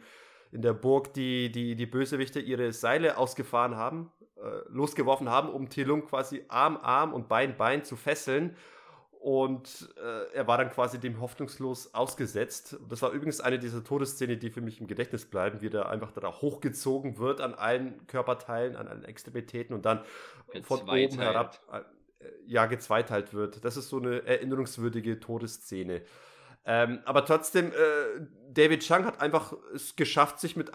in 0.51 0.61
der 0.61 0.73
Burg 0.73 1.13
die, 1.13 1.51
die, 1.51 1.75
die 1.75 1.85
Bösewichte 1.85 2.39
ihre 2.39 2.71
Seile 2.73 3.17
ausgefahren 3.17 3.75
haben, 3.75 4.11
äh, 4.37 4.69
losgeworfen 4.69 5.29
haben, 5.29 5.49
um 5.49 5.69
Telung 5.69 6.05
quasi 6.05 6.43
Arm, 6.47 6.77
Arm 6.77 7.13
und 7.13 7.27
Bein, 7.27 7.57
Bein 7.57 7.83
zu 7.83 7.95
fesseln 7.95 8.55
und 9.19 9.89
äh, 9.97 10.35
er 10.35 10.47
war 10.47 10.57
dann 10.57 10.69
quasi 10.69 10.99
dem 10.99 11.19
hoffnungslos 11.19 11.93
ausgesetzt. 11.93 12.77
Das 12.87 13.01
war 13.01 13.11
übrigens 13.11 13.41
eine 13.41 13.59
dieser 13.59 13.83
Todesszenen, 13.83 14.39
die 14.39 14.49
für 14.49 14.61
mich 14.61 14.79
im 14.79 14.87
Gedächtnis 14.87 15.25
bleiben, 15.25 15.61
wie 15.61 15.69
der 15.69 15.89
einfach 15.89 16.11
da 16.11 16.31
hochgezogen 16.31 17.17
wird 17.17 17.41
an 17.41 17.53
allen 17.53 18.05
Körperteilen, 18.07 18.75
an 18.75 18.87
allen 18.87 19.03
Extremitäten 19.03 19.73
und 19.73 19.85
dann 19.85 20.01
von 20.63 20.81
oben 20.81 21.19
herab 21.19 21.59
äh, 21.71 21.81
ja 22.45 22.67
gezweiteilt 22.67 23.33
wird. 23.33 23.65
Das 23.65 23.75
ist 23.75 23.89
so 23.89 23.97
eine 23.97 24.23
erinnerungswürdige 24.23 25.19
Todesszene. 25.19 26.03
Ähm, 26.68 26.99
aber 27.06 27.26
trotzdem, 27.26 27.72
äh, 27.72 28.27
David 28.52 28.81
Chang 28.81 29.06
hat 29.06 29.22
einfach 29.22 29.53
es 29.73 29.95
geschafft, 29.95 30.39
sich 30.39 30.57
mit 30.57 30.72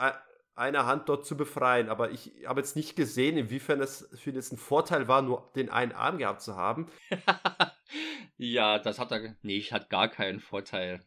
einer 0.54 0.86
Hand 0.86 1.08
dort 1.10 1.26
zu 1.26 1.36
befreien. 1.36 1.90
Aber 1.90 2.10
ich 2.10 2.32
habe 2.46 2.60
jetzt 2.60 2.76
nicht 2.76 2.96
gesehen, 2.96 3.36
inwiefern 3.36 3.80
es 3.80 4.08
für 4.14 4.30
ihn 4.30 4.36
jetzt 4.36 4.52
ein 4.52 4.56
Vorteil 4.56 5.06
war, 5.06 5.20
nur 5.20 5.52
den 5.54 5.68
einen 5.68 5.92
Arm 5.92 6.16
gehabt 6.16 6.40
zu 6.40 6.56
haben. 6.56 6.88
ja, 8.38 8.78
das 8.78 8.98
hat 8.98 9.12
er 9.12 9.36
nicht, 9.42 9.72
hat 9.72 9.90
gar 9.90 10.08
keinen 10.08 10.40
Vorteil. 10.40 11.04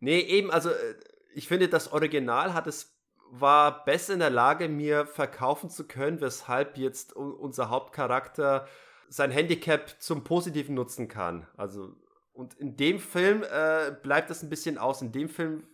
Nee, 0.00 0.20
eben, 0.20 0.50
also 0.50 0.70
äh, 0.70 0.94
ich 1.34 1.46
finde, 1.46 1.68
das 1.68 1.92
Original 1.92 2.54
hat 2.54 2.66
es 2.66 2.96
war 3.30 3.84
besser 3.84 4.14
in 4.14 4.20
der 4.20 4.30
Lage, 4.30 4.68
mir 4.68 5.04
verkaufen 5.06 5.68
zu 5.68 5.86
können, 5.86 6.20
weshalb 6.20 6.78
jetzt 6.78 7.12
unser 7.14 7.70
Hauptcharakter 7.70 8.66
sein 9.08 9.30
Handicap 9.30 10.00
zum 10.00 10.24
Positiven 10.24 10.74
nutzen 10.74 11.08
kann. 11.08 11.46
Also, 11.56 11.96
und 12.36 12.54
in 12.54 12.76
dem 12.76 13.00
Film 13.00 13.42
äh, 13.42 13.92
bleibt 14.02 14.30
das 14.30 14.42
ein 14.42 14.50
bisschen 14.50 14.78
aus. 14.78 15.02
In 15.02 15.12
dem 15.12 15.28
Film 15.28 15.66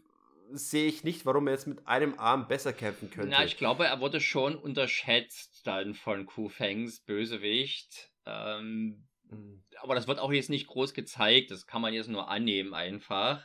sehe 0.52 0.86
ich 0.86 1.02
nicht, 1.02 1.26
warum 1.26 1.46
er 1.46 1.54
jetzt 1.54 1.66
mit 1.66 1.86
einem 1.86 2.18
Arm 2.18 2.46
besser 2.46 2.72
kämpfen 2.72 3.10
könnte. 3.10 3.30
Na, 3.30 3.44
ich 3.44 3.56
glaube, 3.56 3.86
er 3.86 4.00
wurde 4.00 4.20
schon 4.20 4.54
unterschätzt 4.54 5.66
dann 5.66 5.94
von 5.94 6.26
Ku 6.26 6.48
Fengs 6.48 7.00
Bösewicht. 7.00 8.10
Ähm, 8.26 9.08
mhm. 9.30 9.64
Aber 9.80 9.94
das 9.94 10.06
wird 10.06 10.18
auch 10.18 10.32
jetzt 10.32 10.50
nicht 10.50 10.66
groß 10.66 10.94
gezeigt. 10.94 11.50
Das 11.50 11.66
kann 11.66 11.82
man 11.82 11.94
jetzt 11.94 12.08
nur 12.08 12.28
annehmen 12.28 12.74
einfach. 12.74 13.42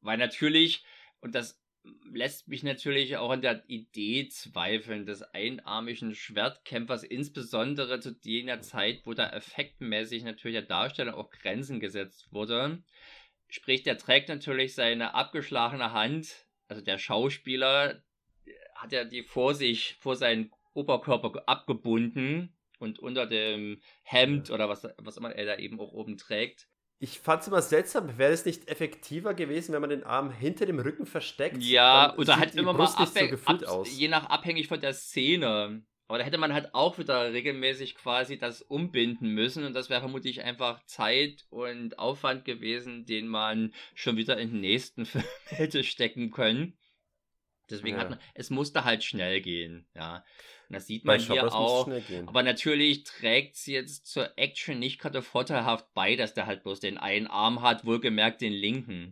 Weil 0.00 0.18
natürlich, 0.18 0.84
und 1.20 1.34
das 1.34 1.63
lässt 2.12 2.48
mich 2.48 2.62
natürlich 2.62 3.16
auch 3.16 3.30
an 3.30 3.42
der 3.42 3.62
Idee 3.68 4.28
zweifeln 4.28 5.06
des 5.06 5.22
einarmigen 5.22 6.14
Schwertkämpfers, 6.14 7.02
insbesondere 7.02 8.00
zu 8.00 8.16
jener 8.22 8.60
Zeit, 8.60 9.02
wo 9.04 9.14
da 9.14 9.30
effektmäßig 9.30 10.24
natürlich 10.24 10.56
der 10.56 10.66
Darsteller 10.66 11.16
auch 11.16 11.30
Grenzen 11.30 11.80
gesetzt 11.80 12.32
wurde. 12.32 12.82
Sprich, 13.48 13.82
der 13.82 13.98
trägt 13.98 14.28
natürlich 14.28 14.74
seine 14.74 15.14
abgeschlagene 15.14 15.92
Hand, 15.92 16.46
also 16.68 16.82
der 16.82 16.98
Schauspieler 16.98 18.02
hat 18.74 18.92
ja 18.92 19.04
die 19.04 19.22
vor 19.22 19.54
sich, 19.54 19.96
vor 20.00 20.16
seinen 20.16 20.50
Oberkörper 20.72 21.44
abgebunden 21.46 22.56
und 22.78 22.98
unter 22.98 23.26
dem 23.26 23.80
Hemd 24.02 24.50
oder 24.50 24.68
was, 24.68 24.88
was 24.98 25.16
immer 25.16 25.32
er 25.32 25.46
da 25.46 25.56
eben 25.56 25.78
auch 25.80 25.92
oben 25.92 26.16
trägt. 26.16 26.68
Ich 27.04 27.20
fand 27.20 27.42
es 27.42 27.48
immer 27.48 27.60
seltsam, 27.60 28.16
wäre 28.16 28.32
es 28.32 28.46
nicht 28.46 28.66
effektiver 28.70 29.34
gewesen, 29.34 29.74
wenn 29.74 29.82
man 29.82 29.90
den 29.90 30.04
Arm 30.04 30.30
hinter 30.30 30.64
dem 30.64 30.78
Rücken 30.78 31.04
versteckt? 31.04 31.62
Ja, 31.62 32.16
oder 32.16 32.38
halt 32.38 32.54
immer 32.54 32.72
Brust 32.72 32.98
mal 32.98 33.06
so 33.06 33.20
ab, 33.44 33.86
je 33.86 34.08
nach 34.08 34.30
abhängig 34.30 34.68
von 34.68 34.80
der 34.80 34.94
Szene. 34.94 35.84
Aber 36.08 36.16
da 36.16 36.24
hätte 36.24 36.38
man 36.38 36.54
halt 36.54 36.74
auch 36.74 36.96
wieder 36.96 37.30
regelmäßig 37.34 37.96
quasi 37.96 38.38
das 38.38 38.62
umbinden 38.62 39.34
müssen 39.34 39.64
und 39.64 39.74
das 39.74 39.90
wäre 39.90 40.00
vermutlich 40.00 40.44
einfach 40.44 40.82
Zeit 40.86 41.44
und 41.50 41.98
Aufwand 41.98 42.46
gewesen, 42.46 43.04
den 43.04 43.28
man 43.28 43.74
schon 43.94 44.16
wieder 44.16 44.38
in 44.38 44.52
den 44.52 44.60
nächsten 44.62 45.04
Film 45.04 45.24
hätte 45.44 45.84
stecken 45.84 46.30
können. 46.30 46.78
Deswegen 47.68 47.96
ja. 47.96 48.02
hat 48.02 48.10
man, 48.10 48.20
es 48.32 48.48
musste 48.48 48.84
halt 48.84 49.04
schnell 49.04 49.42
gehen, 49.42 49.86
ja. 49.94 50.24
Und 50.68 50.74
das 50.74 50.86
sieht 50.86 51.04
man 51.04 51.18
Bei 51.18 51.22
hier 51.22 51.54
auch. 51.54 51.88
Aber 52.26 52.42
natürlich 52.42 53.04
trägt 53.04 53.56
sie 53.56 53.74
jetzt 53.74 54.06
zur 54.06 54.38
Action 54.38 54.78
nicht 54.78 54.98
gerade 54.98 55.20
vorteilhaft 55.20 55.92
bei, 55.94 56.16
dass 56.16 56.32
der 56.34 56.46
halt 56.46 56.62
bloß 56.62 56.80
den 56.80 56.96
einen 56.96 57.26
Arm 57.26 57.60
hat, 57.60 57.84
wohlgemerkt 57.84 58.40
den 58.40 58.52
linken. 58.52 59.10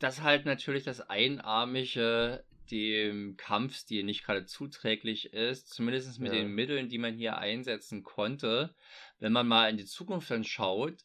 Das 0.00 0.22
halt 0.22 0.44
natürlich 0.46 0.82
das 0.82 1.00
Einarmige 1.08 2.44
dem 2.70 3.36
Kampfstil 3.36 4.04
nicht 4.04 4.24
gerade 4.24 4.46
zuträglich 4.46 5.32
ist, 5.32 5.68
zumindest 5.68 6.18
mit 6.18 6.32
ja. 6.32 6.40
den 6.40 6.54
Mitteln, 6.54 6.88
die 6.88 6.98
man 6.98 7.14
hier 7.14 7.38
einsetzen 7.38 8.02
konnte. 8.02 8.74
Wenn 9.20 9.32
man 9.32 9.46
mal 9.46 9.70
in 9.70 9.76
die 9.76 9.84
Zukunft 9.84 10.30
dann 10.30 10.44
schaut, 10.44 11.04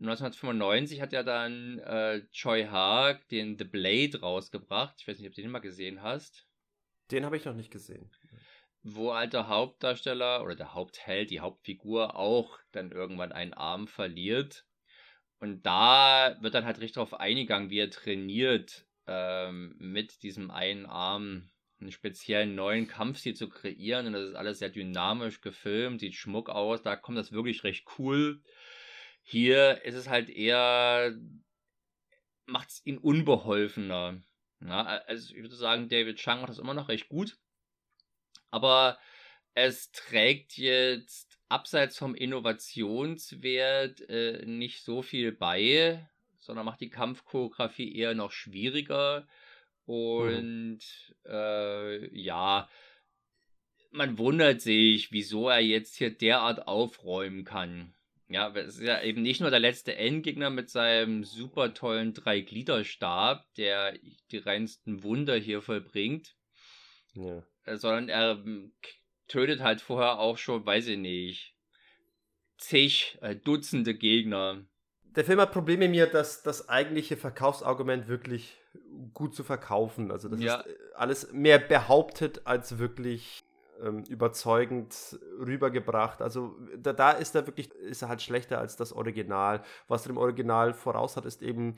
1995 0.00 1.00
hat 1.00 1.12
ja 1.12 1.22
dann 1.22 1.78
äh, 1.80 2.22
Choi 2.32 2.64
Haag 2.66 3.28
den 3.28 3.58
The 3.58 3.64
Blade 3.64 4.20
rausgebracht. 4.20 4.94
Ich 4.98 5.08
weiß 5.08 5.18
nicht, 5.18 5.28
ob 5.28 5.34
du 5.34 5.42
den 5.42 5.50
mal 5.50 5.58
gesehen 5.58 6.02
hast. 6.02 6.46
Den 7.10 7.24
habe 7.24 7.36
ich 7.36 7.44
noch 7.44 7.54
nicht 7.54 7.70
gesehen. 7.70 8.10
Wo 8.82 9.14
halt 9.14 9.32
der 9.32 9.48
Hauptdarsteller 9.48 10.44
oder 10.44 10.54
der 10.54 10.74
Hauptheld, 10.74 11.30
die 11.30 11.40
Hauptfigur 11.40 12.16
auch 12.16 12.58
dann 12.70 12.92
irgendwann 12.92 13.32
einen 13.32 13.54
Arm 13.54 13.88
verliert. 13.88 14.66
Und 15.40 15.66
da 15.66 16.36
wird 16.40 16.54
dann 16.54 16.64
halt 16.64 16.78
richtig 16.78 16.94
darauf 16.94 17.14
eingegangen, 17.14 17.70
wie 17.70 17.78
er 17.80 17.90
trainiert, 17.90 18.86
ähm, 19.06 19.74
mit 19.78 20.22
diesem 20.22 20.50
einen 20.50 20.86
Arm 20.86 21.50
einen 21.80 21.92
speziellen 21.92 22.54
neuen 22.54 22.86
Kampfstil 22.86 23.34
zu 23.34 23.48
kreieren. 23.48 24.06
Und 24.06 24.12
das 24.12 24.30
ist 24.30 24.34
alles 24.34 24.58
sehr 24.60 24.70
dynamisch 24.70 25.40
gefilmt, 25.40 26.00
sieht 26.00 26.14
schmuck 26.14 26.48
aus. 26.50 26.82
Da 26.82 26.96
kommt 26.96 27.18
das 27.18 27.32
wirklich 27.32 27.64
recht 27.64 27.84
cool 27.98 28.42
hier 29.30 29.84
ist 29.84 29.94
es 29.94 30.08
halt 30.08 30.30
eher, 30.30 31.14
macht 32.46 32.70
es 32.70 32.86
ihn 32.86 32.96
unbeholfener. 32.96 34.22
Ja, 34.64 34.84
also 35.06 35.34
ich 35.34 35.42
würde 35.42 35.54
sagen, 35.54 35.90
David 35.90 36.16
Chang 36.16 36.40
macht 36.40 36.48
das 36.48 36.58
immer 36.58 36.72
noch 36.72 36.88
recht 36.88 37.10
gut. 37.10 37.36
Aber 38.50 38.98
es 39.52 39.92
trägt 39.92 40.56
jetzt 40.56 41.38
abseits 41.50 41.98
vom 41.98 42.14
Innovationswert 42.14 44.00
äh, 44.08 44.46
nicht 44.46 44.82
so 44.82 45.02
viel 45.02 45.32
bei, 45.32 46.08
sondern 46.38 46.64
macht 46.64 46.80
die 46.80 46.88
Kampfchoreografie 46.88 47.94
eher 47.94 48.14
noch 48.14 48.32
schwieriger. 48.32 49.28
Und 49.84 50.78
mhm. 50.78 51.30
äh, 51.30 52.18
ja, 52.18 52.66
man 53.90 54.16
wundert 54.16 54.62
sich, 54.62 55.12
wieso 55.12 55.50
er 55.50 55.60
jetzt 55.60 55.96
hier 55.96 56.16
derart 56.16 56.66
aufräumen 56.66 57.44
kann. 57.44 57.94
Ja, 58.28 58.50
es 58.54 58.76
ist 58.76 58.82
ja 58.82 59.02
eben 59.02 59.22
nicht 59.22 59.40
nur 59.40 59.50
der 59.50 59.58
letzte 59.58 59.96
Endgegner 59.96 60.50
mit 60.50 60.68
seinem 60.68 61.24
super 61.24 61.72
tollen 61.72 62.12
Dreigliederstab, 62.12 63.46
der 63.54 63.98
die 64.30 64.38
reinsten 64.38 65.02
Wunder 65.02 65.36
hier 65.36 65.62
vollbringt, 65.62 66.36
ja. 67.14 67.42
Äh, 67.64 67.76
sondern 67.76 68.08
er 68.08 68.32
ähm, 68.32 68.72
tötet 69.28 69.60
halt 69.60 69.80
vorher 69.80 70.18
auch 70.18 70.36
schon, 70.36 70.64
weiß 70.64 70.88
ich 70.88 70.98
nicht, 70.98 71.54
zig, 72.58 73.18
äh, 73.22 73.34
Dutzende 73.34 73.94
Gegner. 73.94 74.64
Der 75.16 75.24
Film 75.24 75.40
hat 75.40 75.52
Probleme 75.52 75.88
mir, 75.88 76.06
das, 76.06 76.42
das 76.42 76.68
eigentliche 76.68 77.16
Verkaufsargument 77.16 78.08
wirklich 78.08 78.56
gut 79.14 79.34
zu 79.34 79.42
verkaufen. 79.42 80.10
Also 80.10 80.28
das 80.28 80.40
ja. 80.40 80.56
ist 80.56 80.66
äh, 80.66 80.76
alles 80.94 81.32
mehr 81.32 81.58
behauptet 81.58 82.42
als 82.44 82.78
wirklich 82.78 83.42
ähm, 83.82 84.04
überzeugend 84.04 85.18
rübergebracht. 85.38 86.22
Also 86.22 86.56
da, 86.76 86.92
da 86.92 87.10
ist 87.12 87.34
er 87.34 87.46
wirklich, 87.46 87.72
ist 87.74 88.02
er 88.02 88.08
halt 88.08 88.22
schlechter 88.22 88.58
als 88.58 88.76
das 88.76 88.92
Original. 88.92 89.62
Was 89.86 90.06
er 90.06 90.10
im 90.10 90.18
Original 90.18 90.74
voraus 90.74 91.16
hat, 91.16 91.24
ist 91.24 91.42
eben 91.42 91.76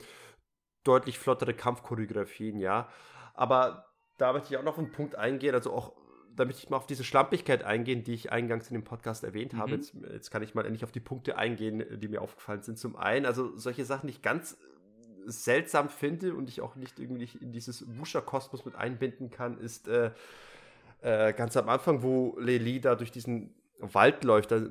deutlich 0.83 1.19
flottere 1.19 1.53
Kampfchoreografien, 1.53 2.59
ja. 2.59 2.89
Aber 3.33 3.85
da 4.17 4.33
möchte 4.33 4.53
ich 4.53 4.57
auch 4.57 4.63
noch 4.63 4.73
auf 4.73 4.79
einen 4.79 4.91
Punkt 4.91 5.15
eingehen, 5.15 5.55
also 5.55 5.73
auch 5.73 5.93
damit 6.35 6.57
ich 6.57 6.69
mal 6.69 6.77
auf 6.77 6.87
diese 6.87 7.03
Schlampigkeit 7.03 7.63
eingehen, 7.63 8.03
die 8.03 8.13
ich 8.13 8.31
eingangs 8.31 8.69
in 8.69 8.75
dem 8.75 8.83
Podcast 8.83 9.23
erwähnt 9.23 9.53
mhm. 9.53 9.57
habe. 9.57 9.71
Jetzt, 9.71 9.93
jetzt, 9.93 10.31
kann 10.31 10.43
ich 10.43 10.55
mal 10.55 10.65
endlich 10.65 10.83
auf 10.83 10.91
die 10.91 10.99
Punkte 10.99 11.37
eingehen, 11.37 11.83
die 11.99 12.07
mir 12.07 12.21
aufgefallen 12.21 12.61
sind. 12.61 12.79
Zum 12.79 12.95
einen, 12.95 13.25
also 13.25 13.57
solche 13.57 13.85
Sachen, 13.85 14.07
die 14.07 14.13
ich 14.13 14.21
ganz 14.21 14.57
seltsam 15.25 15.89
finde 15.89 16.33
und 16.33 16.49
ich 16.49 16.61
auch 16.61 16.75
nicht 16.75 16.99
irgendwie 16.99 17.29
in 17.39 17.51
dieses 17.51 17.85
Wuscher-Kosmos 17.99 18.65
mit 18.65 18.75
einbinden 18.75 19.29
kann, 19.29 19.57
ist 19.59 19.87
äh, 19.87 20.11
äh, 21.01 21.33
ganz 21.33 21.57
am 21.57 21.69
Anfang, 21.69 22.03
wo 22.03 22.37
Leli 22.39 22.79
da 22.79 22.95
durch 22.95 23.11
diesen 23.11 23.53
Wald 23.79 24.23
läuft, 24.23 24.51
da, 24.51 24.57
äh, 24.57 24.69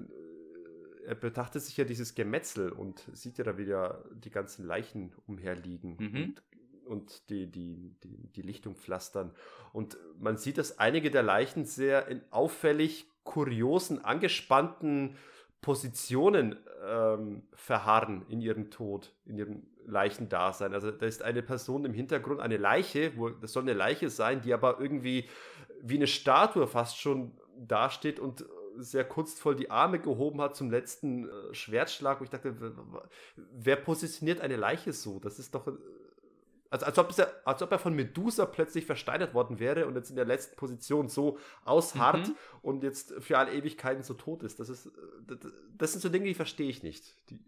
er 1.07 1.15
betrachtet 1.16 1.62
sich 1.62 1.77
ja 1.77 1.85
dieses 1.85 2.15
Gemetzel 2.15 2.70
und 2.70 3.02
sieht 3.12 3.39
ja 3.39 3.44
da 3.44 3.59
wieder 3.59 4.05
die 4.15 4.31
ganzen 4.31 4.65
Leichen 4.65 5.12
umherliegen 5.27 5.97
mhm. 5.98 6.23
und, 6.23 6.43
und 6.85 7.31
die, 7.31 7.51
die, 7.51 7.97
die, 8.05 8.28
die 8.28 8.43
Lichtung 8.43 8.77
pflastern. 8.77 9.32
Und 9.73 9.97
man 10.19 10.36
sieht, 10.36 10.59
dass 10.59 10.78
einige 10.78 11.11
der 11.11 11.23
Leichen 11.23 11.65
sehr 11.65 12.07
in 12.09 12.23
auffällig 12.31 13.09
kuriosen, 13.24 14.05
angespannten 14.05 15.16
Positionen 15.61 16.57
ähm, 16.86 17.43
verharren 17.52 18.24
in 18.28 18.40
ihrem 18.40 18.70
Tod, 18.70 19.12
in 19.27 19.36
ihrem 19.36 19.62
Leichendasein. 19.86 20.73
Also 20.73 20.90
da 20.90 21.07
ist 21.07 21.23
eine 21.23 21.43
Person 21.43 21.85
im 21.85 21.93
Hintergrund, 21.93 22.40
eine 22.40 22.57
Leiche, 22.57 23.16
wo 23.16 23.28
das 23.28 23.52
soll 23.52 23.65
eine 23.65 23.74
Leiche 23.74 24.09
sein, 24.11 24.40
die 24.40 24.55
aber 24.55 24.81
irgendwie 24.81 25.28
wie 25.82 25.97
eine 25.97 26.07
Statue 26.07 26.66
fast 26.66 26.98
schon 26.98 27.32
dasteht 27.57 28.19
und 28.19 28.44
sehr 28.77 29.05
kunstvoll 29.05 29.57
die 29.57 29.70
Arme 29.70 29.98
gehoben 29.98 30.40
hat 30.40 30.57
zum 30.57 30.70
letzten 30.70 31.28
äh, 31.28 31.55
Schwertschlag, 31.55 32.20
wo 32.20 32.24
ich 32.24 32.31
dachte, 32.31 32.55
wer 33.36 33.77
positioniert 33.77 34.40
eine 34.40 34.57
Leiche 34.57 34.93
so? 34.93 35.19
Das 35.19 35.39
ist 35.39 35.55
doch. 35.55 35.66
Äh, 35.66 35.73
also 36.73 36.86
als 36.86 36.98
ob, 36.98 37.19
er, 37.19 37.35
als 37.44 37.62
ob 37.62 37.73
er 37.73 37.81
von 37.81 37.94
Medusa 37.94 38.47
plötzlich 38.47 38.86
versteinert 38.86 39.35
worden 39.35 39.59
wäre 39.59 39.86
und 39.86 39.97
jetzt 39.97 40.11
in 40.11 40.15
der 40.15 40.24
letzten 40.24 40.55
Position 40.55 41.09
so 41.09 41.36
ausharrt 41.65 42.28
mhm. 42.28 42.36
und 42.62 42.85
jetzt 42.85 43.12
für 43.19 43.39
alle 43.39 43.52
Ewigkeiten 43.52 44.05
so 44.05 44.15
tot 44.15 44.44
ist. 44.44 44.61
Das 44.61 44.69
ist. 44.69 44.86
Äh, 44.86 44.90
das 45.77 45.93
sind 45.93 46.01
so 46.01 46.09
Dinge, 46.09 46.27
die 46.27 46.35
verstehe 46.35 46.70
ich 46.70 46.82
nicht. 46.82 47.12
Die, 47.31 47.40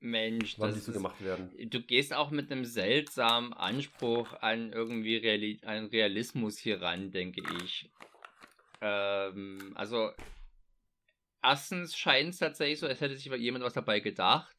Mensch, 0.00 0.58
Wann 0.58 0.70
das 0.70 0.78
die 0.78 0.84
so 0.84 0.92
gemacht 0.92 1.22
werden. 1.24 1.50
Du 1.70 1.80
gehst 1.82 2.14
auch 2.14 2.30
mit 2.30 2.52
einem 2.52 2.64
seltsamen 2.64 3.52
Anspruch 3.52 4.32
an 4.40 4.72
irgendwie 4.72 5.16
Reali 5.16 5.60
an 5.64 5.86
Realismus 5.86 6.58
hier 6.58 6.80
ran, 6.80 7.10
denke 7.10 7.42
ich. 7.64 7.90
Ähm, 8.80 9.72
also, 9.74 10.12
erstens 11.42 11.96
scheint 11.96 12.30
es 12.30 12.38
tatsächlich 12.38 12.78
so, 12.78 12.86
als 12.86 13.00
hätte 13.00 13.16
sich 13.16 13.26
jemand 13.26 13.64
was 13.64 13.72
dabei 13.72 14.00
gedacht. 14.00 14.56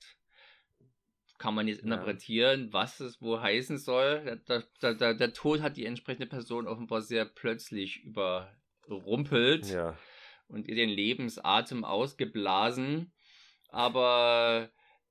Kann 1.38 1.56
man 1.56 1.70
jetzt 1.70 1.84
interpretieren, 1.84 2.66
ja. 2.66 2.74
was 2.74 3.00
es 3.00 3.22
wohl 3.22 3.40
heißen 3.40 3.78
soll. 3.78 4.42
Der, 4.50 4.64
der, 4.82 4.94
der, 4.96 5.14
der, 5.14 5.34
Tod 5.34 5.62
hat 5.62 5.78
die 5.78 5.86
entsprechende 5.86 6.28
Person 6.28 6.68
offenbar 6.68 7.02
sehr 7.02 7.24
plötzlich 7.24 8.04
überrumpelt 8.04 9.68
ja. 9.68 9.98
und 10.50 10.68
ihr 10.68 10.76
den 10.76 10.90
Lebensatem 10.90 11.86
ausgeblasen. 11.86 13.14
Aber 13.70 14.70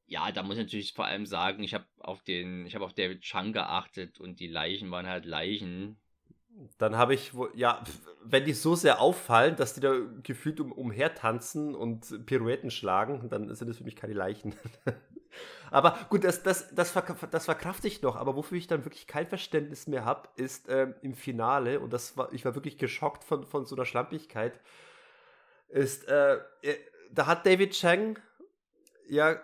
ja, 0.08 0.32
da 0.32 0.42
muss 0.42 0.56
ich 0.56 0.64
natürlich 0.64 0.94
vor 0.94 1.04
allem 1.04 1.26
sagen, 1.26 1.62
ich 1.62 1.74
habe 1.74 1.84
auf 1.98 2.22
den, 2.22 2.66
ich 2.66 2.74
habe 2.74 2.84
auf 2.84 2.94
David 2.94 3.20
Chang 3.20 3.52
geachtet 3.52 4.18
und 4.18 4.40
die 4.40 4.48
Leichen 4.48 4.90
waren 4.90 5.06
halt 5.06 5.26
Leichen. 5.26 5.98
Dann 6.78 6.96
habe 6.96 7.14
ich, 7.14 7.32
ja, 7.54 7.84
wenn 8.24 8.44
die 8.44 8.54
so 8.54 8.74
sehr 8.74 9.00
auffallen, 9.00 9.54
dass 9.54 9.74
die 9.74 9.80
da 9.80 9.94
gefühlt 10.22 10.60
um, 10.60 10.72
umhertanzen 10.72 11.74
und 11.74 12.26
Pirouetten 12.26 12.70
schlagen, 12.70 13.28
dann 13.28 13.54
sind 13.54 13.68
das 13.68 13.76
für 13.76 13.84
mich 13.84 13.96
keine 13.96 14.14
Leichen. 14.14 14.54
aber 15.70 15.96
gut, 16.08 16.24
das, 16.24 16.42
das, 16.42 16.74
das, 16.74 16.94
das 17.30 17.44
verkrafte 17.44 17.86
ich 17.86 18.02
noch. 18.02 18.16
Aber 18.16 18.34
wofür 18.34 18.58
ich 18.58 18.66
dann 18.66 18.84
wirklich 18.84 19.06
kein 19.06 19.28
Verständnis 19.28 19.86
mehr 19.86 20.04
habe, 20.04 20.28
ist 20.36 20.68
ähm, 20.68 20.94
im 21.02 21.14
Finale, 21.14 21.80
und 21.80 21.92
das 21.92 22.16
war, 22.16 22.32
ich 22.32 22.44
war 22.44 22.54
wirklich 22.54 22.78
geschockt 22.78 23.24
von, 23.24 23.44
von 23.44 23.66
so 23.66 23.76
einer 23.76 23.84
Schlampigkeit, 23.84 24.58
ist, 25.68 26.08
äh, 26.08 26.38
da 27.12 27.26
hat 27.26 27.44
David 27.44 27.72
Chang 27.72 28.18
ja 29.06 29.38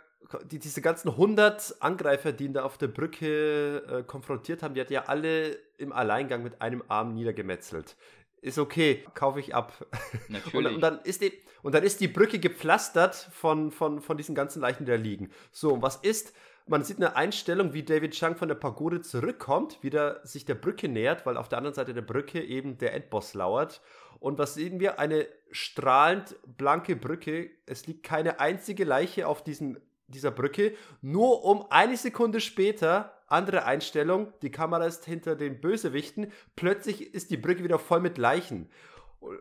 die, 0.51 0.59
diese 0.59 0.81
ganzen 0.81 1.11
100 1.11 1.77
Angreifer, 1.81 2.33
die 2.33 2.47
ihn 2.47 2.53
da 2.53 2.65
auf 2.65 2.79
der 2.79 2.89
Brücke 2.89 3.77
äh, 3.87 4.03
konfrontiert 4.03 4.63
haben, 4.63 4.75
die 4.75 4.81
hat 4.81 4.91
ja 4.91 5.05
alle 5.05 5.59
im 5.79 5.93
Alleingang 5.93 6.43
mit 6.43 6.61
einem 6.61 6.83
Arm 6.89 7.15
niedergemetzelt. 7.15 7.97
Ist 8.41 8.59
okay, 8.59 9.05
kaufe 9.15 9.41
ich 9.41 9.55
ab. 9.55 9.73
Natürlich. 10.29 10.55
Und, 10.55 10.67
und, 10.67 10.81
dann 10.81 11.01
ist 11.01 11.23
die, 11.23 11.33
und 11.63 11.75
dann 11.75 11.83
ist 11.83 12.01
die 12.01 12.09
Brücke 12.09 12.39
gepflastert 12.39 13.15
von, 13.15 13.71
von, 13.71 14.01
von 14.01 14.17
diesen 14.17 14.35
ganzen 14.35 14.61
Leichen, 14.61 14.85
die 14.85 14.91
da 14.91 14.97
liegen. 14.97 15.31
So, 15.51 15.73
und 15.73 15.83
was 15.83 15.97
ist? 15.97 16.35
Man 16.67 16.83
sieht 16.83 16.97
eine 16.97 17.15
Einstellung, 17.15 17.75
wie 17.75 17.83
David 17.83 18.13
Chang 18.13 18.37
von 18.37 18.49
der 18.49 18.55
Pagode 18.55 19.03
zurückkommt, 19.03 19.83
wieder 19.83 20.27
sich 20.27 20.47
der 20.47 20.55
Brücke 20.55 20.89
nähert, 20.89 21.27
weil 21.27 21.37
auf 21.37 21.49
der 21.51 21.59
anderen 21.59 21.75
Seite 21.75 21.93
der 21.93 22.03
Brücke 22.03 22.43
eben 22.43 22.79
der 22.79 22.95
Endboss 22.95 23.35
lauert. 23.35 23.83
Und 24.19 24.39
was 24.39 24.55
sehen 24.55 24.81
wir? 24.81 24.99
Eine 24.99 25.27
strahlend 25.51 26.37
blanke 26.47 26.97
Brücke. 26.97 27.51
Es 27.67 27.87
liegt 27.87 28.03
keine 28.03 28.41
einzige 28.41 28.85
Leiche 28.85 29.29
auf 29.29 29.45
diesem 29.45 29.79
dieser 30.07 30.31
Brücke, 30.31 30.75
nur 31.01 31.45
um 31.45 31.67
eine 31.71 31.97
Sekunde 31.97 32.41
später, 32.41 33.23
andere 33.27 33.65
Einstellung, 33.65 34.33
die 34.43 34.51
Kamera 34.51 34.85
ist 34.85 35.05
hinter 35.05 35.35
den 35.35 35.61
Bösewichten, 35.61 36.33
plötzlich 36.57 37.15
ist 37.15 37.31
die 37.31 37.37
Brücke 37.37 37.65
wieder 37.65 37.79
voll 37.79 38.01
mit 38.01 38.19
Leichen. 38.19 38.71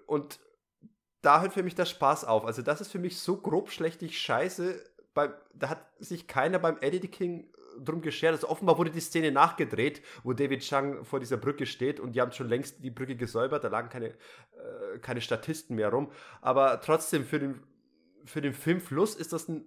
Und 0.05 0.39
da 1.21 1.41
hört 1.41 1.53
für 1.53 1.63
mich 1.63 1.75
der 1.75 1.85
Spaß 1.85 2.25
auf. 2.25 2.45
Also 2.45 2.61
das 2.61 2.81
ist 2.81 2.91
für 2.91 2.99
mich 2.99 3.19
so 3.19 3.37
grob 3.37 3.71
schlechtig 3.71 4.19
scheiße. 4.19 4.83
Bei, 5.13 5.31
da 5.53 5.69
hat 5.69 5.85
sich 5.99 6.27
keiner 6.27 6.59
beim 6.59 6.77
Editing 6.81 7.49
drum 7.79 8.01
geschert. 8.01 8.33
Also 8.33 8.49
offenbar 8.49 8.77
wurde 8.77 8.91
die 8.91 8.99
Szene 8.99 9.31
nachgedreht, 9.31 10.01
wo 10.23 10.33
David 10.33 10.61
Chang 10.61 11.03
vor 11.05 11.19
dieser 11.19 11.37
Brücke 11.37 11.65
steht 11.65 11.99
und 11.99 12.13
die 12.13 12.21
haben 12.21 12.31
schon 12.31 12.49
längst 12.49 12.83
die 12.83 12.91
Brücke 12.91 13.15
gesäubert. 13.15 13.63
Da 13.63 13.69
lagen 13.69 13.89
keine, 13.89 14.09
äh, 14.09 14.99
keine 15.01 15.21
Statisten 15.21 15.75
mehr 15.75 15.89
rum. 15.89 16.11
Aber 16.41 16.81
trotzdem 16.81 17.25
für 17.25 17.39
den, 17.39 17.63
für 18.25 18.41
den 18.41 18.53
Filmfluss 18.53 19.15
ist 19.15 19.33
das 19.33 19.47
ein 19.47 19.65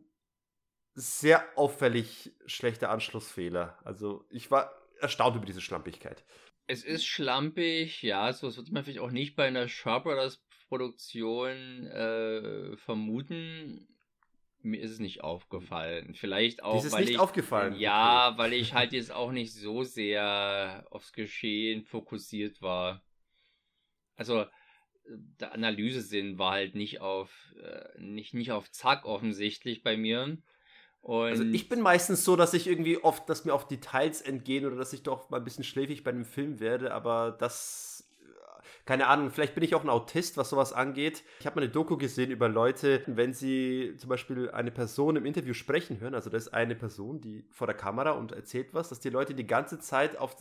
sehr 0.96 1.44
auffällig 1.56 2.32
schlechter 2.46 2.90
Anschlussfehler. 2.90 3.78
Also 3.84 4.24
ich 4.30 4.50
war 4.50 4.72
erstaunt 4.98 5.36
über 5.36 5.44
diese 5.44 5.60
Schlampigkeit. 5.60 6.24
Es 6.66 6.82
ist 6.82 7.04
schlampig, 7.06 8.02
ja, 8.02 8.32
so 8.32 8.46
das 8.46 8.56
würde 8.56 8.72
man 8.72 8.82
vielleicht 8.82 8.98
auch 9.00 9.10
nicht 9.10 9.36
bei 9.36 9.46
einer 9.46 9.68
Shaw 9.68 10.00
Brothers 10.00 10.42
Produktion 10.68 11.86
äh, 11.86 12.76
vermuten. 12.78 13.86
Mir 14.62 14.80
ist 14.80 14.90
es 14.90 14.98
nicht 14.98 15.22
aufgefallen. 15.22 16.14
Vielleicht 16.14 16.64
auch, 16.64 16.82
ist 16.82 16.90
weil 16.92 17.02
nicht 17.02 17.12
ich 17.12 17.18
aufgefallen. 17.20 17.76
Ja, 17.76 18.30
okay. 18.30 18.38
weil 18.38 18.52
ich 18.54 18.74
halt 18.74 18.92
jetzt 18.92 19.12
auch 19.12 19.30
nicht 19.30 19.54
so 19.54 19.84
sehr 19.84 20.86
aufs 20.90 21.12
Geschehen 21.12 21.84
fokussiert 21.84 22.62
war. 22.62 23.04
Also 24.16 24.46
der 25.04 25.52
Analysesinn 25.52 26.38
war 26.38 26.52
halt 26.52 26.74
nicht 26.74 27.00
auf 27.00 27.54
äh, 27.62 28.00
nicht 28.00 28.34
nicht 28.34 28.50
auf 28.50 28.70
Zack 28.72 29.04
offensichtlich 29.04 29.82
bei 29.82 29.96
mir. 29.96 30.38
Und 31.06 31.28
also 31.28 31.44
ich 31.44 31.68
bin 31.68 31.82
meistens 31.82 32.24
so, 32.24 32.34
dass 32.34 32.52
ich 32.52 32.66
irgendwie 32.66 32.98
oft, 32.98 33.30
dass 33.30 33.44
mir 33.44 33.54
oft 33.54 33.70
Details 33.70 34.20
entgehen 34.20 34.66
oder 34.66 34.74
dass 34.74 34.92
ich 34.92 35.04
doch 35.04 35.30
mal 35.30 35.36
ein 35.36 35.44
bisschen 35.44 35.62
schläfig 35.62 36.02
bei 36.02 36.10
einem 36.10 36.24
Film 36.24 36.58
werde, 36.58 36.92
aber 36.92 37.30
das, 37.38 38.08
keine 38.86 39.06
Ahnung, 39.06 39.30
vielleicht 39.30 39.54
bin 39.54 39.62
ich 39.62 39.76
auch 39.76 39.84
ein 39.84 39.88
Autist, 39.88 40.36
was 40.36 40.50
sowas 40.50 40.72
angeht. 40.72 41.22
Ich 41.38 41.46
habe 41.46 41.54
mal 41.54 41.62
eine 41.62 41.70
Doku 41.70 41.96
gesehen 41.96 42.32
über 42.32 42.48
Leute, 42.48 43.04
wenn 43.06 43.32
sie 43.32 43.94
zum 43.98 44.10
Beispiel 44.10 44.50
eine 44.50 44.72
Person 44.72 45.14
im 45.14 45.26
Interview 45.26 45.54
sprechen 45.54 46.00
hören, 46.00 46.16
also 46.16 46.28
das 46.28 46.48
ist 46.48 46.54
eine 46.54 46.74
Person, 46.74 47.20
die 47.20 47.44
vor 47.52 47.68
der 47.68 47.76
Kamera 47.76 48.10
und 48.10 48.32
erzählt 48.32 48.70
was, 48.72 48.88
dass 48.88 48.98
die 48.98 49.10
Leute 49.10 49.32
die 49.32 49.46
ganze 49.46 49.78
Zeit 49.78 50.18
auf, 50.18 50.34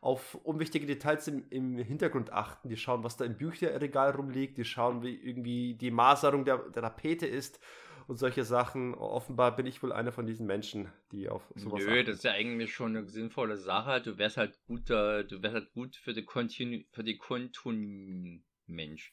auf 0.00 0.38
unwichtige 0.44 0.86
Details 0.86 1.28
im, 1.28 1.44
im 1.50 1.76
Hintergrund 1.76 2.32
achten. 2.32 2.70
Die 2.70 2.78
schauen, 2.78 3.04
was 3.04 3.18
da 3.18 3.26
im 3.26 3.36
Bücherregal 3.36 4.12
rumliegt, 4.12 4.56
die 4.56 4.64
schauen, 4.64 5.02
wie 5.02 5.14
irgendwie 5.14 5.74
die 5.74 5.90
Maserung 5.90 6.46
der, 6.46 6.56
der 6.56 6.80
Tapete 6.80 7.26
ist 7.26 7.60
und 8.06 8.16
solche 8.18 8.44
Sachen. 8.44 8.94
Offenbar 8.94 9.56
bin 9.56 9.66
ich 9.66 9.82
wohl 9.82 9.92
einer 9.92 10.12
von 10.12 10.26
diesen 10.26 10.46
Menschen, 10.46 10.92
die 11.12 11.28
auf 11.28 11.42
sowas 11.54 11.82
Nö, 11.84 11.92
achten. 11.92 12.06
das 12.06 12.16
ist 12.16 12.24
ja 12.24 12.32
eigentlich 12.32 12.74
schon 12.74 12.96
eine 12.96 13.06
sinnvolle 13.08 13.56
Sache. 13.56 14.00
Du 14.00 14.18
wärst 14.18 14.36
halt 14.36 14.58
gut, 14.66 14.88
du 14.88 15.42
wärst 15.42 15.54
halt 15.54 15.72
gut 15.72 15.96
für 15.96 16.12
die 16.12 16.24
Kontinu 16.24 16.84
für 16.92 17.04
die 17.04 17.18
Kontun 17.18 18.44
Mensch. 18.66 19.12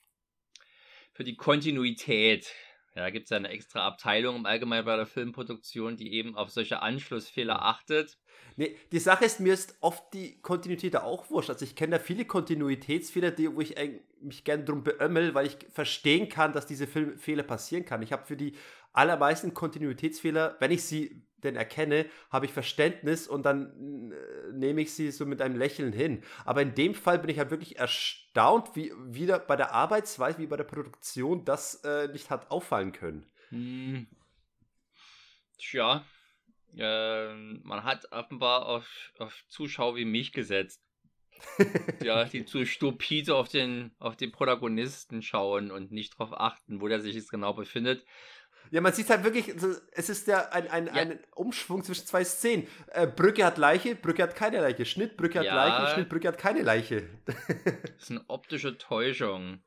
Für 1.14 1.24
die 1.24 1.36
Kontinuität. 1.36 2.52
Ja, 2.95 3.02
da 3.02 3.10
gibt 3.10 3.24
es 3.26 3.32
ja 3.32 3.38
eine 3.38 3.49
extra 3.49 3.88
Abteilung 3.88 4.36
im 4.36 4.45
Allgemeinen 4.45 4.86
bei 4.86 4.95
der 4.95 5.07
Filmproduktion, 5.07 5.98
die 5.98 6.14
eben 6.14 6.36
auf 6.36 6.52
solche 6.52 6.84
Anschlussfehler 6.84 7.64
achtet. 7.64 8.20
Nee, 8.56 8.78
die 8.91 8.99
Sache 8.99 9.26
ist, 9.26 9.40
mir 9.40 9.53
ist 9.53 9.78
oft 9.82 10.14
die 10.14 10.40
Kontinuität 10.41 10.95
auch 10.98 11.32
wurscht. 11.32 11.49
Also 11.49 11.65
ich 11.65 11.76
kenne 11.76 11.98
da 11.98 11.99
viele 11.99 12.26
Kontinuitätsfehler, 12.26 13.32
die, 13.32 13.52
wo 13.52 13.61
ich 13.61 13.76
mich 14.22 14.44
gerne 14.44 14.64
drum 14.64 14.84
beömmel, 14.84 15.34
weil 15.34 15.48
ich 15.48 15.57
verstehen 15.72 16.30
kann, 16.30 16.53
dass 16.53 16.68
diese 16.68 16.86
Film 16.86 17.18
Fehler 17.18 17.41
passieren 17.41 17.84
kann. 17.84 18.03
Ich 18.03 18.11
habe 18.11 18.26
für 18.26 18.38
die 18.38 18.53
allermeisten 18.94 19.53
Kontinuitätsfehler, 19.53 20.56
wenn 20.60 20.72
ich 20.72 20.84
sie 20.84 21.26
denn 21.44 21.56
erkenne, 21.56 22.06
habe 22.30 22.45
ich 22.45 22.53
Verständnis 22.53 23.28
und 23.28 23.44
dann 23.45 24.11
äh, 24.11 24.53
nehme 24.53 24.82
ich 24.82 24.94
sie 24.94 25.11
so 25.11 25.26
mit 25.26 25.41
einem 25.41 25.57
Lächeln 25.57 25.91
hin. 25.91 26.24
Aber 26.45 26.61
in 26.61 26.74
dem 26.74 26.95
Fall 26.95 27.20
bin 27.20 27.30
ich 27.30 27.38
halt 27.38 27.52
wirklich 27.52 27.78
erstaunt, 27.78 28.76
wie 28.76 28.94
wieder 29.06 29.40
bei 29.40 29.56
der 29.56 29.74
Arbeitsweise, 29.74 30.40
wie 30.40 30.48
bei 30.48 30.57
der 30.57 30.64
Produktion 30.64 31.44
das 31.44 31.84
äh, 31.84 32.07
nicht 32.07 32.30
hat 32.30 32.49
auffallen 32.49 32.94
können. 32.94 33.26
Hm. 33.49 34.07
Tja, 35.57 36.06
äh, 36.78 37.34
man 37.36 37.84
hat 37.84 38.11
offenbar 38.11 38.65
auf, 38.65 38.88
auf 39.20 39.44
Zuschauer 39.48 39.95
wie 39.95 40.06
mich 40.06 40.32
gesetzt. 40.32 40.82
ja, 42.03 42.24
die 42.24 42.45
zu 42.45 42.65
stupide 42.65 43.36
auf 43.36 43.49
den, 43.49 43.91
auf 43.99 44.15
den 44.15 44.32
Protagonisten 44.32 45.22
schauen 45.22 45.72
und 45.72 45.91
nicht 45.91 46.14
darauf 46.14 46.34
achten, 46.40 46.80
wo 46.80 46.88
der 46.88 47.02
sich 47.02 47.15
jetzt 47.15 47.30
genau 47.30 47.53
befindet. 47.53 48.06
Ja, 48.72 48.81
man 48.81 48.94
sieht 48.94 49.10
halt 49.10 49.23
wirklich, 49.23 49.53
es 49.91 50.10
ist 50.10 50.27
ja 50.27 50.49
ein, 50.49 50.68
ein, 50.68 50.88
ja. 50.88 50.94
ein 50.94 51.19
Umschwung 51.35 51.84
zwischen 51.84 52.07
zwei 52.07 52.23
Szenen. 52.23 52.68
Äh, 52.88 53.06
Brücke 53.06 53.45
hat 53.45 53.57
Leiche, 53.57 53.95
Brücke 53.95 54.23
hat 54.23 54.35
keine 54.35 54.61
Leiche. 54.61 54.85
Schnitt, 54.85 55.15
Brücke 55.15 55.40
hat 55.40 55.45
ja. 55.45 55.56
Leiche, 55.56 55.94
Schnitt, 55.94 56.10
Brücke 56.10 56.27
hat 56.27 56.38
keine 56.38 56.64
Leiche. 56.64 57.07
das 57.26 57.35
ist 57.99 58.11
eine 58.11 58.23
optische 58.27 58.77
Täuschung. 58.77 59.60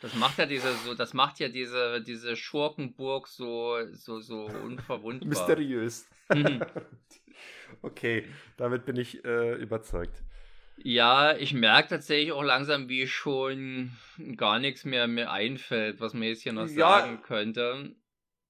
Das 0.00 0.14
macht 0.14 0.38
ja 0.38 0.46
diese, 0.46 0.72
so, 0.84 0.94
das 0.94 1.14
macht 1.14 1.40
ja 1.40 1.48
diese, 1.48 2.02
diese 2.02 2.36
Schurkenburg 2.36 3.28
so, 3.28 3.78
so, 3.92 4.20
so 4.20 4.44
unverwundbar. 4.44 5.28
Mysteriös. 5.28 6.08
Mhm. 6.28 6.64
okay, 7.82 8.26
damit 8.56 8.84
bin 8.86 8.96
ich 8.96 9.24
äh, 9.24 9.54
überzeugt. 9.54 10.22
Ja, 10.76 11.36
ich 11.36 11.54
merke 11.54 11.88
tatsächlich 11.88 12.32
auch 12.32 12.42
langsam, 12.42 12.88
wie 12.88 13.06
schon 13.06 13.92
gar 14.36 14.58
nichts 14.58 14.84
mehr 14.84 15.06
mir 15.06 15.30
einfällt, 15.30 16.00
was 16.00 16.14
man 16.14 16.24
jetzt 16.24 16.42
hier 16.42 16.52
noch 16.52 16.68
ja, 16.68 17.00
sagen 17.00 17.22
könnte 17.22 17.94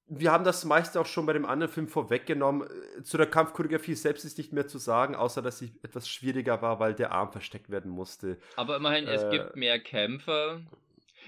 wir 0.07 0.31
haben 0.31 0.43
das 0.43 0.65
meiste 0.65 0.99
auch 0.99 1.05
schon 1.05 1.25
bei 1.25 1.33
dem 1.33 1.45
anderen 1.45 1.71
Film 1.71 1.87
vorweggenommen. 1.87 2.67
Zu 3.03 3.17
der 3.17 3.25
Kampfchoreografie 3.25 3.95
selbst 3.95 4.23
ist 4.23 4.37
nicht 4.37 4.53
mehr 4.53 4.67
zu 4.67 4.77
sagen, 4.77 5.15
außer 5.15 5.41
dass 5.41 5.57
sie 5.57 5.73
etwas 5.81 6.07
schwieriger 6.07 6.61
war, 6.61 6.79
weil 6.79 6.93
der 6.93 7.11
Arm 7.11 7.31
versteckt 7.31 7.69
werden 7.69 7.89
musste. 7.89 8.37
Aber 8.55 8.75
immerhin, 8.75 9.07
äh, 9.07 9.13
es 9.15 9.29
gibt 9.31 9.55
mehr 9.55 9.79
Kämpfe. 9.79 10.63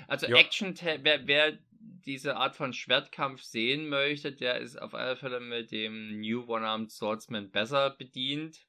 Also 0.08 0.28
ja. 0.28 0.38
Action, 0.38 0.76
wer, 1.02 1.26
wer, 1.26 1.58
diese 2.06 2.38
Art 2.38 2.56
von 2.56 2.74
Schwertkampf 2.74 3.42
sehen 3.42 3.90
möchte, 3.90 4.32
der 4.32 4.60
ist 4.60 4.80
auf 4.80 4.94
alle 4.94 5.16
Fälle 5.16 5.40
mit 5.40 5.72
dem 5.72 6.20
New 6.20 6.46
One-Armed 6.48 6.92
Swordsman 6.92 7.50
besser 7.50 7.92
bedient. 7.92 8.60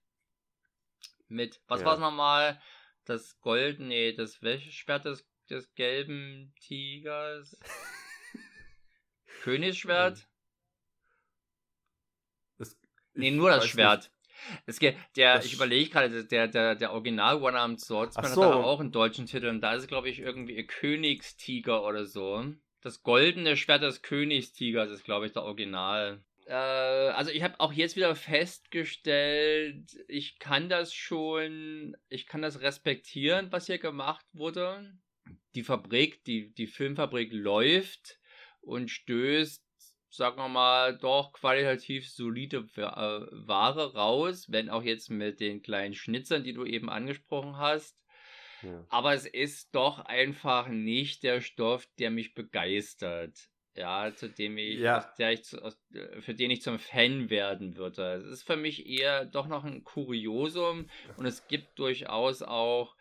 Mit, 1.28 1.60
was 1.68 1.80
ja. 1.80 1.86
war 1.86 1.94
es 1.94 2.00
nochmal? 2.00 2.60
Das 3.04 3.40
Gold, 3.40 3.80
nee, 3.80 4.12
das 4.12 4.42
welche 4.42 4.70
Schwert 4.72 5.04
des, 5.04 5.26
des 5.50 5.74
gelben 5.74 6.54
Tigers? 6.60 7.58
Königsschwert? 9.38 10.26
Das, 12.58 12.78
nee, 13.14 13.30
nur 13.30 13.50
das 13.50 13.66
Schwert. 13.66 14.10
Es 14.66 14.78
geht, 14.78 14.96
der, 15.16 15.36
das 15.36 15.46
ich 15.46 15.54
überlege 15.54 15.90
gerade, 15.90 16.24
der, 16.24 16.48
der, 16.48 16.74
der 16.74 16.92
Original 16.92 17.42
One-Armed 17.42 17.80
Swordsman 17.80 18.32
so. 18.32 18.44
hat 18.44 18.52
aber 18.52 18.66
auch 18.66 18.80
einen 18.80 18.92
deutschen 18.92 19.26
Titel 19.26 19.46
und 19.46 19.60
da 19.60 19.74
ist, 19.74 19.88
glaube 19.88 20.08
ich, 20.08 20.20
irgendwie 20.20 20.64
Königstiger 20.66 21.84
oder 21.84 22.06
so. 22.06 22.44
Das 22.80 23.02
goldene 23.02 23.56
Schwert 23.56 23.82
des 23.82 24.02
Königstigers 24.02 24.90
ist, 24.90 25.04
glaube 25.04 25.26
ich, 25.26 25.32
der 25.32 25.42
Original. 25.42 26.22
Äh, 26.46 26.52
also 26.52 27.30
ich 27.30 27.42
habe 27.42 27.58
auch 27.58 27.72
jetzt 27.72 27.96
wieder 27.96 28.14
festgestellt, 28.14 29.84
ich 30.06 30.38
kann 30.38 30.68
das 30.68 30.94
schon, 30.94 31.96
ich 32.08 32.26
kann 32.26 32.42
das 32.42 32.60
respektieren, 32.60 33.50
was 33.50 33.66
hier 33.66 33.78
gemacht 33.78 34.24
wurde. 34.32 34.96
Die 35.54 35.64
Fabrik, 35.64 36.24
die, 36.24 36.54
die 36.54 36.66
Filmfabrik 36.66 37.32
läuft 37.32 38.17
und 38.68 38.90
stößt, 38.90 39.64
sagen 40.10 40.36
wir 40.36 40.48
mal, 40.48 40.96
doch 40.96 41.32
qualitativ 41.32 42.08
solide 42.08 42.68
äh, 42.76 42.80
Ware 42.80 43.94
raus, 43.94 44.46
wenn 44.50 44.70
auch 44.70 44.82
jetzt 44.82 45.10
mit 45.10 45.40
den 45.40 45.62
kleinen 45.62 45.94
Schnitzern, 45.94 46.44
die 46.44 46.52
du 46.52 46.64
eben 46.64 46.90
angesprochen 46.90 47.56
hast. 47.56 47.96
Ja. 48.62 48.84
Aber 48.88 49.14
es 49.14 49.26
ist 49.26 49.74
doch 49.74 50.00
einfach 50.00 50.68
nicht 50.68 51.22
der 51.22 51.40
Stoff, 51.40 51.86
der 51.98 52.10
mich 52.10 52.34
begeistert. 52.34 53.48
Ja, 53.76 54.12
zu 54.12 54.28
dem 54.28 54.58
ich, 54.58 54.80
ja. 54.80 55.08
ich 55.18 55.56
für 56.20 56.34
den 56.34 56.50
ich 56.50 56.62
zum 56.62 56.80
Fan 56.80 57.30
werden 57.30 57.76
würde. 57.76 58.14
Es 58.14 58.26
ist 58.26 58.42
für 58.42 58.56
mich 58.56 58.86
eher 58.88 59.24
doch 59.24 59.46
noch 59.46 59.62
ein 59.62 59.84
Kuriosum 59.84 60.90
und 61.16 61.26
es 61.26 61.46
gibt 61.46 61.78
durchaus 61.78 62.42
auch 62.42 62.96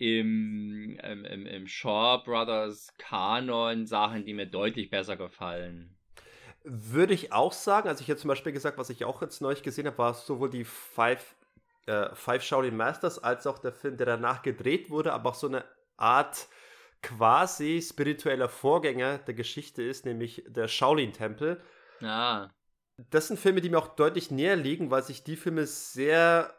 im, 0.00 0.98
im, 1.02 1.24
im, 1.26 1.46
im 1.46 1.66
Shaw 1.66 2.22
Brothers 2.24 2.88
Kanon 2.96 3.86
Sachen, 3.86 4.24
die 4.24 4.32
mir 4.32 4.46
deutlich 4.46 4.88
besser 4.88 5.16
gefallen. 5.16 5.94
Würde 6.64 7.12
ich 7.12 7.32
auch 7.32 7.52
sagen. 7.52 7.88
Also 7.88 8.00
ich 8.00 8.08
hätte 8.08 8.22
zum 8.22 8.28
Beispiel 8.28 8.52
gesagt, 8.52 8.78
was 8.78 8.88
ich 8.88 9.04
auch 9.04 9.20
jetzt 9.20 9.42
neu 9.42 9.54
gesehen 9.54 9.86
habe, 9.86 9.98
war 9.98 10.14
sowohl 10.14 10.48
die 10.48 10.64
Five, 10.64 11.36
äh, 11.86 12.14
Five 12.14 12.42
Shaolin 12.42 12.76
Masters 12.76 13.18
als 13.18 13.46
auch 13.46 13.58
der 13.58 13.72
Film, 13.72 13.98
der 13.98 14.06
danach 14.06 14.40
gedreht 14.40 14.88
wurde, 14.88 15.12
aber 15.12 15.30
auch 15.30 15.34
so 15.34 15.48
eine 15.48 15.64
Art 15.98 16.48
quasi 17.02 17.82
spiritueller 17.82 18.48
Vorgänger 18.48 19.18
der 19.18 19.34
Geschichte 19.34 19.82
ist, 19.82 20.06
nämlich 20.06 20.44
der 20.48 20.66
Shaolin-Tempel. 20.66 21.60
Ah. 22.02 22.48
Das 23.10 23.28
sind 23.28 23.38
Filme, 23.38 23.60
die 23.60 23.68
mir 23.68 23.78
auch 23.78 23.96
deutlich 23.96 24.30
näher 24.30 24.56
liegen, 24.56 24.90
weil 24.90 25.02
sich 25.02 25.24
die 25.24 25.36
Filme 25.36 25.66
sehr 25.66 26.54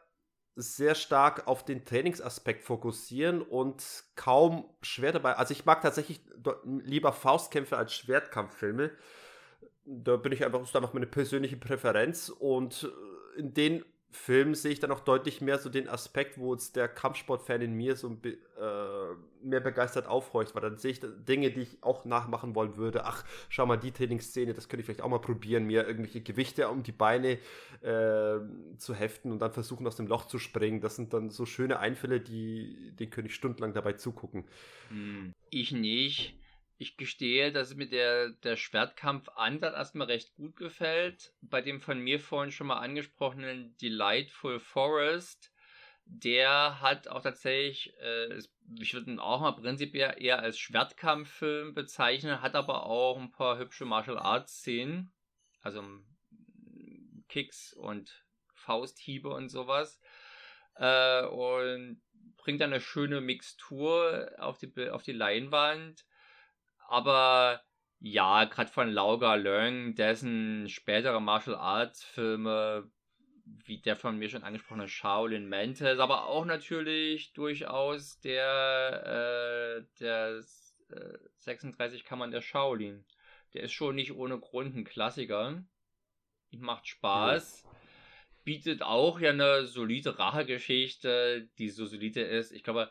sehr 0.56 0.96
stark 0.96 1.48
auf 1.48 1.64
den 1.64 1.86
Trainingsaspekt 1.86 2.64
fokussieren 2.64 3.42
und 3.42 3.84
kaum 4.16 4.66
schwer 4.82 5.14
dabei. 5.14 5.36
Also 5.38 5.54
ich 5.54 5.66
mag 5.66 5.82
tatsächlich 5.82 6.22
lieber 6.66 7.14
Faustkämpfe 7.14 7.78
als 7.78 7.94
Schwertkampffilme. 7.94 8.92
da 9.86 10.18
bin 10.18 10.32
ich 10.32 10.44
einfach, 10.46 10.60
das 10.60 10.70
ist 10.70 10.76
einfach 10.76 10.94
meine 10.94 11.08
persönliche 11.08 11.58
Präferenz 11.58 12.30
und 12.30 12.84
äh, 12.84 13.40
in 13.40 13.54
den 13.54 13.86
Film 14.12 14.56
sehe 14.56 14.72
ich 14.72 14.80
dann 14.82 14.92
auch 14.92 15.00
deutlich 15.00 15.40
mehr 15.40 15.58
so 15.58 15.70
den 15.70 15.88
Aspekt, 15.88 16.38
wo 16.38 16.54
jetzt 16.54 16.76
der 16.76 16.90
Kampfsportfan 16.90 17.62
in 17.62 17.74
mir 17.74 17.96
so 17.96 18.10
äh, 18.10 18.36
mehr 19.42 19.62
begeistert 19.62 20.06
aufhorcht, 20.06 20.54
weil 20.54 20.62
dann 20.62 20.78
sehe 20.78 20.92
ich 20.92 21.00
Dinge, 21.00 21.50
die 21.52 21.62
ich 21.62 21.78
auch 21.82 22.04
nachmachen 22.04 22.54
wollen 22.54 22.76
würde. 22.76 23.06
Ach, 23.06 23.24
schau 23.48 23.66
mal, 23.66 23.78
die 23.78 23.92
Trainingsszene, 23.92 24.54
das 24.54 24.68
könnte 24.68 24.82
ich 24.82 24.86
vielleicht 24.86 25.02
auch 25.02 25.10
mal 25.10 25.20
probieren, 25.20 25.66
mir 25.66 25.88
irgendwelche 25.88 26.20
Gewichte 26.20 26.68
um 26.68 26.84
die 26.84 26.92
Beine 26.92 27.40
äh, 27.82 28.40
zu 28.78 28.94
heften 28.94 29.32
und 29.32 29.40
dann 29.40 29.54
versuchen, 29.54 29.88
aus 29.88 29.96
dem 29.96 30.08
Loch 30.08 30.28
zu 30.28 30.40
springen. 30.40 30.82
Das 30.82 30.98
sind 30.98 31.14
dann 31.14 31.30
so 31.30 31.46
schöne 31.46 31.80
Einfälle, 31.80 32.20
die, 32.20 32.92
denen 33.00 33.12
könnte 33.12 33.30
ich 33.30 33.36
stundenlang 33.36 33.74
dabei 33.74 33.94
zugucken. 33.94 34.44
Hm, 34.90 35.34
ich 35.50 35.72
nicht. 35.72 36.36
Ich 36.82 36.98
gestehe, 36.98 37.52
dass 37.52 37.76
mir 37.76 37.88
der, 37.88 38.30
der 38.30 38.56
Schwertkampf-Ansatz 38.56 39.76
erstmal 39.76 40.08
recht 40.08 40.34
gut 40.34 40.56
gefällt. 40.56 41.32
Bei 41.40 41.62
dem 41.62 41.80
von 41.80 42.00
mir 42.00 42.20
vorhin 42.20 42.52
schon 42.52 42.66
mal 42.66 42.80
angesprochenen 42.80 43.78
Delightful 43.78 44.60
Forest, 44.60 45.54
der 46.06 46.82
hat 46.82 47.08
auch 47.08 47.22
tatsächlich, 47.22 47.96
äh, 48.00 48.40
ich 48.80 48.96
würde 48.96 49.12
ihn 49.12 49.20
auch 49.20 49.42
mal 49.42 49.52
prinzipiell 49.52 50.16
eher 50.18 50.40
als 50.40 50.58
Schwertkampffilm 50.58 51.76
bezeichnen, 51.76 52.42
hat 52.42 52.56
aber 52.56 52.88
auch 52.88 53.20
ein 53.20 53.32
paar 53.32 53.60
hübsche 53.60 53.86
Martial 53.86 54.18
Arts 54.18 54.62
Szenen, 54.62 55.14
also 55.62 55.84
Kicks 57.30 57.74
und 57.74 58.26
Fausthiebe 58.56 59.30
und 59.30 59.50
sowas. 59.50 60.02
Äh, 60.78 61.28
und 61.28 62.02
bringt 62.38 62.60
dann 62.60 62.74
eine 62.74 62.82
schöne 62.82 63.22
Mixtur 63.22 64.32
auf 64.40 64.58
die, 64.58 64.90
auf 64.90 65.04
die 65.04 65.12
Leinwand 65.12 66.06
aber 66.92 67.62
ja, 68.00 68.46
gerade 68.46 68.72
von 68.72 68.90
Lauga 68.90 69.36
Leung, 69.36 69.96
dessen 69.96 70.68
spätere 70.70 71.20
Martial 71.20 71.56
Arts 71.56 72.04
Filme, 72.04 72.92
wie 73.46 73.80
der 73.80 73.96
von 73.96 74.18
mir 74.18 74.30
schon 74.30 74.44
angesprochene 74.44 74.88
Shaolin 74.88 75.48
Mantis, 75.48 76.00
aber 76.00 76.26
auch 76.26 76.46
natürlich 76.46 77.34
durchaus 77.34 78.20
der, 78.20 79.84
äh, 79.86 80.00
der 80.00 80.42
äh, 80.90 81.18
36 81.38 82.04
Kammern 82.04 82.32
der 82.32 82.42
Shaolin. 82.42 83.06
Der 83.54 83.64
ist 83.64 83.74
schon 83.74 83.96
nicht 83.96 84.14
ohne 84.14 84.40
Grund 84.40 84.76
ein 84.76 84.84
Klassiker. 84.84 85.64
Macht 86.52 86.88
Spaß. 86.88 87.64
Ja. 87.64 87.70
Bietet 88.44 88.82
auch 88.82 89.20
ja 89.20 89.30
eine 89.30 89.66
solide 89.66 90.18
Rachegeschichte, 90.18 91.50
die 91.58 91.70
so 91.70 91.86
solide 91.86 92.22
ist. 92.22 92.52
Ich 92.52 92.64
glaube, 92.64 92.90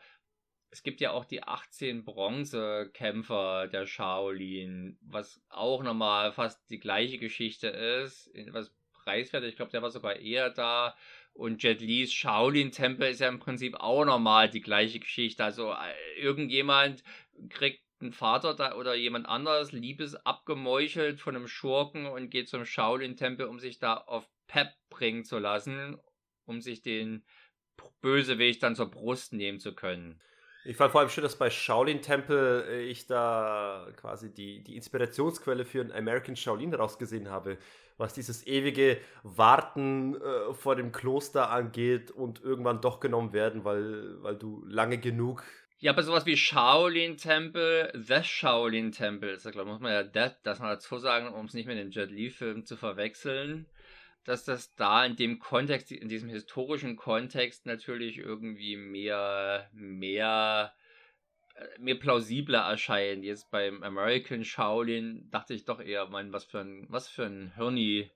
es 0.70 0.82
gibt 0.82 1.00
ja 1.00 1.10
auch 1.10 1.24
die 1.24 1.42
18 1.42 2.04
Bronzekämpfer 2.04 3.66
der 3.68 3.86
Shaolin, 3.86 4.96
was 5.00 5.42
auch 5.48 5.82
nochmal 5.82 6.32
fast 6.32 6.70
die 6.70 6.78
gleiche 6.78 7.18
Geschichte 7.18 7.68
ist, 7.68 8.30
was 8.52 8.72
preiswert, 8.92 9.44
ich 9.44 9.56
glaube, 9.56 9.72
der 9.72 9.82
war 9.82 9.90
sogar 9.90 10.16
eher 10.16 10.50
da. 10.50 10.94
Und 11.32 11.62
Jet 11.62 11.80
Lees 11.80 12.12
Shaolin-Tempel 12.12 13.08
ist 13.08 13.20
ja 13.20 13.28
im 13.28 13.38
Prinzip 13.38 13.76
auch 13.76 14.04
nochmal 14.04 14.50
die 14.50 14.60
gleiche 14.60 15.00
Geschichte. 15.00 15.44
Also 15.44 15.72
äh, 15.72 16.20
irgendjemand 16.20 17.02
kriegt 17.48 17.82
einen 18.00 18.12
Vater 18.12 18.54
da 18.54 18.74
oder 18.74 18.94
jemand 18.94 19.26
anderes 19.26 19.72
Liebes 19.72 20.14
abgemeuchelt 20.14 21.20
von 21.20 21.36
einem 21.36 21.48
Schurken 21.48 22.06
und 22.06 22.30
geht 22.30 22.48
zum 22.48 22.64
Shaolin-Tempel, 22.64 23.46
um 23.46 23.58
sich 23.58 23.78
da 23.78 23.94
auf 23.94 24.28
Pep 24.46 24.72
bringen 24.88 25.24
zu 25.24 25.38
lassen, 25.38 25.98
um 26.46 26.60
sich 26.60 26.82
den 26.82 27.24
Bösewicht 28.00 28.62
dann 28.62 28.76
zur 28.76 28.90
Brust 28.90 29.32
nehmen 29.32 29.60
zu 29.60 29.74
können. 29.74 30.20
Ich 30.64 30.76
fand 30.76 30.92
vor 30.92 31.00
allem 31.00 31.08
schön, 31.08 31.22
dass 31.24 31.36
bei 31.36 31.48
Shaolin 31.48 32.02
Temple 32.02 32.66
äh, 32.68 32.82
ich 32.82 33.06
da 33.06 33.86
quasi 33.96 34.32
die, 34.32 34.62
die 34.62 34.76
Inspirationsquelle 34.76 35.64
für 35.64 35.80
einen 35.80 35.92
American 35.92 36.36
Shaolin 36.36 36.74
rausgesehen 36.74 37.30
habe, 37.30 37.56
was 37.96 38.12
dieses 38.12 38.46
ewige 38.46 38.98
Warten 39.22 40.16
äh, 40.16 40.52
vor 40.52 40.76
dem 40.76 40.92
Kloster 40.92 41.50
angeht 41.50 42.10
und 42.10 42.42
irgendwann 42.42 42.82
doch 42.82 43.00
genommen 43.00 43.32
werden, 43.32 43.64
weil, 43.64 44.22
weil 44.22 44.36
du 44.36 44.62
lange 44.66 44.98
genug. 44.98 45.44
Ja, 45.78 45.92
aber 45.92 46.02
sowas 46.02 46.26
wie 46.26 46.36
Shaolin 46.36 47.16
Temple, 47.16 47.90
The 47.94 48.22
Shaolin 48.22 48.92
Temple, 48.92 49.32
das 49.32 49.44
muss 49.54 49.80
man 49.80 49.92
ja 49.92 50.02
das, 50.02 50.42
das 50.42 50.58
mal 50.58 50.74
dazu 50.74 50.98
sagen, 50.98 51.32
um 51.32 51.46
es 51.46 51.54
nicht 51.54 51.66
mit 51.66 51.78
dem 51.78 51.90
Jet 51.90 52.10
Li 52.10 52.28
Film 52.28 52.66
zu 52.66 52.76
verwechseln 52.76 53.66
dass 54.30 54.44
das 54.44 54.74
da 54.76 55.04
in 55.04 55.16
dem 55.16 55.40
Kontext, 55.40 55.90
in 55.90 56.08
diesem 56.08 56.28
historischen 56.28 56.96
Kontext 56.96 57.66
natürlich 57.66 58.18
irgendwie 58.18 58.76
mehr, 58.76 59.68
mehr, 59.72 60.72
äh, 61.56 61.66
mir 61.80 61.98
plausibler 61.98 62.60
erscheint. 62.60 63.24
Jetzt 63.24 63.50
beim 63.50 63.82
American 63.82 64.44
Shaolin 64.44 65.28
dachte 65.30 65.52
ich 65.52 65.64
doch 65.64 65.80
eher, 65.80 66.06
man, 66.06 66.32
was 66.32 66.44
für 66.44 66.60
ein, 66.60 66.86
was 66.88 67.08
für 67.08 67.24
ein 67.24 67.52
Hirni. 67.56 68.08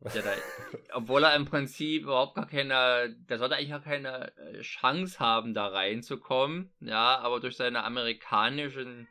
Der 0.00 0.22
da, 0.22 0.32
obwohl 0.94 1.22
er 1.22 1.36
im 1.36 1.44
Prinzip 1.44 2.02
überhaupt 2.02 2.34
gar 2.34 2.48
keine, 2.48 3.14
der 3.28 3.38
sollte 3.38 3.54
eigentlich 3.54 3.70
gar 3.70 3.82
keine 3.82 4.36
äh, 4.36 4.60
Chance 4.62 5.20
haben, 5.20 5.54
da 5.54 5.68
reinzukommen. 5.68 6.72
Ja, 6.80 7.18
aber 7.20 7.38
durch 7.38 7.56
seine 7.56 7.84
amerikanischen, 7.84 9.06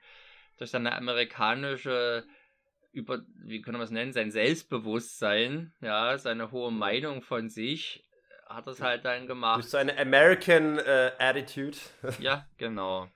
durch 0.57 0.69
seine 0.69 0.95
amerikanische 0.97 2.27
über, 2.95 3.21
wie 3.43 3.61
können 3.61 3.77
wir 3.77 3.83
es 3.83 3.91
nennen, 3.91 4.13
sein 4.13 4.31
Selbstbewusstsein, 4.31 5.73
ja, 5.81 6.17
seine 6.17 6.51
hohe 6.51 6.71
Meinung 6.71 7.21
von 7.21 7.49
sich, 7.49 8.03
hat 8.47 8.67
es 8.67 8.81
halt 8.81 9.05
dann 9.05 9.27
gemacht. 9.27 9.57
Durch 9.57 9.69
seine 9.69 9.97
American 9.97 10.79
äh, 10.79 11.11
Attitude. 11.19 11.77
ja, 12.19 12.47
genau. 12.57 13.09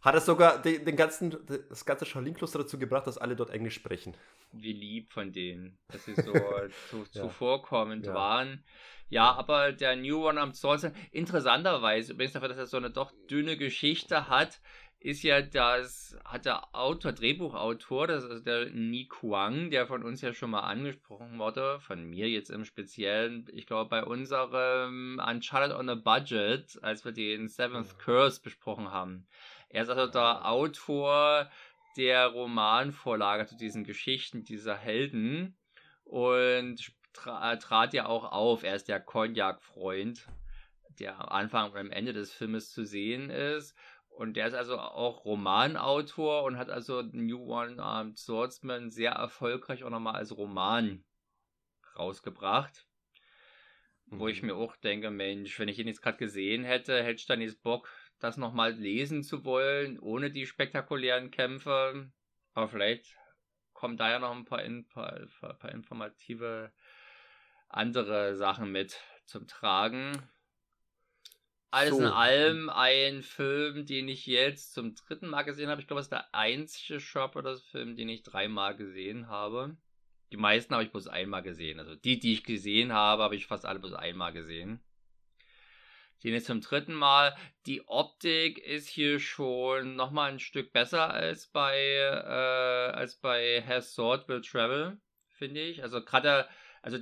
Hat 0.00 0.14
es 0.14 0.26
sogar 0.26 0.62
den, 0.62 0.84
den 0.84 0.96
ganzen, 0.96 1.36
das 1.68 1.84
ganze 1.84 2.06
Shaolin-Kloster 2.06 2.60
dazu 2.60 2.78
gebracht, 2.78 3.06
dass 3.06 3.18
alle 3.18 3.36
dort 3.36 3.50
Englisch 3.50 3.74
sprechen. 3.74 4.14
Wie 4.52 4.72
lieb 4.72 5.12
von 5.12 5.32
denen, 5.32 5.76
dass 5.88 6.04
sie 6.04 6.14
so 6.14 6.32
zu, 6.90 7.04
zuvorkommend 7.10 8.06
ja. 8.06 8.14
waren. 8.14 8.64
Ja, 9.10 9.32
aber 9.32 9.72
der 9.72 9.96
New 9.96 10.26
One 10.26 10.40
am 10.40 10.52
Source, 10.52 10.86
interessanterweise, 11.12 12.12
übrigens 12.12 12.34
dafür, 12.34 12.48
dass 12.48 12.58
er 12.58 12.66
so 12.66 12.76
eine 12.76 12.90
doch 12.90 13.12
dünne 13.30 13.56
Geschichte 13.56 14.28
hat, 14.28 14.60
ist 15.00 15.22
ja 15.22 15.42
das, 15.42 16.16
hat 16.24 16.44
der 16.44 16.74
Autor, 16.74 17.12
Drehbuchautor, 17.12 18.08
das 18.08 18.24
ist 18.24 18.46
der 18.46 18.70
Ni 18.70 19.06
Kuang, 19.06 19.70
der 19.70 19.86
von 19.86 20.02
uns 20.02 20.20
ja 20.22 20.32
schon 20.34 20.50
mal 20.50 20.60
angesprochen 20.60 21.38
wurde, 21.38 21.78
von 21.80 22.02
mir 22.04 22.28
jetzt 22.28 22.50
im 22.50 22.64
Speziellen, 22.64 23.46
ich 23.52 23.66
glaube 23.66 23.90
bei 23.90 24.02
unserem 24.02 25.20
Uncharted 25.24 25.76
on 25.76 25.88
a 25.88 25.94
Budget, 25.94 26.78
als 26.82 27.04
wir 27.04 27.12
den 27.12 27.48
Seventh 27.48 27.98
Curse 28.00 28.42
besprochen 28.42 28.90
haben. 28.90 29.28
Er 29.68 29.82
ist 29.82 29.90
also 29.90 30.10
der 30.10 30.48
Autor 30.48 31.48
der 31.96 32.26
Romanvorlage 32.26 33.46
zu 33.46 33.56
diesen 33.56 33.84
Geschichten 33.84 34.44
dieser 34.44 34.76
Helden 34.76 35.56
und 36.04 36.92
tra 37.12 37.54
trat 37.56 37.94
ja 37.94 38.06
auch 38.06 38.32
auf, 38.32 38.64
er 38.64 38.74
ist 38.74 38.88
der 38.88 39.00
Cognac-Freund, 39.00 40.26
der 40.98 41.20
am 41.20 41.28
Anfang 41.28 41.70
und 41.70 41.78
am 41.78 41.90
Ende 41.92 42.12
des 42.12 42.32
Filmes 42.32 42.72
zu 42.72 42.84
sehen 42.84 43.30
ist 43.30 43.76
und 44.18 44.34
der 44.34 44.48
ist 44.48 44.54
also 44.54 44.76
auch 44.80 45.24
Romanautor 45.24 46.42
und 46.42 46.58
hat 46.58 46.70
also 46.70 47.02
New 47.02 47.38
One-Armed 47.38 48.18
Swordsman 48.18 48.90
sehr 48.90 49.12
erfolgreich 49.12 49.84
auch 49.84 49.90
nochmal 49.90 50.16
als 50.16 50.36
Roman 50.36 51.04
rausgebracht. 51.96 52.84
Mhm. 54.06 54.18
Wo 54.18 54.26
ich 54.26 54.42
mhm. 54.42 54.48
mir 54.48 54.54
auch 54.56 54.74
denke, 54.74 55.12
Mensch, 55.12 55.56
wenn 55.60 55.68
ich 55.68 55.78
ihn 55.78 55.86
jetzt 55.86 56.02
gerade 56.02 56.18
gesehen 56.18 56.64
hätte, 56.64 57.00
hätte 57.00 57.20
ich 57.20 57.26
dann 57.26 57.40
jetzt 57.40 57.62
Bock, 57.62 57.88
das 58.18 58.36
nochmal 58.36 58.72
lesen 58.72 59.22
zu 59.22 59.44
wollen, 59.44 60.00
ohne 60.00 60.32
die 60.32 60.46
spektakulären 60.46 61.30
Kämpfe. 61.30 62.10
Aber 62.54 62.66
vielleicht 62.66 63.16
kommen 63.72 63.96
da 63.96 64.10
ja 64.10 64.18
noch 64.18 64.34
ein 64.34 64.44
paar, 64.44 64.58
ein 64.58 64.84
paar, 64.88 65.12
ein 65.12 65.58
paar 65.60 65.70
informative 65.70 66.72
andere 67.68 68.34
Sachen 68.34 68.72
mit 68.72 69.00
zum 69.26 69.46
Tragen. 69.46 70.28
Alles 71.70 71.90
so. 71.90 72.00
in 72.00 72.06
allem 72.06 72.70
ein 72.70 73.22
Film, 73.22 73.84
den 73.84 74.08
ich 74.08 74.26
jetzt 74.26 74.72
zum 74.72 74.94
dritten 74.94 75.28
Mal 75.28 75.42
gesehen 75.42 75.68
habe. 75.68 75.80
Ich 75.80 75.86
glaube, 75.86 76.00
es 76.00 76.06
ist 76.06 76.12
der 76.12 76.34
einzige 76.34 76.98
Shop 76.98 77.36
oder 77.36 77.58
Film, 77.58 77.94
den 77.94 78.08
ich 78.08 78.22
dreimal 78.22 78.74
gesehen 78.74 79.28
habe. 79.28 79.76
Die 80.32 80.36
meisten 80.36 80.74
habe 80.74 80.84
ich 80.84 80.90
bloß 80.90 81.08
einmal 81.08 81.42
gesehen. 81.42 81.78
Also 81.78 81.94
die, 81.94 82.18
die 82.18 82.32
ich 82.32 82.44
gesehen 82.44 82.92
habe, 82.92 83.22
habe 83.22 83.36
ich 83.36 83.46
fast 83.46 83.66
alle 83.66 83.80
bloß 83.80 83.94
einmal 83.94 84.32
gesehen. 84.32 84.80
Den 86.24 86.34
jetzt 86.34 86.46
zum 86.46 86.60
dritten 86.60 86.94
Mal. 86.94 87.36
Die 87.66 87.86
Optik 87.86 88.58
ist 88.58 88.88
hier 88.88 89.20
schon 89.20 89.94
nochmal 89.94 90.32
ein 90.32 90.40
Stück 90.40 90.72
besser 90.72 91.12
als 91.12 91.46
bei, 91.46 91.78
äh, 91.78 92.92
als 92.92 93.16
bei 93.16 93.62
Has 93.62 93.94
Sword 93.94 94.28
Will 94.28 94.40
Travel, 94.40 94.98
finde 95.28 95.60
ich. 95.60 95.82
Also 95.82 96.02
gerade 96.02 96.48
also 96.82 96.98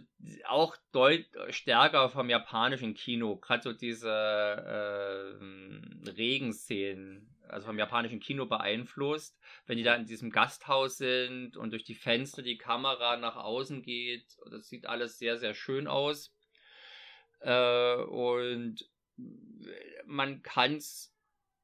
auch 0.47 0.77
deut 0.93 1.27
stärker 1.51 2.09
vom 2.09 2.31
japanischen 2.31 2.94
Kino, 2.94 3.36
gerade 3.36 3.62
so 3.62 3.73
diese 3.73 4.11
äh, 4.11 6.11
Regenszenen, 6.11 7.35
also 7.48 7.66
vom 7.66 7.78
japanischen 7.78 8.20
Kino 8.20 8.47
beeinflusst, 8.47 9.39
wenn 9.66 9.78
die 9.78 9.85
da 9.85 9.94
in 9.94 10.07
diesem 10.07 10.31
Gasthaus 10.31 10.97
sind 10.97 11.57
und 11.57 11.70
durch 11.70 11.85
die 11.85 11.94
Fenster 11.94 12.43
die 12.43 12.59
Kamera 12.59 13.16
nach 13.16 13.36
außen 13.36 13.82
geht, 13.82 14.24
das 14.51 14.69
sieht 14.69 14.86
alles 14.86 15.19
sehr, 15.19 15.39
sehr 15.39 15.55
schön 15.55 15.86
aus. 15.86 16.35
Äh, 17.40 17.97
und 17.97 18.89
man 20.05 20.43
kann 20.43 20.77
es 20.77 21.12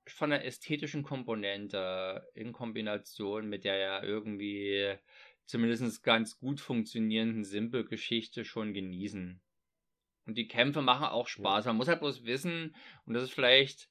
von 0.07 0.31
der 0.31 0.45
ästhetischen 0.45 1.03
Komponente 1.03 2.29
in 2.35 2.53
Kombination 2.53 3.49
mit 3.49 3.65
der 3.65 3.77
ja 3.77 4.03
irgendwie 4.03 4.97
zumindest 5.53 6.03
ganz 6.03 6.39
gut 6.39 6.61
funktionierenden 6.61 7.45
Simple-Geschichte 7.45 8.45
schon 8.45 8.73
genießen. 8.73 9.39
Und 10.25 10.39
die 10.39 10.49
Kämpfe 10.49 10.81
machen 10.81 11.05
auch 11.05 11.29
Spaß. 11.29 11.67
Man 11.67 11.77
muss 11.77 11.89
halt 11.89 12.01
bloß 12.01 12.25
wissen, 12.25 12.75
und 13.05 13.13
das 13.13 13.25
ist 13.25 13.35
vielleicht 13.35 13.91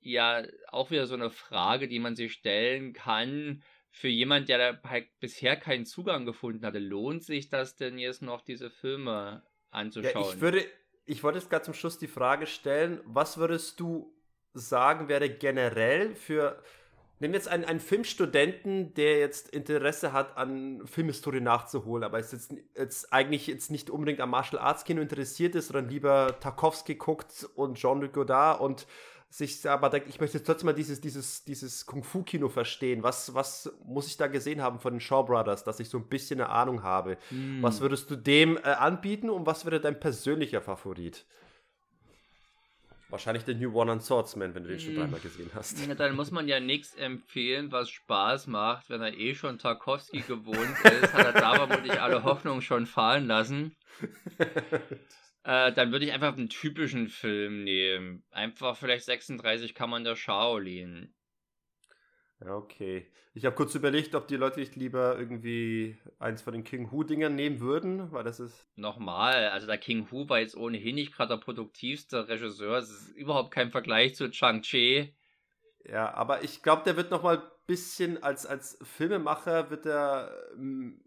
ja 0.00 0.42
auch 0.68 0.90
wieder 0.90 1.06
so 1.06 1.14
eine 1.14 1.30
Frage, 1.30 1.86
die 1.86 1.98
man 1.98 2.16
sich 2.16 2.32
stellen 2.32 2.94
kann, 2.94 3.62
für 3.90 4.08
jemand, 4.08 4.48
der 4.48 4.72
da 4.72 4.88
halt 4.88 5.08
bisher 5.20 5.56
keinen 5.56 5.84
Zugang 5.84 6.24
gefunden 6.24 6.64
hatte, 6.64 6.78
lohnt 6.78 7.24
sich 7.24 7.50
das 7.50 7.76
denn 7.76 7.98
jetzt 7.98 8.22
noch, 8.22 8.40
diese 8.40 8.70
Filme 8.70 9.42
anzuschauen? 9.70 10.24
Ja, 10.24 10.32
ich 10.32 10.40
würde, 10.40 10.64
ich 11.04 11.22
wollte 11.22 11.38
jetzt 11.38 11.50
gerade 11.50 11.64
zum 11.64 11.74
Schluss 11.74 11.98
die 11.98 12.06
Frage 12.06 12.46
stellen, 12.46 13.00
was 13.04 13.36
würdest 13.36 13.80
du 13.80 14.14
sagen, 14.54 15.08
wäre 15.08 15.28
generell 15.28 16.14
für, 16.14 16.62
Nimm 17.18 17.32
jetzt 17.32 17.48
einen, 17.48 17.64
einen 17.64 17.80
Filmstudenten, 17.80 18.92
der 18.94 19.18
jetzt 19.18 19.48
Interesse 19.48 20.12
hat, 20.12 20.36
an 20.36 20.82
Filmhistorie 20.86 21.40
nachzuholen, 21.40 22.04
aber 22.04 22.18
ist 22.18 22.32
jetzt, 22.32 22.54
jetzt 22.76 23.12
eigentlich 23.12 23.46
jetzt 23.46 23.70
nicht 23.70 23.88
unbedingt 23.88 24.20
am 24.20 24.30
Martial 24.30 24.60
Arts 24.60 24.84
Kino 24.84 25.00
interessiert 25.00 25.54
ist, 25.54 25.68
sondern 25.68 25.88
lieber 25.88 26.38
Tarkovsky 26.40 26.96
guckt 26.96 27.48
und 27.54 27.78
Jean-Luc 27.78 28.12
Godard 28.12 28.60
und 28.60 28.86
sich 29.28 29.68
aber 29.68 29.90
denkt, 29.90 30.08
ich 30.08 30.20
möchte 30.20 30.42
trotzdem 30.42 30.66
mal 30.66 30.72
dieses, 30.72 31.00
dieses, 31.00 31.44
dieses 31.44 31.84
Kung-Fu-Kino 31.86 32.48
verstehen. 32.48 33.02
Was, 33.02 33.34
was 33.34 33.70
muss 33.84 34.06
ich 34.06 34.16
da 34.16 34.28
gesehen 34.28 34.62
haben 34.62 34.78
von 34.78 34.94
den 34.94 35.00
Shaw 35.00 35.24
Brothers, 35.24 35.64
dass 35.64 35.80
ich 35.80 35.88
so 35.88 35.98
ein 35.98 36.08
bisschen 36.08 36.40
eine 36.40 36.50
Ahnung 36.50 36.82
habe? 36.82 37.18
Mm. 37.30 37.62
Was 37.62 37.80
würdest 37.80 38.10
du 38.10 38.16
dem 38.16 38.56
äh, 38.56 38.60
anbieten 38.60 39.28
und 39.28 39.46
was 39.46 39.64
wäre 39.64 39.80
dein 39.80 39.98
persönlicher 39.98 40.62
Favorit? 40.62 41.26
Wahrscheinlich 43.08 43.44
der 43.44 43.54
New 43.54 43.72
One 43.72 43.92
on 43.92 44.00
Swordsman, 44.00 44.54
wenn 44.54 44.64
du 44.64 44.70
den 44.70 44.80
schon 44.80 44.94
mm. 44.94 44.98
dreimal 44.98 45.20
gesehen 45.20 45.50
hast. 45.54 45.86
Ja, 45.86 45.94
dann 45.94 46.16
muss 46.16 46.32
man 46.32 46.48
ja 46.48 46.58
nichts 46.58 46.94
empfehlen, 46.94 47.70
was 47.70 47.88
Spaß 47.88 48.48
macht, 48.48 48.90
wenn 48.90 49.00
er 49.00 49.16
eh 49.16 49.34
schon 49.34 49.58
Tarkovsky 49.58 50.20
gewohnt 50.22 50.76
ist, 50.84 51.14
hat 51.14 51.26
er 51.26 51.32
da 51.32 51.54
vermutlich 51.54 52.00
alle 52.00 52.24
Hoffnung 52.24 52.62
schon 52.62 52.86
fallen 52.86 53.26
lassen. 53.26 53.76
äh, 55.44 55.72
dann 55.72 55.92
würde 55.92 56.04
ich 56.04 56.12
einfach 56.12 56.36
einen 56.36 56.48
typischen 56.48 57.08
Film 57.08 57.62
nehmen. 57.62 58.24
Einfach 58.30 58.76
vielleicht 58.76 59.04
36 59.04 59.74
kann 59.74 59.90
man 59.90 60.02
der 60.02 60.16
Shaolin. 60.16 61.14
Ja, 62.40 62.54
okay. 62.54 63.06
Ich 63.34 63.44
habe 63.44 63.56
kurz 63.56 63.74
überlegt, 63.74 64.14
ob 64.14 64.28
die 64.28 64.36
Leute 64.36 64.60
nicht 64.60 64.76
lieber 64.76 65.18
irgendwie 65.18 65.96
eins 66.18 66.42
von 66.42 66.52
den 66.52 66.64
King 66.64 66.90
Hu-Dingern 66.90 67.34
nehmen 67.34 67.60
würden, 67.60 68.12
weil 68.12 68.24
das 68.24 68.40
ist. 68.40 68.66
Nochmal, 68.76 69.48
also 69.48 69.66
der 69.66 69.78
King 69.78 70.10
Hu 70.10 70.28
war 70.28 70.40
jetzt 70.40 70.56
ohnehin 70.56 70.94
nicht 70.94 71.14
gerade 71.14 71.34
der 71.34 71.42
produktivste 71.42 72.28
Regisseur. 72.28 72.78
Es 72.78 72.90
ist 72.90 73.10
überhaupt 73.10 73.50
kein 73.50 73.70
Vergleich 73.70 74.14
zu 74.14 74.30
Chang-Chi. 74.30 75.14
Ja, 75.84 76.12
aber 76.14 76.42
ich 76.42 76.62
glaube, 76.62 76.82
der 76.84 76.96
wird 76.96 77.10
nochmal 77.10 77.38
ein 77.38 77.42
bisschen 77.66 78.22
als, 78.22 78.46
als 78.46 78.78
Filmemacher 78.82 79.70
wird 79.70 79.86
er 79.86 80.32
ähm, 80.54 81.00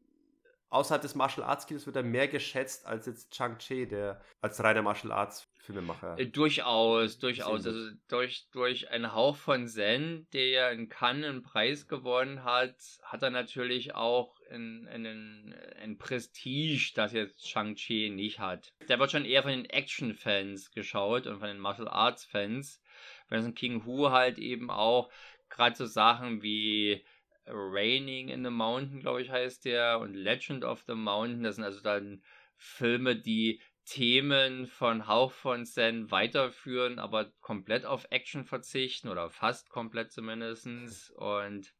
außerhalb 0.69 1.01
des 1.01 1.15
Martial 1.15 1.45
Arts 1.45 1.67
Kinos 1.67 1.85
wird 1.85 1.95
er 1.95 2.03
mehr 2.03 2.27
geschätzt 2.27 2.85
als 2.85 3.05
jetzt 3.05 3.31
Chang-Chi, 3.31 3.87
der 3.87 4.21
als 4.41 4.63
reiner 4.63 4.81
Martial 4.81 5.11
Arts 5.11 5.47
Filmemacher. 5.69 6.17
Äh, 6.17 6.27
durchaus, 6.27 7.19
durchaus. 7.19 7.67
Also 7.67 7.91
durch, 8.07 8.47
durch 8.51 8.89
einen 8.89 9.13
Hauch 9.13 9.35
von 9.35 9.67
Zen, 9.67 10.25
der 10.33 10.47
ja 10.47 10.69
in 10.69 10.89
Cannes 10.89 11.25
einen 11.25 11.43
Preis 11.43 11.87
gewonnen 11.87 12.43
hat, 12.43 12.75
hat 13.03 13.21
er 13.21 13.29
natürlich 13.29 13.93
auch 13.93 14.35
einen, 14.49 14.87
ein 14.87 15.97
Prestige, 15.99 16.91
das 16.95 17.13
jetzt 17.13 17.47
Shang-Chi 17.47 18.09
nicht 18.09 18.39
hat. 18.39 18.73
Der 18.87 18.99
wird 18.99 19.11
schon 19.11 19.25
eher 19.25 19.43
von 19.43 19.51
den 19.51 19.65
Action-Fans 19.65 20.71
geschaut 20.71 21.27
und 21.27 21.39
von 21.39 21.47
den 21.47 21.59
Martial 21.59 21.87
Arts-Fans. 21.87 22.81
Während 23.27 23.55
King 23.55 23.85
Hu 23.85 24.09
halt 24.09 24.39
eben 24.39 24.71
auch 24.71 25.11
gerade 25.49 25.75
so 25.75 25.85
Sachen 25.85 26.41
wie 26.41 27.05
Raining 27.51 28.30
in 28.30 28.43
the 28.43 28.49
Mountain, 28.49 28.99
glaube 28.99 29.21
ich, 29.21 29.30
heißt 29.30 29.65
der, 29.65 29.99
und 29.99 30.13
Legend 30.13 30.63
of 30.63 30.84
the 30.88 30.95
Mountain, 30.95 31.43
das 31.43 31.55
sind 31.55 31.63
also 31.63 31.81
dann 31.81 32.23
Filme, 32.55 33.15
die 33.15 33.61
Themen 33.85 34.67
von 34.67 35.07
Hauch 35.07 35.31
von 35.31 35.65
Zen 35.65 36.11
weiterführen, 36.11 36.99
aber 36.99 37.31
komplett 37.41 37.85
auf 37.85 38.05
Action 38.11 38.45
verzichten 38.45 39.07
oder 39.07 39.30
fast 39.31 39.69
komplett 39.69 40.11
zumindest. 40.11 41.11
Und 41.15 41.73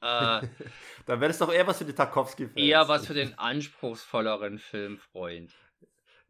äh, 0.00 0.40
dann 1.06 1.20
wäre 1.20 1.30
es 1.30 1.38
doch 1.38 1.52
eher 1.52 1.66
was 1.66 1.78
für 1.78 1.84
die 1.84 1.94
Tarkovsky-Fans. 1.94 2.56
Eher 2.56 2.86
was 2.88 3.06
für 3.06 3.14
den 3.14 3.36
anspruchsvolleren 3.36 4.58
Filmfreund. 4.58 5.52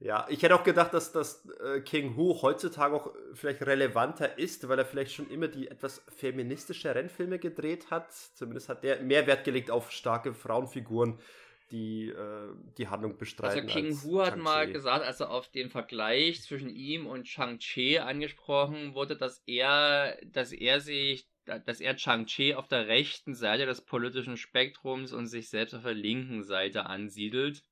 Ja, 0.00 0.26
ich 0.28 0.42
hätte 0.42 0.54
auch 0.54 0.64
gedacht, 0.64 0.92
dass 0.92 1.12
das 1.12 1.48
äh, 1.64 1.80
King 1.80 2.16
Hu 2.16 2.42
heutzutage 2.42 2.94
auch 2.94 3.14
vielleicht 3.32 3.62
relevanter 3.62 4.38
ist, 4.38 4.68
weil 4.68 4.78
er 4.78 4.84
vielleicht 4.84 5.12
schon 5.12 5.30
immer 5.30 5.48
die 5.48 5.68
etwas 5.68 6.02
feministische 6.16 6.94
Rennfilme 6.94 7.38
gedreht 7.38 7.90
hat. 7.90 8.12
Zumindest 8.12 8.68
hat 8.68 8.84
der 8.84 9.00
mehr 9.00 9.26
Wert 9.26 9.44
gelegt 9.44 9.70
auf 9.70 9.90
starke 9.90 10.34
Frauenfiguren 10.34 11.18
die 11.70 12.08
äh, 12.08 12.54
die 12.78 12.88
Handlung 12.88 13.16
bestreiten. 13.16 13.68
Also 13.68 13.80
King 13.80 14.02
Hu 14.02 14.20
hat 14.20 14.36
mal 14.36 14.70
gesagt, 14.70 15.04
als 15.04 15.20
er 15.20 15.30
auf 15.30 15.48
den 15.48 15.70
Vergleich 15.70 16.42
zwischen 16.42 16.68
ihm 16.68 17.06
und 17.06 17.24
Chang-Chi 17.24 17.98
angesprochen 17.98 18.94
wurde, 18.94 19.16
dass 19.16 19.42
er, 19.46 20.18
dass 20.24 20.52
er 20.52 20.80
sich, 20.80 21.26
dass 21.46 21.80
er 21.80 21.96
Chang-Chi 21.96 22.54
auf 22.54 22.68
der 22.68 22.86
rechten 22.86 23.34
Seite 23.34 23.66
des 23.66 23.80
politischen 23.80 24.36
Spektrums 24.36 25.12
und 25.12 25.26
sich 25.26 25.48
selbst 25.48 25.74
auf 25.74 25.82
der 25.82 25.94
linken 25.94 26.42
Seite 26.42 26.86
ansiedelt. 26.86 27.62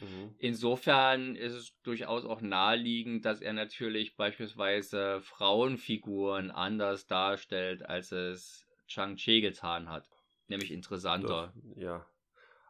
Mhm. 0.00 0.34
Insofern 0.38 1.36
ist 1.36 1.52
es 1.52 1.80
durchaus 1.82 2.24
auch 2.24 2.40
naheliegend, 2.40 3.24
dass 3.24 3.40
er 3.40 3.52
natürlich 3.52 4.16
beispielsweise 4.16 5.20
Frauenfiguren 5.22 6.50
anders 6.50 7.06
darstellt, 7.06 7.84
als 7.84 8.12
es 8.12 8.66
Chang-Chi 8.88 9.40
getan 9.40 9.88
hat. 9.88 10.08
Nämlich 10.48 10.70
interessanter. 10.70 11.52
Doch, 11.54 11.82
ja, 11.82 12.06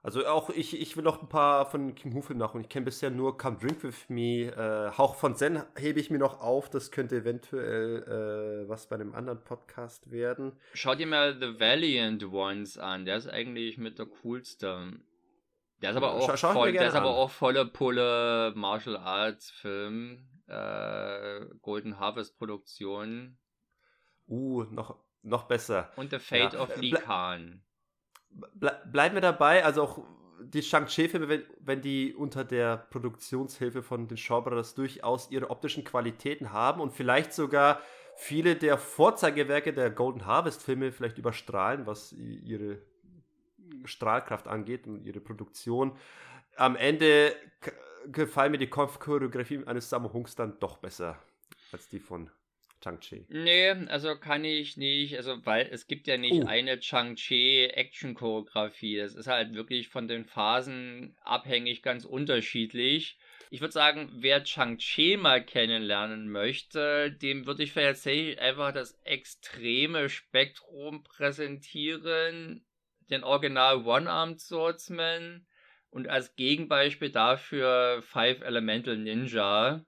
also 0.06 0.24
auch 0.24 0.50
ich, 0.50 0.80
ich 0.80 0.96
will 0.96 1.02
noch 1.02 1.20
ein 1.20 1.28
paar 1.28 1.68
von 1.68 1.96
Kim 1.96 2.14
Hu-Filmen 2.14 2.38
nachholen. 2.38 2.62
Ich 2.62 2.68
kenne 2.68 2.84
bisher 2.84 3.10
nur 3.10 3.36
Come 3.36 3.58
Drink 3.58 3.82
With 3.82 4.08
Me. 4.08 4.52
Äh, 4.52 4.96
Hauch 4.96 5.16
von 5.16 5.34
Zen 5.34 5.64
hebe 5.76 5.98
ich 5.98 6.10
mir 6.10 6.18
noch 6.18 6.40
auf. 6.40 6.70
Das 6.70 6.92
könnte 6.92 7.16
eventuell 7.16 8.04
äh, 8.04 8.68
was 8.68 8.88
bei 8.88 8.94
einem 8.94 9.16
anderen 9.16 9.42
Podcast 9.42 10.08
werden. 10.12 10.52
Schau 10.74 10.94
dir 10.94 11.08
mal 11.08 11.34
The 11.40 11.58
Valiant 11.58 12.24
Ones 12.32 12.78
an. 12.78 13.04
Der 13.04 13.16
ist 13.16 13.26
eigentlich 13.26 13.78
mit 13.78 13.98
der 13.98 14.06
coolste. 14.06 14.92
Der 15.82 15.90
ist 15.90 15.96
aber 15.96 16.14
auch, 16.14 16.36
schau, 16.36 16.52
voll, 16.52 16.72
der 16.72 16.88
ist 16.88 16.94
aber 16.94 17.10
auch 17.10 17.30
volle 17.30 17.66
Pulle 17.66 18.52
Martial 18.56 18.96
Arts 18.96 19.50
Film. 19.50 20.26
Äh, 20.46 21.46
Golden 21.60 21.98
Harvest 21.98 22.38
Produktion. 22.38 23.36
Uh, 24.28 24.64
noch, 24.64 24.96
noch 25.22 25.44
besser. 25.44 25.90
Und 25.96 26.10
The 26.10 26.18
Fate 26.18 26.54
ja. 26.54 26.60
of 26.60 26.76
Lee 26.76 26.92
Khan 26.92 27.62
ble 28.36 28.72
bleiben 28.90 29.14
wir 29.14 29.22
dabei, 29.22 29.64
also 29.64 29.82
auch 29.82 29.98
die 30.40 30.62
Shang-Chi-Filme, 30.62 31.28
wenn, 31.28 31.42
wenn 31.60 31.80
die 31.80 32.14
unter 32.14 32.44
der 32.44 32.76
Produktionshilfe 32.76 33.82
von 33.82 34.06
den 34.06 34.16
Shaw 34.16 34.42
Brothers 34.42 34.74
durchaus 34.74 35.30
ihre 35.30 35.50
optischen 35.50 35.84
Qualitäten 35.84 36.52
haben 36.52 36.80
und 36.80 36.92
vielleicht 36.92 37.32
sogar 37.32 37.80
viele 38.16 38.56
der 38.56 38.78
Vorzeigewerke 38.78 39.72
der 39.72 39.90
Golden 39.90 40.26
Harvest-Filme 40.26 40.92
vielleicht 40.92 41.18
überstrahlen, 41.18 41.86
was 41.86 42.12
ihre 42.12 42.78
Strahlkraft 43.84 44.48
angeht 44.48 44.86
und 44.86 45.04
ihre 45.04 45.20
Produktion. 45.20 45.96
Am 46.56 46.76
Ende 46.76 47.34
gefallen 48.06 48.52
mir 48.52 48.58
die 48.58 48.68
Choreografie 48.68 49.64
eines 49.66 49.90
Sammo 49.90 50.12
Hunks 50.12 50.34
dann 50.34 50.58
doch 50.60 50.78
besser 50.78 51.22
als 51.72 51.88
die 51.88 52.00
von 52.00 52.30
Chang-Chi. 52.80 53.26
Nee, 53.28 53.70
also 53.88 54.16
kann 54.16 54.44
ich 54.44 54.76
nicht, 54.76 55.16
also 55.16 55.44
weil 55.44 55.68
es 55.70 55.86
gibt 55.86 56.06
ja 56.06 56.16
nicht 56.16 56.44
uh. 56.44 56.46
eine 56.46 56.78
Chang-Chi 56.78 57.66
Action-Choreografie. 57.66 58.98
Das 58.98 59.14
ist 59.14 59.26
halt 59.26 59.54
wirklich 59.54 59.88
von 59.88 60.08
den 60.08 60.24
Phasen 60.24 61.16
abhängig 61.22 61.82
ganz 61.82 62.04
unterschiedlich. 62.04 63.18
Ich 63.50 63.60
würde 63.60 63.72
sagen, 63.72 64.10
wer 64.12 64.44
Chang-Chi 64.44 65.16
mal 65.16 65.44
kennenlernen 65.44 66.30
möchte, 66.30 67.10
dem 67.12 67.46
würde 67.46 67.62
ich 67.62 67.74
tatsächlich 67.74 68.38
einfach 68.40 68.72
das 68.72 68.98
extreme 69.04 70.08
Spektrum 70.08 71.02
präsentieren. 71.04 72.64
Den 73.10 73.24
Original 73.24 73.84
One-Armed 73.84 74.40
Swordsman 74.40 75.46
und 75.90 76.08
als 76.08 76.36
Gegenbeispiel 76.36 77.10
dafür 77.10 78.02
Five 78.02 78.42
Elemental 78.42 78.96
Ninja 78.96 79.84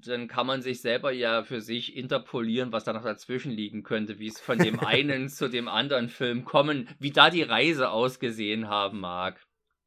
dann 0.00 0.28
kann 0.28 0.46
man 0.46 0.62
sich 0.62 0.80
selber 0.80 1.12
ja 1.12 1.42
für 1.44 1.60
sich 1.60 1.96
interpolieren, 1.96 2.72
was 2.72 2.84
da 2.84 2.92
noch 2.92 3.04
dazwischen 3.04 3.52
liegen 3.52 3.82
könnte, 3.82 4.18
wie 4.18 4.28
es 4.28 4.40
von 4.40 4.58
dem 4.58 4.80
einen 4.80 5.28
zu 5.28 5.48
dem 5.48 5.68
anderen 5.68 6.08
Film 6.08 6.44
kommen, 6.44 6.88
wie 6.98 7.10
da 7.10 7.30
die 7.30 7.42
Reise 7.42 7.90
ausgesehen 7.90 8.68
haben 8.68 9.00
mag. 9.00 9.40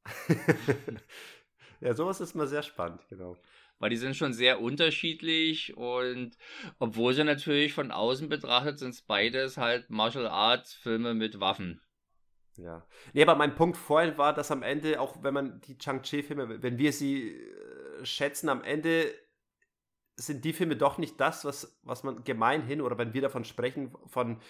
ja, 1.81 1.93
sowas 1.93 2.21
ist 2.21 2.35
mal 2.35 2.47
sehr 2.47 2.63
spannend, 2.63 3.01
genau. 3.09 3.37
Weil 3.79 3.91
die 3.91 3.97
sind 3.97 4.15
schon 4.15 4.33
sehr 4.33 4.59
unterschiedlich 4.59 5.77
und 5.77 6.35
obwohl 6.79 7.13
sie 7.13 7.23
natürlich 7.23 7.73
von 7.73 7.91
außen 7.91 8.27
betrachtet 8.27 8.79
sind, 8.79 9.05
beides 9.05 9.57
halt 9.57 9.89
Martial 9.89 10.27
Arts 10.27 10.73
Filme 10.73 11.13
mit 11.13 11.39
Waffen. 11.39 11.81
Ja. 12.57 12.85
Nee, 13.13 13.21
aber 13.21 13.35
mein 13.35 13.55
Punkt 13.55 13.77
vorhin 13.77 14.17
war, 14.17 14.33
dass 14.33 14.51
am 14.51 14.63
Ende, 14.63 14.99
auch 14.99 15.23
wenn 15.23 15.33
man 15.33 15.61
die 15.61 15.77
Chang-Chi-Filme, 15.77 16.61
wenn 16.61 16.77
wir 16.77 16.91
sie 16.91 17.35
äh, 17.35 18.05
schätzen, 18.05 18.49
am 18.49 18.63
Ende 18.63 19.13
sind 20.15 20.43
die 20.43 20.53
Filme 20.53 20.75
doch 20.75 20.97
nicht 20.97 21.19
das, 21.19 21.45
was, 21.45 21.79
was 21.83 22.03
man 22.03 22.23
gemeinhin 22.23 22.81
oder 22.81 22.97
wenn 22.97 23.13
wir 23.13 23.21
davon 23.21 23.45
sprechen, 23.45 23.95
von 24.07 24.41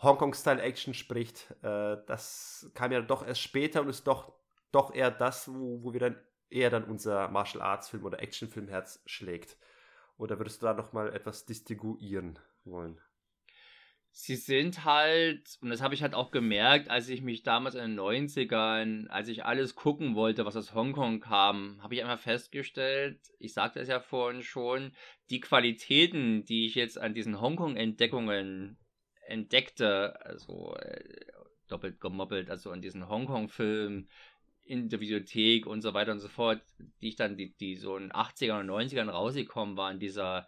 Hongkong-Style-Action 0.00 0.94
spricht. 0.94 1.50
Äh, 1.62 1.96
das 2.06 2.70
kam 2.74 2.92
ja 2.92 3.00
doch 3.00 3.26
erst 3.26 3.42
später 3.42 3.80
und 3.80 3.88
ist 3.88 4.06
doch, 4.06 4.32
doch 4.70 4.94
eher 4.94 5.10
das, 5.10 5.52
wo, 5.52 5.82
wo 5.82 5.92
wir 5.92 6.00
dann 6.00 6.20
eher 6.48 6.70
dann 6.70 6.84
unser 6.84 7.28
Martial 7.28 7.62
Arts-Film 7.62 8.04
oder 8.04 8.22
Actionfilm-Herz 8.22 9.02
schlägt. 9.06 9.56
Oder 10.16 10.38
würdest 10.38 10.62
du 10.62 10.66
da 10.66 10.74
nochmal 10.74 11.12
etwas 11.12 11.44
distinguieren 11.44 12.38
wollen? 12.64 13.00
Sie 14.18 14.36
sind 14.36 14.86
halt, 14.86 15.58
und 15.60 15.68
das 15.68 15.82
habe 15.82 15.94
ich 15.94 16.00
halt 16.00 16.14
auch 16.14 16.30
gemerkt, 16.30 16.88
als 16.88 17.10
ich 17.10 17.20
mich 17.20 17.42
damals 17.42 17.74
in 17.74 17.82
den 17.82 18.00
90ern, 18.00 19.08
als 19.08 19.28
ich 19.28 19.44
alles 19.44 19.74
gucken 19.74 20.14
wollte, 20.14 20.46
was 20.46 20.56
aus 20.56 20.72
Hongkong 20.72 21.20
kam, 21.20 21.82
habe 21.82 21.94
ich 21.94 22.02
einfach 22.02 22.18
festgestellt, 22.18 23.20
ich 23.38 23.52
sagte 23.52 23.78
es 23.78 23.88
ja 23.88 24.00
vorhin 24.00 24.42
schon, 24.42 24.92
die 25.28 25.40
Qualitäten, 25.40 26.46
die 26.46 26.64
ich 26.64 26.76
jetzt 26.76 26.98
an 26.98 27.12
diesen 27.12 27.42
Hongkong-Entdeckungen 27.42 28.78
entdeckte, 29.26 30.18
also 30.24 30.74
äh, 30.76 31.04
doppelt 31.68 32.00
gemoppelt, 32.00 32.48
also 32.48 32.70
an 32.70 32.80
diesen 32.80 33.10
Hongkong-Filmen, 33.10 34.08
in 34.64 34.88
der 34.88 35.00
Videothek 35.00 35.66
und 35.66 35.82
so 35.82 35.92
weiter 35.92 36.12
und 36.12 36.20
so 36.20 36.28
fort, 36.28 36.62
die 37.02 37.08
ich 37.08 37.16
dann, 37.16 37.36
die, 37.36 37.54
die 37.54 37.76
so 37.76 37.98
in 37.98 38.10
80ern 38.10 38.60
und 38.60 38.70
90ern 38.70 39.10
rausgekommen 39.10 39.76
waren, 39.76 40.00
dieser 40.00 40.46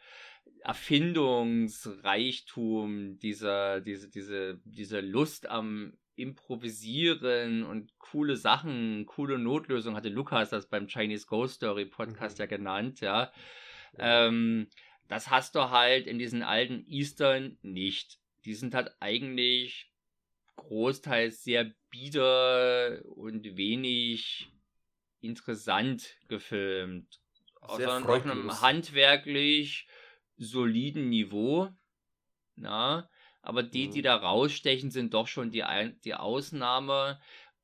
Erfindungsreichtum, 0.60 3.18
dieser, 3.18 3.80
diese, 3.80 4.10
diese, 4.10 4.60
diese 4.64 5.00
Lust 5.00 5.48
am 5.48 5.96
Improvisieren 6.16 7.62
und 7.62 7.96
coole 7.98 8.36
Sachen, 8.36 9.06
coole 9.06 9.38
Notlösungen, 9.38 9.96
hatte 9.96 10.08
Lukas 10.08 10.50
das 10.50 10.68
beim 10.68 10.88
Chinese 10.88 11.26
Ghost 11.26 11.56
Story 11.56 11.84
Podcast 11.84 12.38
mhm. 12.38 12.42
ja 12.42 12.46
genannt, 12.46 13.00
ja. 13.00 13.32
Ähm, 13.98 14.68
das 15.06 15.30
hast 15.30 15.54
du 15.54 15.70
halt 15.70 16.06
in 16.06 16.18
diesen 16.18 16.42
alten 16.42 16.84
Eastern 16.88 17.56
nicht. 17.62 18.18
Die 18.44 18.54
sind 18.54 18.74
halt 18.74 18.90
eigentlich 19.00 19.90
großteils 20.56 21.44
sehr 21.44 21.72
bieder 21.88 23.00
und 23.04 23.56
wenig 23.56 24.50
interessant 25.20 26.16
gefilmt. 26.28 27.20
Einem 27.62 28.60
handwerklich 28.60 29.86
soliden 30.38 31.08
Niveau. 31.08 31.68
Na, 32.56 33.08
aber 33.42 33.62
die, 33.62 33.88
die 33.88 34.00
mhm. 34.00 34.04
da 34.04 34.16
rausstechen, 34.16 34.90
sind 34.90 35.14
doch 35.14 35.28
schon 35.28 35.50
die, 35.50 35.64
die 36.04 36.14
Ausnahme. 36.14 37.20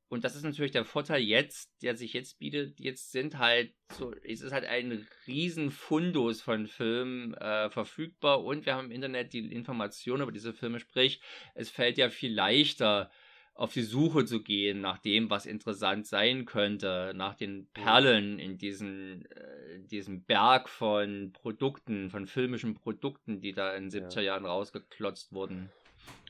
Und 0.07 0.23
das 0.23 0.35
ist 0.35 0.43
natürlich 0.43 0.71
der 0.71 0.85
Vorteil 0.85 1.21
jetzt, 1.21 1.71
der 1.81 1.97
sich 1.97 2.13
jetzt 2.13 2.37
bietet. 2.39 2.79
Jetzt 2.79 3.11
sind 3.11 3.37
halt 3.37 3.73
so, 3.91 4.13
es 4.23 4.41
ist 4.41 4.51
halt 4.51 4.65
ein 4.65 5.07
riesen 5.27 5.71
Fundus 5.71 6.41
von 6.41 6.67
Filmen 6.67 7.33
äh, 7.33 7.69
verfügbar 7.69 8.43
und 8.43 8.65
wir 8.65 8.75
haben 8.75 8.85
im 8.85 8.91
Internet 8.91 9.33
die 9.33 9.51
Informationen 9.51 10.23
über 10.23 10.31
diese 10.31 10.53
Filme. 10.53 10.79
Sprich, 10.79 11.21
es 11.55 11.69
fällt 11.69 11.97
ja 11.97 12.09
viel 12.09 12.33
leichter, 12.33 13.11
auf 13.55 13.71
die 13.71 13.83
Suche 13.83 14.25
zu 14.25 14.43
gehen 14.43 14.81
nach 14.81 14.97
dem, 14.97 15.29
was 15.29 15.45
interessant 15.45 16.05
sein 16.05 16.45
könnte, 16.45 17.13
nach 17.15 17.35
den 17.35 17.67
Perlen 17.73 18.37
in 18.37 18.57
diesen, 18.57 19.25
äh, 19.31 19.79
diesem 19.79 20.23
Berg 20.23 20.67
von 20.67 21.31
Produkten, 21.31 22.09
von 22.09 22.27
filmischen 22.27 22.75
Produkten, 22.75 23.39
die 23.39 23.53
da 23.53 23.73
in 23.73 23.89
den 23.89 24.03
70er 24.03 24.21
Jahren 24.21 24.45
rausgeklotzt 24.45 25.31
wurden. 25.31 25.69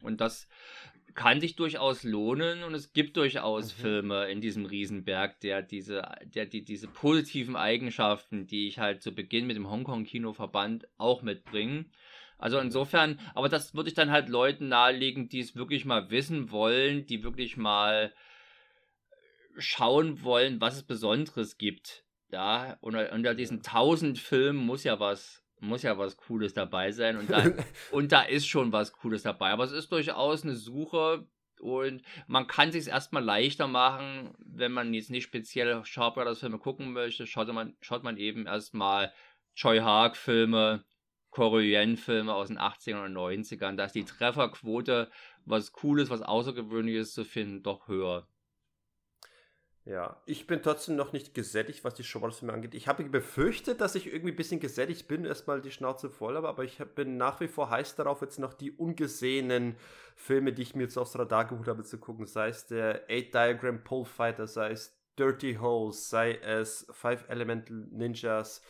Und 0.04 0.22
das 0.22 0.48
kann 1.16 1.42
sich 1.42 1.56
durchaus 1.56 2.04
lohnen 2.04 2.64
und 2.64 2.76
es 2.76 2.94
gibt 2.94 3.18
durchaus 3.18 3.76
mhm. 3.76 3.82
Filme 3.82 4.26
in 4.26 4.42
diesem 4.42 4.66
Riesenberg, 4.66 5.40
der 5.40 5.64
diese, 5.64 6.04
der 6.26 6.45
die, 6.45 6.64
diese 6.64 6.88
positiven 6.88 7.56
Eigenschaften, 7.56 8.45
die 8.45 8.68
ich 8.68 8.80
halt 8.80 9.02
zu 9.02 9.14
Beginn 9.14 9.48
mit 9.48 9.56
dem 9.56 9.70
Hongkong-Kino 9.70 10.34
verband, 10.34 10.88
auch 10.98 11.24
mitbringen. 11.24 11.90
Also 12.38 12.60
insofern, 12.60 13.20
aber 13.34 13.50
das 13.50 13.76
würde 13.76 13.90
ich 13.90 13.96
dann 13.96 14.12
halt 14.12 14.30
Leuten 14.30 14.68
nahelegen, 14.68 15.30
die 15.30 15.40
es 15.40 15.56
wirklich 15.56 15.86
mal 15.86 16.10
wissen 16.12 16.52
wollen, 16.52 17.06
die 17.06 17.24
wirklich 17.24 17.58
mal 17.58 18.14
schauen 19.58 20.22
wollen, 20.24 20.60
was 20.60 20.76
es 20.76 20.84
Besonderes 20.84 21.58
gibt. 21.58 22.04
Ja, 22.32 22.78
unter, 22.82 23.12
unter 23.14 23.34
diesen 23.36 23.62
tausend 23.62 24.20
Filmen 24.20 24.66
muss 24.66 24.84
ja 24.84 25.00
was 25.00 25.46
muss 25.62 25.84
ja 25.84 25.98
was 25.98 26.18
Cooles 26.18 26.54
dabei 26.54 26.92
sein 26.92 27.18
und 27.18 27.30
da, 27.30 27.44
und 27.92 28.12
da 28.12 28.24
ist 28.24 28.48
schon 28.48 28.72
was 28.72 28.92
Cooles 28.92 29.24
dabei. 29.24 29.52
Aber 29.52 29.64
es 29.64 29.72
ist 29.72 29.92
durchaus 29.92 30.44
eine 30.44 30.56
Suche 30.56 31.28
und 31.60 32.02
man 32.28 32.48
kann 32.48 32.72
sich 32.72 32.88
erstmal 32.88 33.24
leichter 33.24 33.68
machen, 33.68 34.34
wenn 34.40 34.72
man 34.72 34.94
jetzt 34.94 35.10
nicht 35.10 35.24
speziell 35.24 35.84
Shaw 35.86 36.12
Brothers 36.12 36.40
Filme 36.40 36.60
gucken 36.60 36.94
möchte, 36.94 37.26
schaut 37.26 37.52
man, 37.54 37.76
schaut 37.82 38.04
man 38.04 38.18
eben 38.18 38.46
erstmal 38.46 39.14
Choi 39.56 39.80
Haag 39.80 40.18
Filme, 40.18 40.84
Korean-Filme 41.36 42.34
aus 42.34 42.48
den 42.48 42.58
80ern 42.58 43.08
und 43.08 43.14
90ern. 43.14 43.76
Da 43.76 43.84
ist 43.86 43.96
die 43.96 44.06
Trefferquote, 44.06 45.10
was 45.46 45.74
Cooles, 45.74 46.10
was 46.10 46.22
Außergewöhnliches 46.22 47.14
zu 47.14 47.26
finden, 47.26 47.62
doch 47.62 47.90
höher. 47.90 48.26
Ja, 49.84 50.22
ich 50.26 50.48
bin 50.48 50.64
trotzdem 50.64 50.96
noch 50.96 51.12
nicht 51.12 51.34
gesättigt, 51.34 51.84
was 51.84 51.94
die 51.94 52.06
Showball-Filme 52.06 52.54
angeht. 52.54 52.74
Ich 52.74 52.88
habe 52.88 53.04
befürchtet, 53.04 53.82
dass 53.82 53.96
ich 53.96 54.08
irgendwie 54.08 54.32
ein 54.32 54.38
bisschen 54.38 54.62
gesättigt 54.62 55.10
bin, 55.10 55.26
erstmal 55.26 55.62
die 55.62 55.72
Schnauze 55.72 56.10
voll 56.10 56.38
habe, 56.38 56.48
aber 56.48 56.64
ich 56.64 56.78
bin 56.96 57.18
nach 57.18 57.42
wie 57.42 57.50
vor 57.50 57.70
heiß 57.70 57.96
darauf, 57.96 58.22
jetzt 58.22 58.40
noch 58.40 58.54
die 58.54 58.72
ungesehenen 58.72 59.76
Filme, 60.16 60.54
die 60.54 60.62
ich 60.62 60.74
mir 60.74 60.84
jetzt 60.84 60.98
aufs 60.98 61.20
Radar 61.20 61.46
geholt 61.46 61.68
habe, 61.68 61.84
zu 61.84 62.00
gucken. 62.00 62.26
Sei 62.28 62.48
es 62.48 62.66
der 62.66 63.04
Eight 63.10 63.34
Diagram 63.34 63.84
Pole 63.84 64.06
Fighter, 64.06 64.48
sei 64.48 64.72
es 64.72 64.98
Dirty 65.20 65.56
Holes, 65.56 66.10
sei 66.10 66.36
es 66.36 66.88
Five 66.92 67.26
Elemental 67.28 67.88
Ninjas, 67.92 68.62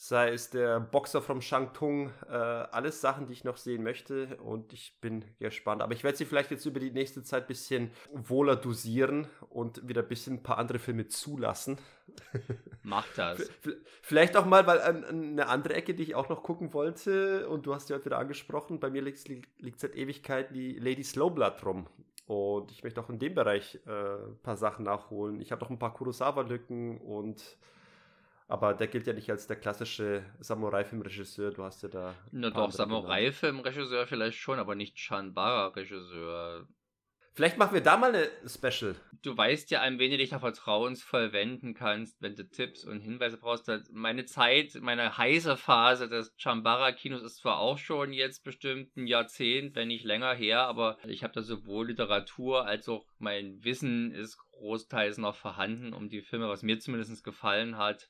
sei 0.00 0.30
es 0.30 0.50
der 0.50 0.78
Boxer 0.78 1.20
vom 1.20 1.40
Shangtung, 1.40 2.12
äh, 2.28 2.32
alles 2.32 3.00
Sachen, 3.00 3.26
die 3.26 3.32
ich 3.32 3.42
noch 3.42 3.56
sehen 3.56 3.82
möchte 3.82 4.36
und 4.36 4.72
ich 4.72 4.96
bin 5.00 5.24
gespannt. 5.40 5.82
Aber 5.82 5.92
ich 5.92 6.04
werde 6.04 6.16
sie 6.16 6.24
vielleicht 6.24 6.52
jetzt 6.52 6.64
über 6.66 6.78
die 6.78 6.92
nächste 6.92 7.24
Zeit 7.24 7.44
ein 7.44 7.46
bisschen 7.48 7.90
wohler 8.12 8.54
dosieren 8.54 9.26
und 9.50 9.88
wieder 9.88 10.02
ein 10.02 10.08
bisschen 10.08 10.34
ein 10.34 10.42
paar 10.44 10.58
andere 10.58 10.78
Filme 10.78 11.08
zulassen. 11.08 11.78
Mach 12.84 13.08
das. 13.16 13.50
vielleicht 14.00 14.36
auch 14.36 14.46
mal, 14.46 14.68
weil 14.68 14.80
an 14.80 15.04
eine 15.04 15.48
andere 15.48 15.74
Ecke, 15.74 15.94
die 15.94 16.04
ich 16.04 16.14
auch 16.14 16.28
noch 16.28 16.44
gucken 16.44 16.72
wollte 16.72 17.48
und 17.48 17.66
du 17.66 17.74
hast 17.74 17.90
ja 17.90 17.96
heute 17.96 18.04
wieder 18.04 18.18
angesprochen, 18.18 18.78
bei 18.78 18.90
mir 18.90 19.02
liegt, 19.02 19.26
liegt 19.26 19.80
seit 19.80 19.96
Ewigkeit 19.96 20.54
die 20.54 20.78
Lady 20.78 21.02
Slowblood 21.02 21.66
rum. 21.66 21.88
Und 22.28 22.70
ich 22.70 22.84
möchte 22.84 23.00
auch 23.00 23.10
in 23.10 23.18
dem 23.18 23.34
Bereich 23.34 23.80
äh, 23.84 23.90
ein 23.90 24.38
paar 24.44 24.56
Sachen 24.56 24.84
nachholen. 24.84 25.40
Ich 25.40 25.50
habe 25.50 25.62
noch 25.62 25.70
ein 25.70 25.78
paar 25.80 25.94
Kurosawa-Lücken 25.94 26.98
und 26.98 27.58
aber 28.48 28.72
der 28.72 28.88
gilt 28.88 29.06
ja 29.06 29.12
nicht 29.12 29.30
als 29.30 29.46
der 29.46 29.56
klassische 29.56 30.24
Samurai-Filmregisseur. 30.40 31.52
Du 31.52 31.62
hast 31.62 31.82
ja 31.82 31.90
da. 31.90 32.14
Na 32.32 32.48
doch, 32.50 32.72
Samurai-Filmregisseur 32.72 34.06
vielleicht 34.06 34.38
schon, 34.38 34.58
aber 34.58 34.74
nicht 34.74 34.96
Chanbara-Regisseur. 34.96 36.66
Vielleicht 37.34 37.58
machen 37.58 37.74
wir 37.74 37.82
da 37.82 37.96
mal 37.96 38.12
eine 38.12 38.28
Special. 38.48 38.96
Du 39.22 39.36
weißt 39.36 39.70
ja, 39.70 39.82
an 39.82 40.00
wen 40.00 40.10
du 40.10 40.16
dich 40.16 40.30
da 40.30 40.40
vertrauensvoll 40.40 41.32
wenden 41.32 41.74
kannst, 41.74 42.20
wenn 42.20 42.34
du 42.34 42.48
Tipps 42.48 42.84
und 42.84 43.00
Hinweise 43.00 43.36
brauchst. 43.36 43.70
Meine 43.92 44.24
Zeit, 44.24 44.74
meine 44.80 45.16
heiße 45.16 45.56
Phase 45.56 46.08
des 46.08 46.34
Chambara-Kinos 46.36 47.22
ist 47.22 47.36
zwar 47.36 47.58
auch 47.58 47.78
schon 47.78 48.12
jetzt 48.12 48.42
bestimmt 48.42 48.96
ein 48.96 49.06
Jahrzehnt, 49.06 49.76
wenn 49.76 49.86
nicht 49.86 50.04
länger 50.04 50.34
her, 50.34 50.62
aber 50.62 50.98
ich 51.04 51.22
habe 51.22 51.34
da 51.34 51.42
sowohl 51.42 51.88
Literatur 51.88 52.66
als 52.66 52.88
auch 52.88 53.06
mein 53.18 53.62
Wissen 53.62 54.10
ist 54.10 54.38
großteils 54.52 55.18
noch 55.18 55.36
vorhanden 55.36 55.92
um 55.92 56.08
die 56.08 56.22
Filme, 56.22 56.48
was 56.48 56.62
mir 56.62 56.80
zumindest 56.80 57.22
gefallen 57.22 57.76
hat, 57.76 58.08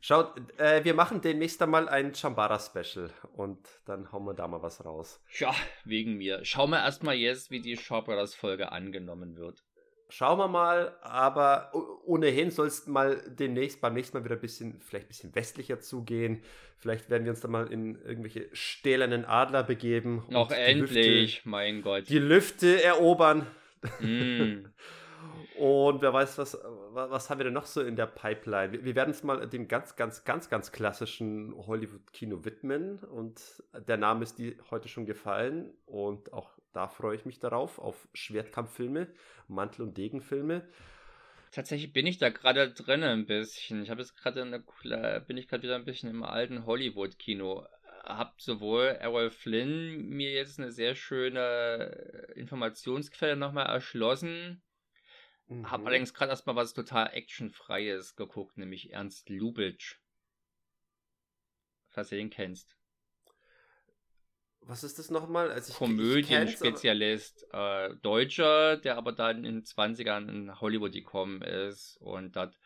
Schaut, 0.00 0.34
äh, 0.58 0.84
wir 0.84 0.94
machen 0.94 1.20
demnächst 1.20 1.60
einmal 1.62 1.88
ein 1.88 2.14
Chambara-Special 2.14 3.10
und 3.34 3.58
dann 3.86 4.12
hauen 4.12 4.24
wir 4.24 4.34
da 4.34 4.46
mal 4.46 4.62
was 4.62 4.84
raus. 4.84 5.20
Ja, 5.38 5.54
wegen 5.84 6.16
mir. 6.16 6.44
Schauen 6.44 6.70
wir 6.70 6.78
erstmal 6.78 7.16
jetzt, 7.16 7.50
wie 7.50 7.60
die 7.60 7.76
Shaw 7.76 8.02
Brothers-Folge 8.02 8.72
angenommen 8.72 9.36
wird. 9.36 9.64
Schauen 10.08 10.38
wir 10.38 10.46
mal, 10.46 10.96
aber 11.02 11.72
ohnehin 12.04 12.52
soll 12.52 12.68
es 12.68 12.86
mal 12.86 13.20
demnächst, 13.26 13.80
beim 13.80 13.94
nächsten 13.94 14.16
Mal 14.16 14.24
wieder 14.24 14.36
ein 14.36 14.40
bisschen, 14.40 14.80
vielleicht 14.80 15.06
ein 15.06 15.08
bisschen 15.08 15.34
westlicher 15.34 15.80
zugehen. 15.80 16.42
Vielleicht 16.78 17.10
werden 17.10 17.24
wir 17.24 17.32
uns 17.32 17.40
dann 17.40 17.50
mal 17.50 17.66
in 17.72 18.00
irgendwelche 18.02 18.48
stählernen 18.52 19.24
Adler 19.24 19.64
begeben. 19.64 20.24
Noch 20.28 20.52
endlich, 20.52 21.36
Lüfte, 21.36 21.48
mein 21.48 21.82
Gott. 21.82 22.08
Die 22.08 22.18
Lüfte 22.18 22.82
erobern. 22.84 23.48
Mm. 24.00 24.66
Und 25.58 26.02
wer 26.02 26.12
weiß, 26.12 26.38
was, 26.38 26.58
was 26.92 27.30
haben 27.30 27.38
wir 27.38 27.44
denn 27.44 27.54
noch 27.54 27.66
so 27.66 27.80
in 27.80 27.96
der 27.96 28.06
Pipeline? 28.06 28.72
Wir, 28.72 28.84
wir 28.84 28.94
werden 28.94 29.10
es 29.10 29.22
mal 29.22 29.46
dem 29.48 29.68
ganz, 29.68 29.96
ganz, 29.96 30.24
ganz, 30.24 30.50
ganz 30.50 30.72
klassischen 30.72 31.54
Hollywood-Kino 31.56 32.44
widmen. 32.44 32.98
Und 32.98 33.62
der 33.72 33.96
Name 33.96 34.22
ist 34.22 34.38
dir 34.38 34.54
heute 34.70 34.88
schon 34.88 35.06
gefallen. 35.06 35.72
Und 35.86 36.32
auch 36.32 36.50
da 36.72 36.88
freue 36.88 37.16
ich 37.16 37.24
mich 37.24 37.38
darauf, 37.38 37.78
auf 37.78 38.06
Schwertkampffilme, 38.12 39.08
Mantel- 39.48 39.82
und 39.82 39.96
Degenfilme. 39.96 40.68
Tatsächlich 41.52 41.92
bin 41.94 42.06
ich 42.06 42.18
da 42.18 42.28
gerade 42.28 42.72
drin 42.72 43.02
ein 43.02 43.24
bisschen. 43.24 43.82
Ich 43.82 43.88
habe 43.88 44.02
jetzt 44.02 44.16
gerade 44.16 44.44
bin 45.26 45.38
ich 45.38 45.48
gerade 45.48 45.62
wieder 45.62 45.76
ein 45.76 45.86
bisschen 45.86 46.10
im 46.10 46.22
alten 46.22 46.66
Hollywood-Kino. 46.66 47.66
Hab 48.04 48.40
sowohl 48.40 48.96
Errol 49.00 49.30
Flynn 49.30 50.08
mir 50.08 50.32
jetzt 50.32 50.60
eine 50.60 50.70
sehr 50.70 50.94
schöne 50.94 51.86
Informationsquelle 52.34 53.36
nochmal 53.36 53.66
erschlossen 53.66 54.62
Mhm. 55.48 55.70
Hab 55.70 55.86
allerdings 55.86 56.14
gerade 56.14 56.30
erstmal 56.30 56.56
was 56.56 56.74
total 56.74 57.10
actionfreies 57.12 58.16
geguckt, 58.16 58.58
nämlich 58.58 58.92
Ernst 58.92 59.28
Lubitsch. 59.28 59.96
Falls 61.88 62.10
du 62.10 62.16
den 62.16 62.30
kennst. 62.30 62.76
was 64.60 64.82
ist 64.82 64.98
das 64.98 65.10
nochmal? 65.10 65.50
Also 65.50 65.72
Komödienspezialist, 65.72 67.46
äh, 67.52 67.94
Deutscher, 68.02 68.76
der 68.76 68.96
aber 68.96 69.12
dann 69.12 69.44
in 69.44 69.60
den 69.60 69.64
20ern 69.64 70.28
in 70.28 70.60
Hollywood 70.60 70.92
gekommen 70.92 71.40
ist 71.42 71.96
und 72.00 72.34
dort 72.34 72.58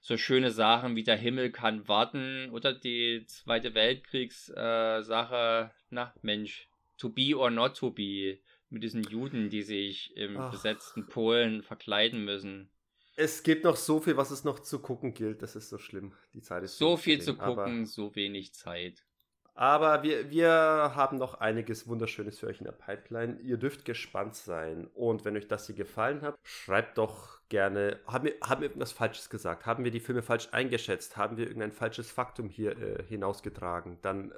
so 0.00 0.16
schöne 0.16 0.50
Sachen 0.50 0.96
wie 0.96 1.04
der 1.04 1.16
Himmel 1.16 1.50
kann 1.50 1.88
warten 1.88 2.50
oder 2.50 2.72
die 2.72 3.24
Zweite 3.26 3.74
Weltkriegssache, 3.74 5.70
äh, 5.70 5.74
na 5.90 6.14
Mensch, 6.22 6.68
to 6.98 7.08
be 7.08 7.36
or 7.36 7.50
not 7.50 7.76
to 7.76 7.90
be, 7.90 8.40
mit 8.70 8.82
diesen 8.82 9.02
Juden, 9.02 9.48
die 9.50 9.62
sich 9.62 10.16
im 10.16 10.36
Ach. 10.36 10.50
besetzten 10.50 11.06
Polen 11.06 11.62
verkleiden 11.62 12.24
müssen. 12.24 12.70
Es 13.16 13.42
gibt 13.42 13.64
noch 13.64 13.76
so 13.76 14.00
viel, 14.00 14.16
was 14.16 14.30
es 14.30 14.44
noch 14.44 14.60
zu 14.60 14.78
gucken 14.80 15.14
gilt. 15.14 15.40
Das 15.42 15.56
ist 15.56 15.70
so 15.70 15.78
schlimm. 15.78 16.12
Die 16.34 16.42
Zeit 16.42 16.62
ist 16.62 16.76
so 16.76 16.96
viel 16.96 17.20
zu 17.20 17.34
gucken, 17.36 17.86
so 17.86 18.14
wenig 18.14 18.52
Zeit. 18.52 19.06
Aber 19.54 20.02
wir, 20.02 20.30
wir 20.30 20.50
haben 20.50 21.16
noch 21.16 21.40
einiges 21.40 21.88
Wunderschönes 21.88 22.38
für 22.38 22.46
euch 22.46 22.58
in 22.58 22.66
der 22.66 22.72
Pipeline. 22.72 23.40
Ihr 23.40 23.56
dürft 23.56 23.86
gespannt 23.86 24.34
sein. 24.34 24.86
Und 24.92 25.24
wenn 25.24 25.34
euch 25.34 25.48
das 25.48 25.64
hier 25.64 25.74
gefallen 25.74 26.20
hat, 26.20 26.38
schreibt 26.42 26.98
doch 26.98 27.40
gerne. 27.48 27.98
Haben 28.06 28.26
wir, 28.26 28.34
haben 28.42 28.60
wir 28.60 28.68
irgendwas 28.68 28.92
Falsches 28.92 29.30
gesagt? 29.30 29.64
Haben 29.64 29.84
wir 29.84 29.90
die 29.90 30.00
Filme 30.00 30.20
falsch 30.20 30.48
eingeschätzt? 30.52 31.16
Haben 31.16 31.38
wir 31.38 31.46
irgendein 31.46 31.72
falsches 31.72 32.10
Faktum 32.10 32.50
hier 32.50 32.76
äh, 32.76 33.02
hinausgetragen? 33.08 33.96
Dann 34.02 34.30
äh, 34.30 34.34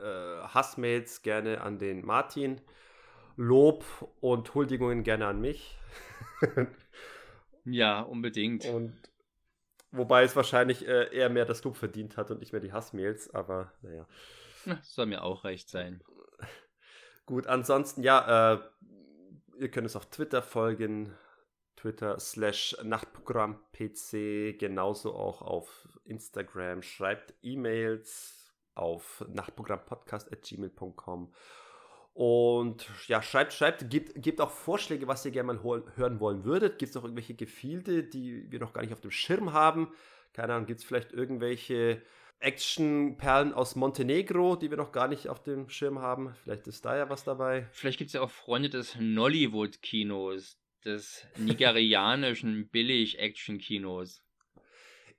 Hassmails 0.54 1.22
gerne 1.22 1.62
an 1.62 1.80
den 1.80 2.06
Martin. 2.06 2.60
Lob 3.38 3.84
und 4.20 4.54
Huldigungen 4.54 5.02
gerne 5.04 5.28
an 5.28 5.40
mich. 5.40 5.78
ja, 7.64 8.00
unbedingt. 8.00 8.64
Und 8.64 9.00
wobei 9.92 10.24
es 10.24 10.34
wahrscheinlich 10.34 10.88
äh, 10.88 11.14
eher 11.14 11.30
mehr 11.30 11.44
das 11.44 11.62
Lob 11.62 11.76
verdient 11.76 12.16
hat 12.16 12.32
und 12.32 12.40
nicht 12.40 12.50
mehr 12.50 12.60
die 12.60 12.72
Hassmails, 12.72 13.32
aber 13.32 13.72
naja. 13.80 14.08
Na, 14.66 14.80
soll 14.82 15.06
mir 15.06 15.22
auch 15.22 15.44
recht 15.44 15.70
sein. 15.70 16.02
Gut, 17.26 17.46
ansonsten, 17.46 18.02
ja, 18.02 18.54
äh, 18.54 18.58
ihr 19.60 19.70
könnt 19.70 19.86
es 19.86 19.94
auf 19.94 20.06
Twitter 20.06 20.42
folgen. 20.42 21.14
Twitter 21.76 22.18
slash 22.18 22.76
Nachtprogramm 22.82 23.60
PC, 23.70 24.58
genauso 24.58 25.14
auch 25.14 25.42
auf 25.42 25.88
Instagram. 26.04 26.82
Schreibt 26.82 27.34
E-Mails 27.42 28.52
auf 28.74 29.24
nachtprogrammpodcast.gmail.com. 29.28 31.32
Und 32.18 32.90
ja, 33.06 33.22
schreibt, 33.22 33.52
schreibt, 33.52 33.88
gebt, 33.90 34.20
gebt 34.20 34.40
auch 34.40 34.50
Vorschläge, 34.50 35.06
was 35.06 35.24
ihr 35.24 35.30
gerne 35.30 35.54
mal 35.54 35.84
hören 35.94 36.18
wollen 36.18 36.42
würdet. 36.42 36.80
Gibt 36.80 36.90
es 36.90 36.96
auch 36.96 37.04
irgendwelche 37.04 37.34
Gefilde, 37.34 38.02
die 38.02 38.50
wir 38.50 38.58
noch 38.58 38.72
gar 38.72 38.80
nicht 38.80 38.92
auf 38.92 39.00
dem 39.00 39.12
Schirm 39.12 39.52
haben? 39.52 39.92
Keine 40.32 40.54
Ahnung, 40.54 40.66
gibt 40.66 40.80
es 40.80 40.84
vielleicht 40.84 41.12
irgendwelche 41.12 42.02
Action-Perlen 42.40 43.52
aus 43.52 43.76
Montenegro, 43.76 44.56
die 44.56 44.68
wir 44.68 44.76
noch 44.76 44.90
gar 44.90 45.06
nicht 45.06 45.28
auf 45.28 45.44
dem 45.44 45.68
Schirm 45.68 46.00
haben. 46.00 46.34
Vielleicht 46.42 46.66
ist 46.66 46.84
da 46.84 46.96
ja 46.96 47.08
was 47.08 47.22
dabei. 47.22 47.68
Vielleicht 47.70 47.98
gibt 47.98 48.08
es 48.08 48.14
ja 48.14 48.22
auch 48.22 48.30
Freunde 48.30 48.70
des 48.70 48.96
Nollywood-Kinos, 48.98 50.58
des 50.84 51.24
nigerianischen 51.36 52.68
Billig-Action-Kinos. 52.72 54.24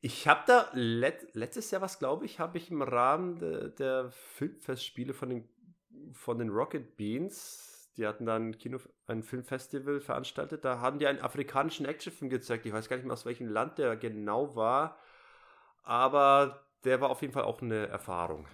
Ich 0.01 0.27
habe 0.27 0.43
da 0.47 0.69
let 0.73 1.33
letztes 1.33 1.71
Jahr 1.71 1.81
was, 1.81 1.99
glaube 1.99 2.25
ich, 2.25 2.39
habe 2.39 2.57
ich 2.57 2.71
im 2.71 2.81
Rahmen 2.81 3.37
de 3.39 3.73
der 3.75 4.11
Filmfestspiele 4.11 5.13
von 5.13 5.29
den, 5.29 5.49
von 6.13 6.39
den 6.39 6.49
Rocket 6.49 6.97
Beans, 6.97 7.91
die 7.97 8.07
hatten 8.07 8.25
dann 8.25 8.49
ein, 8.49 8.57
Kino, 8.57 8.79
ein 9.07 9.23
Filmfestival 9.23 9.99
veranstaltet, 9.99 10.63
da 10.63 10.79
haben 10.79 10.99
die 10.99 11.07
einen 11.07 11.19
afrikanischen 11.19 11.85
Actionfilm 11.85 12.29
gezeigt. 12.29 12.65
Ich 12.65 12.73
weiß 12.73 12.87
gar 12.87 12.95
nicht 12.95 13.05
mehr, 13.05 13.13
aus 13.13 13.25
welchem 13.25 13.47
Land 13.47 13.77
der 13.77 13.95
genau 13.97 14.55
war, 14.55 14.97
aber 15.83 16.63
der 16.83 17.01
war 17.01 17.09
auf 17.09 17.21
jeden 17.21 17.33
Fall 17.33 17.43
auch 17.43 17.61
eine 17.61 17.87
Erfahrung. 17.87 18.47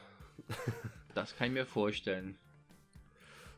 das 1.13 1.35
kann 1.35 1.47
ich 1.47 1.53
mir 1.53 1.65
vorstellen. 1.65 2.37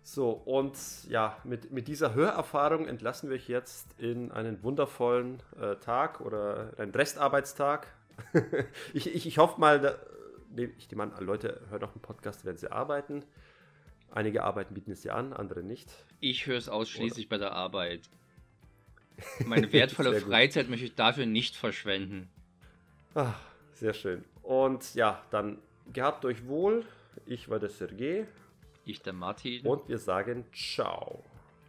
So, 0.04 0.32
und 0.32 0.78
ja, 1.10 1.38
mit, 1.44 1.72
mit 1.72 1.90
dieser 1.90 2.14
Hörerfahrung 2.14 2.88
entlassen 2.88 3.30
wir 3.30 3.36
euch 3.36 3.50
jetzt 3.50 4.00
in 4.00 4.32
einen 4.32 4.64
wundervollen 4.64 5.44
äh, 5.60 5.76
Tag 5.76 6.22
oder 6.22 6.72
einen 6.78 6.94
Restarbeitstag. 6.94 7.88
ich, 8.94 9.14
ich, 9.14 9.28
ich 9.28 9.38
hoffe 9.38 9.60
mal, 9.60 9.82
da, 9.82 9.96
nee, 10.50 10.70
ich 10.78 10.90
nehme 10.90 11.04
an, 11.04 11.14
Leute 11.20 11.62
hören 11.70 11.84
auch 11.84 11.92
einen 11.92 12.02
Podcast, 12.02 12.46
wenn 12.46 12.56
sie 12.56 12.72
arbeiten. 12.72 13.26
Einige 14.12 14.44
Arbeiten 14.44 14.74
bieten 14.74 14.92
es 14.92 15.04
ja 15.04 15.14
an, 15.16 15.34
andere 15.34 15.64
nicht. 15.64 15.90
Ich 16.20 16.48
höre 16.48 16.58
es 16.58 16.70
ausschließlich 16.70 17.28
oder? 17.28 17.38
bei 17.38 17.38
der 17.38 17.52
Arbeit. 17.54 18.02
Meine 19.46 19.72
wertvolle 19.72 20.20
Freizeit 20.22 20.70
möchte 20.70 20.86
ich 20.86 20.96
dafür 20.96 21.26
nicht 21.26 21.56
verschwenden. 21.56 22.30
Ach, 23.16 23.40
sehr 23.74 23.94
schön. 23.94 24.24
Und 24.44 24.94
ja, 24.96 25.22
dann 25.32 25.58
gehabt 25.92 26.26
euch 26.26 26.48
wohl. 26.48 26.86
Ich 27.26 27.50
war 27.50 27.60
der 27.60 27.70
Sergej. 27.70 28.28
Ich 28.86 29.02
der 29.02 29.14
Martin. 29.14 29.66
Und 29.66 29.90
wir 29.90 29.98
sagen 29.98 30.46
Ciao. 30.54 31.24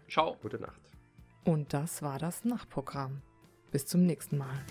Ciao. 0.09 0.37
Gute 0.41 0.59
Nacht. 0.59 0.81
Und 1.45 1.73
das 1.73 2.03
war 2.03 2.19
das 2.19 2.45
Nachtprogramm. 2.45 3.23
Bis 3.71 3.87
zum 3.87 4.07
nächsten 4.07 4.39
Mal. 4.39 4.65